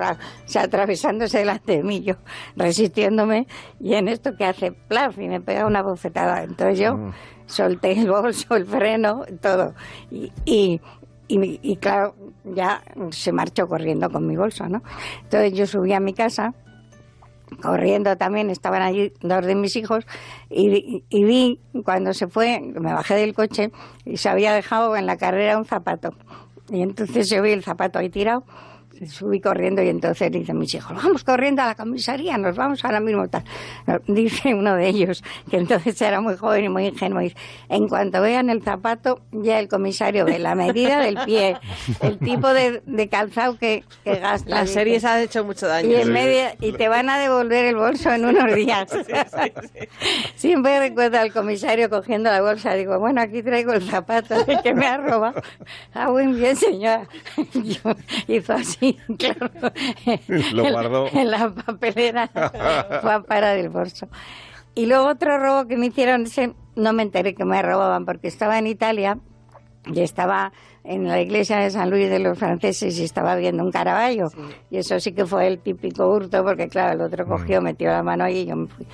sea, 0.47 0.63
atravesándose 0.63 1.39
delante 1.39 1.73
de 1.79 1.83
mí, 1.83 2.01
yo 2.01 2.15
resistiéndome, 2.55 3.47
y 3.81 3.95
en 3.95 4.09
esto 4.09 4.37
que 4.37 4.45
hace 4.45 4.73
plaf 4.73 5.19
y 5.19 5.29
me 5.29 5.41
pega 5.41 5.67
una 5.67 5.83
bofetada. 5.83 6.43
Entonces 6.45 6.79
yo 6.79 7.13
solté 7.47 7.93
el 7.93 8.09
bolso, 8.11 8.55
el 8.57 8.67
freno, 8.67 9.25
todo. 9.41 9.75
Y, 10.11 10.33
y, 10.45 10.81
y, 11.29 11.59
y 11.63 11.77
claro, 11.77 12.15
ya 12.45 12.83
se 13.11 13.33
marchó 13.33 13.67
corriendo 13.67 14.11
con 14.11 14.27
mi 14.27 14.37
bolso, 14.37 14.69
¿no? 14.69 14.83
Entonces 15.25 15.53
yo 15.55 15.67
subí 15.67 15.93
a 15.93 15.99
mi 16.01 16.13
casa 16.15 16.55
corriendo 17.63 18.17
también, 18.17 18.51
estaban 18.51 18.83
allí 18.83 19.13
dos 19.21 19.45
de 19.45 19.55
mis 19.55 19.77
hijos, 19.77 20.07
y, 20.51 21.05
y 21.09 21.25
vi 21.25 21.61
cuando 21.85 22.13
se 22.13 22.27
fue, 22.27 22.61
me 22.61 22.93
bajé 22.93 23.15
del 23.15 23.35
coche 23.35 23.71
y 24.05 24.17
se 24.17 24.29
había 24.29 24.53
dejado 24.53 24.97
en 24.97 25.07
la 25.07 25.17
carrera 25.17 25.59
un 25.59 25.65
zapato. 25.65 26.11
Y 26.71 26.83
entonces 26.83 27.29
yo 27.31 27.43
vi 27.43 27.53
el 27.53 27.63
zapato 27.63 27.99
ahí 27.99 28.09
tirado, 28.09 28.45
subí 29.09 29.41
corriendo 29.41 29.83
y 29.83 29.89
entonces 29.89 30.31
dicen 30.31 30.59
mis 30.59 30.75
hijos, 30.75 30.97
vamos 30.97 31.25
corriendo 31.25 31.63
a 31.63 31.67
la 31.67 31.75
comisaría, 31.75 32.39
nos 32.39 32.57
vamos 32.57 32.85
ahora 32.85 33.01
mismo 33.01 33.29
tal. 33.29 33.45
Dice 34.07 34.55
uno 34.55 34.75
de 34.77 34.89
ellos, 34.89 35.23
que 35.51 35.57
entonces 35.59 36.01
era 36.01 36.21
muy 36.21 36.37
joven 36.37 36.65
y 36.65 36.69
muy 36.69 36.87
ingenuo, 36.87 37.21
dice, 37.21 37.37
en 37.69 37.89
cuanto 37.89 38.21
vean 38.23 38.51
el 38.51 38.63
zapato, 38.63 39.21
ya 39.33 39.59
el 39.59 39.69
comisario 39.69 40.25
ve 40.25 40.39
la 40.39 40.55
medida 40.55 41.01
del 41.01 41.19
pie, 41.25 41.57
el 42.01 42.19
tipo 42.19 42.53
de, 42.53 42.83
de 42.87 43.09
calzado 43.09 43.59
que, 43.59 43.85
que 44.05 44.17
gasta. 44.17 44.49
Las 44.51 44.63
dice. 44.63 44.75
series 44.75 45.05
han 45.05 45.21
hecho 45.21 45.45
mucho 45.45 45.67
daño. 45.67 45.89
Y, 45.91 45.95
en 45.97 46.13
media, 46.13 46.55
y 46.61 46.73
te 46.73 46.89
van 46.89 47.11
a 47.11 47.19
devolver 47.19 47.65
el 47.67 47.77
bolso 47.77 48.11
en 48.13 48.25
unos 48.25 48.55
días. 48.55 48.87
Siempre 50.37 50.79
recuerdo 50.79 51.19
al 51.19 51.33
comisario 51.33 51.89
cogiendo 51.91 52.31
la 52.31 52.41
bolsa. 52.43 52.75
Digo, 52.75 52.99
bueno, 52.99 53.21
aquí 53.21 53.43
traigo 53.43 53.73
el 53.73 53.83
zapato 53.83 54.45
de 54.45 54.61
que 54.63 54.75
me 54.75 54.87
ha 54.87 54.97
robado. 54.99 55.41
Ah, 55.95 56.11
muy 56.11 56.27
bien, 56.29 56.57
señora. 56.57 57.09
Yo- 57.55 57.95
hizo 58.29 58.53
así, 58.53 58.86
claro. 59.19 59.51
Lo 60.53 60.65
En- 60.67 60.73
guardó. 60.73 61.09
En 61.13 61.31
la 61.31 61.51
papelera 61.51 62.29
fue 63.03 63.13
a 63.13 63.21
parar 63.23 63.57
el 63.59 63.69
bolso. 63.69 64.09
Y 64.75 64.87
luego 64.87 65.09
otro 65.09 65.39
robo 65.39 65.67
que 65.67 65.77
me 65.77 65.87
hicieron, 65.87 66.23
ese 66.25 66.55
no 66.75 66.93
me 66.93 67.03
enteré 67.03 67.35
que 67.35 67.45
me 67.45 67.63
robaban 67.63 68.05
porque 68.05 68.29
estaba 68.29 68.59
en 68.59 68.67
Italia 68.67 69.19
y 69.87 70.01
estaba 70.01 70.53
en 70.85 71.09
la 71.09 71.21
iglesia 71.21 71.59
de 71.59 71.71
San 71.71 71.91
Luis 71.91 72.11
de 72.11 72.19
los 72.19 72.39
franceses 72.39 72.99
y 72.99 73.05
estaba 73.05 73.35
viendo 73.37 73.65
un 73.65 73.73
Caravaggio. 73.73 74.29
Y 74.71 74.77
eso 74.79 75.01
sí 75.01 75.13
que 75.13 75.25
fue 75.25 75.47
el 75.47 75.59
típico 75.61 76.07
hurto, 76.09 76.45
porque 76.45 76.69
claro, 76.69 76.93
el 76.93 77.01
otro 77.01 77.27
cogió, 77.27 77.63
metió 77.63 77.89
la 77.91 78.03
mano 78.03 78.25
ahí 78.25 78.41
y 78.41 78.47
yo 78.47 78.57
me 78.57 78.67
fui. 78.69 78.87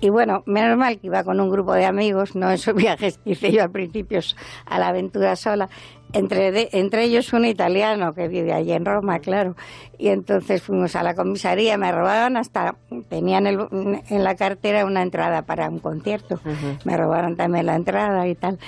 Y 0.00 0.10
bueno, 0.10 0.42
menos 0.46 0.76
mal 0.76 0.98
que 0.98 1.06
iba 1.06 1.24
con 1.24 1.40
un 1.40 1.48
grupo 1.50 1.72
de 1.72 1.86
amigos, 1.86 2.36
no 2.36 2.50
esos 2.50 2.74
viajes 2.76 3.18
que 3.18 3.30
hice 3.30 3.50
yo 3.52 3.62
al 3.62 3.70
principio 3.70 4.20
a 4.66 4.78
la 4.78 4.88
aventura 4.88 5.36
sola. 5.36 5.68
Entre, 6.12 6.52
de- 6.52 6.68
entre 6.72 7.04
ellos 7.04 7.32
un 7.32 7.44
italiano 7.44 8.14
que 8.14 8.28
vive 8.28 8.52
allí 8.52 8.72
en 8.72 8.84
Roma, 8.84 9.18
claro. 9.18 9.56
Y 9.98 10.08
entonces 10.08 10.62
fuimos 10.62 10.94
a 10.96 11.02
la 11.02 11.14
comisaría, 11.14 11.76
me 11.78 11.90
robaron 11.92 12.36
hasta, 12.36 12.76
tenían 13.08 13.46
el- 13.46 13.66
en 14.08 14.22
la 14.24 14.34
cartera 14.36 14.84
una 14.84 15.02
entrada 15.02 15.42
para 15.42 15.68
un 15.68 15.78
concierto. 15.80 16.40
Me 16.84 16.96
robaron 16.96 17.36
también 17.36 17.66
la 17.66 17.74
entrada 17.76 18.26
y 18.28 18.34
tal 18.34 18.58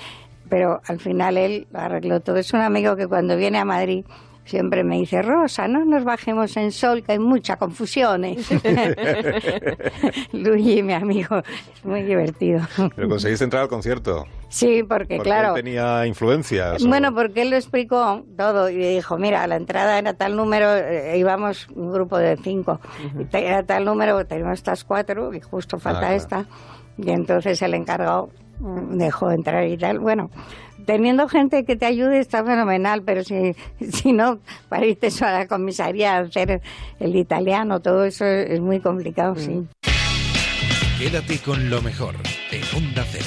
pero 0.50 0.80
al 0.86 0.98
final 0.98 1.36
él 1.36 1.66
arregló 1.74 2.20
todo. 2.20 2.38
Es 2.38 2.54
un 2.54 2.62
amigo 2.62 2.96
que 2.96 3.06
cuando 3.06 3.36
viene 3.36 3.58
a 3.58 3.66
Madrid 3.66 4.06
siempre 4.48 4.82
me 4.84 4.96
dice, 4.96 5.22
Rosa, 5.22 5.68
no 5.68 5.84
nos 5.84 6.04
bajemos 6.04 6.56
en 6.56 6.72
sol, 6.72 7.02
que 7.02 7.12
hay 7.12 7.18
mucha 7.18 7.56
confusión. 7.56 8.24
¿eh". 8.24 8.36
Luigi, 10.32 10.82
mi 10.82 10.92
amigo, 10.94 11.38
es 11.38 11.84
muy 11.84 12.02
divertido. 12.02 12.60
Pero 12.94 13.08
conseguiste 13.08 13.44
entrar 13.44 13.62
al 13.62 13.68
concierto. 13.68 14.24
Sí, 14.48 14.82
porque, 14.82 15.16
Porque 15.16 15.18
claro, 15.30 15.48
él 15.56 15.62
tenía 15.62 16.06
influencias. 16.06 16.82
o- 16.82 16.88
bueno, 16.88 17.14
porque 17.14 17.42
él 17.42 17.50
lo 17.50 17.56
explicó 17.56 18.24
todo 18.36 18.70
y 18.70 18.76
dijo, 18.76 19.18
mira, 19.18 19.46
la 19.46 19.56
entrada 19.56 19.98
era 19.98 20.14
tal 20.14 20.36
número, 20.36 20.74
eh, 20.74 21.18
íbamos 21.18 21.68
un 21.74 21.92
grupo 21.92 22.16
de 22.18 22.36
cinco, 22.38 22.80
era 23.32 23.62
tal 23.64 23.84
número, 23.84 24.24
tenemos 24.26 24.54
estas 24.54 24.84
cuatro 24.84 25.34
y 25.34 25.40
justo 25.40 25.78
falta 25.78 26.00
claro. 26.00 26.14
esta. 26.14 26.46
Y 26.96 27.10
entonces 27.10 27.60
el 27.62 27.74
encargado 27.74 28.30
mm, 28.58 28.96
dejó 28.96 29.30
entrar 29.30 29.66
y 29.66 29.76
tal. 29.76 29.98
Bueno, 30.00 30.30
teniendo 30.88 31.28
gente 31.28 31.66
que 31.66 31.76
te 31.76 31.84
ayude 31.84 32.18
está 32.18 32.42
fenomenal, 32.42 33.02
pero 33.02 33.22
si, 33.22 33.54
si 33.92 34.14
no, 34.14 34.38
para 34.70 34.86
irte 34.86 35.10
a 35.20 35.32
la 35.32 35.46
comisaría 35.46 36.16
a 36.16 36.20
hacer 36.20 36.62
el 36.98 37.14
italiano, 37.14 37.80
todo 37.80 38.04
eso 38.04 38.24
es 38.24 38.58
muy 38.58 38.80
complicado, 38.80 39.36
sí. 39.36 39.66
Quédate 40.98 41.40
con 41.40 41.68
lo 41.68 41.82
mejor 41.82 42.14
en 42.50 42.62
Onda 42.74 43.04
Cero. 43.04 43.26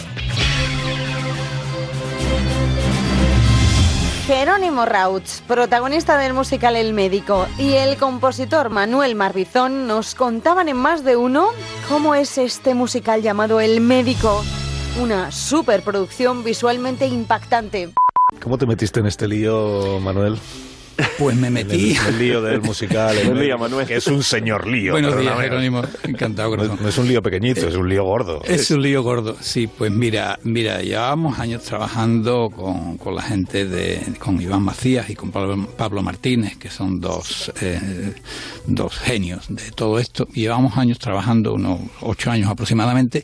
Jerónimo 4.26 4.86
Rauch, 4.86 5.42
protagonista 5.48 6.18
del 6.18 6.34
musical 6.34 6.76
El 6.76 6.94
Médico, 6.94 7.48
y 7.60 7.74
el 7.74 7.96
compositor 7.98 8.72
Manuel 8.72 9.14
Marbizón 9.14 9.86
nos 9.86 10.16
contaban 10.16 10.68
en 10.68 10.78
más 10.78 11.04
de 11.04 11.16
uno 11.16 11.50
cómo 11.88 12.16
es 12.16 12.40
este 12.40 12.74
musical 12.74 13.22
llamado 13.22 13.62
El 13.62 13.82
Médico. 13.82 14.42
Una 15.00 15.32
superproducción 15.32 16.44
visualmente 16.44 17.08
impactante. 17.08 17.92
¿Cómo 18.44 18.58
te 18.58 18.66
metiste 18.66 19.00
en 19.00 19.06
este 19.08 19.28
lío, 19.28 20.00
Manuel? 20.02 20.38
Pues 21.18 21.36
me 21.36 21.50
metí. 21.50 21.96
El, 21.96 22.08
el 22.08 22.20
lío 22.20 22.42
del 22.42 22.62
musical. 22.62 23.18
el 23.18 23.40
día, 23.40 23.58
Manuel. 23.58 23.88
Que 23.88 23.96
es 23.96 24.08
un 24.08 24.22
señor 24.22 24.68
lío. 24.68 24.92
Buenos 24.92 25.18
días. 25.18 25.40
Jerónimo. 25.40 25.82
Encantado, 26.04 26.56
No, 26.58 26.76
no 26.76 26.90
es 26.90 26.98
un 26.98 27.08
lío 27.08 27.22
pequeñito, 27.22 27.68
es 27.68 27.76
un 27.76 27.88
lío 27.88 28.04
gordo. 28.04 28.42
Es 28.44 28.70
un 28.70 28.82
lío 28.82 29.02
gordo, 29.02 29.38
sí. 29.40 29.68
Pues 29.68 29.92
mira, 29.92 30.38
mira, 30.44 30.82
llevábamos 30.82 31.40
años 31.40 31.64
trabajando 31.64 32.50
con, 32.50 32.98
con 32.98 33.16
la 33.16 33.22
gente 33.22 33.66
de, 33.66 34.02
con 34.20 34.42
Iván 34.42 34.64
Macías 34.64 35.10
y 35.10 35.16
con 35.16 35.32
Pablo, 35.32 35.68
Pablo 35.78 36.02
Martínez, 36.04 36.58
que 36.58 36.70
son 36.70 37.00
dos, 37.00 37.52
eh, 37.62 38.14
dos 38.68 38.98
genios 39.00 39.46
de 39.50 39.72
todo 39.72 40.00
esto. 40.00 40.28
Llevamos 40.34 40.78
años 40.78 41.00
trabajando, 41.00 41.54
unos 41.54 41.80
ocho 42.02 42.30
años 42.30 42.50
aproximadamente. 42.50 43.24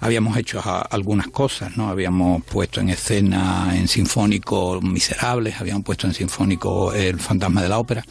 Habíamos 0.00 0.36
hecho 0.36 0.60
a- 0.60 0.82
algunas 0.82 1.28
cosas, 1.28 1.76
¿no? 1.76 1.88
Habíamos 1.88 2.42
puesto 2.44 2.80
en 2.80 2.90
escena 2.90 3.72
en 3.74 3.88
sinfónico 3.88 4.80
Miserables, 4.80 5.60
habíamos 5.60 5.84
puesto 5.84 6.06
en 6.06 6.14
sinfónico 6.14 6.92
El 6.92 7.18
Fantasma 7.20 7.62
de 7.62 7.68
la 7.68 7.78
Ópera. 7.78 8.04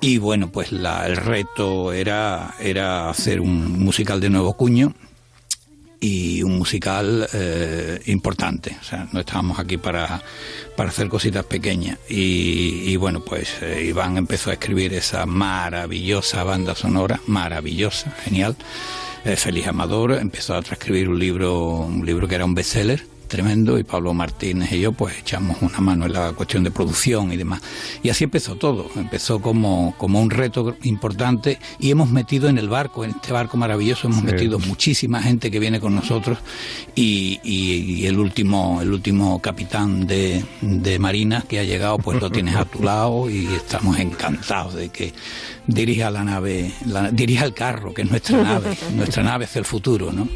Y 0.00 0.18
bueno, 0.18 0.50
pues 0.50 0.70
la- 0.72 1.06
el 1.06 1.16
reto 1.16 1.92
era, 1.92 2.54
era 2.60 3.10
hacer 3.10 3.40
un 3.40 3.80
musical 3.82 4.20
de 4.20 4.30
nuevo 4.30 4.52
cuño 4.56 4.94
y 6.00 6.44
un 6.44 6.56
musical 6.58 7.28
eh, 7.32 8.00
importante. 8.06 8.76
O 8.80 8.84
sea, 8.84 9.08
no 9.12 9.18
estábamos 9.18 9.58
aquí 9.58 9.76
para, 9.78 10.22
para 10.76 10.90
hacer 10.90 11.08
cositas 11.08 11.44
pequeñas. 11.44 11.98
Y, 12.08 12.84
y 12.86 12.96
bueno, 12.96 13.20
pues 13.24 13.50
eh, 13.62 13.86
Iván 13.88 14.16
empezó 14.16 14.50
a 14.50 14.52
escribir 14.52 14.94
esa 14.94 15.26
maravillosa 15.26 16.44
banda 16.44 16.76
sonora, 16.76 17.20
maravillosa, 17.26 18.12
genial. 18.24 18.54
Eh, 19.24 19.36
Félix 19.36 19.66
Amador 19.66 20.12
empezó 20.12 20.54
a 20.54 20.62
transcribir 20.62 21.08
un 21.08 21.18
libro, 21.18 21.78
un 21.80 22.06
libro 22.06 22.28
que 22.28 22.36
era 22.36 22.44
un 22.44 22.54
bestseller 22.54 23.04
tremendo 23.28 23.78
y 23.78 23.84
Pablo 23.84 24.12
Martínez 24.14 24.72
y 24.72 24.80
yo 24.80 24.92
pues 24.92 25.18
echamos 25.18 25.58
una 25.62 25.78
mano 25.80 26.06
en 26.06 26.12
la 26.14 26.32
cuestión 26.32 26.64
de 26.64 26.70
producción 26.70 27.30
y 27.32 27.36
demás. 27.36 27.60
Y 28.02 28.08
así 28.10 28.24
empezó 28.24 28.56
todo, 28.56 28.90
empezó 28.96 29.40
como, 29.40 29.94
como 29.98 30.20
un 30.20 30.30
reto 30.30 30.76
importante 30.82 31.58
y 31.78 31.90
hemos 31.90 32.10
metido 32.10 32.48
en 32.48 32.58
el 32.58 32.68
barco, 32.68 33.04
en 33.04 33.10
este 33.10 33.32
barco 33.32 33.56
maravilloso, 33.56 34.08
hemos 34.08 34.20
Sí. 34.20 34.26
metido 34.26 34.58
muchísima 34.58 35.22
gente 35.22 35.50
que 35.50 35.58
viene 35.60 35.78
con 35.80 35.94
nosotros 35.94 36.38
y, 36.94 37.38
y- 37.44 38.00
y 38.02 38.06
el 38.06 38.18
último 38.18 38.80
el 38.82 38.92
último 38.92 39.40
capitán 39.40 40.06
de, 40.06 40.44
de 40.60 40.98
Marina 40.98 41.44
que 41.48 41.58
ha 41.60 41.64
llegado 41.64 41.98
pues 41.98 42.20
lo 42.20 42.30
tienes 42.30 42.56
a 42.56 42.64
tu 42.64 42.82
lado 42.82 43.28
y 43.30 43.46
estamos 43.46 43.98
encantados 43.98 44.74
de 44.74 44.88
que 44.88 45.12
dirija 45.66 46.10
la 46.10 46.24
nave, 46.24 46.72
la- 46.86 47.10
dirija 47.10 47.44
el 47.44 47.52
carro 47.54 47.92
que 47.92 48.02
es 48.02 48.10
nuestra 48.10 48.42
nave, 48.42 48.76
nuestra 48.94 49.22
nave 49.22 49.44
hacia 49.44 49.58
el 49.58 49.64
futuro, 49.66 50.12
¿no? 50.12 50.28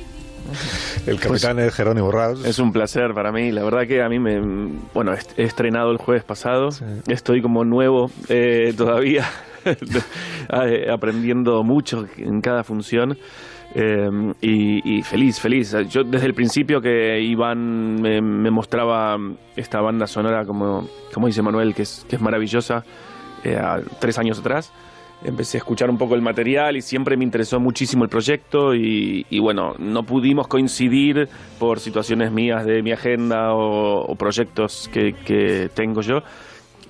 El 1.06 1.18
capitán 1.18 1.58
es 1.58 1.74
Jerónimo 1.74 2.10
Raus. 2.10 2.44
Es 2.44 2.58
un 2.58 2.72
placer 2.72 3.14
para 3.14 3.32
mí. 3.32 3.50
La 3.50 3.64
verdad 3.64 3.86
que 3.86 4.02
a 4.02 4.08
mí 4.08 4.18
me. 4.18 4.40
Bueno, 4.94 5.12
he 5.36 5.42
estrenado 5.42 5.90
el 5.90 5.98
jueves 5.98 6.24
pasado. 6.24 6.70
Estoy 7.06 7.42
como 7.42 7.64
nuevo 7.64 8.10
eh, 8.28 8.72
todavía, 8.76 9.28
eh, 9.64 10.86
aprendiendo 10.90 11.62
mucho 11.64 12.06
en 12.16 12.40
cada 12.40 12.64
función. 12.64 13.16
eh, 13.74 14.10
y, 14.40 14.98
y 14.98 15.02
feliz, 15.02 15.40
feliz. 15.40 15.74
Yo 15.88 16.04
desde 16.04 16.26
el 16.26 16.34
principio 16.34 16.80
que 16.80 17.20
Iván 17.20 18.00
me, 18.00 18.20
me 18.20 18.50
mostraba 18.50 19.16
esta 19.56 19.80
banda 19.80 20.06
sonora, 20.06 20.44
como, 20.44 20.88
como 21.12 21.26
dice 21.26 21.42
Manuel, 21.42 21.74
que 21.74 21.82
es, 21.82 22.04
que 22.08 22.16
es 22.16 22.22
maravillosa, 22.22 22.84
eh, 23.44 23.60
tres 23.98 24.18
años 24.18 24.38
atrás 24.40 24.72
empecé 25.24 25.56
a 25.56 25.60
escuchar 25.60 25.90
un 25.90 25.98
poco 25.98 26.14
el 26.14 26.22
material 26.22 26.76
y 26.76 26.82
siempre 26.82 27.16
me 27.16 27.24
interesó 27.24 27.60
muchísimo 27.60 28.04
el 28.04 28.10
proyecto 28.10 28.74
y, 28.74 29.26
y 29.30 29.38
bueno, 29.38 29.74
no 29.78 30.02
pudimos 30.02 30.48
coincidir 30.48 31.28
por 31.58 31.80
situaciones 31.80 32.32
mías 32.32 32.64
de 32.64 32.82
mi 32.82 32.92
agenda 32.92 33.54
o, 33.54 34.14
proyectos 34.16 34.88
que, 34.92 35.14
que 35.14 35.70
tengo 35.74 36.00
yo, 36.00 36.22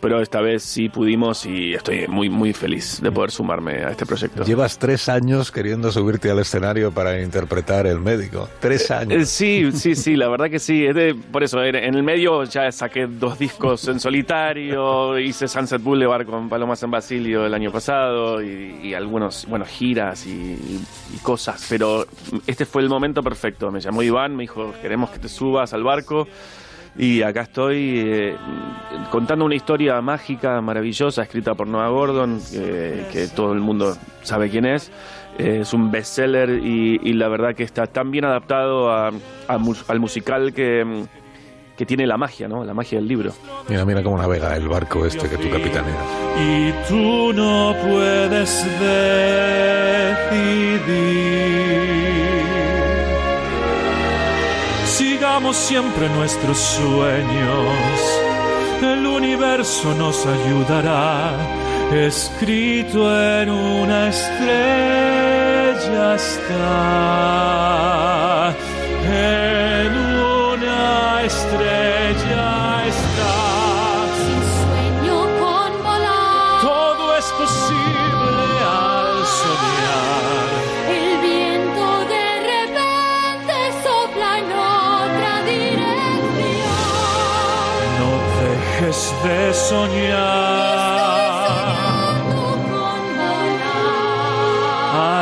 pero 0.03 0.20
esta 0.20 0.41
vez 0.41 0.65
sí 0.65 0.89
pudimos 0.89 1.47
y 1.47 1.74
estoy 1.74 2.09
muy, 2.09 2.29
muy 2.29 2.53
feliz 2.53 3.01
de 3.01 3.12
poder 3.12 3.31
sumarme 3.31 3.85
a 3.85 3.91
este 3.91 4.05
proyecto. 4.05 4.43
Llevas 4.45 4.77
tres 4.77 5.09
años 5.09 5.53
queriendo 5.53 5.93
subirte 5.93 6.29
al 6.29 6.41
escenario 6.41 6.91
para 6.91 7.23
interpretar 7.23 7.87
El 7.87 8.01
Médico. 8.01 8.49
Tres 8.61 8.91
Eh, 8.91 8.95
años. 8.95 9.29
sí, 9.29 9.70
sí, 9.73 9.95
sí, 9.95 10.16
la 10.16 10.29
verdad 10.29 10.51
que 10.51 10.59
sí. 10.59 10.85
Por 11.31 11.45
eso, 11.45 11.62
en 11.62 11.77
en 11.77 11.95
el 11.95 12.03
medio 12.03 12.43
ya 12.45 12.70
saqué 12.73 13.07
dos 13.07 13.39
discos 13.39 13.87
en 13.87 14.01
solitario, 14.01 15.19
hice 15.19 15.47
Sunset 15.47 15.81
Boulevard 15.83 16.27
con 16.27 16.49
Paloma 16.49 16.74
San 16.74 16.91
Basilio 16.91 17.47
el 17.47 17.55
año 17.55 17.70
pasado 17.70 18.43
y, 18.43 18.81
y 18.83 18.95
algunos, 18.95 19.47
bueno, 19.47 19.65
giras 19.65 20.27
y, 20.27 20.31
y 21.15 21.19
cosas, 21.23 21.65
pero 21.70 22.05
este 22.47 22.66
fue 22.66 22.83
el 22.83 22.89
momento 22.89 23.23
perfecto. 23.23 23.70
Me 23.70 23.81
llamó 23.81 24.03
Iván, 24.03 24.35
me 24.35 24.43
dijo, 24.43 24.74
queremos 24.83 25.11
que 25.11 25.20
te 25.20 25.29
subas 25.29 25.73
al 25.73 25.85
barco. 25.85 26.27
Y 26.97 27.23
acá 27.23 27.43
estoy 27.43 28.01
eh, 28.05 28.36
contando 29.10 29.44
una 29.47 29.55
historia 29.55 30.01
mágica, 30.02 30.60
maravillosa, 30.60 31.23
escrita 31.23 31.55
por 31.55 31.66
Noah 31.66 31.89
Gordon, 31.89 32.39
que- 32.51 33.06
que 33.10 33.28
todo 33.28 33.52
el 33.52 33.60
mundo 33.60 33.97
sabe 34.23 34.51
quién 34.51 34.66
es. 34.66 34.90
Eh, 35.39 35.60
es 35.62 35.73
un 35.73 35.90
bestseller 35.90 36.51
y, 36.51 37.01
y 37.02 37.14
la 37.14 37.28
verdad 37.28 37.55
que 37.55 37.62
está 37.62 37.86
tan 37.86 38.10
bien 38.10 38.27
adaptado 38.27 38.90
a- 38.93 39.10
a 39.48 39.59
mus- 39.59 39.89
al 39.89 40.01
musical 40.01 40.52
que, 40.52 40.85
mm, 40.85 41.02
que 41.78 41.86
tiene 41.86 42.06
la 42.06 42.19
magia, 42.19 42.47
¿no? 42.48 42.62
La 42.62 42.74
magia 42.74 42.98
del 42.98 43.09
libro. 43.09 43.32
Mira, 43.70 43.86
mira 43.86 44.02
cómo 44.02 44.19
navega 44.19 44.55
el 44.55 44.69
barco 44.69 45.06
este 45.06 45.27
que 45.31 45.39
tú 45.39 45.48
capitaneas. 45.48 45.97
y 46.39 46.73
tú 46.89 47.32
no 47.32 47.74
puedes 47.82 48.31
decidir. 48.31 49.02
Siempre 55.40 56.09
nuestros 56.10 56.59
sueños, 56.59 57.68
el 58.82 59.06
universo 59.06 59.94
nos 59.94 60.26
ayudará. 60.26 61.32
Escrito 61.90 63.10
en 63.40 63.48
una 63.50 64.09
estrella 64.09 65.36
está, 66.16 66.54
en 69.04 69.92
una 69.96 71.22
estrella 71.22 71.72
de 89.32 89.54
soñar. 89.54 90.12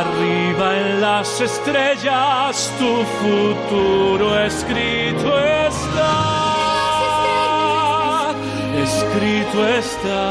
Arriba 0.00 0.66
en 0.80 1.00
las 1.00 1.40
estrellas 1.40 2.72
tu 2.78 2.92
futuro 3.20 4.26
escrito 4.40 5.30
está. 5.68 6.10
Escrito 8.82 9.58
está. 9.68 10.26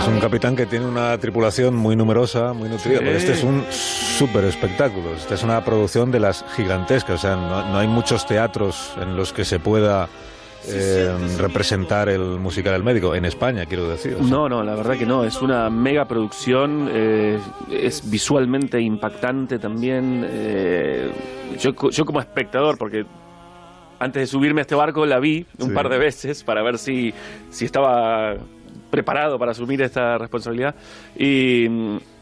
Es 0.00 0.06
un 0.08 0.20
capitán 0.20 0.56
que 0.56 0.66
tiene 0.66 0.86
una 0.86 1.16
tripulación 1.18 1.74
muy 1.74 1.96
numerosa, 1.96 2.52
muy 2.52 2.68
nutrida. 2.68 3.00
Sí. 3.00 3.08
Este 3.08 3.32
es 3.32 3.42
un 3.44 3.64
súper 3.70 4.44
espectáculo. 4.44 5.14
Esta 5.14 5.34
es 5.34 5.42
una 5.42 5.64
producción 5.64 6.10
de 6.10 6.20
las 6.20 6.44
gigantescas. 6.56 7.16
O 7.16 7.18
sea, 7.18 7.36
no, 7.36 7.68
no 7.70 7.78
hay 7.78 7.88
muchos 7.88 8.26
teatros 8.26 8.92
en 9.00 9.16
los 9.16 9.32
que 9.32 9.44
se 9.44 9.58
pueda 9.58 10.08
eh, 10.68 11.12
representar 11.38 12.08
el 12.08 12.20
musical 12.38 12.74
El 12.74 12.82
Médico. 12.82 13.14
En 13.14 13.24
España, 13.24 13.66
quiero 13.66 13.88
decir. 13.88 14.14
O 14.14 14.18
sea, 14.18 14.26
No, 14.26 14.48
no, 14.48 14.62
la 14.62 14.74
verdad 14.74 14.96
que 14.96 15.06
no. 15.06 15.24
Es 15.24 15.40
una 15.42 15.70
mega 15.70 16.06
producción. 16.06 16.88
eh, 16.92 17.38
es 17.70 18.08
visualmente 18.10 18.80
impactante 18.80 19.58
también. 19.58 20.26
eh, 20.28 21.10
yo, 21.58 21.72
yo 21.90 22.04
como 22.04 22.20
espectador, 22.20 22.76
porque 22.78 23.04
antes 23.98 24.20
de 24.20 24.26
subirme 24.26 24.60
a 24.60 24.62
este 24.62 24.74
barco 24.74 25.06
la 25.06 25.18
vi 25.18 25.46
un 25.58 25.68
Sí. 25.68 25.74
par 25.74 25.88
de 25.88 25.98
veces 25.98 26.44
para 26.44 26.62
ver 26.62 26.76
si, 26.78 27.14
si 27.50 27.64
estaba 27.64 28.34
preparado 28.90 29.38
para 29.38 29.52
asumir 29.52 29.80
esta 29.82 30.18
responsabilidad. 30.18 30.74
Y, 31.18 31.66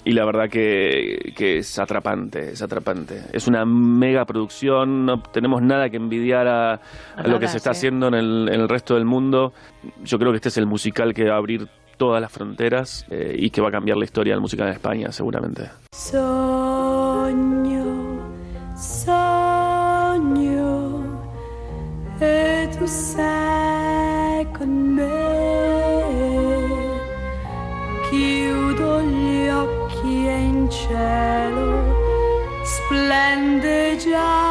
y 0.04 0.12
la 0.12 0.24
verdad 0.24 0.48
que, 0.50 1.32
que 1.36 1.58
es 1.58 1.78
atrapante, 1.78 2.52
es 2.52 2.62
atrapante. 2.62 3.22
Es 3.32 3.46
una 3.46 3.64
mega 3.64 4.24
producción, 4.24 5.06
no 5.06 5.22
tenemos 5.22 5.62
nada 5.62 5.88
que 5.88 5.96
envidiar 5.96 6.46
a, 6.46 6.74
a 7.16 7.26
lo 7.26 7.40
que 7.40 7.48
se 7.48 7.56
está 7.56 7.72
sí. 7.72 7.78
haciendo 7.78 8.08
en 8.08 8.14
el, 8.14 8.48
en 8.52 8.60
el 8.60 8.68
resto 8.68 8.94
del 8.94 9.04
mundo. 9.06 9.52
Yo 10.02 10.18
creo 10.18 10.30
que 10.32 10.36
este 10.36 10.50
es 10.50 10.58
el 10.58 10.66
musical 10.66 11.14
que 11.14 11.24
va 11.24 11.34
a 11.34 11.38
abrir 11.38 11.68
todas 11.96 12.20
las 12.20 12.30
fronteras 12.32 13.06
eh, 13.10 13.34
y 13.38 13.50
que 13.50 13.60
va 13.60 13.68
a 13.68 13.72
cambiar 13.72 13.96
la 13.96 14.04
historia 14.04 14.34
del 14.34 14.40
musical 14.40 14.66
en 14.68 14.74
España, 14.74 15.10
seguramente. 15.12 15.70
Sogno, 15.94 16.24
sogno, 18.76 20.34
e 22.20 22.68
tu 22.78 22.86
sei 22.86 24.46
con 24.56 24.94
me. 24.94 25.23
Cielo 30.74 31.94
splende 32.64 33.96
già 33.96 34.43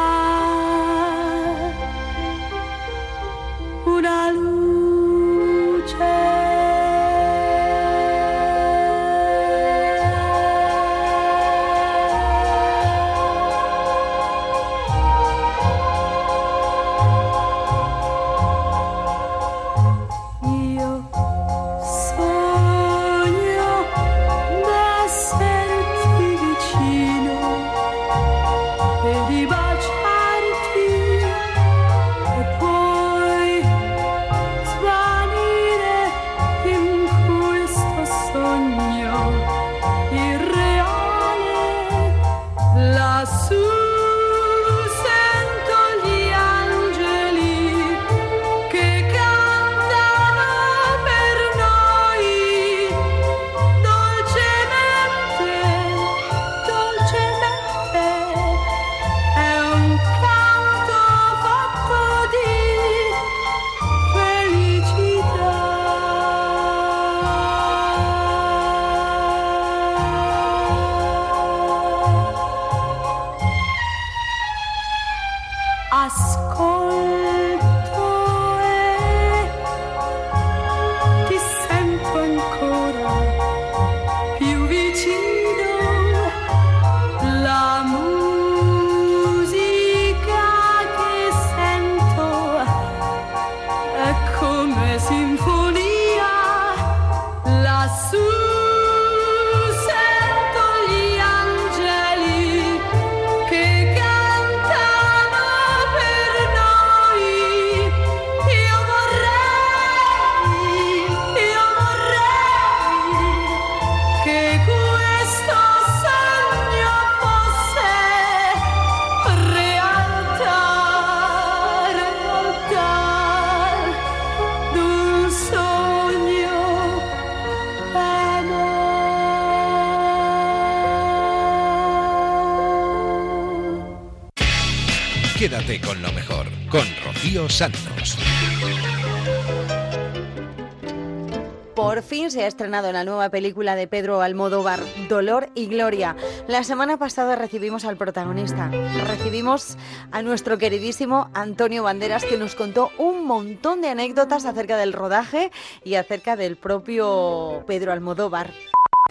estrenado 142.64 142.92
la 142.92 143.04
nueva 143.04 143.28
película 143.28 143.76
de 143.76 143.86
Pedro 143.86 144.22
Almodóvar, 144.22 144.80
Dolor 145.10 145.50
y 145.54 145.66
Gloria. 145.66 146.16
La 146.48 146.64
semana 146.64 146.96
pasada 146.96 147.36
recibimos 147.36 147.84
al 147.84 147.98
protagonista. 147.98 148.70
Recibimos 149.06 149.76
a 150.12 150.22
nuestro 150.22 150.56
queridísimo 150.56 151.28
Antonio 151.34 151.82
Banderas 151.82 152.24
que 152.24 152.38
nos 152.38 152.54
contó 152.54 152.90
un 152.96 153.26
montón 153.26 153.82
de 153.82 153.88
anécdotas 153.88 154.46
acerca 154.46 154.78
del 154.78 154.94
rodaje 154.94 155.50
y 155.84 155.96
acerca 155.96 156.36
del 156.36 156.56
propio 156.56 157.64
Pedro 157.66 157.92
Almodóvar. 157.92 158.50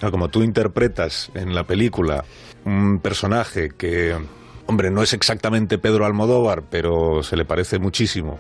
Como 0.02 0.30
tú 0.30 0.42
interpretas 0.42 1.30
en 1.36 1.54
la 1.54 1.64
película 1.64 2.26
un 2.66 3.02
personaje 3.02 3.70
que, 3.70 4.18
hombre, 4.66 4.90
no 4.90 5.04
es 5.04 5.14
exactamente 5.14 5.78
Pedro 5.78 6.08
Almodóvar, 6.08 6.64
pero 6.72 7.22
se 7.22 7.38
le 7.38 7.46
parece 7.46 7.78
muchísimo 7.78 8.40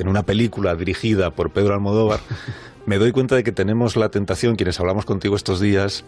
en 0.00 0.08
una 0.08 0.24
película 0.24 0.74
dirigida 0.74 1.30
por 1.30 1.50
Pedro 1.50 1.74
Almodóvar, 1.74 2.20
me 2.86 2.98
doy 2.98 3.12
cuenta 3.12 3.34
de 3.36 3.42
que 3.44 3.52
tenemos 3.52 3.96
la 3.96 4.08
tentación, 4.10 4.56
quienes 4.56 4.80
hablamos 4.80 5.04
contigo 5.04 5.36
estos 5.36 5.60
días, 5.60 6.04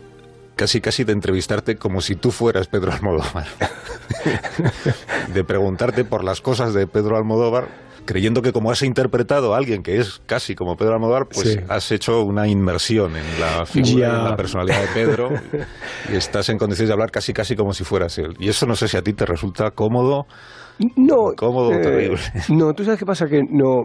casi 0.57 0.81
casi 0.81 1.05
de 1.05 1.13
entrevistarte 1.13 1.77
como 1.77 2.01
si 2.01 2.15
tú 2.17 2.31
fueras 2.31 2.67
Pedro 2.69 2.93
Almodóvar. 2.93 3.47
de 5.33 5.45
preguntarte 5.45 6.05
por 6.05 6.25
las 6.25 6.41
cosas 6.41 6.75
de 6.75 6.87
Pedro 6.87 7.17
Almodóvar, 7.17 7.69
creyendo 8.05 8.43
que 8.43 8.53
como 8.53 8.71
has 8.71 8.83
interpretado 8.83 9.55
a 9.55 9.59
alguien 9.59 9.83
que 9.83 9.99
es 9.99 10.21
casi 10.27 10.55
como 10.55 10.77
Pedro 10.77 10.95
Almodóvar, 10.95 11.27
pues 11.33 11.53
Sí. 11.53 11.61
has 11.69 11.91
hecho 11.93 12.23
una 12.23 12.49
inmersión 12.49 13.17
en 13.17 13.41
la 13.41 13.65
figura, 13.67 14.19
en 14.19 14.25
la 14.25 14.37
personalidad 14.37 14.81
de 14.81 14.89
Pedro 14.89 15.31
y 16.13 16.17
estás 16.17 16.49
en 16.49 16.59
condiciones 16.59 16.89
de 16.89 16.93
hablar 16.93 17.11
casi 17.11 17.33
casi 17.33 17.55
como 17.57 17.73
si 17.73 17.85
fueras 17.85 18.19
él. 18.19 18.35
Y 18.39 18.49
eso 18.49 18.67
no 18.67 18.75
sé 18.77 18.89
si 18.89 18.97
a 18.97 19.03
ti 19.03 19.13
te 19.13 19.25
resulta 19.25 19.71
cómodo. 19.71 20.27
No, 20.97 21.33
Cómodo 21.37 21.73
eh, 21.75 21.79
terrible. 21.79 22.19
No, 22.49 22.73
tú 22.73 22.83
sabes 22.85 22.99
qué 22.99 23.07
pasa, 23.07 23.27
que 23.29 23.43
no 23.49 23.85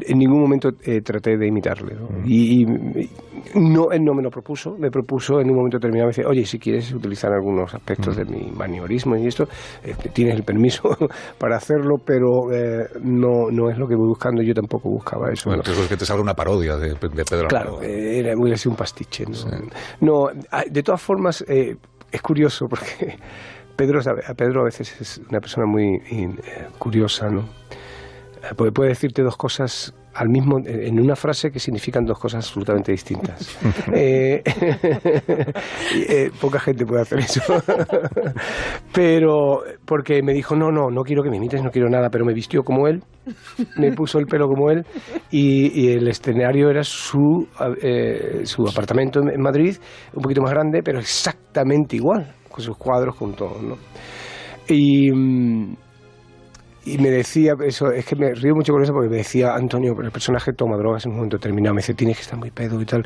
en 0.00 0.18
ningún 0.18 0.40
momento 0.40 0.70
eh, 0.84 1.00
traté 1.02 1.36
de 1.36 1.46
imitarle. 1.46 1.94
¿no? 1.94 2.08
Y, 2.26 2.62
y- 2.62 3.10
no, 3.54 3.90
él 3.90 4.04
no 4.04 4.14
me 4.14 4.22
lo 4.22 4.30
propuso, 4.30 4.76
me 4.78 4.90
propuso 4.90 5.40
en 5.40 5.50
un 5.50 5.56
momento 5.56 5.78
determinado, 5.78 6.08
me 6.08 6.10
dice, 6.12 6.24
oye, 6.26 6.44
si 6.44 6.58
quieres 6.58 6.92
utilizar 6.92 7.32
algunos 7.32 7.72
aspectos 7.74 8.14
de 8.16 8.24
mi 8.24 8.50
maniorismo 8.50 9.16
y 9.16 9.26
esto, 9.26 9.48
eh, 9.82 9.94
tienes 10.12 10.34
el 10.36 10.42
permiso 10.44 10.96
para 11.38 11.56
hacerlo, 11.56 11.96
pero 12.04 12.52
eh, 12.52 12.86
no, 13.02 13.50
no 13.50 13.70
es 13.70 13.78
lo 13.78 13.88
que 13.88 13.94
voy 13.94 14.08
buscando, 14.08 14.42
yo 14.42 14.54
tampoco 14.54 14.90
buscaba 14.90 15.32
eso. 15.32 15.48
Bueno, 15.50 15.58
¿no? 15.58 15.60
entonces 15.62 15.84
es 15.84 15.88
que 15.88 15.96
te 15.96 16.04
salga 16.04 16.22
una 16.22 16.34
parodia 16.34 16.76
de, 16.76 16.90
de 16.90 17.24
Pedro 17.24 17.48
Claro, 17.48 17.78
Almodóvar. 17.78 17.90
eh, 17.90 18.18
era, 18.20 18.36
hubiera 18.36 18.56
sido 18.56 18.72
un 18.72 18.76
pastiche. 18.76 19.24
No, 19.26 19.32
no 20.00 20.28
ah, 20.50 20.64
de 20.70 20.82
todas 20.82 21.00
formas, 21.00 21.44
eh, 21.48 21.76
es 22.12 22.22
curioso 22.22 22.68
porque 22.68 23.16
Pedro, 23.76 24.00
a 24.00 24.34
Pedro 24.34 24.60
a 24.60 24.64
veces 24.64 25.00
es 25.00 25.20
una 25.30 25.40
persona 25.40 25.66
muy 25.66 25.98
curiosa, 26.78 27.30
¿no? 27.30 27.44
Eh, 28.42 28.54
Porque 28.56 28.72
puede 28.72 28.88
decirte 28.90 29.22
dos 29.22 29.36
cosas 29.36 29.94
al 30.14 30.28
mismo 30.28 30.58
en 30.64 30.98
una 30.98 31.14
frase 31.14 31.50
que 31.50 31.60
significan 31.60 32.04
dos 32.04 32.18
cosas 32.18 32.44
absolutamente 32.44 32.92
distintas. 32.92 33.58
Eh, 33.92 34.42
eh, 36.08 36.30
poca 36.40 36.60
gente 36.60 36.84
puede 36.84 37.02
hacer 37.02 37.18
eso. 37.18 37.40
pero 38.92 39.62
porque 39.84 40.22
me 40.22 40.32
dijo, 40.32 40.54
no, 40.54 40.70
no, 40.70 40.90
no 40.90 41.02
quiero 41.02 41.22
que 41.22 41.30
me 41.30 41.36
imites, 41.36 41.62
no 41.62 41.70
quiero 41.70 41.88
nada, 41.88 42.08
pero 42.10 42.24
me 42.24 42.32
vistió 42.32 42.62
como 42.62 42.86
él, 42.86 43.02
me 43.76 43.92
puso 43.92 44.18
el 44.18 44.26
pelo 44.26 44.46
como 44.46 44.70
él 44.70 44.84
y, 45.30 45.80
y 45.80 45.92
el 45.92 46.08
escenario 46.08 46.70
era 46.70 46.82
su, 46.82 47.46
eh, 47.82 48.42
su 48.44 48.66
apartamento 48.66 49.20
en 49.20 49.30
en 49.30 49.40
Madrid, 49.40 49.76
un 50.14 50.22
poquito 50.22 50.42
más 50.42 50.52
grande, 50.52 50.82
pero 50.82 50.98
exactamente 50.98 51.96
igual, 51.96 52.32
con 52.48 52.62
sus 52.62 52.76
cuadros, 52.76 53.16
con 53.16 53.34
todo, 53.34 53.60
¿no? 53.62 53.76
Y, 54.68 55.10
mm, 55.10 55.74
y 56.94 56.98
me 56.98 57.10
decía, 57.10 57.54
eso 57.64 57.90
es 57.92 58.04
que 58.04 58.16
me 58.16 58.34
río 58.34 58.54
mucho 58.54 58.72
con 58.72 58.82
eso 58.82 58.92
porque 58.92 59.08
me 59.08 59.16
decía, 59.18 59.54
Antonio, 59.54 59.94
el 60.00 60.10
personaje 60.10 60.52
toma 60.52 60.76
drogas 60.76 61.04
en 61.06 61.10
un 61.12 61.16
momento 61.18 61.36
determinado, 61.36 61.74
me 61.74 61.80
dice, 61.82 61.94
tienes 61.94 62.16
que 62.16 62.22
estar 62.22 62.38
muy 62.38 62.50
pedo 62.50 62.80
y 62.80 62.84
tal 62.86 63.04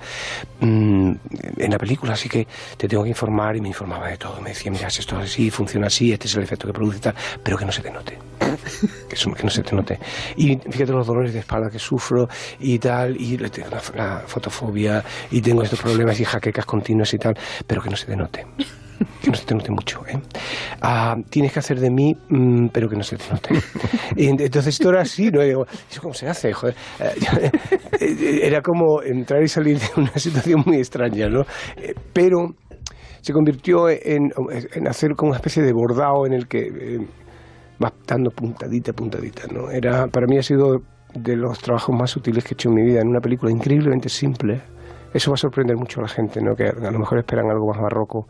mm, 0.60 1.12
en 1.58 1.70
la 1.70 1.78
película, 1.78 2.12
así 2.14 2.28
que 2.28 2.46
te 2.76 2.88
tengo 2.88 3.02
que 3.02 3.10
informar 3.10 3.56
y 3.56 3.60
me 3.60 3.68
informaba 3.68 4.08
de 4.08 4.16
todo. 4.16 4.40
Me 4.40 4.50
decía, 4.50 4.70
mira, 4.72 4.88
esto 4.88 5.18
es 5.20 5.30
así, 5.30 5.50
funciona 5.50 5.86
así, 5.88 6.12
este 6.12 6.26
es 6.26 6.34
el 6.36 6.42
efecto 6.42 6.66
que 6.66 6.72
produce 6.72 6.98
y 6.98 7.00
tal, 7.00 7.14
pero 7.42 7.56
que 7.56 7.64
no 7.64 7.72
se 7.72 7.82
te 7.82 7.90
note. 7.90 8.18
Que, 9.08 9.14
eso- 9.16 9.32
que 9.32 9.42
no 9.42 9.50
se 9.50 9.62
te 9.62 9.74
note. 9.76 9.98
Y 10.36 10.56
fíjate 10.56 10.92
los 10.92 11.06
dolores 11.06 11.32
de 11.32 11.40
espalda 11.40 11.68
que 11.70 11.78
sufro 11.78 12.28
y 12.60 12.78
tal, 12.78 13.16
y 13.20 13.36
tengo 13.36 13.68
la, 13.70 13.82
la 13.94 14.18
fotofobia 14.26 15.04
y 15.30 15.40
tengo 15.40 15.62
estos 15.62 15.80
problemas 15.80 16.18
y 16.20 16.24
jaquecas 16.24 16.64
continuas 16.64 17.12
y 17.14 17.18
tal, 17.18 17.36
pero 17.66 17.82
que 17.82 17.90
no 17.90 17.96
se 17.96 18.06
te 18.06 18.16
note. 18.16 18.46
Que 19.22 19.30
no 19.30 19.36
se 19.36 19.44
te 19.44 19.54
note 19.54 19.70
mucho, 19.70 20.00
¿eh? 20.06 20.18
Ah, 20.80 21.16
tienes 21.30 21.52
que 21.52 21.58
hacer 21.58 21.80
de 21.80 21.90
mí, 21.90 22.16
mm, 22.28 22.68
pero 22.68 22.88
que 22.88 22.96
no 22.96 23.02
se 23.02 23.16
te 23.16 23.24
note. 23.30 23.50
Entonces 24.16 24.74
esto 24.74 24.90
era 24.90 25.02
así, 25.02 25.30
¿no? 25.30 25.42
Y 25.42 25.48
digo, 25.48 25.66
¿eso 25.90 26.00
cómo 26.00 26.14
se 26.14 26.28
hace? 26.28 26.52
Joder. 26.52 26.74
Eh, 27.00 27.50
Era 28.42 28.60
como 28.60 29.02
entrar 29.02 29.42
y 29.42 29.48
salir 29.48 29.78
de 29.78 29.86
una 29.96 30.16
situación 30.16 30.62
muy 30.66 30.78
extraña, 30.78 31.28
¿no? 31.28 31.42
Eh, 31.76 31.94
Pero 32.12 32.54
se 33.20 33.32
convirtió 33.32 33.88
en, 33.88 34.32
hacer 34.86 35.14
como 35.16 35.30
una 35.30 35.38
especie 35.38 35.62
de 35.62 35.72
bordado 35.72 36.26
en 36.26 36.34
el 36.34 36.46
que 36.46 36.66
eh, 36.66 37.06
vas 37.78 37.92
dando 38.06 38.30
puntadita, 38.30 38.92
puntadita, 38.92 39.46
¿no? 39.50 39.70
Era, 39.70 40.08
para 40.08 40.26
mí 40.26 40.36
ha 40.36 40.42
sido 40.42 40.82
de 41.14 41.36
los 41.36 41.58
trabajos 41.60 41.96
más 41.96 42.14
útiles 42.16 42.44
que 42.44 42.50
he 42.50 42.54
hecho 42.54 42.68
en 42.68 42.74
mi 42.74 42.82
vida, 42.82 43.00
en 43.00 43.08
una 43.08 43.20
película 43.20 43.50
increíblemente 43.50 44.08
simple. 44.08 44.60
Eso 45.14 45.30
va 45.30 45.36
a 45.36 45.38
sorprender 45.38 45.76
mucho 45.76 46.00
a 46.00 46.02
la 46.02 46.08
gente, 46.08 46.40
¿no? 46.42 46.54
Que 46.54 46.64
a 46.64 46.90
lo 46.90 46.98
mejor 46.98 47.18
esperan 47.18 47.48
algo 47.48 47.68
más 47.68 47.80
barroco, 47.80 48.26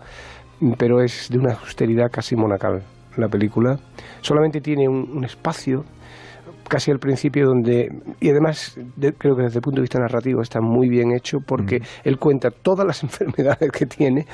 pero 0.78 1.01
es 1.03 1.28
de 1.31 1.39
una 1.39 1.53
austeridad 1.55 2.11
casi 2.11 2.36
monacal 2.36 2.82
la 3.16 3.28
película. 3.28 3.78
Solamente 4.20 4.61
tiene 4.61 4.89
un, 4.89 5.09
un 5.16 5.24
espacio 5.24 5.85
casi 6.69 6.91
al 6.91 6.99
principio 6.99 7.47
donde 7.47 7.89
y 8.20 8.31
además 8.31 8.77
de- 8.97 9.12
creo 9.12 9.36
que 9.36 9.43
desde 9.43 9.59
el 9.59 9.62
punto 9.62 9.77
de 9.81 9.82
vista 9.82 9.99
narrativo 9.99 10.41
está 10.41 10.61
muy 10.62 10.89
bien 10.89 11.12
hecho 11.15 11.39
porque 11.47 11.81
él 12.05 12.19
cuenta 12.19 12.51
todas 12.51 12.86
las 12.86 13.03
enfermedades 13.05 13.70
que 13.70 13.85
tiene 13.85 14.24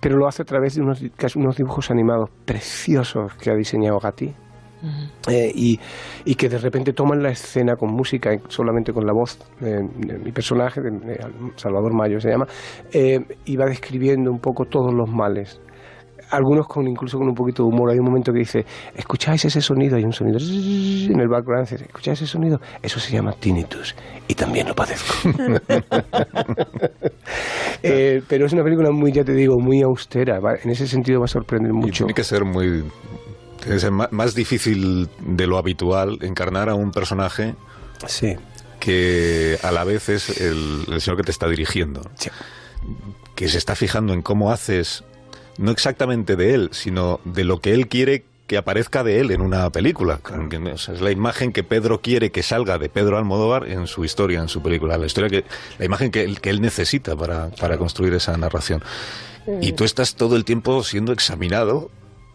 pero 0.00 0.16
lo 0.16 0.28
hace 0.28 0.42
a 0.42 0.44
través 0.44 0.76
de 0.76 0.82
unos, 0.82 1.02
unos 1.34 1.56
dibujos 1.56 1.90
animados 1.90 2.30
preciosos 2.44 3.34
que 3.34 3.50
ha 3.50 3.54
diseñado 3.56 3.98
Gatti 3.98 4.32
eh, 5.28 5.50
y, 5.54 5.78
y 6.24 6.34
que 6.36 6.48
de 6.48 6.58
repente 6.58 6.92
toman 6.92 7.22
la 7.22 7.30
escena 7.30 7.76
con 7.76 7.92
música, 7.92 8.30
solamente 8.48 8.92
con 8.92 9.04
la 9.06 9.12
voz 9.12 9.38
eh, 9.60 9.78
de 9.96 10.18
mi 10.18 10.32
personaje, 10.32 10.80
de, 10.80 10.90
de 10.90 11.18
Salvador 11.56 11.94
Mayo 11.94 12.18
se 12.20 12.30
llama, 12.30 12.46
eh, 12.92 13.20
y 13.44 13.56
va 13.56 13.66
describiendo 13.66 14.30
un 14.32 14.40
poco 14.40 14.64
todos 14.64 14.92
los 14.92 15.08
males. 15.08 15.60
Algunos 16.32 16.66
con 16.66 16.86
incluso 16.88 17.18
con 17.18 17.28
un 17.28 17.34
poquito 17.34 17.62
de 17.62 17.68
humor. 17.68 17.90
Hay 17.90 17.98
un 17.98 18.06
momento 18.06 18.32
que 18.32 18.40
dice, 18.40 18.64
¿escucháis 18.94 19.44
ese 19.44 19.60
sonido? 19.60 19.96
Hay 19.96 20.04
un 20.04 20.12
sonido 20.12 20.38
en 21.12 21.20
el 21.20 21.28
background. 21.28 21.68
dice, 21.68 21.84
¿Escucháis 21.84 22.20
ese 22.22 22.30
sonido? 22.32 22.60
Eso 22.82 22.98
se 22.98 23.12
llama 23.12 23.32
tinnitus. 23.38 23.94
Y 24.28 24.34
también 24.34 24.66
lo 24.68 24.74
padezco. 24.74 25.14
Eh, 27.84 28.22
pero 28.28 28.46
es 28.46 28.52
una 28.52 28.62
película 28.62 28.90
muy, 28.92 29.10
ya 29.12 29.24
te 29.24 29.32
digo, 29.32 29.58
muy 29.58 29.82
austera. 29.82 30.38
En 30.62 30.70
ese 30.70 30.86
sentido 30.86 31.18
va 31.20 31.24
a 31.24 31.28
sorprender 31.28 31.72
mucho. 31.72 32.04
Tiene 32.04 32.14
que 32.14 32.22
ser 32.24 32.44
muy. 32.44 32.84
Tiene 33.58 33.74
que 33.74 33.78
ser 33.80 33.90
ma- 33.90 34.08
más 34.12 34.34
difícil 34.34 35.08
de 35.20 35.46
lo 35.46 35.58
habitual 35.58 36.18
encarnar 36.22 36.68
a 36.68 36.74
un 36.74 36.90
personaje 36.92 37.54
Sí. 38.06 38.36
que 38.78 39.58
a 39.64 39.72
la 39.72 39.82
vez 39.84 40.08
es 40.08 40.40
el, 40.40 40.84
el 40.92 41.00
señor 41.00 41.16
que 41.16 41.24
te 41.24 41.32
está 41.32 41.48
dirigiendo. 41.48 42.02
Que 43.34 43.48
se 43.48 43.58
está 43.58 43.74
fijando 43.74 44.12
en 44.12 44.22
cómo 44.22 44.52
haces, 44.52 45.02
no 45.58 45.70
exactamente 45.70 46.36
de 46.36 46.54
él, 46.54 46.68
sino 46.72 47.20
de 47.24 47.44
lo 47.44 47.60
que 47.60 47.72
él 47.74 47.88
quiere 47.88 48.24
que 48.46 48.56
aparezca 48.58 49.02
de 49.02 49.20
él 49.20 49.30
en 49.30 49.40
una 49.40 49.70
película. 49.70 50.20
Es 50.66 51.00
la 51.00 51.10
imagen 51.10 51.52
que 51.52 51.62
Pedro 51.62 52.00
quiere 52.00 52.30
que 52.30 52.42
salga 52.42 52.78
de 52.78 52.88
Pedro 52.88 53.16
Almodóvar 53.16 53.66
en 53.68 53.86
su 53.86 54.04
historia, 54.04 54.40
en 54.40 54.48
su 54.48 54.62
película. 54.62 54.98
La 54.98 55.06
historia 55.06 55.30
que, 55.30 55.44
la 55.78 55.84
imagen 55.84 56.10
que 56.10 56.22
él, 56.22 56.40
que 56.40 56.50
él 56.50 56.60
necesita 56.60 57.16
para, 57.16 57.48
para 57.50 57.78
construir 57.78 58.12
esa 58.14 58.36
narración. 58.36 58.82
Y 59.60 59.72
tú 59.72 59.84
estás 59.84 60.14
todo 60.14 60.36
el 60.36 60.44
tiempo 60.44 60.84
siendo 60.84 61.12
examinado 61.12 61.90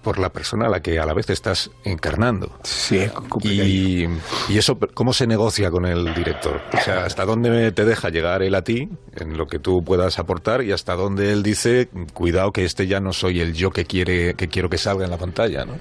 por 0.07 0.19
la 0.19 0.29
persona 0.29 0.67
a 0.67 0.69
la 0.69 0.79
que 0.79 0.99
a 0.99 1.05
la 1.05 1.13
vez 1.13 1.29
estás 1.29 1.69
encarnando. 1.83 2.49
Sí, 2.63 3.09
y, 3.43 4.05
y 4.47 4.57
eso, 4.57 4.79
¿cómo 4.93 5.11
se 5.11 5.27
negocia 5.27 5.69
con 5.69 5.85
el 5.85 6.13
director? 6.13 6.61
O 6.71 6.77
sea, 6.77 7.03
¿hasta 7.03 7.25
dónde 7.25 7.73
te 7.73 7.83
deja 7.83 8.07
llegar 8.07 8.41
él 8.41 8.55
a 8.55 8.61
ti, 8.61 8.87
en 9.17 9.37
lo 9.37 9.47
que 9.47 9.59
tú 9.59 9.83
puedas 9.83 10.17
aportar, 10.17 10.63
y 10.63 10.71
hasta 10.71 10.95
dónde 10.95 11.33
él 11.33 11.43
dice, 11.43 11.89
cuidado 12.13 12.51
que 12.51 12.63
este 12.63 12.87
ya 12.87 13.01
no 13.01 13.11
soy 13.11 13.41
el 13.41 13.51
yo 13.51 13.69
que 13.69 13.83
quiere 13.83 14.33
que 14.35 14.47
quiero 14.47 14.69
que 14.69 14.77
salga 14.77 15.03
en 15.03 15.11
la 15.11 15.17
pantalla, 15.17 15.65
¿no? 15.65 15.73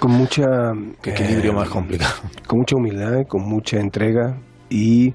Con 0.00 0.10
mucha... 0.10 0.44
Qué 1.00 1.10
equilibrio 1.10 1.52
eh, 1.52 1.54
más 1.54 1.68
complicado. 1.68 2.14
Con 2.48 2.58
mucha 2.58 2.74
humildad, 2.74 3.28
con 3.28 3.42
mucha 3.42 3.78
entrega 3.78 4.36
y 4.68 5.14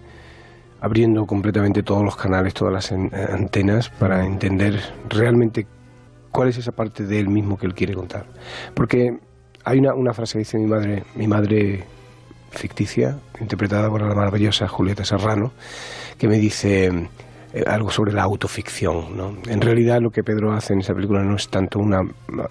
abriendo 0.79 1.25
completamente 1.25 1.83
todos 1.83 2.05
los 2.05 2.15
canales, 2.15 2.53
todas 2.53 2.73
las 2.73 2.91
eh, 2.93 2.95
antenas 3.29 3.89
para 3.89 4.25
entender 4.25 4.79
realmente 5.09 5.67
cuál 6.31 6.49
es 6.49 6.57
esa 6.57 6.71
parte 6.71 7.05
de 7.05 7.19
él 7.19 7.29
mismo 7.29 7.57
que 7.57 7.65
él 7.65 7.73
quiere 7.73 7.93
contar. 7.93 8.25
Porque 8.73 9.17
hay 9.63 9.79
una, 9.79 9.93
una 9.93 10.13
frase 10.13 10.33
que 10.33 10.39
dice 10.39 10.57
mi 10.57 10.67
madre, 10.67 11.03
mi 11.15 11.27
madre 11.27 11.83
ficticia, 12.51 13.17
interpretada 13.39 13.89
por 13.89 14.01
la 14.01 14.13
maravillosa 14.13 14.67
Julieta 14.67 15.05
Serrano, 15.05 15.51
que 16.17 16.27
me 16.27 16.37
dice, 16.37 16.91
eh, 17.53 17.63
algo 17.67 17.89
sobre 17.89 18.13
la 18.13 18.23
autoficción. 18.23 19.17
¿no? 19.17 19.35
En 19.47 19.59
realidad 19.59 19.99
lo 20.01 20.09
que 20.09 20.23
Pedro 20.23 20.53
hace 20.53 20.73
en 20.73 20.79
esa 20.79 20.93
película 20.93 21.21
no 21.23 21.35
es 21.35 21.49
tanto 21.49 21.79
una 21.79 21.99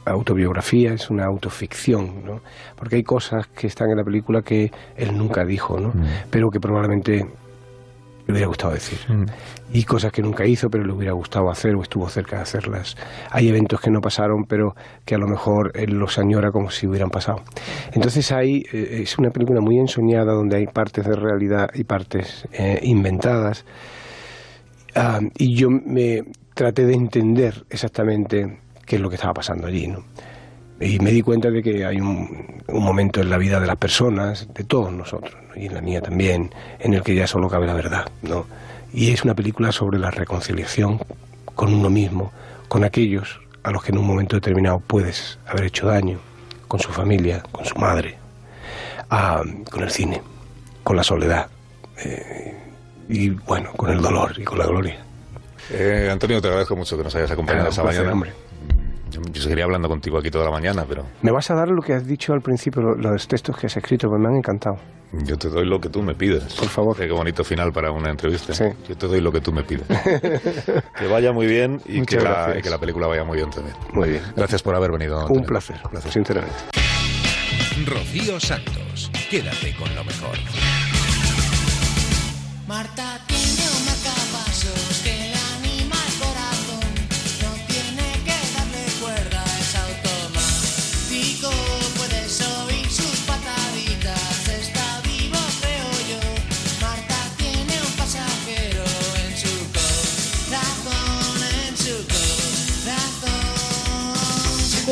autobiografía, 0.04 0.92
es 0.92 1.08
una 1.08 1.24
autoficción, 1.24 2.22
¿no? 2.24 2.40
porque 2.76 2.96
hay 2.96 3.02
cosas 3.02 3.46
que 3.46 3.66
están 3.66 3.90
en 3.90 3.96
la 3.96 4.04
película 4.04 4.42
que 4.42 4.70
él 4.96 5.16
nunca 5.16 5.44
dijo, 5.44 5.80
¿no? 5.80 5.92
pero 6.30 6.50
que 6.50 6.60
probablemente 6.60 7.26
le 8.30 8.38
hubiera 8.38 8.48
gustado 8.48 8.72
decir. 8.72 8.98
Y 9.72 9.84
cosas 9.84 10.12
que 10.12 10.22
nunca 10.22 10.46
hizo, 10.46 10.68
pero 10.68 10.84
le 10.84 10.92
hubiera 10.92 11.12
gustado 11.12 11.50
hacer 11.50 11.74
o 11.74 11.82
estuvo 11.82 12.08
cerca 12.08 12.36
de 12.36 12.42
hacerlas. 12.42 12.96
Hay 13.30 13.48
eventos 13.48 13.80
que 13.80 13.90
no 13.90 14.00
pasaron, 14.00 14.44
pero 14.48 14.74
que 15.04 15.14
a 15.14 15.18
lo 15.18 15.26
mejor 15.26 15.72
él 15.74 15.98
los 15.98 16.18
añora 16.18 16.50
como 16.50 16.70
si 16.70 16.86
hubieran 16.86 17.10
pasado. 17.10 17.42
Entonces 17.92 18.32
ahí 18.32 18.62
eh, 18.72 19.02
es 19.02 19.18
una 19.18 19.30
película 19.30 19.60
muy 19.60 19.78
ensoñada 19.78 20.32
donde 20.32 20.56
hay 20.56 20.66
partes 20.66 21.04
de 21.04 21.14
realidad 21.14 21.68
y 21.74 21.84
partes 21.84 22.46
eh, 22.52 22.80
inventadas. 22.82 23.64
Ah, 24.94 25.20
y 25.38 25.54
yo 25.54 25.68
me 25.70 26.22
traté 26.54 26.84
de 26.84 26.94
entender 26.94 27.64
exactamente 27.70 28.58
qué 28.86 28.96
es 28.96 29.02
lo 29.02 29.08
que 29.08 29.14
estaba 29.14 29.34
pasando 29.34 29.66
allí, 29.66 29.86
¿no? 29.86 30.04
Y 30.80 30.98
me 30.98 31.10
di 31.10 31.20
cuenta 31.20 31.50
de 31.50 31.62
que 31.62 31.84
hay 31.84 32.00
un, 32.00 32.62
un 32.66 32.82
momento 32.82 33.20
en 33.20 33.28
la 33.28 33.36
vida 33.36 33.60
de 33.60 33.66
las 33.66 33.76
personas, 33.76 34.48
de 34.54 34.64
todos 34.64 34.90
nosotros, 34.92 35.34
¿no? 35.48 35.60
y 35.60 35.66
en 35.66 35.74
la 35.74 35.82
mía 35.82 36.00
también, 36.00 36.52
en 36.78 36.94
el 36.94 37.02
que 37.02 37.14
ya 37.14 37.26
solo 37.26 37.48
cabe 37.48 37.66
la 37.66 37.74
verdad, 37.74 38.10
¿no? 38.22 38.46
Y 38.92 39.12
es 39.12 39.22
una 39.22 39.34
película 39.34 39.72
sobre 39.72 39.98
la 39.98 40.10
reconciliación 40.10 40.98
con 41.54 41.74
uno 41.74 41.90
mismo, 41.90 42.32
con 42.68 42.82
aquellos 42.84 43.40
a 43.62 43.70
los 43.70 43.82
que 43.82 43.92
en 43.92 43.98
un 43.98 44.06
momento 44.06 44.36
determinado 44.36 44.80
puedes 44.80 45.38
haber 45.46 45.64
hecho 45.64 45.86
daño, 45.86 46.18
con 46.66 46.80
su 46.80 46.90
familia, 46.90 47.42
con 47.52 47.64
su 47.64 47.76
madre, 47.76 48.16
ah, 49.10 49.42
con 49.70 49.82
el 49.82 49.90
cine, 49.90 50.22
con 50.82 50.96
la 50.96 51.04
soledad, 51.04 51.48
eh, 52.04 52.56
y 53.08 53.30
bueno, 53.30 53.72
con 53.76 53.90
el 53.90 54.00
dolor 54.00 54.32
y 54.38 54.44
con 54.44 54.58
la 54.58 54.66
gloria. 54.66 54.96
Eh, 55.70 56.08
Antonio, 56.10 56.40
te 56.40 56.48
agradezco 56.48 56.74
mucho 56.74 56.96
que 56.96 57.04
nos 57.04 57.14
hayas 57.14 57.30
acompañado 57.30 57.68
esta 57.68 57.84
mañana. 57.84 58.12
hombre. 58.12 58.32
Yo, 59.10 59.20
seguiría 59.42 59.64
hablando 59.64 59.88
contigo 59.88 60.18
aquí 60.18 60.30
toda 60.30 60.44
la 60.44 60.50
mañana, 60.50 60.84
pero 60.88 61.04
Me 61.22 61.30
vas 61.30 61.50
a 61.50 61.54
dar 61.54 61.68
lo 61.68 61.82
que 61.82 61.94
has 61.94 62.06
dicho 62.06 62.32
al 62.32 62.40
principio, 62.40 62.82
lo- 62.82 62.94
los 62.94 63.26
textos 63.28 63.56
que 63.56 63.66
has 63.66 63.76
escrito, 63.76 64.08
pues 64.08 64.20
me 64.20 64.28
han 64.28 64.36
encantado. 64.36 64.76
yo 65.12 65.36
te 65.36 65.48
doy 65.48 65.66
lo 65.66 65.80
que 65.80 65.88
tú 65.88 66.02
me 66.02 66.14
pides. 66.14 66.54
Por 66.54 66.68
favor. 66.68 66.96
Qué 66.96 67.10
bonito 67.10 67.42
final 67.42 67.72
para 67.72 67.90
una 67.90 68.10
entrevista. 68.10 68.52
Yo 68.88 68.96
te 68.96 69.06
doy 69.08 69.20
lo 69.20 69.32
que 69.32 69.40
tú 69.40 69.52
me 69.52 69.62
pides. 69.64 69.82
que 70.98 71.06
vaya 71.08 71.32
muy 71.32 71.46
bien 71.46 71.80
y 71.86 72.02
que, 72.02 72.20
la, 72.20 72.54
y 72.58 72.62
que 72.62 72.70
la 72.70 72.78
película 72.78 73.06
vaya 73.08 73.24
muy 73.24 73.36
bien 73.38 73.50
también. 73.50 73.74
Muy 73.92 74.10
bien. 74.10 74.22
Gracias 74.36 74.62
por 74.62 74.74
haber 74.74 74.92
venido. 74.92 75.16
Un 75.16 75.22
Antonio. 75.22 75.46
placer, 75.46 75.80
sinceramente. 76.08 76.54
Rocío 77.86 78.38
Santos, 78.38 79.10
quédate 79.30 79.74
con 79.76 79.92
lo 79.94 80.04
mejor. 80.04 80.36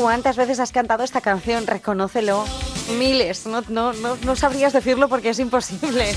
¿Cuántas 0.00 0.36
veces 0.36 0.60
has 0.60 0.70
cantado 0.70 1.02
esta 1.02 1.20
canción? 1.20 1.66
Reconócelo. 1.66 2.44
Miles. 2.98 3.46
No, 3.46 3.62
no, 3.68 3.92
no, 3.92 4.16
no 4.24 4.36
sabrías 4.36 4.72
decirlo 4.72 5.08
porque 5.08 5.30
es 5.30 5.40
imposible. 5.40 6.14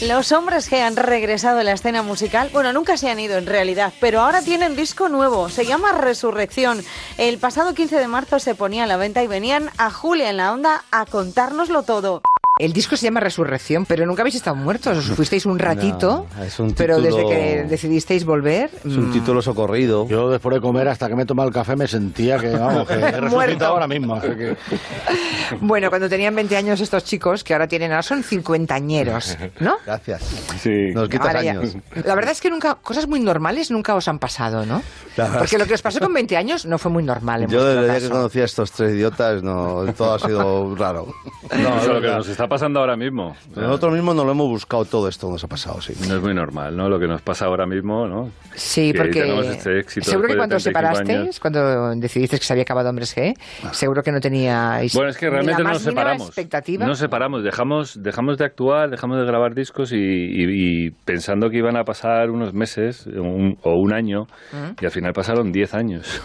Los 0.00 0.32
hombres 0.32 0.68
que 0.70 0.80
han 0.80 0.96
regresado 0.96 1.60
a 1.60 1.64
la 1.64 1.72
escena 1.72 2.02
musical, 2.02 2.48
bueno, 2.52 2.72
nunca 2.72 2.96
se 2.96 3.10
han 3.10 3.20
ido 3.20 3.36
en 3.36 3.46
realidad, 3.46 3.92
pero 4.00 4.20
ahora 4.20 4.40
tienen 4.40 4.74
disco 4.74 5.08
nuevo, 5.08 5.48
se 5.48 5.64
llama 5.66 5.92
Resurrección. 5.92 6.82
El 7.18 7.38
pasado 7.38 7.74
15 7.74 7.98
de 7.98 8.08
marzo 8.08 8.38
se 8.38 8.54
ponía 8.54 8.84
a 8.84 8.88
la 8.88 8.96
venta 8.96 9.22
y 9.22 9.28
venían 9.28 9.70
a 9.76 9.90
Julia 9.90 10.30
en 10.30 10.38
la 10.38 10.52
onda 10.52 10.82
a 10.90 11.06
contárnoslo 11.06 11.84
todo. 11.84 12.22
El 12.62 12.72
disco 12.72 12.96
se 12.96 13.04
llama 13.06 13.18
Resurrección, 13.18 13.86
pero 13.86 14.06
nunca 14.06 14.22
habéis 14.22 14.36
estado 14.36 14.54
muertos. 14.54 14.96
Os 14.96 15.06
fuisteis 15.16 15.46
un 15.46 15.58
ratito, 15.58 16.28
No, 16.38 16.44
es 16.44 16.60
un 16.60 16.72
pero 16.74 17.00
desde 17.00 17.26
que 17.26 17.64
decidisteis 17.68 18.24
volver. 18.24 18.70
Es 18.84 18.96
un 18.96 19.08
mm, 19.08 19.12
título 19.12 19.42
socorrido. 19.42 20.06
Yo 20.06 20.30
después 20.30 20.54
de 20.54 20.60
comer 20.60 20.86
hasta 20.86 21.08
que 21.08 21.16
me 21.16 21.24
he 21.24 21.26
tomado 21.26 21.48
el 21.48 21.54
café 21.54 21.74
me 21.74 21.88
sentía 21.88 22.38
que, 22.38 22.50
vamos, 22.50 22.86
que 22.86 22.94
he 22.94 23.10
resucitado 23.20 23.72
ahora 23.72 23.88
mismo. 23.88 24.14
así 24.14 24.28
que- 24.28 24.56
Bueno, 25.60 25.88
cuando 25.90 26.08
tenían 26.08 26.36
20 26.36 26.56
años 26.56 26.80
estos 26.80 27.02
chicos, 27.02 27.42
que 27.42 27.52
ahora 27.52 27.66
tienen, 27.66 27.90
ahora 27.90 28.02
son 28.04 28.22
cincuentañeros, 28.22 29.36
¿no? 29.58 29.78
Gracias. 29.84 30.22
Nos 30.94 31.08
quitas 31.08 31.26
Ahora 31.26 31.42
ya- 31.42 31.50
años. 31.52 31.76
La 32.04 32.14
verdad 32.14 32.30
es 32.30 32.40
que 32.40 32.48
nunca, 32.48 32.76
cosas 32.76 33.08
muy 33.08 33.18
normales 33.18 33.72
nunca 33.72 33.96
os 33.96 34.06
han 34.06 34.20
pasado, 34.20 34.64
¿no? 34.64 34.82
Porque 35.36 35.58
lo 35.58 35.66
que 35.66 35.74
os 35.74 35.82
pasó 35.82 35.98
con 35.98 36.12
20 36.12 36.36
años 36.36 36.64
no 36.64 36.78
fue 36.78 36.92
muy 36.92 37.02
normal. 37.02 37.42
En 37.42 37.48
Yo 37.48 37.64
desde 37.64 37.80
el 37.80 37.90
día 37.90 38.00
que 38.00 38.08
conocí 38.08 38.40
a 38.40 38.44
estos 38.44 38.70
tres 38.70 38.92
idiotas, 38.92 39.42
no, 39.42 39.84
todo 39.96 40.14
ha 40.14 40.18
sido 40.20 40.74
raro. 40.76 41.06
No, 41.50 41.76
es 41.76 41.82
es 41.82 41.88
lo 41.88 42.00
que 42.00 42.06
nos 42.06 42.28
está 42.28 42.46
pasando 42.52 42.80
ahora 42.80 42.96
mismo. 42.96 43.36
O 43.50 43.54
sea, 43.54 43.62
Nosotros 43.64 43.92
mismos 43.94 44.14
no 44.14 44.24
lo 44.24 44.32
hemos 44.32 44.48
buscado 44.48 44.84
todo 44.84 45.08
esto, 45.08 45.30
nos 45.30 45.42
ha 45.44 45.48
pasado, 45.48 45.80
sí. 45.80 45.94
No 46.08 46.16
es 46.16 46.22
muy 46.22 46.34
normal, 46.34 46.76
¿no? 46.76 46.88
Lo 46.88 46.98
que 46.98 47.06
nos 47.06 47.22
pasa 47.22 47.46
ahora 47.46 47.66
mismo, 47.66 48.06
¿no? 48.06 48.30
Sí, 48.54 48.92
Que 48.92 48.98
porque 48.98 49.40
este 49.50 49.78
éxito 49.80 50.10
seguro 50.10 50.28
que 50.28 50.36
cuando 50.36 50.56
os 50.56 50.62
35 50.62 50.88
separasteis, 50.92 51.18
años. 51.20 51.40
cuando 51.40 51.94
decidisteis 51.96 52.40
que 52.40 52.46
se 52.46 52.52
había 52.52 52.62
acabado 52.62 52.90
Hombres 52.90 53.16
G, 53.16 53.34
seguro 53.72 54.02
que 54.02 54.12
no 54.12 54.20
teníais 54.20 54.94
Bueno, 54.94 55.10
es 55.10 55.16
que 55.16 55.30
realmente 55.30 55.62
más 55.62 55.74
nos 55.74 55.82
separamos. 55.82 56.26
expectativa. 56.28 56.86
Nos 56.86 56.98
separamos, 56.98 57.42
dejamos, 57.42 58.02
dejamos 58.02 58.38
de 58.38 58.44
actuar, 58.44 58.90
dejamos 58.90 59.18
de 59.18 59.24
grabar 59.24 59.54
discos 59.54 59.92
y, 59.92 59.96
y- 59.96 60.86
y 60.86 60.90
pensando 60.90 61.48
que 61.50 61.56
iban 61.58 61.76
a 61.76 61.84
pasar 61.84 62.30
unos 62.30 62.52
meses 62.54 63.06
un- 63.06 63.58
o 63.62 63.74
un 63.74 63.92
año, 63.94 64.26
Mm. 64.52 64.82
y 64.82 64.84
al 64.84 64.90
final 64.90 65.12
pasaron 65.12 65.50
10 65.52 65.74
años. 65.74 66.20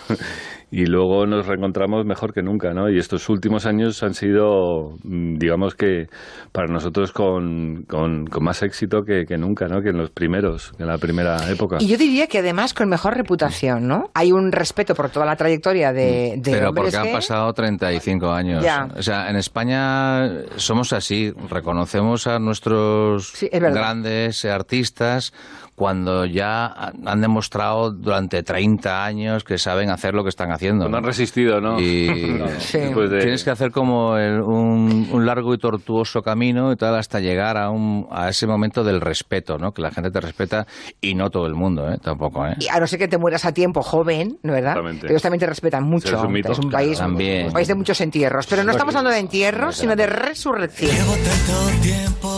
Y 0.69 0.85
luego 0.85 1.25
nos 1.25 1.45
reencontramos 1.47 2.05
mejor 2.05 2.33
que 2.33 2.41
nunca, 2.41 2.73
¿no? 2.73 2.89
Y 2.89 2.97
estos 2.97 3.29
últimos 3.29 3.65
años 3.65 4.03
han 4.03 4.13
sido, 4.13 4.97
mm, 5.03 5.35
digamos 5.37 5.75
que 5.75 6.07
para 6.51 6.67
nosotros 6.67 7.11
con, 7.13 7.83
con- 7.87 8.25
con 8.27 8.43
más 8.43 8.61
éxito 8.63 9.03
que, 9.03 9.25
que 9.25 9.37
nunca, 9.37 9.67
¿no? 9.67 9.81
Que 9.81 9.89
en 9.89 9.97
los 9.97 10.09
primeros, 10.11 10.73
en 10.77 10.87
la 10.87 10.97
primera 10.97 11.49
época. 11.49 11.77
Y 11.79 11.87
yo 11.87 11.97
diría 11.97 12.27
que 12.27 12.39
además 12.39 12.73
con 12.73 12.89
mejor 12.89 13.15
reputación, 13.15 13.87
¿no? 13.87 14.09
Hay 14.13 14.31
un 14.33 14.51
respeto 14.51 14.93
por 14.93 15.09
toda 15.09 15.25
la 15.25 15.35
trayectoria 15.37 15.93
de, 15.93 16.35
de 16.37 16.51
Pero 16.51 16.73
porque 16.73 16.97
han 16.97 17.11
pasado 17.13 17.53
35 17.53 18.29
años. 18.29 18.63
Ya. 18.63 18.89
O 18.97 19.01
sea, 19.01 19.29
en 19.29 19.37
España 19.37 20.29
somos 20.57 20.91
así, 20.91 21.31
reconocemos 21.49 22.27
a 22.27 22.39
nuestros 22.39 23.33
grandes 23.51 24.43
artistas 24.45 25.33
cuando 25.77 26.25
ya 26.25 26.65
han 27.05 27.21
demostrado 27.21 27.91
durante 27.91 28.41
30 28.41 29.05
años 29.05 29.43
que 29.43 29.59
saben 29.59 29.91
hacer 29.91 30.15
lo 30.15 30.23
que 30.23 30.29
están 30.29 30.51
haciendo. 30.51 30.85
Cuando 30.85 30.97
han 30.97 31.03
resistido, 31.03 31.61
¿no? 31.61 31.79
Y 31.79 32.07
Sí. 32.57 32.79
De- 32.79 33.19
tienes 33.19 33.43
que 33.43 33.51
hacer 33.51 33.69
como 33.69 34.17
el- 34.17 34.41
un, 34.41 35.07
un 35.11 35.25
largo 35.27 35.53
y 35.53 35.59
tortuoso 35.59 36.23
camino 36.23 36.71
y 36.71 36.77
tal 36.77 36.95
hasta 36.95 37.19
llegar 37.19 37.57
a, 37.57 37.69
un, 37.69 38.07
a 38.09 38.27
ese 38.29 38.47
momento 38.47 38.83
del 38.83 38.99
respeto, 39.01 39.59
¿no? 39.59 39.71
Que 39.71 39.83
la 39.83 39.91
gente 39.91 40.09
te 40.09 40.19
respeta 40.19 40.65
y 40.99 41.13
no 41.13 41.29
todo 41.29 41.45
el 41.45 41.53
mundo, 41.53 41.87
¿eh? 41.91 41.99
Tampoco, 42.01 42.47
¿eh? 42.47 42.55
Y 42.59 42.67
a 42.69 42.79
no 42.79 42.87
ser 42.87 42.97
que 42.97 43.07
te 43.07 43.19
mueras 43.19 43.45
a 43.45 43.51
tiempo, 43.51 43.83
joven, 43.83 44.39
¿no 44.41 44.53
verdad? 44.53 44.71
Exactamente. 44.71 45.07
Ellos 45.11 45.21
también 45.21 45.39
te 45.41 45.45
respetan 45.45 45.83
mucho. 45.83 46.07
Es 46.17 46.23
un 46.23 46.31
mito. 46.31 46.49
un 46.53 46.55
Claro, 46.55 46.71
país, 46.71 46.97
también. 46.97 47.45
un 47.47 47.53
país 47.53 47.67
de 47.67 47.75
muchos 47.75 48.01
entierros. 48.01 48.47
Pero 48.47 48.63
no 48.63 48.71
estamos 48.71 48.95
hablando 48.95 49.11
de 49.13 49.19
entierros, 49.19 49.75
sino 49.75 49.95
de 49.95 50.07
resurrección. 50.07 50.89
Tanto 50.89 51.81
tiempo 51.83 52.36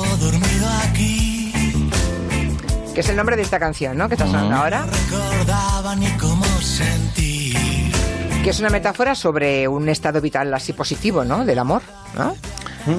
Que 2.99 3.03
es 3.03 3.09
el 3.11 3.15
nombre 3.15 3.37
de 3.37 3.43
esta 3.43 3.59
canción, 3.59 3.97
¿no? 3.97 4.09
Que 4.09 4.15
está 4.15 4.27
sonando 4.27 4.57
ahora. 4.57 4.85
recordaba 4.85 5.95
ni 5.95 6.11
cómo 6.17 6.43
sentir. 6.59 7.55
Que 8.43 8.49
es 8.49 8.59
una 8.59 8.69
metáfora 8.69 9.15
sobre 9.15 9.69
un 9.69 9.87
estado 9.87 10.19
vital 10.19 10.53
así 10.53 10.73
positivo, 10.73 11.23
¿no? 11.23 11.45
Del 11.45 11.59
amor, 11.59 11.81
¿no? 12.17 12.35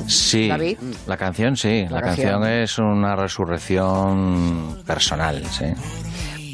Sí, 0.09 0.49
David. 0.49 0.79
la 1.07 1.19
canción 1.19 1.55
sí, 1.55 1.85
La 1.91 1.97
la, 1.97 2.01
canción. 2.01 2.41
canción. 2.41 2.51
es 2.51 2.79
una 2.79 3.15
resurrección 3.15 4.79
personal, 4.87 5.45
sí. 5.51 5.67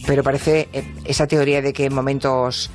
Pero 0.05 0.25
parece 0.25 0.69
eh, 0.73 0.93
esa 1.05 1.29
teoría 1.29 1.63
de 1.63 1.73
que 1.73 1.89
momentos 1.89 2.69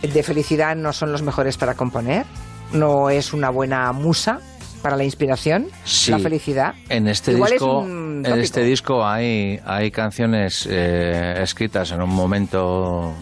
de 0.00 0.22
felicidad 0.22 0.76
no 0.76 0.94
son 0.94 1.12
los 1.12 1.20
mejores 1.20 1.58
para 1.58 1.74
componer. 1.74 2.24
No 2.72 3.10
es 3.10 3.34
una 3.34 3.50
buena 3.50 3.92
musa 3.92 4.40
para 4.82 4.96
la 4.96 5.04
inspiración, 5.04 5.66
Sí. 5.84 6.10
la 6.10 6.18
felicidad. 6.18 6.74
En 6.88 7.08
este 7.08 7.32
Igual 7.32 7.52
disco, 7.52 7.84
en 7.86 8.24
este 8.40 8.62
disco 8.62 9.04
hay, 9.06 9.60
hay 9.64 9.90
canciones 9.90 10.66
eh, 10.70 11.38
escritas 11.42 11.90
en 11.92 12.02
un 12.02 12.10
momento 12.10 13.12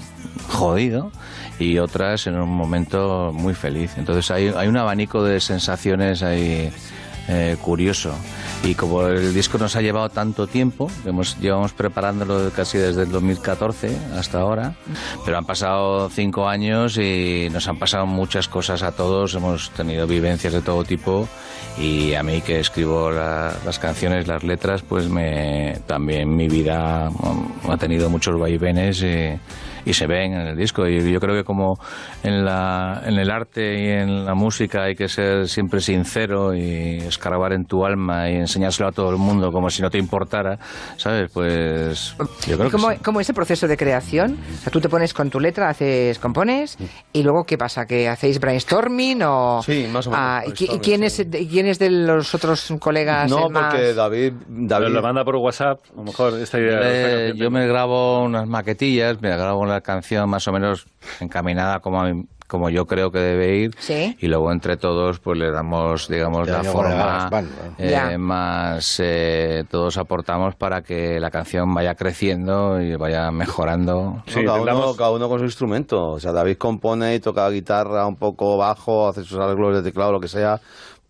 jodido 0.49 1.11
y 1.59 1.79
otras 1.79 2.27
en 2.27 2.37
un 2.37 2.51
momento 2.51 3.33
muy 3.33 3.55
feliz. 3.55 3.93
Entonces 3.97 4.31
hay, 4.31 4.53
hay 4.57 4.69
un 4.69 4.77
abanico 4.77 5.23
de 5.23 5.41
sensaciones 5.41 6.23
ahí 6.23 6.71
eh, 7.29 7.57
curioso. 7.61 8.15
Y 8.63 8.75
como 8.75 9.07
el 9.07 9.35
disco 9.35 9.59
nos 9.59 9.77
ha 9.77 9.83
llevado 9.83 10.09
tanto 10.09 10.47
tiempo, 10.47 10.91
hemos, 11.05 11.39
llevamos 11.39 11.73
preparándolo 11.73 12.51
casi 12.57 12.79
desde 12.79 13.03
el 13.03 13.11
2014 13.13 13.97
hasta 14.19 14.41
ahora, 14.41 14.75
pero 15.25 15.37
han 15.37 15.45
pasado 15.45 16.09
cinco 16.09 16.49
años 16.49 16.97
y 16.97 17.49
nos 17.53 17.69
han 17.69 17.79
pasado 17.79 18.07
muchas 18.07 18.49
cosas 18.49 18.83
a 18.83 18.93
todos, 18.93 19.35
hemos 19.35 19.71
tenido 19.71 20.07
vivencias 20.07 20.53
de 20.53 20.63
todo 20.63 20.83
tipo 20.85 21.29
y 21.79 22.15
a 22.15 22.23
mí 22.23 22.41
que 22.41 22.61
escribo 22.61 23.11
la- 23.11 23.53
las 23.67 23.79
canciones, 23.79 24.27
las 24.27 24.43
letras, 24.45 24.83
pues 24.83 25.09
me, 25.09 25.81
también 25.87 26.35
mi 26.35 26.49
vida 26.49 27.11
mm, 27.11 27.71
ha 27.71 27.77
tenido 27.77 28.09
muchos 28.09 28.39
vaivenes 28.39 29.03
y 29.85 29.93
se 29.95 30.07
ven 30.07 30.33
en 30.35 30.47
el 30.49 30.57
disco. 30.57 30.87
Y 30.87 31.13
yo 31.13 31.21
creo 31.21 31.35
que 31.35 31.45
como 31.45 31.79
en, 32.23 32.45
la, 32.45 33.03
en 33.07 33.19
el 33.19 33.31
arte 33.31 33.81
y 33.83 33.89
en 33.91 34.25
la 34.25 34.35
música 34.35 34.85
hay 34.85 34.95
que 34.95 35.09
ser 35.09 35.49
siempre 35.49 35.81
sincero 35.81 36.55
y 36.55 36.99
escarbar 36.99 37.53
en 37.53 37.65
tu 37.67 37.85
alma 37.85 38.31
y 38.31 38.35
enseñárselo 38.37 38.89
a 38.89 38.93
todo 38.93 39.11
el 39.11 39.17
mundo 39.17 39.53
como 39.53 39.71
si 39.71 39.83
no 39.83 39.91
te 39.91 39.99
importara, 39.99 40.59
¿sabes? 40.97 41.31
Pues 41.33 42.15
yo 42.47 42.57
creo 42.57 42.69
¿Y 42.69 42.71
que 42.71 42.77
cómo, 42.77 42.91
sí. 42.93 42.97
cómo 43.05 43.21
es 43.21 43.29
el 43.29 43.35
proceso 43.35 43.69
de 43.69 43.77
creación? 43.77 44.39
O 44.59 44.63
sea, 44.63 44.73
tú 44.73 44.81
te 44.81 44.89
pones 44.89 45.13
con 45.15 45.31
tu 45.31 45.41
letra, 45.41 45.69
haces, 45.69 46.19
compones, 46.19 46.77
y 47.13 47.23
luego 47.23 47.45
¿qué 47.45 47.59
pasa? 47.59 47.87
¿Que 47.87 48.09
hacéis 48.09 48.41
brainstorming 48.41 49.23
o...? 49.23 49.63
Sí, 49.65 49.87
más 49.93 50.07
o 50.07 50.11
menos, 50.11 50.25
Ah, 50.25 50.43
¿y, 50.47 50.51
qui- 50.51 50.65
y 50.65 50.67
brainstorming, 50.67 50.81
quién, 50.81 51.05
es, 51.05 51.31
de- 51.31 51.49
quién 51.49 51.67
es 51.67 51.79
de 51.79 51.91
los 51.91 52.35
otros 52.35 52.73
colegas 52.81 53.31
No, 53.31 53.49
más- 53.51 53.73
porque 53.75 53.95
David, 53.95 54.33
David 54.49 54.89
Lo 54.89 55.03
manda 55.03 55.25
por 55.25 55.37
WhatsApp, 55.37 55.81
a 55.93 55.97
lo 55.97 56.05
mejor 56.05 56.35
esta 56.41 56.59
idea. 56.59 56.79
Eh, 56.83 57.33
yo 57.37 57.51
me 57.51 57.67
grabo 57.67 58.23
unas 58.25 58.47
maquetillas, 58.47 59.21
me 59.21 59.31
grabo 59.37 59.61
la 59.75 59.81
canción 59.81 60.29
más 60.29 60.47
o 60.49 60.53
menos 60.53 60.87
encaminada 61.21 61.81
como, 61.81 62.01
a 62.01 62.05
mí- 62.13 62.25
como 62.47 62.69
yo 62.71 62.87
creo 62.87 63.11
que 63.11 63.19
debe 63.19 63.57
ir. 63.57 63.75
Sí. 63.79 64.17
y 64.21 64.29
luego 64.29 64.53
entre 64.53 64.77
todos 64.77 65.19
pues 65.19 65.39
le 65.39 65.51
damos 65.51 66.09
digamos 66.09 66.47
Ya, 66.47 66.63
la 66.63 66.65
forma 66.65 67.31
eh, 67.79 68.19
más 68.19 69.01
eh, 69.03 69.65
todos 69.71 69.97
aportamos 69.97 70.55
para 70.55 70.83
que 70.83 71.19
la 71.21 71.31
canción 71.31 71.73
vaya 71.75 71.95
creciendo 71.95 72.81
y 72.81 72.95
vaya 72.97 73.31
mejorando. 73.31 74.23
No, 74.27 74.45
cada, 74.45 74.61
uno, 74.61 74.95
cada 74.97 75.11
uno 75.11 75.29
con 75.29 75.39
su 75.39 75.45
instrumento. 75.47 76.11
O 76.13 76.21
sea, 76.21 76.33
David 76.33 76.57
compone 76.59 77.15
y 77.15 77.21
toca 77.21 77.49
guitarra 77.51 78.07
un 78.07 78.17
poco 78.17 78.57
bajo, 78.57 79.09
hace 79.09 79.25
sus 79.25 79.39
arreglos 79.39 79.75
de 79.77 79.83
teclado, 79.83 80.13
lo 80.13 80.21
que 80.21 80.29
sea, 80.29 80.61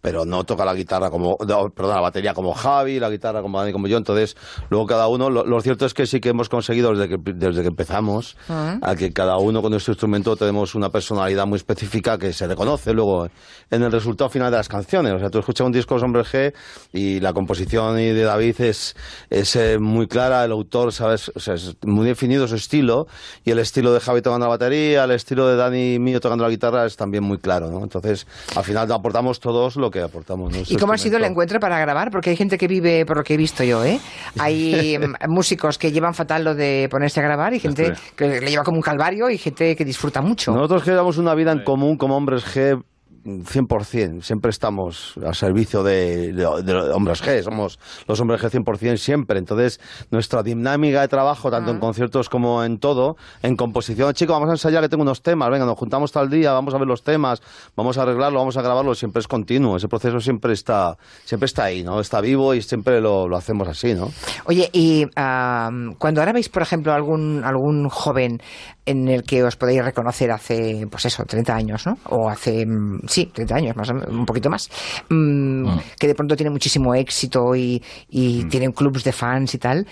pero 0.05 0.27
no 0.27 0.45
toca 0.45 0.67
la 0.67 0.75
guitarra 0.75 1.09
como, 1.09 1.39
no, 1.49 1.71
perdón, 1.71 1.95
la 1.95 2.03
batería 2.03 2.35
como 2.35 2.53
Javi, 2.53 3.01
la 3.01 3.09
guitarra 3.09 3.41
como 3.41 3.59
Dani, 3.59 3.73
como 3.73 3.87
yo. 3.87 3.97
Entonces, 3.97 4.37
luego 4.69 4.85
cada 4.85 5.09
uno, 5.09 5.31
lo, 5.31 5.47
lo 5.47 5.59
cierto 5.63 5.87
es 5.87 5.95
que 5.95 6.05
sí 6.07 6.21
que 6.21 6.29
hemos 6.29 6.51
conseguido 6.51 6.95
desde 6.95 7.09
que, 7.09 7.17
desde 7.33 7.63
que 7.63 7.69
empezamos, 7.69 8.37
Ah. 8.51 8.79
a 8.83 8.97
que 8.97 9.15
cada 9.15 9.39
uno 9.39 9.63
con 9.63 9.71
nuestro 9.71 9.93
instrumento 9.93 10.37
tenemos 10.37 10.75
una 10.75 10.91
personalidad 10.91 11.47
muy 11.47 11.57
específica 11.57 12.19
que 12.19 12.35
se 12.35 12.47
reconoce 12.47 12.93
luego 12.93 13.29
en 13.71 13.83
el 13.83 13.91
resultado 13.91 14.29
final 14.29 14.51
de 14.51 14.59
las 14.59 14.69
canciones. 14.69 15.15
O 15.15 15.19
sea, 15.19 15.31
tú 15.31 15.39
escuchas 15.39 15.67
un 15.67 15.73
disco 15.73 15.97
de 15.97 16.05
Hombre 16.05 16.23
G 16.25 16.53
y 16.93 17.21
la 17.21 17.33
composición 17.33 17.99
y 17.99 18.11
de 18.11 18.25
David 18.25 18.61
es, 18.61 18.95
es 19.31 19.57
eh, 19.57 19.79
muy 19.79 20.07
clara, 20.07 20.45
el 20.45 20.53
autor, 20.53 20.93
¿sabes? 20.93 21.33
O 21.35 21.41
sea, 21.41 21.55
es 21.55 21.77
muy 21.83 22.07
definido 22.07 22.47
su 22.47 22.57
estilo 22.57 23.07
y 23.43 23.53
el 23.53 23.59
estilo 23.59 23.95
de 23.95 24.01
Javi 24.01 24.21
tocando 24.21 24.45
la 24.45 24.51
batería, 24.51 25.05
el 25.05 25.13
estilo 25.13 25.49
de 25.49 25.57
Dani 25.57 25.99
mío 25.99 26.21
tocando 26.21 26.45
la 26.45 26.51
guitarra 26.51 26.85
es 26.85 26.95
también 26.97 27.25
muy 27.25 27.39
claro, 27.39 27.71
¿no? 27.71 27.83
Entonces, 27.83 28.27
al 28.55 28.65
final 28.65 28.93
aportamos 28.93 29.41
todos 29.41 29.77
lo 29.77 29.91
que 29.95 30.03
aportamos. 30.03 30.53
nuestro 30.53 30.75
¿Y 30.75 30.79
cómo 30.79 30.93
ha 30.93 30.99
sido 30.99 31.19
el 31.19 31.25
encuentro 31.25 31.61
para 31.61 31.79
grabar? 31.79 32.11
Porque 32.11 32.31
hay 32.31 32.37
gente 32.37 32.59
que 32.59 32.67
vive, 32.67 33.07
por 33.07 33.19
lo 33.19 33.23
que 33.23 33.35
he 33.35 33.37
visto 33.37 33.63
yo, 33.63 33.85
¿eh? 33.85 34.01
Hay 34.39 34.99
mm, 34.99 35.29
músicos 35.33 35.79
que 35.79 35.93
llevan 35.93 36.15
fatal 36.15 36.43
lo 36.43 36.55
de 36.55 36.89
ponerse 36.91 37.21
a 37.21 37.23
grabar 37.23 37.55
y 37.55 37.61
gente 37.61 37.93
que 38.17 38.41
le 38.41 38.51
lleva 38.51 38.65
como 38.65 38.79
un 38.79 38.83
calvario 38.83 39.31
y 39.31 39.39
gente 39.39 39.77
que 39.77 39.85
disfruta 39.85 40.21
mucho. 40.21 40.53
Nosotros 40.53 40.83
que 40.83 40.91
llevamos 40.91 41.19
una 41.19 41.35
vida 41.35 41.53
en 41.53 41.63
común 41.63 41.97
como 41.97 42.17
hombres 42.17 42.45
G 42.45 42.83
100%, 43.25 44.23
siempre 44.23 44.51
estamos 44.51 45.15
al 45.25 45.35
servicio 45.35 45.83
de, 45.83 46.33
de- 46.33 46.63
de 46.63 46.75
hombres 46.93 47.23
G, 47.25 47.43
somos 47.43 47.79
los 48.07 48.21
hombres 48.21 48.41
G 48.43 48.51
100% 48.63 48.97
siempre, 48.99 49.39
entonces 49.39 49.81
nuestra 50.11 50.43
dinámica 50.43 51.01
de 51.01 51.09
trabajo, 51.09 51.51
tanto 51.51 51.71
en 51.71 51.79
conciertos 51.79 52.29
como 52.29 52.63
en 52.65 52.79
todo, 52.79 53.17
en 53.43 53.57
composición, 53.57 54.13
chicos, 54.13 54.35
vamos 54.35 54.51
a 54.51 54.53
ensayar 54.53 54.83
que 54.83 54.89
tengo 54.89 55.03
unos 55.03 55.23
temas, 55.23 55.51
venga, 55.51 55.65
nos 55.65 55.79
juntamos 55.79 56.13
tal 56.13 56.29
día, 56.29 56.53
vamos 56.53 56.75
a 56.75 56.79
ver 56.79 56.87
los 56.87 57.03
temas, 57.03 57.41
vamos 57.77 57.97
a 57.99 58.03
arreglarlo, 58.03 58.39
vamos 58.39 58.57
a 58.57 58.63
grabarlo, 58.63 58.95
siempre 58.95 59.21
es 59.21 59.29
continuo, 59.29 59.77
ese 59.77 59.89
proceso 59.89 60.21
siempre 60.21 60.53
está, 60.53 60.97
siempre 61.25 61.47
está 61.47 61.65
ahí, 61.65 61.83
¿no? 61.83 62.01
Está 62.01 62.21
vivo 62.21 62.55
y 62.55 62.63
siempre 62.63 63.01
lo, 63.01 63.27
lo 63.29 63.37
hacemos 63.37 63.67
así, 63.69 63.95
¿no? 63.95 64.11
Oye, 64.45 64.69
y 64.73 65.07
ah, 65.17 65.71
cuando 65.99 66.21
ahora 66.21 66.33
veis, 66.33 66.49
por 66.49 66.63
ejemplo, 66.63 66.93
algún, 66.93 67.43
algún 67.45 67.89
joven 67.89 68.41
en 68.87 69.09
el 69.09 69.23
que 69.23 69.43
os 69.43 69.57
podéis 69.57 69.85
reconocer 69.85 70.31
hace, 70.31 70.87
pues 70.91 71.07
eso, 71.07 71.25
30 71.25 71.55
años, 71.55 71.87
¿no? 71.87 71.97
O 72.11 72.29
hace, 72.29 72.67
mm, 72.67 73.01
sí, 73.07 73.31
30 73.33 73.55
años, 73.55 73.77
más 73.77 73.91
o 73.91 73.95
menos, 73.95 74.09
un 74.11 74.27
poquito 74.27 74.51
más, 74.51 74.69
mm, 75.09 75.79
que 75.99 76.07
de 76.07 76.15
pronto 76.15 76.37
tiene 76.37 76.51
muchísimo 76.51 76.95
éxito 76.95 77.55
y, 77.57 77.83
y 78.09 78.45
tienen 78.45 78.73
clubs 78.73 79.05
de 79.05 79.13
fans 79.13 79.55
y 79.55 79.59
tal, 79.59 79.87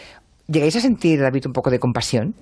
¿llegáis 0.46 0.76
a 0.76 0.80
sentir, 0.80 1.20
David, 1.20 1.46
un 1.46 1.52
poco 1.52 1.70
de 1.70 1.78
compasión? 1.78 2.34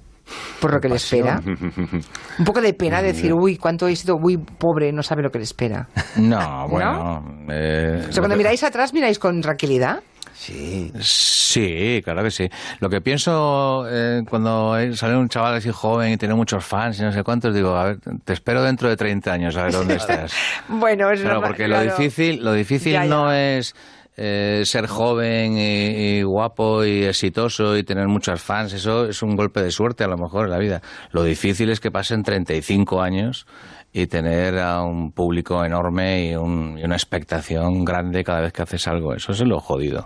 Por 0.61 0.73
lo 0.75 0.81
que 0.81 0.89
le 0.89 0.97
espera. 0.97 1.41
Un 1.45 2.45
poco 2.45 2.61
de 2.61 2.75
pena 2.75 3.03
de 3.03 3.09
decir, 3.09 3.33
uy, 3.33 3.57
cuánto 3.57 3.89
éxito, 3.89 4.17
uy, 4.21 4.37
pobre, 4.37 4.93
no 4.93 5.03
sabe 5.03 5.23
lo 5.23 5.31
que 5.31 5.39
le 5.39 5.45
espera. 5.45 5.89
no 6.17 6.69
bueno 6.69 7.25
eh, 7.51 8.07
O 8.09 8.13
sea, 8.13 8.21
cuando 8.21 8.37
miráis 8.37 8.63
atrás, 8.63 8.93
miráis 8.93 9.19
con 9.19 9.41
tranquilidad. 9.41 10.03
Sí. 10.41 10.91
Sí, 11.03 12.01
claro 12.03 12.23
que 12.23 12.31
sí. 12.31 12.49
Lo 12.79 12.89
que 12.89 13.03
pienso 13.03 13.85
eh, 13.91 14.23
cuando 14.29 14.75
sale 14.95 15.17
un 15.17 15.29
chaval 15.29 15.57
así 15.57 15.71
joven 15.71 16.13
y 16.13 16.17
tiene 16.17 16.33
muchos 16.35 16.65
fans 16.65 16.99
y 16.99 17.03
no 17.03 17.13
sé 17.13 17.23
cuántos, 17.23 17.55
digo, 17.55 17.77
a 17.77 17.85
ver, 17.85 17.99
te 18.25 18.33
espero 18.33 18.63
dentro 18.63 18.89
de 18.89 18.97
30 18.97 19.31
años 19.33 19.57
a 19.57 19.65
ver 19.65 19.73
dónde 19.73 19.95
estás. 19.97 20.33
Bueno, 20.69 21.11
es 21.11 21.21
Claro, 21.21 21.43
porque 21.43 21.67
claro. 21.67 21.85
lo 21.85 21.97
difícil, 21.97 22.43
lo 22.43 22.53
difícil 22.55 22.93
Ya, 22.93 23.05
ya. 23.05 23.11
no 23.11 23.31
es 23.33 23.75
eh, 24.17 24.63
ser 24.65 24.87
joven 24.87 25.57
y, 25.57 26.19
y 26.19 26.23
guapo 26.23 26.85
y 26.85 27.05
exitoso 27.05 27.77
y 27.77 27.83
tener 27.85 28.07
muchos 28.09 28.41
fans. 28.43 28.73
Eso 28.73 29.07
es 29.07 29.23
un 29.23 29.37
golpe 29.37 29.63
de 29.63 29.71
suerte 29.71 30.05
a 30.05 30.09
lo 30.09 30.19
mejor 30.19 30.45
en 30.47 30.51
la 30.51 30.59
vida. 30.59 30.83
Lo 31.13 31.23
difícil 31.25 31.71
es 31.71 31.81
que 31.81 31.91
pasen 31.91 32.23
35 32.23 33.01
años 33.01 33.47
y 33.93 34.07
tener 34.07 34.59
a 34.59 34.83
un 34.83 35.11
público 35.13 35.65
enorme 35.65 36.27
y, 36.27 36.37
un- 36.37 36.79
y 36.79 36.85
una 36.85 36.95
expectación 36.97 37.85
grande 37.85 38.23
cada 38.23 38.41
vez 38.41 38.53
que 38.53 38.63
haces 38.63 38.87
algo. 38.87 39.15
Eso 39.15 39.33
es 39.33 39.41
lo 39.41 39.59
jodido. 39.61 40.05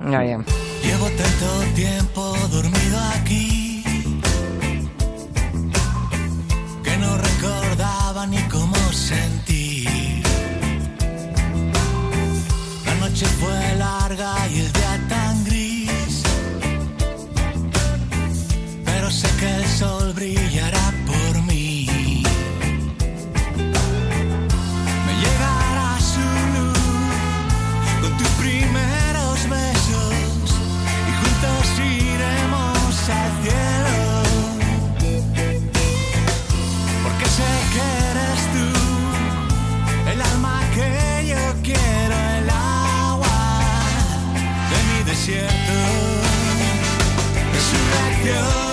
Llevo 0.82 1.06
tanto 1.09 1.74
tiempo 1.74 2.35
dormido 2.51 2.98
aquí 3.20 3.44
Resurrección, 48.24 48.64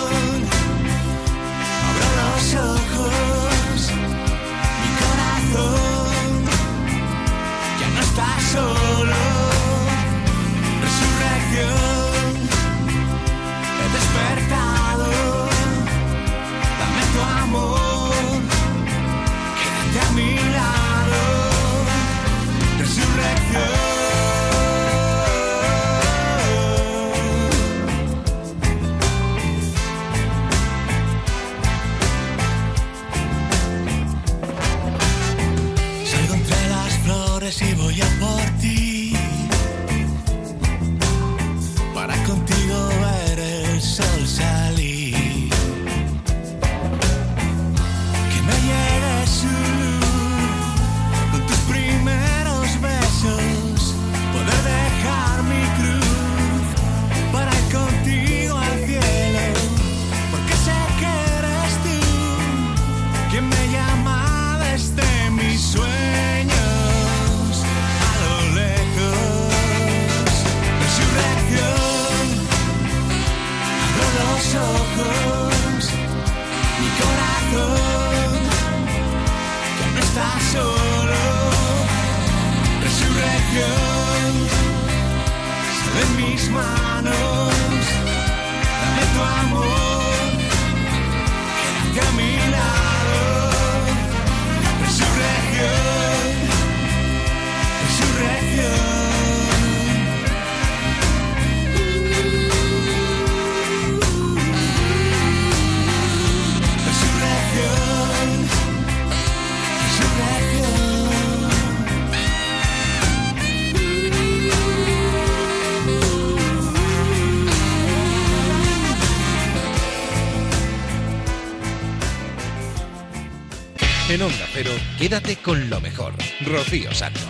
En 124.12 124.22
Onda 124.22 124.46
Cero, 124.52 124.72
quédate 125.00 125.38
con 125.38 125.70
lo 125.70 125.80
mejor. 125.80 126.12
Rocío 126.46 126.94
Santos. 126.94 127.24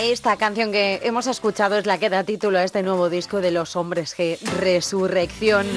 Esta 0.00 0.36
canción 0.36 0.72
que 0.72 0.98
hemos 1.04 1.28
escuchado 1.28 1.78
es 1.78 1.86
la 1.86 1.96
que 1.98 2.10
da 2.10 2.24
título 2.24 2.58
a 2.58 2.64
este 2.64 2.82
nuevo 2.82 3.08
disco 3.10 3.40
de 3.40 3.52
Los 3.52 3.76
Hombres 3.76 4.16
G, 4.18 4.40
Resurrección. 4.58 5.68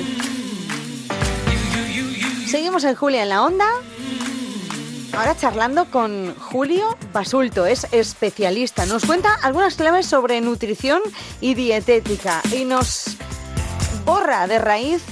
Seguimos 2.47 2.83
en 2.83 2.95
Julia 2.95 3.21
en 3.21 3.29
la 3.29 3.43
Onda. 3.43 3.67
Ahora 5.15 5.37
charlando 5.37 5.85
con 5.91 6.33
Julio 6.33 6.97
Basulto, 7.13 7.67
es 7.67 7.85
especialista. 7.91 8.87
Nos 8.87 9.05
cuenta 9.05 9.35
algunas 9.43 9.75
claves 9.75 10.07
sobre 10.07 10.41
nutrición 10.41 10.99
y 11.41 11.53
dietética 11.53 12.41
y 12.51 12.65
nos 12.65 13.17
borra 14.03 14.47
de 14.47 14.57
raíz 14.57 15.03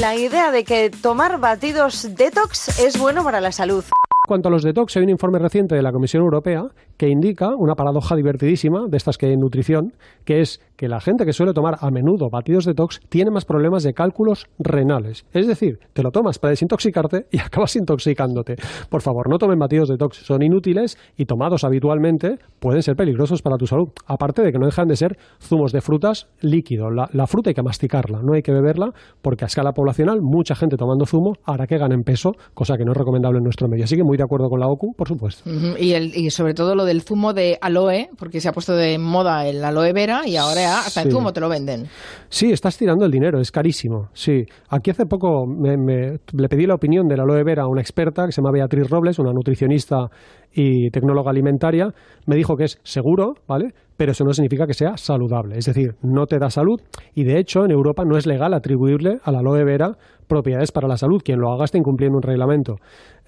la 0.00 0.16
idea 0.16 0.50
de 0.50 0.64
que 0.64 0.90
tomar 0.90 1.38
batidos 1.38 2.14
detox 2.14 2.80
es 2.80 2.98
bueno 2.98 3.24
para 3.24 3.40
la 3.40 3.52
salud. 3.52 3.84
cuanto 4.26 4.48
a 4.48 4.50
los 4.50 4.62
detox, 4.62 4.96
hay 4.96 5.02
un 5.02 5.10
informe 5.10 5.38
reciente 5.38 5.74
de 5.74 5.82
la 5.82 5.92
Comisión 5.92 6.22
Europea 6.22 6.64
que 7.02 7.08
indica 7.08 7.56
una 7.56 7.74
paradoja 7.74 8.14
divertidísima 8.14 8.86
de 8.86 8.96
estas 8.96 9.18
que 9.18 9.26
hay 9.26 9.32
en 9.32 9.40
nutrición, 9.40 9.92
que 10.24 10.40
es 10.40 10.60
que 10.76 10.86
la 10.86 11.00
gente 11.00 11.24
que 11.24 11.32
suele 11.32 11.52
tomar 11.52 11.78
a 11.80 11.90
menudo 11.90 12.30
batidos 12.30 12.64
detox 12.64 13.00
tiene 13.08 13.30
más 13.30 13.44
problemas 13.44 13.82
de 13.82 13.92
cálculos 13.92 14.46
renales. 14.58 15.24
Es 15.32 15.48
decir, 15.48 15.80
te 15.92 16.02
lo 16.02 16.10
tomas 16.12 16.38
para 16.38 16.50
desintoxicarte 16.50 17.26
y 17.30 17.38
acabas 17.40 17.76
intoxicándote. 17.76 18.56
Por 18.88 19.02
favor, 19.02 19.28
no 19.28 19.38
tomen 19.38 19.58
batidos 19.58 19.88
detox, 19.88 20.18
son 20.18 20.42
inútiles 20.42 20.98
y 21.16 21.26
tomados 21.26 21.64
habitualmente 21.64 22.38
pueden 22.60 22.82
ser 22.82 22.96
peligrosos 22.96 23.42
para 23.42 23.56
tu 23.56 23.66
salud. 23.66 23.88
Aparte 24.06 24.42
de 24.42 24.52
que 24.52 24.58
no 24.58 24.66
dejan 24.66 24.86
de 24.86 24.96
ser 24.96 25.18
zumos 25.40 25.72
de 25.72 25.80
frutas 25.80 26.28
líquido. 26.40 26.90
La, 26.90 27.26
fruta 27.26 27.50
hay 27.50 27.54
que 27.54 27.62
masticarla, 27.62 28.22
no 28.22 28.34
hay 28.34 28.42
que 28.42 28.52
beberla 28.52 28.92
porque 29.22 29.44
a 29.44 29.46
escala 29.46 29.72
poblacional 29.72 30.20
mucha 30.20 30.54
gente 30.54 30.76
tomando 30.76 31.06
zumo 31.06 31.34
hará 31.44 31.66
que 31.66 31.78
ganen 31.78 32.02
peso, 32.02 32.32
cosa 32.54 32.76
que 32.76 32.84
no 32.84 32.92
es 32.92 32.98
recomendable 32.98 33.38
en 33.38 33.44
nuestro 33.44 33.68
medio. 33.68 33.84
Así 33.84 33.96
que 33.96 34.04
muy 34.04 34.16
de 34.16 34.24
acuerdo 34.24 34.48
con 34.48 34.60
la 34.60 34.68
OCU, 34.68 34.94
por 34.94 35.08
supuesto. 35.08 35.48
Y, 35.78 36.30
sobre 36.30 36.54
todo 36.54 36.74
lo 36.74 36.84
del 36.92 37.00
zumo 37.02 37.32
de 37.32 37.56
aloe, 37.62 38.10
porque 38.18 38.38
se 38.40 38.48
ha 38.48 38.52
puesto 38.52 38.76
de 38.76 38.98
moda 38.98 39.46
el 39.46 39.64
aloe 39.64 39.94
vera 39.94 40.22
y 40.26 40.36
ahora 40.36 40.80
hasta 40.80 41.00
el 41.02 41.10
zumo 41.10 41.32
te 41.32 41.40
lo 41.40 41.48
venden. 41.48 41.86
Sí, 42.28 42.52
estás 42.52 42.76
tirando 42.76 43.06
el 43.06 43.10
dinero, 43.10 43.40
es 43.40 43.50
carísimo. 43.50 44.10
Sí, 44.12 44.44
aquí 44.68 44.90
hace 44.90 45.06
poco 45.06 45.46
me- 45.46 45.78
me- 45.78 46.18
le 46.32 46.48
pedí 46.50 46.66
la 46.66 46.74
opinión 46.74 47.08
de 47.08 47.16
la 47.16 47.22
aloe 47.22 47.42
vera 47.44 47.62
a 47.62 47.66
una 47.68 47.80
experta 47.80 48.26
que 48.26 48.32
se 48.32 48.42
llama 48.42 48.52
Beatriz 48.52 48.90
Robles, 48.90 49.18
una 49.18 49.32
nutricionista 49.32 50.10
y 50.52 50.90
tecnóloga 50.90 51.30
alimentaria. 51.30 51.94
Me 52.26 52.36
dijo 52.36 52.56
que 52.56 52.64
es 52.64 52.78
seguro, 52.82 53.34
¿vale? 53.48 53.72
Pero 53.96 54.12
eso 54.12 54.24
no 54.24 54.34
significa 54.34 54.66
que 54.66 54.74
sea 54.74 54.96
saludable. 54.98 55.56
Es 55.56 55.64
decir, 55.64 55.94
no 56.02 56.26
te 56.26 56.38
da 56.38 56.50
salud 56.50 56.78
y 57.14 57.24
de 57.24 57.38
hecho 57.38 57.64
en 57.64 57.70
Europa 57.70 58.04
no 58.04 58.18
es 58.18 58.26
legal 58.26 58.52
atribuirle 58.52 59.18
a 59.24 59.32
la 59.32 59.38
aloe 59.38 59.64
vera 59.64 59.96
propiedades 60.26 60.72
para 60.72 60.88
la 60.88 60.96
salud. 60.96 61.20
Quien 61.24 61.40
lo 61.40 61.52
haga 61.52 61.64
está 61.64 61.78
incumpliendo 61.78 62.16
un 62.16 62.22
reglamento. 62.22 62.76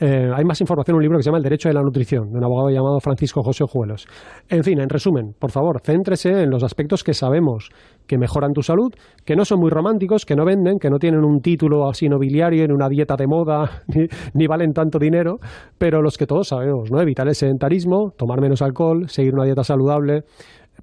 Eh, 0.00 0.30
hay 0.34 0.44
más 0.44 0.60
información 0.60 0.94
en 0.94 0.96
un 0.96 1.02
libro 1.02 1.18
que 1.18 1.22
se 1.22 1.28
llama 1.28 1.38
El 1.38 1.44
Derecho 1.44 1.68
de 1.68 1.74
la 1.74 1.82
Nutrición, 1.82 2.30
de 2.32 2.38
un 2.38 2.44
abogado 2.44 2.70
llamado 2.70 2.98
Francisco 3.00 3.42
José 3.42 3.64
Ojuelos. 3.64 4.06
En 4.48 4.64
fin, 4.64 4.80
en 4.80 4.88
resumen, 4.88 5.34
por 5.38 5.50
favor, 5.50 5.80
céntrese 5.82 6.42
en 6.42 6.50
los 6.50 6.64
aspectos 6.64 7.04
que 7.04 7.14
sabemos 7.14 7.70
que 8.06 8.18
mejoran 8.18 8.52
tu 8.52 8.62
salud, 8.62 8.92
que 9.24 9.36
no 9.36 9.44
son 9.44 9.60
muy 9.60 9.70
románticos, 9.70 10.24
que 10.26 10.34
no 10.34 10.44
venden, 10.44 10.78
que 10.78 10.90
no 10.90 10.98
tienen 10.98 11.24
un 11.24 11.40
título 11.40 11.88
así 11.88 12.08
nobiliario 12.08 12.64
en 12.64 12.72
una 12.72 12.88
dieta 12.88 13.16
de 13.16 13.26
moda, 13.26 13.82
ni, 13.94 14.06
ni 14.34 14.46
valen 14.46 14.72
tanto 14.72 14.98
dinero, 14.98 15.38
pero 15.78 16.02
los 16.02 16.18
que 16.18 16.26
todos 16.26 16.48
sabemos, 16.48 16.90
¿no? 16.90 17.00
Evitar 17.00 17.28
el 17.28 17.34
sedentarismo, 17.34 18.10
tomar 18.16 18.40
menos 18.40 18.62
alcohol, 18.62 19.08
seguir 19.08 19.34
una 19.34 19.44
dieta 19.44 19.62
saludable, 19.62 20.22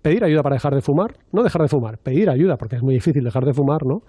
pedir 0.02 0.24
ayuda 0.24 0.42
para 0.42 0.56
dejar 0.56 0.74
de 0.74 0.82
fumar, 0.82 1.16
no 1.32 1.44
dejar 1.44 1.62
de 1.62 1.68
fumar, 1.68 1.98
pedir 1.98 2.30
ayuda, 2.30 2.56
porque 2.58 2.78
es 2.78 2.84
muy 2.84 2.94
difícil 2.94 3.24
dejar 3.24 3.44
de 3.46 3.54
fumar, 3.54 3.86
¿no? 3.86 4.00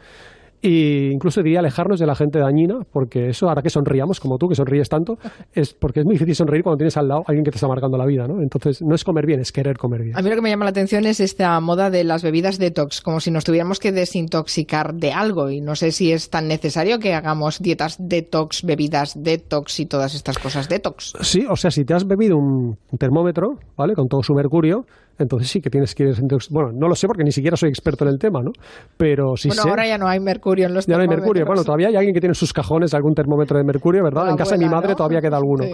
Y 0.63 1.11
incluso 1.11 1.43
diría 1.43 1.59
alejarnos 1.59 1.99
de 1.99 2.07
la 2.07 2.15
gente 2.15 2.39
dañina, 2.39 2.87
porque 2.93 3.29
eso 3.29 3.51
hará 3.51 3.63
que 3.63 3.69
sonriamos, 3.69 4.21
como 4.21 4.39
tú, 4.39 4.49
que 4.49 4.55
sonríes 4.55 4.89
tanto, 4.89 5.19
es 5.53 5.75
porque 5.75 6.01
es 6.01 6.07
muy 6.07 6.15
difícil 6.15 6.37
sonreír 6.37 6.63
cuando 6.63 6.79
tienes 6.79 6.97
al 6.97 7.09
lado 7.09 7.23
a 7.23 7.25
alguien 7.27 7.45
que 7.45 7.51
te 7.51 7.57
está 7.57 7.67
marcando 7.67 7.99
la 7.99 8.07
vida, 8.07 8.29
¿no? 8.29 8.41
Entonces, 8.41 8.81
no 8.81 8.95
es 8.95 9.03
comer 9.03 9.27
bien, 9.27 9.41
es 9.41 9.51
querer 9.51 9.77
comer 9.77 10.03
bien. 10.03 10.17
A 10.17 10.23
mí 10.23 10.31
lo 10.31 10.37
que 10.37 10.41
me 10.43 10.51
llama 10.51 10.65
la 10.65 10.71
atención 10.71 11.05
es 11.05 11.19
esta 11.19 11.59
moda 11.61 11.91
de 11.91 12.05
las 12.05 12.23
bebidas 12.23 12.59
detox, 12.59 13.01
como 13.01 13.19
si 13.19 13.33
nos 13.33 13.45
tuviéramos 13.45 13.81
que 13.81 13.91
desintoxicar 13.91 14.95
de 14.95 15.13
algo. 15.13 15.51
Y 15.51 15.61
no 15.61 15.75
sé 15.75 15.91
si 15.91 16.13
es 16.13 16.31
tan 16.31 16.47
necesario 16.47 17.01
que 17.01 17.13
hagamos 17.15 17.61
dietas 17.61 17.97
detox, 17.99 18.63
bebidas 18.63 19.21
detox 19.21 19.81
y 19.81 19.87
todas 19.87 20.15
estas 20.15 20.39
cosas 20.39 20.69
detox. 20.69 21.15
Sí, 21.23 21.45
o 21.51 21.57
sea, 21.57 21.73
si 21.73 21.85
te 21.85 21.95
has 21.95 22.07
bebido 22.07 22.37
un 22.37 22.77
termómetro, 22.99 23.59
¿vale? 23.77 23.95
Con 23.95 24.07
todo 24.07 24.23
su 24.23 24.33
mercurio, 24.35 24.87
entonces 25.23 25.49
sí 25.51 25.61
que 25.61 25.71
tienes 25.71 25.95
que 25.95 26.05
ir 26.05 26.15
Bueno, 26.51 26.71
no 26.73 26.89
lo 26.89 26.95
sé 26.95 27.07
porque 27.07 27.25
ni 27.25 27.33
siquiera 27.33 27.57
soy 27.57 27.69
experto 27.71 28.05
en 28.05 28.11
el 28.11 28.19
tema, 28.19 28.41
¿no? 28.43 28.53
Pero 28.97 29.37
sí 29.37 29.49
bueno, 29.49 29.63
sé. 29.63 29.69
ahora 29.71 29.87
ya 29.87 29.99
no 29.99 30.09
hay 30.09 30.21
mercurio 30.21 30.67
en 30.67 30.75
los 30.75 30.87
Ya 30.87 30.97
no 30.97 31.03
hay 31.03 31.09
mercurio. 31.09 31.45
Bueno, 31.47 31.65
todavía 31.65 31.89
hay 31.89 31.97
alguien 31.97 32.15
que 32.15 32.21
tiene 32.21 32.33
en 32.33 32.35
sus 32.37 32.53
cajones 32.53 32.95
algún 32.95 33.15
termómetro 33.15 33.59
de 33.59 33.65
mercurio, 33.65 34.03
¿verdad? 34.05 34.25
La 34.25 34.31
en 34.31 34.37
casa 34.37 34.57
de 34.57 34.65
mi 34.65 34.71
madre 34.71 34.91
¿no? 34.91 34.97
todavía 34.97 35.21
queda 35.21 35.37
alguno. 35.37 35.65
Sí. 35.65 35.73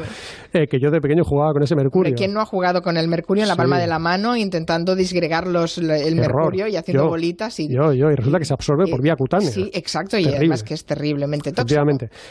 Eh, 0.52 0.66
que 0.66 0.78
yo 0.80 0.90
de 0.90 1.00
pequeño 1.00 1.24
jugaba 1.24 1.52
con 1.52 1.62
ese 1.62 1.74
mercurio. 1.74 2.10
¿De 2.10 2.16
quién 2.16 2.32
no 2.32 2.40
ha 2.40 2.44
jugado 2.46 2.82
con 2.82 2.96
el 2.96 3.08
mercurio 3.08 3.42
en 3.42 3.48
la 3.48 3.54
Sí. 3.54 3.58
palma 3.58 3.78
de 3.78 3.86
la 3.86 3.98
mano 3.98 4.36
intentando 4.36 4.94
disgregar 4.94 5.46
los, 5.46 5.78
el 5.78 6.14
mercurio 6.16 6.66
y 6.68 6.76
haciendo 6.76 7.04
Yo, 7.04 7.08
bolitas? 7.08 7.58
Y, 7.60 7.68
Yo, 7.68 7.92
yo, 7.92 8.10
y 8.10 8.14
resulta 8.14 8.38
que 8.38 8.44
se 8.44 8.54
absorbe 8.54 8.86
por 8.90 9.02
vía 9.02 9.16
cutánea. 9.16 9.50
Sí, 9.50 9.70
exacto, 9.72 10.18
y 10.18 10.26
además 10.26 10.62
que 10.62 10.74
es 10.74 10.84
terriblemente 10.84 11.52
tóxico. 11.52 11.82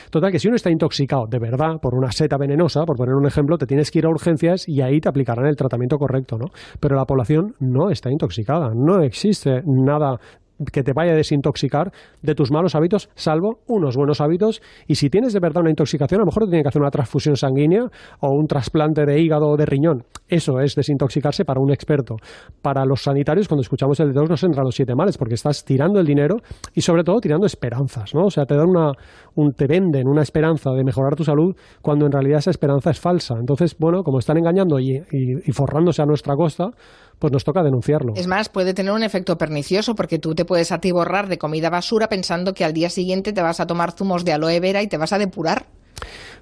Total, 0.10 0.32
que 0.32 0.40
si 0.40 0.48
uno 0.48 0.56
está 0.56 0.70
intoxicado 0.70 1.26
de 1.30 1.40
verdad 1.40 1.80
por 1.82 1.96
una 1.96 2.12
seta 2.12 2.38
venenosa, 2.38 2.84
por 2.86 2.96
poner 2.96 3.16
un 3.16 3.26
ejemplo, 3.26 3.58
te 3.58 3.66
tienes 3.66 3.92
que 3.92 4.00
ir 4.00 4.06
a 4.06 4.10
urgencias 4.10 4.68
y 4.68 4.82
ahí 4.82 5.00
te 5.00 5.10
aplicarán 5.10 5.46
el 5.48 5.56
tratamiento 5.56 5.98
correcto, 5.98 6.38
¿no? 6.38 6.46
Pero 6.80 6.96
la 6.96 7.06
población 7.08 7.56
no 7.60 7.90
está 7.90 8.12
intoxicada. 8.12 8.74
No 8.76 9.02
existe 9.02 9.64
nada 9.66 10.20
que 10.72 10.84
te 10.84 10.94
vaya 10.94 11.12
a 11.14 11.16
desintoxicar 11.16 11.92
de 12.22 12.36
tus 12.36 12.52
malos 12.52 12.76
hábitos, 12.76 13.10
salvo 13.16 13.60
unos 13.68 13.96
buenos 13.96 14.22
hábitos. 14.22 14.62
Y 14.88 14.96
si 14.96 15.10
tienes 15.10 15.34
de 15.34 15.40
verdad 15.40 15.62
una 15.62 15.70
intoxicación, 15.70 16.20
a 16.20 16.24
lo 16.24 16.26
mejor 16.28 16.44
te 16.44 16.50
tienen 16.50 16.64
que 16.64 16.70
hacer 16.70 16.82
una 16.82 16.92
transfusión 16.92 17.36
sanguínea 17.38 17.84
o 18.20 18.30
un 18.32 18.48
trasplante 18.48 19.06
de 19.06 19.20
hígado 19.20 19.48
o 19.50 19.58
de 19.58 19.66
riñón. 19.66 20.04
Eso 20.28 20.60
es 20.60 20.76
desintoxicarse 20.76 21.46
para 21.46 21.60
un 21.60 21.72
experto. 21.72 22.18
Para 22.62 22.86
los 22.86 23.02
sanitarios, 23.04 23.48
cuando 23.48 23.62
escuchamos 23.62 24.00
el 24.00 24.10
detox, 24.10 24.30
nos 24.30 24.44
entran 24.44 24.66
los 24.66 24.76
siete 24.76 24.96
males, 24.96 25.18
porque 25.18 25.36
estás 25.36 25.64
tirando 25.64 26.00
el 26.00 26.06
dinero 26.06 26.38
y 26.74 26.82
sobre 26.82 27.04
todo 27.04 27.20
tirando 27.20 27.46
esperanzas, 27.46 28.14
¿no? 28.14 28.26
O 28.26 28.32
sea, 28.32 28.46
te 28.46 28.56
dan 28.56 28.70
una, 28.70 28.92
un, 29.36 29.54
te 29.54 29.68
venden 29.68 30.08
una 30.08 30.22
esperanza 30.22 30.72
de 30.72 30.84
mejorar 30.84 31.16
tu 31.16 31.24
salud 31.24 31.56
cuando 31.82 32.06
en 32.06 32.12
realidad 32.12 32.40
esa 32.40 32.52
esperanza 32.52 32.90
es 32.92 33.00
falsa. 33.00 33.36
Entonces, 33.40 33.76
bueno, 33.80 34.04
como 34.04 34.20
están 34.20 34.38
engañando 34.38 34.80
y, 34.80 34.98
y- 35.12 35.38
y 35.46 35.52
forrándose 35.52 36.02
a 36.02 36.06
nuestra 36.06 36.36
costa, 36.36 36.72
pues 37.20 37.34
nos 37.34 37.44
toca 37.44 37.64
denunciarlo. 37.64 38.14
Es 38.16 38.28
más, 38.28 38.50
puede 38.50 38.74
tener 38.74 38.94
un 38.94 39.04
efecto 39.04 39.38
pernicioso 39.38 39.96
porque 39.96 40.20
tú 40.20 40.36
te 40.36 40.46
puedes 40.46 40.72
atiborrar 40.72 41.28
de 41.28 41.38
comida 41.38 41.70
basura 41.70 42.10
pensando 42.10 42.54
que 42.54 42.64
al 42.64 42.74
día 42.74 42.90
siguiente 42.90 43.34
te 43.34 43.42
vas 43.42 43.60
a 43.60 43.68
tomar 43.68 43.92
zumos 43.92 44.24
de 44.24 44.34
aloe 44.34 44.60
vera 44.60 44.82
y 44.82 44.88
te 44.88 44.98
vas 44.98 45.14
a 45.14 45.18
depurar. 45.18 45.66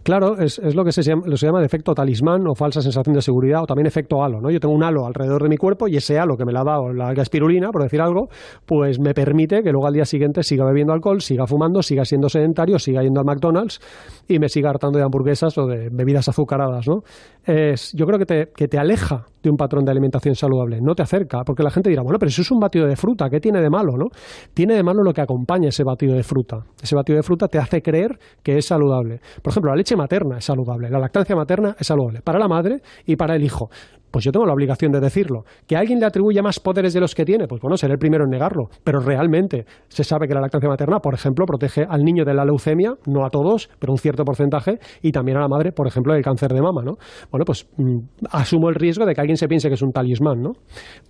Claro, 0.06 0.38
es, 0.38 0.60
lo 0.60 0.86
que 0.86 0.92
se 0.92 1.02
llama, 1.02 1.24
lo 1.26 1.36
se 1.36 1.48
llama 1.48 1.66
efecto 1.66 1.96
talismán 1.96 2.46
o 2.46 2.54
falsa 2.54 2.80
sensación 2.80 3.16
de 3.16 3.24
seguridad 3.24 3.64
o 3.64 3.66
también 3.66 3.88
efecto 3.88 4.24
halo, 4.24 4.40
¿no? 4.40 4.52
Yo 4.52 4.60
tengo 4.60 4.76
un 4.76 4.84
halo 4.84 5.08
alrededor 5.08 5.42
de 5.42 5.50
mi 5.50 5.58
cuerpo 5.58 5.88
y 5.88 5.98
ese 5.98 6.20
halo 6.20 6.38
que 6.38 6.46
me 6.46 6.54
la 6.54 6.62
ha 6.62 6.64
dado 6.64 6.94
la 6.94 7.12
gaspirulina, 7.16 7.72
por 7.72 7.82
decir 7.82 8.00
algo, 8.02 8.30
pues 8.68 9.00
me 9.00 9.16
permite 9.16 9.64
que 9.64 9.72
luego 9.72 9.88
al 9.88 9.96
día 9.96 10.06
siguiente 10.06 10.44
siga 10.44 10.64
bebiendo 10.64 10.94
alcohol, 10.94 11.22
siga 11.22 11.48
fumando, 11.48 11.82
siga 11.82 12.06
siendo 12.06 12.30
sedentario, 12.30 12.78
siga 12.78 13.02
yendo 13.02 13.20
al 13.20 13.26
McDonald's 13.26 13.80
y 14.28 14.38
me 14.38 14.48
siga 14.48 14.70
hartando 14.70 15.00
de 15.00 15.06
hamburguesas 15.06 15.58
o 15.58 15.66
de 15.66 15.90
bebidas 15.92 16.30
azucaradas, 16.30 16.88
¿no? 16.88 17.00
Es, 17.44 17.92
yo 17.94 18.06
creo 18.06 18.20
que 18.20 18.28
te, 18.28 18.50
que 18.56 18.68
te 18.68 18.78
aleja 18.78 19.26
de 19.42 19.50
un 19.50 19.58
patrón 19.58 19.86
de 19.86 19.92
alimentación 19.92 20.36
saludable, 20.36 20.82
no 20.82 20.94
te 20.94 21.02
acerca, 21.02 21.44
porque 21.44 21.64
la 21.64 21.72
gente 21.72 21.90
dirá, 21.90 22.04
bueno, 22.04 22.20
pero 22.20 22.30
eso 22.30 22.44
es 22.44 22.52
un 22.52 22.60
batido 22.60 22.86
de 22.86 22.96
fruta, 22.96 23.28
¿qué 23.30 23.40
tiene 23.40 23.60
de 23.60 23.70
malo, 23.72 23.98
no? 23.98 24.10
Tiene 24.54 24.76
de 24.76 24.84
malo 24.84 25.04
lo 25.04 25.14
que 25.14 25.22
acompaña 25.22 25.70
ese 25.70 25.84
batido 25.84 26.16
de 26.16 26.24
fruta. 26.24 26.64
Ese 26.82 26.96
batido 26.96 27.18
de 27.18 27.24
fruta 27.24 27.48
te 27.48 27.58
hace 27.58 27.82
creer 27.82 28.20
que 28.44 28.58
es 28.58 28.66
saludable. 28.66 29.20
Por 29.42 29.52
ejemplo, 29.52 29.72
la 29.72 29.78
leche 29.78 29.95
materna 29.96 30.38
es 30.38 30.46
saludable, 30.46 30.90
la 30.90 31.00
lactancia 31.00 31.36
materna 31.36 31.76
es 31.80 31.88
saludable 31.88 32.22
para 32.22 32.40
la 32.40 32.48
madre 32.48 32.82
y 33.06 33.16
para 33.16 33.36
el 33.36 33.44
hijo. 33.44 33.70
Pues 34.16 34.24
yo 34.24 34.32
tengo 34.32 34.46
la 34.46 34.54
obligación 34.54 34.94
de 34.94 35.02
decirlo. 35.02 35.44
¿Que 35.68 35.76
alguien 35.76 36.00
le 36.00 36.06
atribuye 36.06 36.42
más 36.42 36.62
poderes 36.62 36.94
de 36.94 37.02
los 37.02 37.14
que 37.14 37.26
tiene? 37.26 37.50
Pues 37.50 37.60
bueno, 37.60 37.76
seré 37.76 37.96
el 37.96 38.00
primero 38.00 38.24
en 38.24 38.30
negarlo. 38.30 38.70
Pero 38.82 39.02
realmente 39.02 39.66
se 39.90 40.06
sabe 40.06 40.26
que 40.26 40.34
la 40.34 40.40
lactancia 40.40 40.70
materna, 40.70 41.00
por 41.00 41.14
ejemplo, 41.14 41.46
protege 41.46 41.86
al 41.86 42.02
niño 42.02 42.24
de 42.24 42.34
la 42.34 42.46
leucemia, 42.46 42.94
no 43.08 43.26
a 43.26 43.30
todos, 43.30 43.70
pero 43.78 43.92
un 43.92 44.00
cierto 44.00 44.24
porcentaje, 44.24 44.80
y 45.02 45.12
también 45.12 45.38
a 45.38 45.42
la 45.42 45.50
madre, 45.50 45.74
por 45.74 45.86
ejemplo, 45.86 46.14
del 46.14 46.24
cáncer 46.24 46.54
de 46.54 46.62
mama, 46.62 46.82
¿no? 46.82 46.94
Bueno, 47.30 47.44
pues 47.44 47.68
mm, 47.76 47.98
asumo 48.32 48.70
el 48.70 48.76
riesgo 48.76 49.06
de 49.06 49.14
que 49.14 49.20
alguien 49.20 49.36
se 49.36 49.50
piense 49.50 49.68
que 49.68 49.74
es 49.74 49.82
un 49.82 49.92
talismán, 49.92 50.42
¿no? 50.42 50.54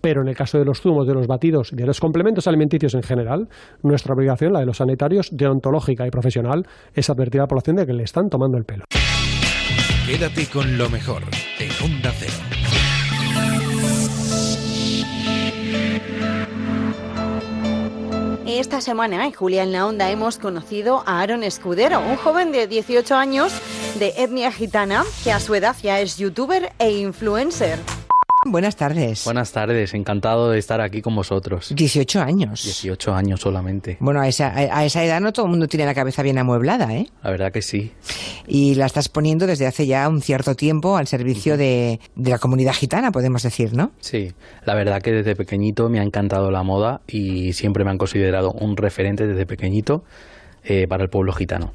Pero 0.02 0.24
en 0.24 0.28
el 0.28 0.36
caso 0.36 0.58
de 0.58 0.66
los 0.66 0.82
zumos, 0.82 1.06
de 1.06 1.14
los 1.14 1.28
batidos 1.28 1.74
y 1.74 1.76
de 1.76 1.86
los 1.86 2.00
complementos 2.00 2.48
alimenticios 2.48 2.96
en 2.96 3.04
general, 3.04 3.50
nuestra 3.84 4.16
obligación, 4.16 4.52
la 4.52 4.62
de 4.62 4.66
los 4.66 4.78
sanitarios, 4.78 5.30
deontológica 5.32 6.08
y 6.08 6.10
profesional, 6.10 6.66
es 6.96 7.08
advertir 7.12 7.42
a 7.42 7.44
la 7.44 7.48
población 7.50 7.76
de 7.76 7.86
que 7.86 7.94
le 7.94 8.02
están 8.02 8.32
tomando 8.32 8.58
el 8.58 8.64
pelo. 8.66 8.86
Quédate 10.08 10.48
con 10.48 10.76
lo 10.80 10.90
mejor 10.90 11.22
en 11.60 11.70
Onda 11.84 12.12
Cero. 12.18 12.45
Esta 18.60 18.80
semana 18.80 19.26
en 19.26 19.34
Julia 19.34 19.64
en 19.64 19.74
la 19.74 19.86
Onda 19.86 20.10
hemos 20.10 20.38
conocido 20.38 21.04
a 21.06 21.20
Aaron 21.20 21.44
Escudero, 21.44 22.00
un 22.00 22.16
joven 22.16 22.54
de 22.54 22.68
18 22.68 23.14
años 23.14 23.52
de 24.00 24.14
etnia 24.16 24.50
gitana 24.50 25.04
que 25.26 25.34
a 25.34 25.42
su 25.42 25.56
edad 25.56 25.76
ya 25.84 26.00
es 26.00 26.16
youtuber 26.16 26.72
e 26.80 26.92
influencer. 26.94 27.80
Buenas 28.48 28.76
tardes. 28.76 29.24
Buenas 29.26 29.52
tardes, 29.52 29.96
encantado 29.96 30.52
de 30.52 30.60
estar 30.60 30.80
aquí 30.80 31.02
con 31.02 31.16
vosotros. 31.16 31.74
18 31.76 32.22
años. 32.22 32.64
18 32.64 33.14
años 33.16 33.42
solamente. 33.42 33.98
Bueno, 34.00 34.22
a 34.22 34.28
esa, 34.28 34.56
a 34.56 34.86
esa 34.86 35.04
edad 35.04 35.20
no 35.20 35.34
todo 35.34 35.46
el 35.48 35.52
mundo 35.52 35.68
tiene 35.68 35.84
la 35.86 35.96
cabeza 35.96 36.22
bien 36.22 36.38
amueblada, 36.38 36.94
¿eh? 36.94 37.08
La 37.24 37.32
verdad 37.32 37.52
que 37.52 37.64
sí. 37.64 37.92
Y 38.48 38.76
la 38.76 38.86
estás 38.86 39.10
poniendo 39.10 39.48
desde 39.48 39.66
hace 39.66 39.88
ya 39.88 40.08
un 40.08 40.22
cierto 40.22 40.56
tiempo 40.56 40.96
al 40.96 41.08
servicio 41.08 41.58
de, 41.58 42.00
de 42.16 42.30
la 42.30 42.38
comunidad 42.38 42.74
gitana, 42.74 43.12
podemos 43.12 43.42
decir, 43.42 43.74
¿no? 43.74 43.92
Sí, 44.00 44.32
la 44.64 44.76
verdad 44.76 45.02
que 45.02 45.12
desde 45.12 45.36
pequeñito 45.36 45.90
me 45.90 46.00
ha 46.00 46.04
encantado 46.04 46.52
la 46.52 46.62
moda 46.62 47.02
y 47.08 47.54
siempre 47.54 47.84
me 47.84 47.90
han 47.90 47.98
considerado 47.98 48.52
un 48.52 48.78
referente 48.78 49.26
desde 49.26 49.48
pequeñito 49.48 50.04
eh, 50.64 50.88
para 50.88 51.04
el 51.04 51.10
pueblo 51.10 51.34
gitano. 51.34 51.74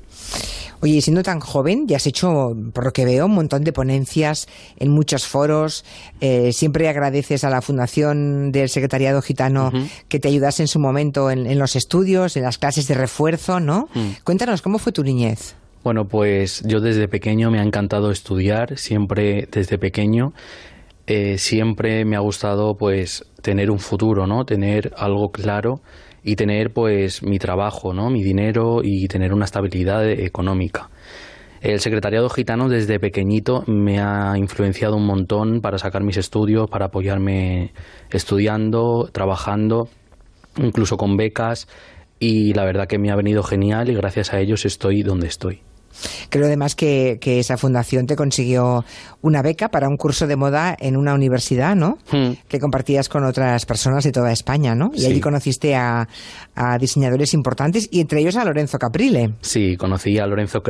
Oye, 0.83 0.95
y 0.95 1.01
siendo 1.03 1.23
tan 1.23 1.41
joven, 1.41 1.87
ya 1.87 1.97
has 1.97 2.07
hecho, 2.07 2.57
por 2.73 2.85
lo 2.85 2.93
que 2.93 3.05
veo, 3.05 3.27
un 3.27 3.35
montón 3.35 3.65
de 3.65 3.73
ponencias 3.73 4.49
en 4.79 4.91
muchos 4.91 5.27
foros. 5.27 5.85
Eh, 6.21 6.53
siempre 6.53 6.89
agradeces 6.89 7.45
a 7.45 7.51
la 7.51 7.61
Fundación 7.61 8.51
del 8.53 8.69
Secretariado 8.69 9.21
Gitano 9.23 9.73
que 10.09 10.19
te 10.19 10.29
ayudase 10.29 10.63
en 10.63 10.69
su 10.69 10.79
momento 10.79 11.31
en, 11.31 11.47
en 11.47 11.59
los 11.59 11.77
estudios, 11.77 12.37
en 12.37 12.45
las 12.45 12.59
clases 12.59 12.89
de 12.89 12.95
refuerzo, 12.95 13.61
¿no? 13.61 13.89
Mm. 13.95 14.23
Cuéntanos, 14.25 14.63
¿cómo 14.63 14.79
fue 14.79 14.93
tu 14.93 15.05
niñez? 15.05 15.55
Bueno, 15.85 16.07
pues 16.07 16.63
yo 16.67 16.81
desde 16.81 17.09
pequeño 17.09 17.51
me 17.51 17.59
ha 17.59 17.63
encantado 17.63 18.11
estudiar, 18.11 18.77
siempre 18.79 19.49
desde 19.51 19.79
pequeño. 19.79 20.33
eh, 21.07 21.39
siempre 21.39 22.05
me 22.05 22.17
ha 22.17 22.21
gustado 22.21 22.77
pues 22.77 23.25
tener 23.43 23.71
un 23.71 23.81
futuro, 23.81 24.27
¿no? 24.27 24.45
Tener 24.45 24.93
algo 24.97 25.33
claro 25.33 25.81
y 26.23 26.37
tener 26.37 26.73
pues 26.73 27.23
mi 27.23 27.39
trabajo, 27.39 27.93
¿no? 27.93 28.11
Mi 28.11 28.23
dinero 28.23 28.81
y 28.83 29.09
tener 29.09 29.33
una 29.33 29.45
estabilidad 29.45 30.09
económica. 30.09 30.91
El 31.61 31.81
secretariado 31.81 32.31
gitano 32.31 32.69
desde 32.69 32.99
pequeñito 32.99 33.65
me 33.67 34.01
ha 34.01 34.33
influenciado 34.39 34.97
un 34.97 35.05
montón 35.05 35.61
para 35.61 35.77
sacar 35.77 36.03
mis 36.03 36.17
estudios, 36.17 36.71
para 36.71 36.87
apoyarme 36.87 37.73
estudiando, 38.11 39.11
trabajando, 39.13 39.89
incluso 40.57 40.97
con 40.97 41.17
becas 41.17 41.69
y 42.19 42.55
la 42.55 42.65
verdad 42.65 42.87
que 42.87 42.99
me 42.99 43.11
ha 43.11 43.17
venido 43.17 43.43
genial 43.43 43.91
y 43.91 43.95
gracias 43.95 44.33
a 44.33 44.41
ellos 44.41 44.65
estoy 44.65 45.03
donde 45.03 45.27
estoy. 45.27 45.61
Creo 46.29 46.47
además 46.47 46.75
que, 46.75 47.19
que 47.21 47.39
esa 47.41 47.57
fundación 47.57 48.07
te 48.07 48.17
consiguió 48.17 48.85
una 49.23 49.43
beca 49.43 49.69
para 49.69 49.89
un 49.89 49.97
curso 49.97 50.27
de 50.27 50.37
moda 50.37 50.77
en 50.79 50.97
una 50.97 51.15
universidad, 51.15 51.75
¿no? 51.77 51.99
Que 52.49 52.59
compartías 52.59 53.09
con 53.09 53.25
otras 53.25 53.67
personas 53.67 54.05
de 54.05 54.13
toda 54.13 54.33
España, 54.33 54.75
¿no? 54.75 54.91
Y 54.95 55.01
Sí. 55.01 55.07
allí 55.07 55.21
conociste 55.21 55.75
a, 55.75 56.09
a 56.55 56.79
diseñadores 56.79 57.35
importantes 57.35 57.89
y 57.91 58.01
entre 58.01 58.21
ellos 58.21 58.37
a 58.37 58.45
Lorenzo 58.45 58.79
Caprile. 58.79 59.35
Sí, 59.41 59.77
conocí 59.77 60.19
a 60.19 60.27
Lorenzo 60.27 60.61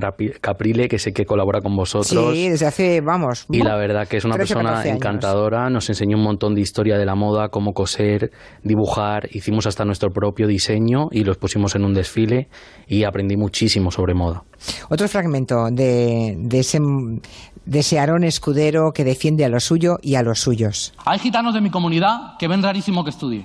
Caprile, 0.41 0.89
que 0.89 0.99
sé 0.99 1.13
que 1.13 1.25
colabora 1.25 1.61
con 1.61 1.77
vosotros. 1.77 2.35
Sí, 2.35 2.49
desde 2.49 2.67
hace, 2.67 3.01
vamos. 3.01 3.47
Y 3.51 3.63
la 3.63 3.77
verdad 3.77 4.09
que 4.09 4.17
es 4.17 4.25
una 4.25 4.35
13 4.37 4.53
o 4.55 4.57
persona 4.57 4.71
14 4.71 4.89
años. 4.91 4.97
encantadora, 5.01 5.71
nos 5.71 5.89
enseñó 5.89 6.17
un 6.17 6.25
montón 6.25 6.55
de 6.55 6.61
historia 6.61 6.97
de 6.99 7.07
la 7.07 7.15
moda, 7.15 7.49
cómo 7.49 7.73
coser, 7.73 8.31
dibujar, 8.63 9.29
hicimos 9.33 9.67
hasta 9.67 9.85
nuestro 9.85 10.11
propio 10.11 10.47
diseño 10.47 11.09
y 11.11 11.25
los 11.25 11.37
pusimos 11.39 11.75
en 11.75 11.85
un 11.85 11.95
desfile 11.95 12.49
y 12.87 13.05
aprendí 13.05 13.37
muchísimo 13.37 13.91
sobre 13.91 14.15
moda. 14.15 14.43
Otro 14.91 15.09
fragmento 15.11 15.71
de, 15.71 16.39
ese 16.53 16.81
de 16.81 17.99
Aarón 17.99 18.25
Escudero 18.25 18.93
que 18.93 19.05
defiende 19.05 19.45
a 19.45 19.49
lo 19.49 19.61
suyo 19.61 19.99
y 20.03 20.15
a 20.15 20.23
los 20.23 20.41
suyos. 20.41 20.95
Hay 21.05 21.19
gitanos 21.19 21.53
de 21.53 21.61
mi 21.61 21.71
comunidad 21.71 22.37
que 22.39 22.49
ven 22.49 22.63
rarísimo 22.63 23.05
que 23.05 23.11
estudie. 23.11 23.45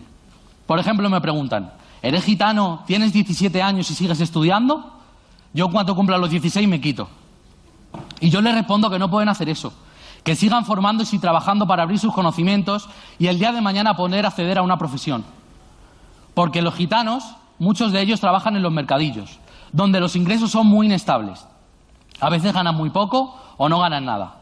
Por 0.65 0.79
ejemplo, 0.79 1.09
me 1.09 1.21
preguntan, 1.21 1.73
¿eres 2.01 2.23
gitano, 2.23 2.83
tienes 2.87 3.13
17 3.13 3.61
años 3.61 3.91
y 3.91 3.95
sigues 3.95 4.19
estudiando? 4.19 4.93
Yo 5.53 5.69
cuando 5.69 5.95
cumpla 5.95 6.17
los 6.17 6.29
16 6.29 6.67
me 6.67 6.81
quito. 6.81 7.07
Y 8.19 8.29
yo 8.29 8.41
les 8.41 8.55
respondo 8.55 8.89
que 8.89 8.99
no 8.99 9.09
pueden 9.09 9.29
hacer 9.29 9.49
eso, 9.49 9.73
que 10.23 10.35
sigan 10.35 10.65
formándose 10.65 11.15
y 11.15 11.19
trabajando 11.19 11.67
para 11.67 11.83
abrir 11.83 11.99
sus 11.99 12.13
conocimientos 12.13 12.89
y 13.19 13.27
el 13.27 13.39
día 13.39 13.51
de 13.51 13.61
mañana 13.61 13.95
poder 13.95 14.25
acceder 14.25 14.57
a 14.57 14.61
una 14.61 14.77
profesión. 14.77 15.23
Porque 16.33 16.61
los 16.61 16.75
gitanos, 16.75 17.23
muchos 17.59 17.91
de 17.91 18.01
ellos 18.01 18.19
trabajan 18.19 18.55
en 18.55 18.63
los 18.63 18.71
mercadillos, 18.71 19.39
donde 19.71 19.99
los 19.99 20.15
ingresos 20.15 20.51
son 20.51 20.67
muy 20.67 20.87
inestables. 20.87 21.45
A 22.19 22.29
veces 22.29 22.53
ganan 22.53 22.75
muy 22.75 22.89
poco 22.89 23.35
o 23.57 23.69
no 23.69 23.79
ganan 23.79 24.05
nada. 24.05 24.41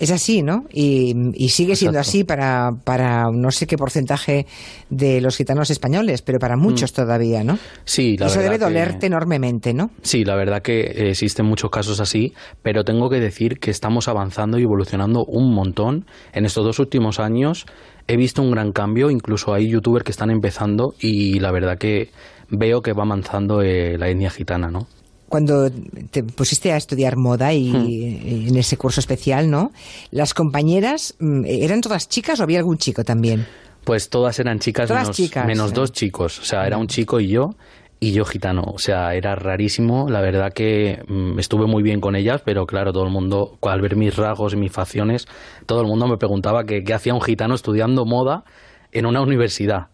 Es 0.00 0.10
así, 0.10 0.42
¿no? 0.42 0.64
Y, 0.72 1.14
y 1.34 1.50
sigue 1.50 1.76
siendo 1.76 1.98
Exacto. 1.98 2.10
así 2.10 2.24
para, 2.24 2.72
para 2.82 3.30
no 3.30 3.52
sé 3.52 3.68
qué 3.68 3.76
porcentaje 3.76 4.46
de 4.90 5.20
los 5.20 5.36
gitanos 5.36 5.70
españoles, 5.70 6.22
pero 6.22 6.40
para 6.40 6.56
muchos 6.56 6.92
todavía, 6.92 7.44
¿no? 7.44 7.56
Sí, 7.84 8.16
la 8.16 8.26
Eso 8.26 8.38
verdad 8.38 8.50
debe 8.50 8.58
que- 8.58 8.64
dolerte 8.64 9.06
enormemente, 9.06 9.72
¿no? 9.74 9.90
Sí, 10.02 10.24
la 10.24 10.34
verdad 10.34 10.60
que 10.60 10.80
existen 11.10 11.46
muchos 11.46 11.70
casos 11.70 12.00
así, 12.00 12.34
pero 12.62 12.84
tengo 12.84 13.08
que 13.10 13.20
decir 13.20 13.60
que 13.60 13.70
estamos 13.70 14.08
avanzando 14.08 14.58
y 14.58 14.64
evolucionando 14.64 15.24
un 15.24 15.54
montón. 15.54 16.04
En 16.32 16.46
estos 16.46 16.64
dos 16.64 16.80
últimos 16.80 17.20
años 17.20 17.66
he 18.08 18.16
visto 18.16 18.42
un 18.42 18.50
gran 18.50 18.72
cambio, 18.72 19.08
incluso 19.08 19.54
hay 19.54 19.68
youtubers 19.68 20.04
que 20.04 20.10
están 20.10 20.30
empezando 20.30 20.94
y 20.98 21.38
la 21.38 21.52
verdad 21.52 21.78
que 21.78 22.10
veo 22.48 22.82
que 22.82 22.92
va 22.92 23.04
avanzando 23.04 23.62
eh, 23.62 23.96
la 23.98 24.08
etnia 24.08 24.30
gitana, 24.30 24.68
¿no? 24.68 24.88
Cuando 25.32 25.70
te 26.10 26.22
pusiste 26.22 26.72
a 26.72 26.76
estudiar 26.76 27.16
moda 27.16 27.54
y, 27.54 27.72
Hmm. 27.72 28.48
en 28.48 28.56
ese 28.58 28.76
curso 28.76 29.00
especial, 29.00 29.48
¿no? 29.50 29.72
Las 30.10 30.34
compañeras, 30.34 31.14
mm, 31.18 31.46
¿eran 31.46 31.80
todas 31.80 32.06
chicas 32.06 32.38
o 32.38 32.42
había 32.42 32.58
algún 32.58 32.76
chico 32.76 33.02
también? 33.02 33.46
Pues 33.82 34.10
todas 34.10 34.38
eran 34.38 34.58
chicas 34.58 34.88
Todas 34.88 35.04
menos, 35.04 35.16
chicas, 35.16 35.46
menos 35.46 35.70
eh. 35.70 35.74
dos 35.74 35.90
chicos. 35.92 36.38
O 36.38 36.44
sea, 36.44 36.66
era 36.66 36.76
un 36.76 36.86
chico 36.86 37.18
y 37.18 37.28
yo, 37.28 37.54
y 37.98 38.12
yo 38.12 38.26
gitano. 38.26 38.62
O 38.74 38.78
sea, 38.78 39.14
era 39.14 39.34
rarísimo. 39.34 40.06
La 40.10 40.20
verdad 40.20 40.52
que 40.52 40.98
mm, 41.08 41.38
estuve 41.38 41.66
muy 41.66 41.82
bien 41.82 42.00
con 42.00 42.14
ellas, 42.14 42.42
pero 42.44 42.66
claro, 42.66 42.92
todo 42.92 43.04
el 43.04 43.10
mundo, 43.10 43.56
al 43.62 43.80
ver 43.80 43.96
mis 43.96 44.14
rasgos 44.14 44.52
y 44.52 44.56
mis 44.56 44.70
facciones, 44.70 45.26
todo 45.64 45.80
el 45.80 45.86
mundo 45.86 46.06
me 46.08 46.18
preguntaba 46.18 46.64
qué 46.64 46.84
hacía 46.92 47.14
un 47.14 47.22
gitano 47.22 47.54
estudiando 47.54 48.04
moda 48.04 48.44
en 48.92 49.06
una 49.06 49.22
universidad. 49.22 49.86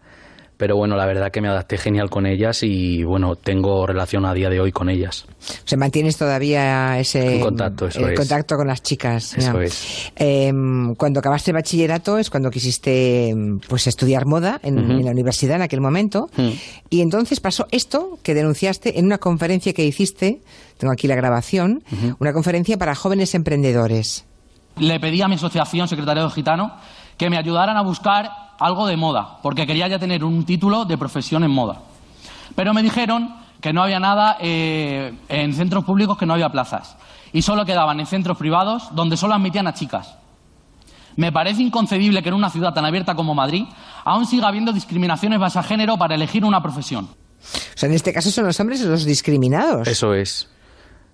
Pero 0.59 0.77
bueno, 0.77 0.97
la 0.97 1.07
verdad 1.07 1.31
que 1.31 1.41
me 1.41 1.49
adapté 1.49 1.79
genial 1.79 2.11
con 2.11 2.27
ellas 2.27 2.65
y 2.65 3.05
bueno, 3.05 3.37
tengo 3.37 3.87
relación 3.87 4.27
a 4.27 4.35
día 4.35 4.51
de 4.51 4.61
hoy 4.61 4.73
con 4.73 4.91
ellas. 4.91 5.25
O 5.29 5.69
sea, 5.69 5.79
mantienes 5.79 6.17
todavía 6.17 6.99
ese 6.99 7.37
En 7.37 7.41
contacto, 7.41 7.87
eso 7.87 8.01
el 8.01 8.13
es. 8.13 8.19
contacto 8.19 8.57
con 8.57 8.67
las 8.67 8.83
chicas. 8.83 9.39
Eso 9.39 9.53
ya. 9.53 9.65
es. 9.65 10.13
Em, 10.17 10.97
cuando 10.97 11.21
acabaste 11.21 11.53
el 11.53 11.55
bachillerato 11.55 12.19
es 12.19 12.29
cuando 12.29 12.51
quisiste 12.51 13.35
pues 13.69 13.87
estudiar 13.87 14.27
moda 14.27 14.59
en, 14.65 15.05
la 15.05 15.13
universidad 15.13 15.57
en 15.57 15.63
aquel 15.63 15.81
momento. 15.81 16.29
Mm. 16.37 16.49
Y 16.91 17.03
entonces 17.03 17.39
pasó 17.39 17.69
esto 17.71 18.19
que 18.25 18.35
denunciaste 18.35 18.99
en 18.99 19.07
una 19.07 19.19
conferencia 19.19 19.73
que 19.73 19.85
hiciste, 19.85 20.41
tengo 20.77 20.93
aquí 20.93 21.07
la 21.07 21.15
grabación, 21.15 21.85
una 22.19 22.33
conferencia 22.33 22.77
para 22.77 22.97
jóvenes 22.97 23.35
emprendedores. 23.37 24.25
le 24.77 24.99
pedí 24.99 25.23
a 25.23 25.29
mi 25.29 25.37
asociación, 25.37 25.87
Secretariado 25.87 26.31
Gitano, 26.31 26.73
que 27.19 27.29
me 27.29 27.37
ayudaran 27.37 27.77
a 27.77 27.83
buscar 27.83 28.31
algo 28.59 28.87
de 28.87 28.97
moda, 28.97 29.39
porque 29.43 29.67
quería 29.67 29.89
ya 29.89 29.99
tener 29.99 30.25
un 30.25 30.45
título 30.45 30.85
de 30.85 30.97
profesión 30.97 31.45
en 31.45 31.51
moda. 31.51 31.81
Pero 32.55 32.73
me 32.73 32.83
dijeron 32.83 33.35
que 33.61 33.73
no 33.73 33.83
había 33.83 34.01
nada 34.01 34.37
eh, 34.41 35.13
en 35.29 35.53
centros 35.53 35.85
públicos, 35.85 36.17
que 36.17 36.27
no 36.27 36.35
había 36.35 36.51
plazas, 36.51 36.97
y 37.33 37.43
solo 37.43 37.67
quedaban 37.67 38.01
en 38.01 38.07
centros 38.07 38.39
privados 38.39 38.89
donde 38.95 39.17
solo 39.17 39.35
admitían 39.35 39.67
a 39.67 39.75
chicas. 39.75 40.17
Me 41.17 41.33
parece 41.33 41.63
inconcebible 41.63 42.23
que 42.23 42.29
en 42.29 42.37
una 42.37 42.49
ciudad 42.49 42.73
tan 42.73 42.85
abierta 42.85 43.17
como 43.17 43.35
Madrid 43.35 43.65
aún 44.05 44.25
siga 44.25 44.47
habiendo 44.47 44.73
discriminaciones 44.73 45.41
basadas 45.41 45.67
a 45.67 45.69
género 45.69 45.99
para 45.99 46.15
elegir 46.15 46.45
una 46.45 46.63
profesión. 46.63 47.07
O 47.07 47.79
sea, 47.79 47.89
en 47.89 47.95
este 47.97 48.13
caso 48.13 48.31
son 48.31 48.47
los 48.47 48.59
hombres 48.61 48.81
los 48.83 49.05
discriminados. 49.05 49.89
Eso 49.89 50.15
es. 50.15 50.49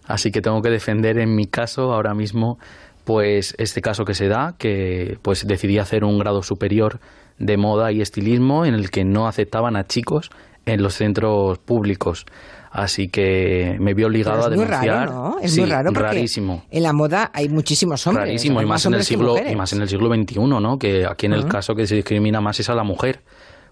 Así 0.06 0.30
que 0.30 0.42
tengo 0.42 0.60
que 0.60 0.68
defender 0.68 1.18
en 1.18 1.34
mi 1.34 1.46
caso 1.46 1.94
ahora 1.94 2.12
mismo 2.12 2.58
pues 3.04 3.54
este 3.58 3.80
caso 3.80 4.04
que 4.04 4.14
se 4.14 4.28
da, 4.28 4.54
que 4.58 5.18
pues 5.22 5.46
decidí 5.46 5.78
hacer 5.78 6.04
un 6.04 6.18
grado 6.18 6.42
superior 6.42 7.00
de 7.38 7.56
moda 7.56 7.92
y 7.92 8.00
estilismo 8.00 8.64
en 8.64 8.74
el 8.74 8.90
que 8.90 9.04
no 9.04 9.26
aceptaban 9.26 9.76
a 9.76 9.84
chicos 9.86 10.30
en 10.66 10.82
los 10.82 10.94
centros 10.94 11.58
públicos. 11.58 12.24
Así 12.70 13.06
que 13.08 13.76
me 13.78 13.94
vi 13.94 14.02
obligado 14.02 14.36
Pero 14.38 14.46
a 14.46 14.50
es 14.50 14.56
muy 14.56 14.64
denunciar. 14.66 15.08
raro, 15.08 15.12
¿no? 15.12 15.36
Es 15.40 15.52
Sí, 15.54 15.60
muy 15.60 15.70
raro 15.70 15.90
porque 15.92 16.08
rarísimo. 16.08 16.64
en 16.70 16.82
la 16.82 16.92
moda 16.92 17.30
hay 17.32 17.48
muchísimos 17.48 18.04
hombres. 18.06 18.26
Rarísimo, 18.26 18.60
y 18.62 18.66
más 18.66 18.84
en 18.86 18.94
el 18.94 19.04
siglo, 19.04 19.36
y 19.48 19.54
más 19.54 19.72
en 19.74 19.82
el 19.82 19.88
siglo 19.88 20.12
XXI, 20.12 20.38
¿no? 20.40 20.76
Que 20.78 21.06
aquí 21.06 21.26
en 21.26 21.34
el 21.34 21.46
caso 21.46 21.74
que 21.76 21.86
se 21.86 21.94
discrimina 21.94 22.40
más 22.40 22.58
es 22.58 22.68
a 22.70 22.74
la 22.74 22.82
mujer. 22.82 23.20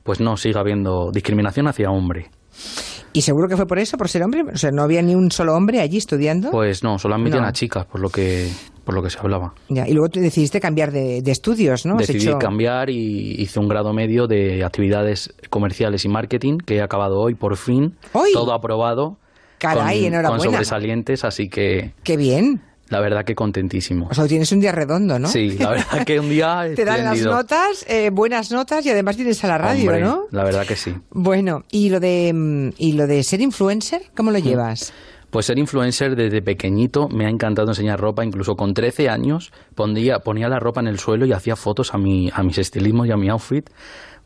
Pues 0.04 0.20
no, 0.20 0.36
sigue 0.36 0.58
habiendo 0.58 1.10
discriminación 1.12 1.66
hacia 1.66 1.90
hombre. 1.90 2.30
¿Y 3.14 3.22
seguro 3.22 3.48
que 3.48 3.56
fue 3.56 3.66
por 3.66 3.78
eso, 3.78 3.96
por 3.96 4.08
ser 4.08 4.22
hombre? 4.22 4.42
O 4.52 4.56
sea, 4.56 4.70
¿no 4.70 4.82
había 4.82 5.02
ni 5.02 5.14
un 5.14 5.30
solo 5.30 5.54
hombre 5.54 5.80
allí 5.80 5.98
estudiando? 5.98 6.50
Pues 6.50 6.82
no, 6.82 6.94
admitían 6.96 7.42
No. 7.42 7.48
a 7.48 7.52
chicas, 7.52 7.84
por 7.84 8.00
lo 8.00 8.08
que, 8.08 8.48
por 8.84 8.94
lo 8.94 9.02
que 9.02 9.10
se 9.10 9.18
hablaba. 9.18 9.52
Ya, 9.68 9.86
y 9.86 9.92
luego 9.92 10.08
tú 10.08 10.20
decidiste 10.20 10.60
cambiar 10.60 10.92
de, 10.92 11.20
de 11.22 11.30
estudios, 11.30 11.84
¿no? 11.84 11.96
Decidí 11.96 12.26
hecho- 12.28 12.38
cambiar 12.38 12.88
y 12.90 13.34
hice 13.42 13.60
un 13.60 13.68
grado 13.68 13.92
medio 13.92 14.26
de 14.26 14.64
actividades 14.64 15.34
comerciales 15.50 16.04
y 16.04 16.08
marketing 16.08 16.58
que 16.58 16.76
he 16.76 16.82
acabado 16.82 17.20
hoy, 17.20 17.34
por 17.34 17.56
fin. 17.56 17.96
Todo 18.32 18.52
aprobado. 18.54 19.18
Caray, 19.58 19.98
con, 20.00 20.06
enhorabuena. 20.08 20.44
Con 20.44 20.52
sobresalientes, 20.54 21.24
así 21.24 21.48
que 21.48 21.92
¡Qué 22.02 22.16
bien! 22.16 22.62
La 22.92 23.00
verdad 23.00 23.24
que 23.24 23.34
contentísimo. 23.34 24.06
O 24.10 24.14
sea, 24.14 24.26
tienes 24.26 24.52
un 24.52 24.60
día 24.60 24.70
redondo, 24.70 25.18
¿no? 25.18 25.26
Sí, 25.26 25.56
la 25.58 25.70
verdad 25.70 26.04
que 26.04 26.20
un 26.20 26.28
día 26.28 26.64
Te 26.76 26.84
dan 26.84 27.04
las 27.04 27.20
notas, 27.22 27.84
eh, 27.88 28.10
buenas 28.12 28.52
notas 28.52 28.84
y 28.86 28.90
además 28.90 29.16
tienes 29.16 29.42
a 29.44 29.48
la 29.48 29.58
radio, 29.58 29.82
Hombre, 29.90 30.02
¿no? 30.02 30.26
La 30.30 30.44
verdad 30.44 30.66
que 30.66 30.76
sí. 30.76 30.94
Bueno, 31.10 31.62
¿y 31.70 31.88
lo 31.88 31.98
de 31.98 32.30
mm, 32.32 32.74
y 32.76 32.92
lo 32.92 33.06
de 33.06 33.22
ser 33.22 33.40
influencer, 33.40 34.02
cómo 34.14 34.30
Mm. 34.30 34.34
lo 34.34 34.38
llevas? 34.38 34.92
Pues 35.30 35.46
ser 35.46 35.58
influencer 35.58 36.14
desde 36.14 36.42
pequeñito 36.42 37.08
me 37.08 37.24
ha 37.24 37.30
encantado 37.30 37.68
enseñar 37.68 37.98
ropa, 37.98 38.22
incluso 38.22 38.52
con 38.54 38.74
13 38.74 39.08
años 39.08 39.50
ponía, 39.74 40.18
ponía 40.18 40.46
la 40.46 40.58
ropa 40.58 40.82
en 40.82 40.88
el 40.88 40.98
suelo 40.98 41.24
y 41.24 41.32
hacía 41.32 41.56
fotos 41.56 41.94
a, 41.94 41.98
mi, 41.98 42.30
a 42.34 42.42
mis 42.42 42.58
estilismos 42.58 43.08
y 43.08 43.12
a 43.12 43.16
mi 43.16 43.30
outfit, 43.30 43.66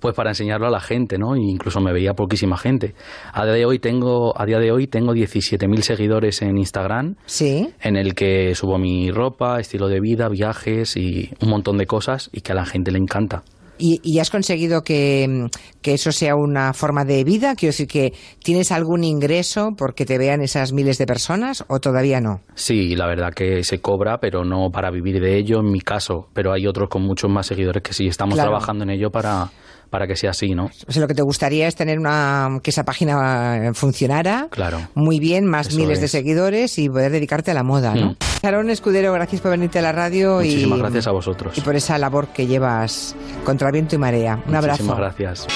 pues 0.01 0.15
para 0.15 0.31
enseñarlo 0.31 0.67
a 0.67 0.71
la 0.71 0.81
gente, 0.81 1.19
¿no? 1.19 1.35
E 1.35 1.41
incluso 1.41 1.81
me 1.81 1.93
veía 1.93 2.15
poquísima 2.15 2.57
gente. 2.57 2.95
A 3.33 3.45
día 3.45 3.55
de 3.55 3.67
hoy 3.67 3.79
tengo, 3.79 4.39
a 4.41 4.45
día 4.47 4.59
de 4.59 4.71
hoy 4.73 4.87
tengo 4.87 5.13
17.000 5.15 5.81
seguidores 5.83 6.43
en 6.43 6.59
Instagram, 6.59 7.17
Sí. 7.27 7.69
en 7.81 7.97
el 7.97 8.15
que 8.15 8.55
subo 8.55 8.79
mi 8.79 9.11
ropa, 9.11 9.59
estilo 9.61 9.89
de 9.89 10.01
vida, 10.01 10.29
viajes 10.29 10.97
y 10.97 11.31
un 11.43 11.51
montón 11.51 11.79
de 11.79 11.87
cosas 11.87 12.31
y 12.33 12.41
que 12.43 12.53
a 12.53 12.55
la 12.55 12.67
gente 12.67 12.91
le 12.91 12.99
encanta. 12.99 13.43
¿Y, 13.79 14.01
y 14.03 14.21
has 14.21 14.31
conseguido 14.31 14.83
que, 14.83 15.49
que 15.83 15.93
eso 15.93 16.11
sea 16.11 16.35
una 16.35 16.73
forma 16.73 17.05
de 17.05 17.25
vida? 17.25 17.55
Quiero 17.55 17.73
decir 17.73 17.87
que 17.87 18.15
tienes 18.43 18.73
algún 18.73 19.05
ingreso 19.05 19.75
porque 19.77 20.07
te 20.07 20.17
vean 20.17 20.41
esas 20.41 20.73
miles 20.73 20.97
de 20.97 21.05
personas 21.05 21.63
o 21.69 21.79
todavía 21.79 22.23
no. 22.23 22.41
Sí, 22.55 22.97
la 22.97 23.07
verdad 23.07 23.35
que 23.35 23.63
se 23.65 23.83
cobra, 23.83 24.17
pero 24.19 24.47
no 24.47 24.71
para 24.71 24.91
vivir 24.91 25.21
de 25.21 25.37
ello 25.37 25.61
en 25.61 25.71
mi 25.71 25.83
caso. 25.83 26.29
Pero 26.33 26.55
hay 26.55 26.67
otros 26.67 26.89
con 26.89 27.03
muchos 27.03 27.31
más 27.31 27.49
seguidores 27.49 27.83
que 27.83 27.93
sí 27.93 28.07
estamos 28.07 28.37
Claro. 28.37 28.49
trabajando 28.49 28.85
en 28.85 28.91
ello 28.91 29.11
para, 29.11 29.51
para 29.91 30.07
que 30.07 30.17
sea 30.17 30.31
así, 30.31 30.55
¿no? 30.55 30.71
O 30.87 30.93
sea, 30.93 31.01
lo 31.01 31.09
que 31.09 31.15
te 31.15 31.23
gustaría 31.23 31.67
es 31.69 31.75
tener 31.77 31.99
una 31.99 32.59
que 32.63 32.71
esa 32.71 32.85
página 32.85 33.69
eh, 33.69 33.75
funcionara 33.75 34.49
Claro. 34.51 34.81
muy 34.95 35.19
bien, 35.21 35.45
más 35.47 35.69
Eso 35.69 35.79
miles 35.79 36.01
de 36.01 36.07
es. 36.07 36.13
seguidores 36.13 36.79
y 36.79 36.89
poder 36.89 37.13
dedicarte 37.13 37.51
a 37.51 37.55
la 37.55 37.63
moda, 37.63 37.95
¿no? 37.95 38.11
Mm. 38.11 38.17
Sharon 38.43 38.71
Escudero, 38.71 39.13
gracias 39.13 39.41
por 39.41 39.51
venirte 39.53 39.79
a 39.79 39.83
la 39.83 39.93
radio 39.93 40.43
y, 40.43 40.47
Muchísimas 40.49 40.79
gracias 40.81 41.07
a 41.07 41.11
vosotros. 41.13 41.57
y 41.57 41.61
por 41.63 41.75
esa 41.77 41.99
labor 41.99 42.29
que 42.29 42.47
llevas 42.47 43.15
contra 43.45 43.71
viento 43.71 43.95
y 43.95 43.99
marea. 43.99 44.43
Un 44.47 44.55
abrazo. 44.55 44.83
Muchísimas 44.85 44.99
gracias. 45.17 45.47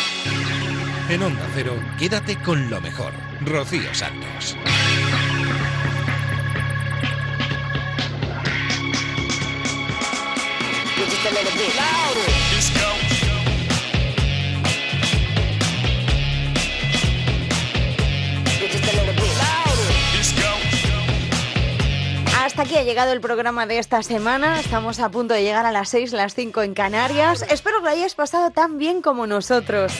En 1.08 1.22
Onda 1.22 1.46
Cero, 1.54 1.72
quédate 1.98 2.36
con 2.36 2.70
lo 2.70 2.80
mejor. 2.80 3.12
Rocío 3.44 3.92
Santos. 3.92 4.56
Just 10.96 11.26
a 11.26 11.30
little 11.30 11.52
bit 11.58 11.74
louder. 11.76 12.39
Hasta 22.50 22.62
aquí 22.62 22.76
ha 22.76 22.82
llegado 22.82 23.12
el 23.12 23.20
programa 23.20 23.64
de 23.66 23.78
esta 23.78 24.02
semana. 24.02 24.58
Estamos 24.58 24.98
a 24.98 25.08
punto 25.08 25.34
de 25.34 25.44
llegar 25.44 25.66
a 25.66 25.70
las 25.70 25.88
6, 25.90 26.12
las 26.12 26.34
5 26.34 26.62
en 26.62 26.74
Canarias. 26.74 27.46
Espero 27.48 27.78
que 27.78 27.84
lo 27.84 27.90
hayáis 27.90 28.16
pasado 28.16 28.50
tan 28.50 28.76
bien 28.76 29.02
como 29.02 29.28
nosotros. 29.28 29.92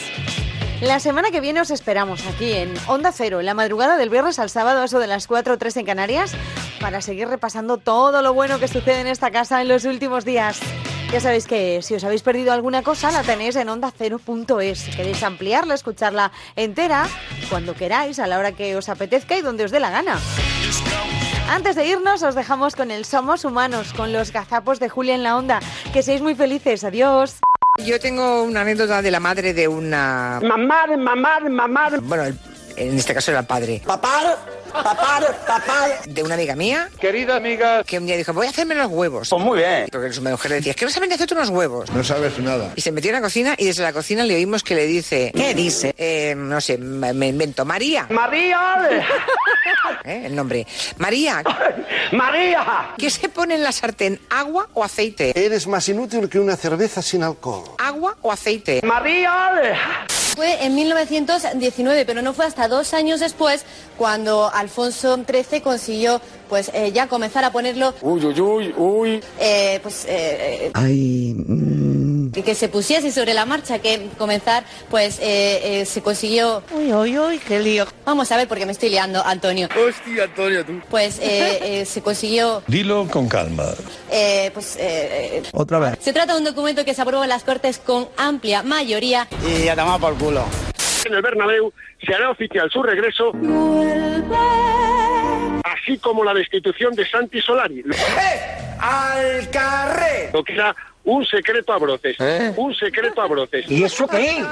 La 0.81 0.99
semana 0.99 1.31
que 1.31 1.39
viene 1.39 1.61
os 1.61 1.71
esperamos 1.71 2.27
aquí 2.27 2.51
en 2.51 2.73
Onda 2.87 3.13
Cero, 3.13 3.41
la 3.41 3.53
madrugada 3.53 3.95
del 3.95 4.09
viernes 4.09 4.37
al 4.37 4.49
sábado, 4.49 4.83
eso 4.83 4.99
de 4.99 5.07
las 5.07 5.27
4 5.27 5.53
o 5.53 5.57
3 5.57 5.77
en 5.77 5.85
Canarias, 5.85 6.33
para 6.81 6.99
seguir 6.99 7.29
repasando 7.29 7.77
todo 7.77 8.21
lo 8.21 8.33
bueno 8.33 8.59
que 8.59 8.67
sucede 8.67 8.99
en 8.99 9.07
esta 9.07 9.31
casa 9.31 9.61
en 9.61 9.69
los 9.69 9.85
últimos 9.85 10.25
días. 10.25 10.59
Ya 11.13 11.21
sabéis 11.21 11.47
que 11.47 11.81
si 11.81 11.95
os 11.95 12.03
habéis 12.03 12.21
perdido 12.21 12.51
alguna 12.51 12.83
cosa, 12.83 13.11
la 13.11 13.23
tenéis 13.23 13.55
en 13.55 13.69
ondacero.es. 13.69 14.77
Si 14.77 14.91
queréis 14.91 15.23
ampliarla, 15.23 15.75
escucharla 15.75 16.33
entera, 16.57 17.07
cuando 17.49 17.75
queráis, 17.75 18.19
a 18.19 18.27
la 18.27 18.37
hora 18.37 18.51
que 18.51 18.75
os 18.75 18.89
apetezca 18.89 19.37
y 19.37 19.41
donde 19.41 19.63
os 19.63 19.71
dé 19.71 19.79
la 19.79 19.89
gana. 19.89 20.19
Antes 21.51 21.75
de 21.75 21.85
irnos, 21.85 22.23
os 22.23 22.33
dejamos 22.33 22.77
con 22.77 22.91
el 22.91 23.03
Somos 23.03 23.43
Humanos, 23.43 23.91
con 23.93 24.13
los 24.13 24.31
gazapos 24.31 24.79
de 24.79 24.87
Julia 24.87 25.15
en 25.15 25.23
la 25.23 25.35
Onda. 25.35 25.59
Que 25.91 26.01
seáis 26.01 26.21
muy 26.21 26.33
felices. 26.33 26.85
Adiós. 26.85 27.39
Yo 27.85 27.99
tengo 27.99 28.43
una 28.43 28.61
anécdota 28.61 29.01
de 29.01 29.11
la 29.11 29.19
madre 29.19 29.53
de 29.53 29.67
una... 29.67 30.39
Mamá, 30.41 30.87
mamá, 30.97 31.39
mamá. 31.49 31.89
Bueno, 32.03 32.23
el- 32.23 32.39
en 32.77 32.97
este 32.97 33.13
caso 33.13 33.31
era 33.31 33.41
el 33.41 33.45
padre. 33.47 33.81
Papá, 33.85 34.37
papá, 34.71 35.19
papá. 35.47 35.87
De 36.05 36.23
una 36.23 36.35
amiga 36.35 36.55
mía. 36.55 36.89
Querida 36.99 37.35
amiga. 37.37 37.83
Que 37.83 37.97
un 37.97 38.05
día 38.05 38.17
dijo, 38.17 38.33
voy 38.33 38.47
a 38.47 38.49
hacerme 38.49 38.75
los 38.75 38.87
huevos. 38.87 39.29
Pues 39.29 39.41
muy 39.41 39.59
bien. 39.59 39.87
Porque 39.91 40.11
su 40.11 40.21
mujer 40.21 40.51
le 40.51 40.55
decía, 40.57 40.71
es 40.71 40.75
que 40.75 40.85
no 40.85 40.91
saben 40.91 41.09
de 41.09 41.15
hacerte 41.15 41.33
unos 41.33 41.49
huevos. 41.49 41.89
No 41.91 42.03
sabes 42.03 42.37
nada. 42.39 42.73
Y 42.75 42.81
se 42.81 42.91
metió 42.91 43.09
en 43.09 43.15
la 43.15 43.21
cocina 43.21 43.55
y 43.57 43.65
desde 43.65 43.83
la 43.83 43.93
cocina 43.93 44.23
le 44.23 44.35
oímos 44.35 44.63
que 44.63 44.75
le 44.75 44.85
dice... 44.85 45.31
¿Qué 45.35 45.53
dice? 45.53 45.93
Eh, 45.97 46.33
no 46.35 46.59
sé, 46.59 46.77
me 46.77 47.13
me 47.13 47.27
invento. 47.27 47.65
María. 47.65 48.07
María. 48.09 48.89
¿Eh? 50.03 50.23
El 50.25 50.35
nombre. 50.35 50.65
María. 50.97 51.43
María. 52.11 52.93
¿Qué 52.97 53.09
se 53.09 53.29
pone 53.29 53.55
en 53.55 53.63
la 53.63 53.71
sartén? 53.71 54.19
¿Agua 54.29 54.67
o 54.73 54.83
aceite? 54.83 55.31
Eres 55.35 55.67
más 55.67 55.87
inútil 55.89 56.27
que 56.29 56.39
una 56.39 56.55
cerveza 56.55 57.01
sin 57.01 57.23
alcohol. 57.23 57.75
¿Agua 57.77 58.17
o 58.21 58.31
aceite? 58.31 58.81
María. 58.83 59.31
Fue 60.41 60.65
en 60.65 60.73
1919, 60.73 62.03
pero 62.03 62.23
no 62.23 62.33
fue 62.33 62.45
hasta 62.47 62.67
dos 62.67 62.95
años 62.95 63.19
después 63.19 63.63
cuando 63.95 64.49
Alfonso 64.51 65.15
XIII 65.23 65.61
consiguió 65.61 66.19
pues 66.49 66.71
eh, 66.73 66.91
ya 66.91 67.05
comenzar 67.07 67.43
a 67.43 67.51
ponerlo, 67.51 67.93
Uy, 68.01 68.25
uy, 68.25 68.41
uy, 68.41 68.73
uy. 68.75 69.23
eh, 69.39 69.79
pues 69.83 70.05
eh, 70.05 70.09
eh, 70.65 70.71
Ay... 70.73 71.35
que- 72.33 72.55
se 72.55 72.69
pusiese 72.69 73.11
sobre 73.11 73.33
la 73.33 73.45
marcha, 73.45 73.79
que 73.79 74.09
comenzar 74.17 74.63
pues 74.89 75.19
eh, 75.19 75.81
eh, 75.81 75.85
se 75.85 76.01
consiguió... 76.01 76.63
Uy, 76.71 76.91
uy, 76.93 77.17
uy, 77.19 77.39
qué 77.39 77.59
lío. 77.59 77.85
Vamos 78.05 78.31
a 78.31 78.37
ver 78.37 78.47
porque 78.47 78.65
me 78.65 78.71
estoy 78.71 78.89
liando, 78.89 79.23
Antonio. 79.25 79.67
Hostia, 79.87 80.23
Antonio, 80.25 80.65
tú. 80.65 80.81
Pues 80.89 81.19
eh, 81.19 81.81
eh, 81.81 81.85
se 81.85 82.01
consiguió 82.01 82.61
Dilo 82.67 83.07
con 83.07 83.27
calma. 83.27 83.65
eh, 84.11 84.51
pues 84.53 84.75
eh, 84.77 85.37
eh, 85.37 85.43
Otra 85.53 85.79
vez. 85.79 85.97
se 85.99 86.13
trata 86.13 86.33
de 86.33 86.39
un 86.39 86.45
documento 86.45 86.83
que 86.85 86.93
se 86.93 87.01
aprobó 87.01 87.23
en 87.23 87.29
las 87.29 87.43
Cortes 87.43 87.77
con 87.79 88.09
amplia 88.17 88.63
mayoría. 88.63 89.27
Y 89.47 89.65
ya 89.65 89.75
tomamos 89.75 90.01
por 90.01 90.17
culo. 90.17 90.45
En 91.05 91.13
el 91.13 91.21
Bernabéu 91.21 91.73
se 92.05 92.13
hará 92.13 92.29
oficial 92.29 92.69
su 92.71 92.83
regreso. 92.83 93.31
Así 95.63 95.97
como 95.97 96.23
la 96.23 96.33
destitución 96.33 96.93
de 96.93 97.07
Santi 97.09 97.41
Solari. 97.41 97.83
¡Al 98.79 99.49
carré! 99.51 100.29
Lo 100.33 100.43
que 100.43 100.53
era 100.53 100.75
un 101.11 101.25
secreto 101.25 101.73
a 101.73 101.77
brotes. 101.77 102.15
Un 102.55 102.73
secreto 102.75 103.21
a 103.21 103.27
brotes. 103.27 103.69
¿Y 103.69 103.83
eso 103.83 104.07
qué? 104.07 104.43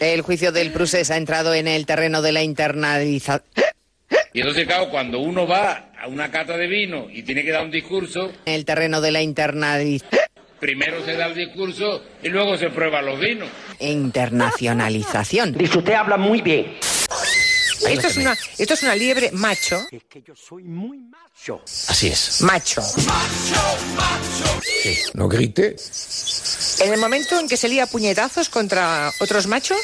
El 0.00 0.22
juicio 0.22 0.52
del 0.52 0.70
Prusés 0.70 1.10
ha 1.10 1.16
entrado 1.16 1.52
en 1.54 1.66
el 1.66 1.86
terreno 1.86 2.22
de 2.22 2.32
la 2.32 2.42
internalización. 2.42 3.42
Y 4.32 4.40
entonces, 4.40 4.66
claro, 4.66 4.88
cuando 4.90 5.18
uno 5.18 5.46
va 5.46 5.90
a 6.00 6.06
una 6.06 6.30
cata 6.30 6.56
de 6.56 6.66
vino 6.66 7.06
y 7.10 7.22
tiene 7.22 7.42
que 7.44 7.50
dar 7.50 7.64
un 7.64 7.70
discurso, 7.70 8.32
El 8.44 8.64
terreno 8.64 9.00
de 9.00 9.10
la 9.10 9.22
internalización. 9.22 10.22
primero 10.60 11.04
se 11.04 11.16
da 11.16 11.26
el 11.26 11.34
discurso 11.34 12.02
y 12.22 12.28
luego 12.28 12.56
se 12.56 12.70
prueban 12.70 13.04
los 13.04 13.18
vinos. 13.18 13.48
Internacionalización. 13.80 15.52
Dice 15.52 15.78
usted 15.78 15.94
habla 15.94 16.16
muy 16.16 16.40
bien. 16.40 16.76
Esto 17.88 18.06
es 18.08 18.16
una, 18.16 18.36
esto 18.58 18.74
es 18.74 18.82
una 18.82 18.94
liebre 18.94 19.30
macho. 19.32 19.86
Así 21.88 22.08
es. 22.08 22.40
Macho. 22.42 22.82
No 25.14 25.28
grite. 25.28 25.76
En 26.80 26.92
el 26.92 27.00
momento 27.00 27.38
en 27.38 27.48
que 27.48 27.56
se 27.56 27.68
lía 27.68 27.86
puñetazos 27.86 28.48
contra 28.48 29.12
otros 29.18 29.46
machos. 29.46 29.78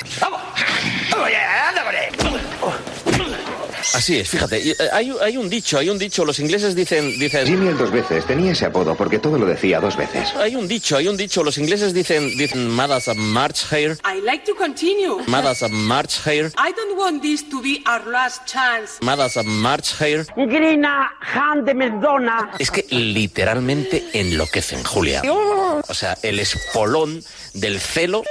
Así 3.95 4.19
es, 4.19 4.29
fíjate, 4.29 4.71
eh, 4.71 4.77
hay, 4.93 5.13
hay 5.21 5.37
un 5.37 5.49
dicho, 5.49 5.79
hay 5.79 5.91
un 5.91 5.99
dicho, 5.99 6.25
los 6.25 6.39
ingleses 6.39 6.75
dicen, 6.75 7.19
dicen... 7.19 7.47
Jimmy 7.47 7.69
el 7.69 7.79
dos 7.79 7.91
veces, 7.91 8.27
tenía 8.27 8.53
ese 8.53 8.67
apodo 8.67 8.95
porque 8.97 9.19
todo 9.19 9.39
lo 9.39 9.47
decía 9.47 9.81
dos 9.81 9.97
veces. 9.97 10.35
Hay 10.37 10.57
un 10.57 10.69
dicho, 10.69 10.97
hay 10.97 11.09
un 11.09 11.17
dicho, 11.17 11.43
los 11.43 11.59
ingleses 11.59 11.93
dicen, 11.95 12.37
dicen, 12.37 12.69
mad 12.69 12.93
as 12.93 13.09
a 13.09 13.15
March 13.15 13.65
hare, 13.71 13.97
I 14.05 14.21
like 14.23 14.45
to 14.45 14.55
continue. 14.55 15.19
mad 15.27 15.47
as 15.47 15.63
a 15.63 15.69
March 15.69 16.21
hare, 16.27 16.49
I 16.59 16.73
don't 16.73 16.99
want 16.99 17.23
this 17.23 17.49
to 17.49 17.63
be 17.63 17.83
our 17.87 18.05
last 18.07 18.47
chance. 18.47 18.99
mad 19.03 19.21
as 19.21 19.37
a 19.37 19.43
March 19.43 19.95
hare. 20.01 20.25
Grina 20.37 21.11
Han 21.21 21.65
de 21.65 21.75
Mendona. 21.75 22.51
Es 22.59 22.71
que 22.71 22.85
literalmente 22.91 24.05
enloquecen, 24.13 24.83
Julia. 24.85 25.23
O 25.27 25.95
sea, 25.95 26.17
el 26.23 26.41
espolón 26.41 27.23
del 27.55 27.81
celo 27.81 28.25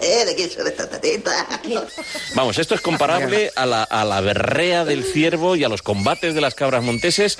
Eh, 0.00 0.24
¿De 0.24 0.34
quién 0.34 0.50
son 0.50 0.66
estas 0.66 0.90
tetitas? 0.90 1.46
Vamos, 2.34 2.58
esto 2.58 2.74
es 2.74 2.80
comparable 2.80 3.50
a 3.56 3.66
la, 3.66 3.82
a 3.84 4.04
la 4.04 4.20
berrea 4.20 4.84
del 4.84 5.04
ciervo 5.04 5.56
y 5.56 5.64
a 5.64 5.68
los 5.68 5.82
combates 5.82 6.34
de 6.34 6.40
las 6.40 6.54
cabras 6.54 6.82
monteses. 6.82 7.38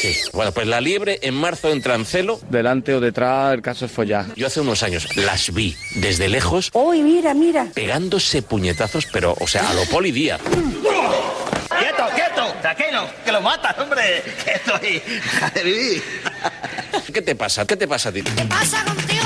Sí. 0.00 0.16
Bueno, 0.32 0.52
pues 0.52 0.66
la 0.66 0.80
liebre 0.80 1.18
en 1.22 1.34
marzo 1.34 1.70
en 1.70 1.82
Trancelo. 1.82 2.40
Delante 2.48 2.94
o 2.94 3.00
detrás, 3.00 3.54
el 3.54 3.62
caso 3.62 3.86
es 3.86 3.92
follar. 3.92 4.26
Yo 4.36 4.46
hace 4.46 4.60
unos 4.60 4.82
años 4.82 5.16
las 5.16 5.52
vi 5.52 5.76
desde 5.96 6.28
lejos. 6.28 6.70
Uy, 6.72 7.02
mira, 7.02 7.34
mira. 7.34 7.66
Pegándose 7.74 8.42
puñetazos, 8.42 9.06
pero, 9.12 9.36
o 9.38 9.46
sea, 9.46 9.68
a 9.68 9.74
lo 9.74 9.84
Poli 9.86 10.12
Díaz. 10.12 10.40
¡Quieto, 10.42 12.04
quieto! 12.14 12.54
¡Tranquilo! 12.60 13.08
¡Que 13.24 13.32
lo 13.32 13.40
matas, 13.40 13.76
hombre! 13.78 14.22
¡Que 14.44 14.52
estoy... 14.52 15.02
de 15.54 15.62
vivir! 15.62 16.02
¿Qué 17.12 17.22
te 17.22 17.34
pasa? 17.34 17.66
¿Qué 17.66 17.76
te 17.76 17.88
pasa 17.88 18.08
a 18.10 18.12
ti? 18.12 18.22
¿Qué 18.22 18.44
pasa 18.44 18.84
contigo? 18.84 19.21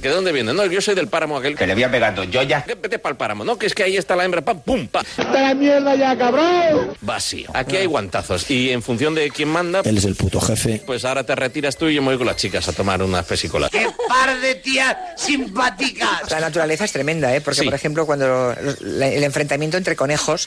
¿Que 0.00 0.08
de 0.08 0.14
dónde 0.14 0.32
vienes? 0.32 0.54
No, 0.54 0.64
yo 0.66 0.80
soy 0.80 0.94
del 0.94 1.08
páramo 1.08 1.36
aquel. 1.38 1.56
Que 1.56 1.66
le 1.66 1.74
voy 1.74 1.82
a 1.82 1.90
pegando 1.90 2.24
yo 2.24 2.42
ya. 2.42 2.62
¿Qué- 2.64 2.74
Vete 2.74 2.98
para 2.98 3.12
el 3.12 3.16
páramo, 3.16 3.44
¿no? 3.44 3.58
Que 3.58 3.66
es 3.66 3.74
que 3.74 3.82
ahí 3.82 3.96
está 3.96 4.14
la 4.16 4.24
hembra, 4.24 4.42
pam, 4.42 4.60
pum, 4.60 4.86
pam. 4.86 5.04
¡Está 5.16 5.32
la 5.40 5.54
mierda 5.54 5.94
ya, 5.96 6.16
cabrón! 6.16 6.92
Vacío. 7.00 7.48
Aquí 7.54 7.76
hay 7.76 7.86
guantazos. 7.86 8.50
Y 8.50 8.70
en 8.70 8.82
función 8.82 9.14
de 9.14 9.30
quién 9.30 9.48
manda, 9.48 9.80
Él 9.84 9.96
es 9.98 10.04
el 10.04 10.14
puto 10.14 10.40
jefe. 10.40 10.82
pues 10.86 11.04
ahora 11.04 11.24
te 11.24 11.34
retiras 11.34 11.76
tú 11.76 11.88
y 11.88 11.94
yo 11.94 12.02
me 12.02 12.08
voy 12.08 12.18
con 12.18 12.26
las 12.26 12.36
chicas 12.36 12.68
a 12.68 12.72
tomar 12.72 13.02
unas 13.02 13.24
pesicolas. 13.24 13.70
¡Qué 13.70 13.86
par 14.08 14.38
de 14.40 14.54
tías 14.56 14.96
simpáticas! 15.16 16.30
La 16.30 16.40
naturaleza 16.40 16.84
es 16.84 16.92
tremenda, 16.92 17.34
¿eh? 17.34 17.40
Porque, 17.40 17.60
Sí. 17.60 17.64
por 17.64 17.74
ejemplo, 17.74 18.06
cuando 18.06 18.52
el 18.52 19.24
enfrentamiento 19.24 19.76
entre 19.76 19.96
conejos 19.96 20.46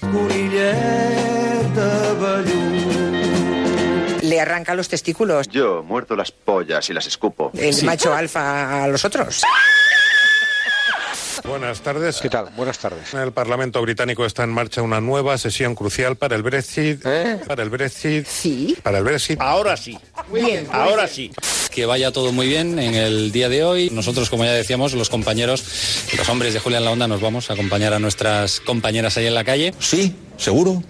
le 4.30 4.40
arranca 4.40 4.76
los 4.76 4.88
testículos 4.88 5.48
Yo 5.50 5.84
muerdo 5.84 6.16
las 6.16 6.32
pollas 6.32 6.90
y 6.90 6.94
las 6.94 7.08
escupo. 7.08 7.52
el 7.56 7.84
macho 7.84 8.14
alfa 8.14 8.84
a 8.84 8.88
los 8.88 9.04
otros. 9.04 9.42
Buenas 11.46 11.80
tardes. 11.82 12.20
¿Qué 12.22 12.30
tal? 12.30 12.50
Buenas 12.56 12.78
tardes. 12.78 13.14
En 13.14 13.22
el 13.22 13.32
Parlamento 13.32 13.82
británico 13.82 14.26
está 14.26 14.44
en 14.44 14.50
marcha 14.50 14.82
una 14.82 15.02
nueva 15.02 15.38
sesión 15.38 15.74
crucial 15.74 16.16
para 16.16 16.36
el 16.36 16.44
Brexit. 16.44 17.02
Para 17.48 17.64
el 17.64 17.70
Brexit. 17.70 18.28
Sí. 18.28 18.78
Para 18.84 19.00
el 19.00 19.04
Brexit. 19.04 19.40
Ahora 19.42 19.76
sí. 19.78 19.98
Bien. 20.32 20.68
Ahora 20.72 21.08
sí. 21.08 21.32
Que 21.72 21.86
vaya 21.86 22.12
todo 22.12 22.32
muy 22.34 22.48
bien 22.48 22.78
en 22.78 22.94
el 22.94 23.32
día 23.32 23.48
de 23.50 23.64
hoy. 23.64 23.90
Nosotros, 23.90 24.30
como 24.30 24.44
ya 24.44 24.52
decíamos, 24.52 24.94
los 24.94 25.10
compañeros, 25.10 25.64
los 26.18 26.28
hombres 26.30 26.54
de 26.54 26.60
Julián 26.60 26.84
La 26.84 26.92
Onda, 26.92 27.08
nos 27.08 27.22
vamos 27.22 27.50
a 27.50 27.54
acompañar 27.54 27.94
a 27.94 28.00
nuestras 28.00 28.60
compañeras 28.60 29.18
ahí 29.18 29.26
en 29.28 29.36
la 29.36 29.44
calle. 29.44 29.74
Sí, 29.80 30.16
seguro. 30.38 30.84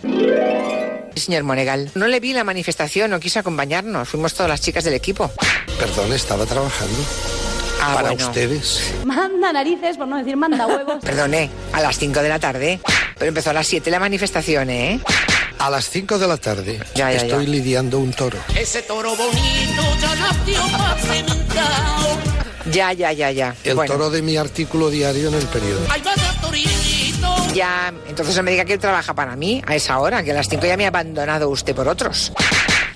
Señor 1.20 1.44
Monegal, 1.44 1.91
no 1.96 2.08
le 2.08 2.20
vi 2.20 2.34
la 2.34 2.44
manifestación, 2.44 3.12
no 3.12 3.20
quiso 3.20 3.40
acompañarnos. 3.40 4.08
Fuimos 4.10 4.34
todas 4.34 4.50
las 4.50 4.62
chicas 4.62 4.84
del 4.84 4.94
equipo. 4.94 5.32
Perdón, 5.80 6.14
estaba 6.14 6.46
trabajando. 6.46 6.98
Ah, 7.82 7.94
para 7.96 8.10
bueno. 8.12 8.28
ustedes. 8.28 8.91
Manda 9.06 9.54
narices, 9.54 9.96
por 9.98 10.08
no 10.08 10.18
decir 10.18 10.36
manda 10.36 10.68
huevos. 10.68 10.96
Perdone, 11.02 11.50
a 11.74 11.82
las 11.82 11.98
5 11.98 12.22
de 12.22 12.30
la 12.30 12.40
tarde. 12.40 12.80
Pero 13.18 13.30
empezó 13.30 13.52
a 13.52 13.54
las 13.54 13.68
7 13.68 13.90
la 13.90 14.00
manifestación, 14.00 14.70
¿eh? 14.70 15.00
A 15.60 15.70
las 15.70 15.90
5 15.90 16.18
de 16.20 16.28
la 16.28 16.38
tarde 16.38 16.80
Ya, 16.96 17.12
ya, 17.12 17.18
estoy 17.18 17.46
ya. 17.46 17.52
lidiando 17.52 18.00
un 18.00 18.12
toro. 18.14 18.38
Ese 18.58 18.82
toro 18.82 19.16
bonito 19.16 19.84
ya 20.02 20.16
nació 20.16 20.68
más 20.78 21.02
cimentado. 21.02 22.18
Ya, 22.72 22.94
ya, 22.94 23.12
ya, 23.14 23.32
ya. 23.32 23.56
El 23.64 23.76
bueno, 23.76 23.94
toro 23.94 24.10
de 24.10 24.22
mi 24.22 24.38
artículo 24.38 24.90
diario 24.90 25.30
en 25.30 25.34
el 25.36 25.46
periódico. 25.48 25.91
Ya. 27.54 27.92
Entonces 28.08 28.36
no 28.38 28.44
me 28.44 28.52
diga 28.52 28.66
que 28.66 28.74
él 28.74 28.80
trabaja 28.80 29.14
para 29.14 29.36
mí 29.36 29.62
a 29.66 29.76
esa 29.76 30.00
hora, 30.00 30.24
que 30.24 30.32
a 30.32 30.36
las 30.36 30.48
5 30.50 30.66
ya 30.66 30.78
me 30.78 30.86
ha 30.86 30.90
abandonado 30.90 31.50
usted 31.50 31.76
por 31.76 31.88
otros. 31.88 32.32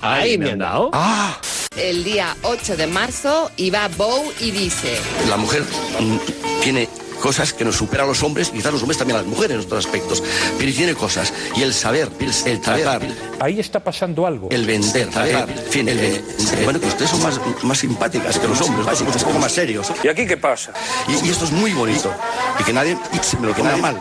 Ahí 0.00 0.36
me 0.38 0.50
han 0.52 0.58
dado. 0.58 0.90
Ah, 0.92 1.38
El 1.76 2.04
día 2.04 2.36
8 2.42 2.76
de 2.76 2.86
marzo 2.86 3.50
iba 3.56 3.88
Bow 3.88 4.32
y 4.40 4.50
dice... 4.50 4.98
la 5.28 5.36
mujer 5.36 5.62
mm, 5.98 6.62
tiene 6.62 6.88
cosas 7.20 7.54
que 7.54 7.64
nos 7.64 7.76
superan 7.76 8.04
a 8.04 8.08
los 8.08 8.22
hombres, 8.22 8.50
quizás 8.50 8.70
los 8.70 8.82
hombres 8.82 8.98
también 8.98 9.18
a 9.18 9.22
las 9.22 9.28
mujeres 9.28 9.52
en 9.56 9.60
otros 9.64 9.86
aspectos, 9.86 10.22
pero 10.58 10.70
tiene 10.72 10.94
cosas. 10.94 11.32
Y 11.56 11.62
el 11.62 11.72
saber, 11.72 12.10
el, 12.20 12.30
el 12.44 12.60
tratar, 12.60 13.00
Ahí 13.40 13.58
está 13.58 13.80
pasando 13.80 14.26
algo. 14.26 14.48
el 14.50 14.66
vender, 14.66 15.10
saber, 15.10 15.48
en 15.48 15.70
fin, 15.72 15.88
el, 15.88 16.22
bueno, 16.64 16.78
que 16.80 16.86
ustedes 16.86 17.10
son 17.10 17.22
más, 17.22 17.40
más 17.62 17.78
simpáticas 17.78 18.38
que 18.38 18.46
los 18.46 18.60
hombres, 18.60 18.84
más, 18.84 19.00
un 19.00 19.06
poco 19.06 19.38
más 19.38 19.52
serios. 19.52 19.90
¿Y 20.02 20.08
aquí 20.08 20.26
qué 20.26 20.36
pasa? 20.36 20.72
Y, 21.08 21.26
y 21.26 21.30
esto 21.30 21.46
es 21.46 21.50
muy 21.52 21.72
bonito. 21.72 22.12
Y 22.60 22.62
que 22.64 22.74
nadie 22.74 22.94
se 23.22 23.38
me 23.38 23.46
lo 23.46 23.54
tome 23.54 23.70
a 23.70 23.76
mal. 23.78 23.98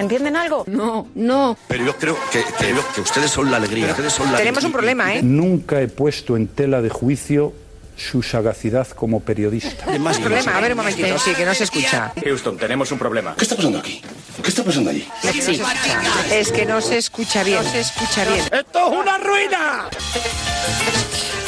¿Entienden 0.00 0.36
algo? 0.36 0.64
No, 0.66 1.08
no. 1.14 1.56
Pero 1.68 1.84
yo 1.84 1.96
creo 1.96 2.16
que, 2.32 2.42
que, 2.58 2.74
que 2.94 3.00
ustedes 3.00 3.30
son 3.30 3.50
la 3.50 3.58
alegría. 3.58 3.88
Ustedes 3.90 4.12
son 4.12 4.32
la 4.32 4.38
Tenemos 4.38 4.64
un 4.64 4.72
problema, 4.72 5.14
¿eh? 5.14 5.22
Nunca 5.22 5.80
he 5.80 5.88
puesto 5.88 6.36
en 6.36 6.48
tela 6.48 6.80
de 6.80 6.88
juicio 6.90 7.52
su 7.96 8.22
sagacidad 8.22 8.88
como 8.88 9.20
periodista. 9.20 9.84
Más 9.98 10.16
Un 10.16 10.22
problema, 10.24 10.56
a 10.56 10.60
ver 10.62 10.72
un 10.72 10.78
momentito, 10.78 11.18
sí, 11.18 11.34
que 11.34 11.44
no 11.44 11.52
se 11.54 11.64
escucha. 11.64 12.12
Houston, 12.24 12.56
tenemos 12.56 12.90
un 12.92 12.98
problema. 12.98 13.34
¿Qué 13.36 13.44
está 13.44 13.56
pasando 13.56 13.78
aquí? 13.78 14.00
¿Qué 14.42 14.48
está 14.48 14.64
pasando 14.64 14.88
allí? 14.88 15.06
No 15.22 15.32
se 15.32 15.38
escucha. 15.52 15.74
Es 16.34 16.50
que 16.50 16.64
no 16.64 16.80
se 16.80 16.96
escucha 16.96 17.44
bien. 17.44 17.62
No 17.62 17.70
se 17.70 17.80
escucha 17.80 18.24
bien. 18.24 18.40
¡Esto 18.50 18.86
es 18.92 18.98
una 18.98 19.18
ruina! 19.18 19.90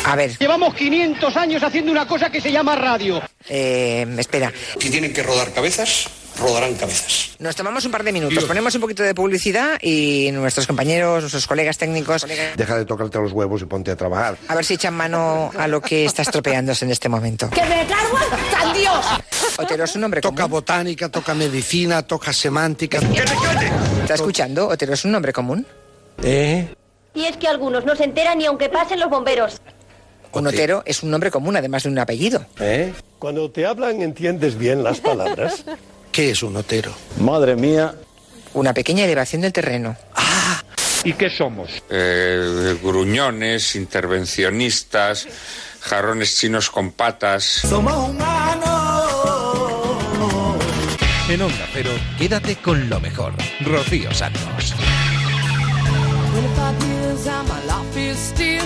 A 0.05 0.17
ver, 0.17 0.37
Llevamos 0.39 0.75
500 0.75 1.37
años 1.37 1.63
haciendo 1.63 1.91
una 1.93 2.07
cosa 2.07 2.29
que 2.31 2.41
se 2.41 2.51
llama 2.53 2.75
radio. 2.77 3.23
eh, 3.49 4.07
espera. 4.19 4.53
Si 4.79 4.91
tienen 4.91 5.13
que 5.15 5.23
rodar 5.23 5.53
cabezas, 5.53 6.09
rodarán 6.43 6.75
cabezas. 6.75 7.37
Nos 7.39 7.57
tomamos 7.57 7.85
un 7.85 7.93
par 7.93 8.03
de 8.05 8.13
minutos, 8.13 8.45
ponemos 8.45 8.75
un 8.75 8.81
poquito 8.81 9.03
de 9.03 9.15
publicidad 9.15 9.79
y 9.81 10.31
nuestros 10.33 10.67
compañeros, 10.67 11.23
nuestros 11.23 11.47
colegas 11.47 11.79
técnicos, 11.79 12.27
Deja 12.57 12.77
de 12.77 12.85
tocarte 12.85 13.19
los 13.19 13.33
huevos 13.33 13.63
y 13.63 13.65
ponte 13.65 13.91
a 13.91 13.97
trabajar. 13.97 14.37
a 14.49 14.55
ver 14.55 14.65
si 14.65 14.75
echan 14.75 14.95
mano 14.95 15.51
a 15.59 15.67
lo 15.69 15.81
que 15.81 16.05
está 16.05 16.23
estropeándose 16.23 16.85
en 16.85 16.91
este 16.91 17.09
momento. 17.09 17.49
¡Que 17.51 17.65
me 17.65 17.87
cargo 17.87 18.19
al 18.59 18.73
Dios! 18.75 19.07
Otero 19.59 19.85
es 19.85 19.95
un 19.95 20.01
nombre 20.03 20.21
Toca 20.21 20.43
común. 20.43 20.51
botánica, 20.51 21.09
toca 21.09 21.35
medicina, 21.35 22.03
toca 22.03 22.33
semántica. 22.33 22.99
¿Está 24.03 24.15
escuchando? 24.15 24.69
Otero 24.69 24.95
es 24.95 25.05
un 25.05 25.13
nombre 25.13 25.33
común. 25.33 25.67
¿Eh? 26.23 26.69
Y 27.15 27.25
es 27.25 27.37
que 27.37 27.47
algunos 27.49 27.85
no 27.85 27.95
se 27.95 28.05
enteran 28.05 28.39
ni 28.39 28.47
aunque 28.47 28.69
pasen 28.69 28.99
los 29.01 29.11
bomberos. 29.11 29.61
Un 30.33 30.47
Otero 30.47 30.83
es 30.87 31.03
un 31.03 31.11
nombre 31.11 31.31
común, 31.31 31.57
además 31.57 31.83
de 31.83 31.91
un 31.91 31.99
apellido. 31.99 32.47
¿Eh? 32.59 32.93
Cuando 33.19 33.51
te 33.51 33.67
hablan 33.67 34.01
entiendes 34.01 34.57
bien 34.57 34.83
las 34.83 34.99
palabras. 35.01 35.65
¿Qué 36.13 36.31
es 36.31 36.43
un 36.43 36.57
otero? 36.57 36.95
Madre 37.21 37.57
mía. 37.57 37.95
Una 38.53 38.75
pequeña 38.75 39.05
elevación 39.05 39.41
del 39.41 39.53
terreno. 39.53 39.97
¿Y 41.05 41.15
qué 41.15 41.31
somos? 41.31 41.71
Eh, 41.89 42.79
gruñones, 42.83 43.75
intervencionistas, 43.75 45.27
jarrones 45.81 46.39
chinos 46.39 46.69
con 46.71 46.93
patas. 46.93 47.45
Somos 47.45 48.11
humanos. 48.11 49.03
En 51.31 51.41
Onda 51.41 51.67
Cero, 51.73 51.91
quédate 52.19 52.57
con 52.57 52.91
lo 52.91 53.01
mejor. 53.01 53.33
Rocío 53.61 54.13
Santos. 54.13 54.75
25 56.33 56.87
years 56.89 57.27
and 57.27 57.49
my 57.49 57.65
life 57.65 57.97
is 57.97 58.19
still 58.19 58.65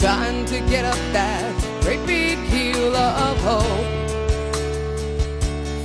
trying 0.00 0.44
to 0.46 0.58
get 0.68 0.84
up 0.84 0.98
that 1.12 1.54
great 1.82 2.04
big 2.06 2.38
hill 2.48 2.94
of 2.96 3.38
hope 3.44 3.95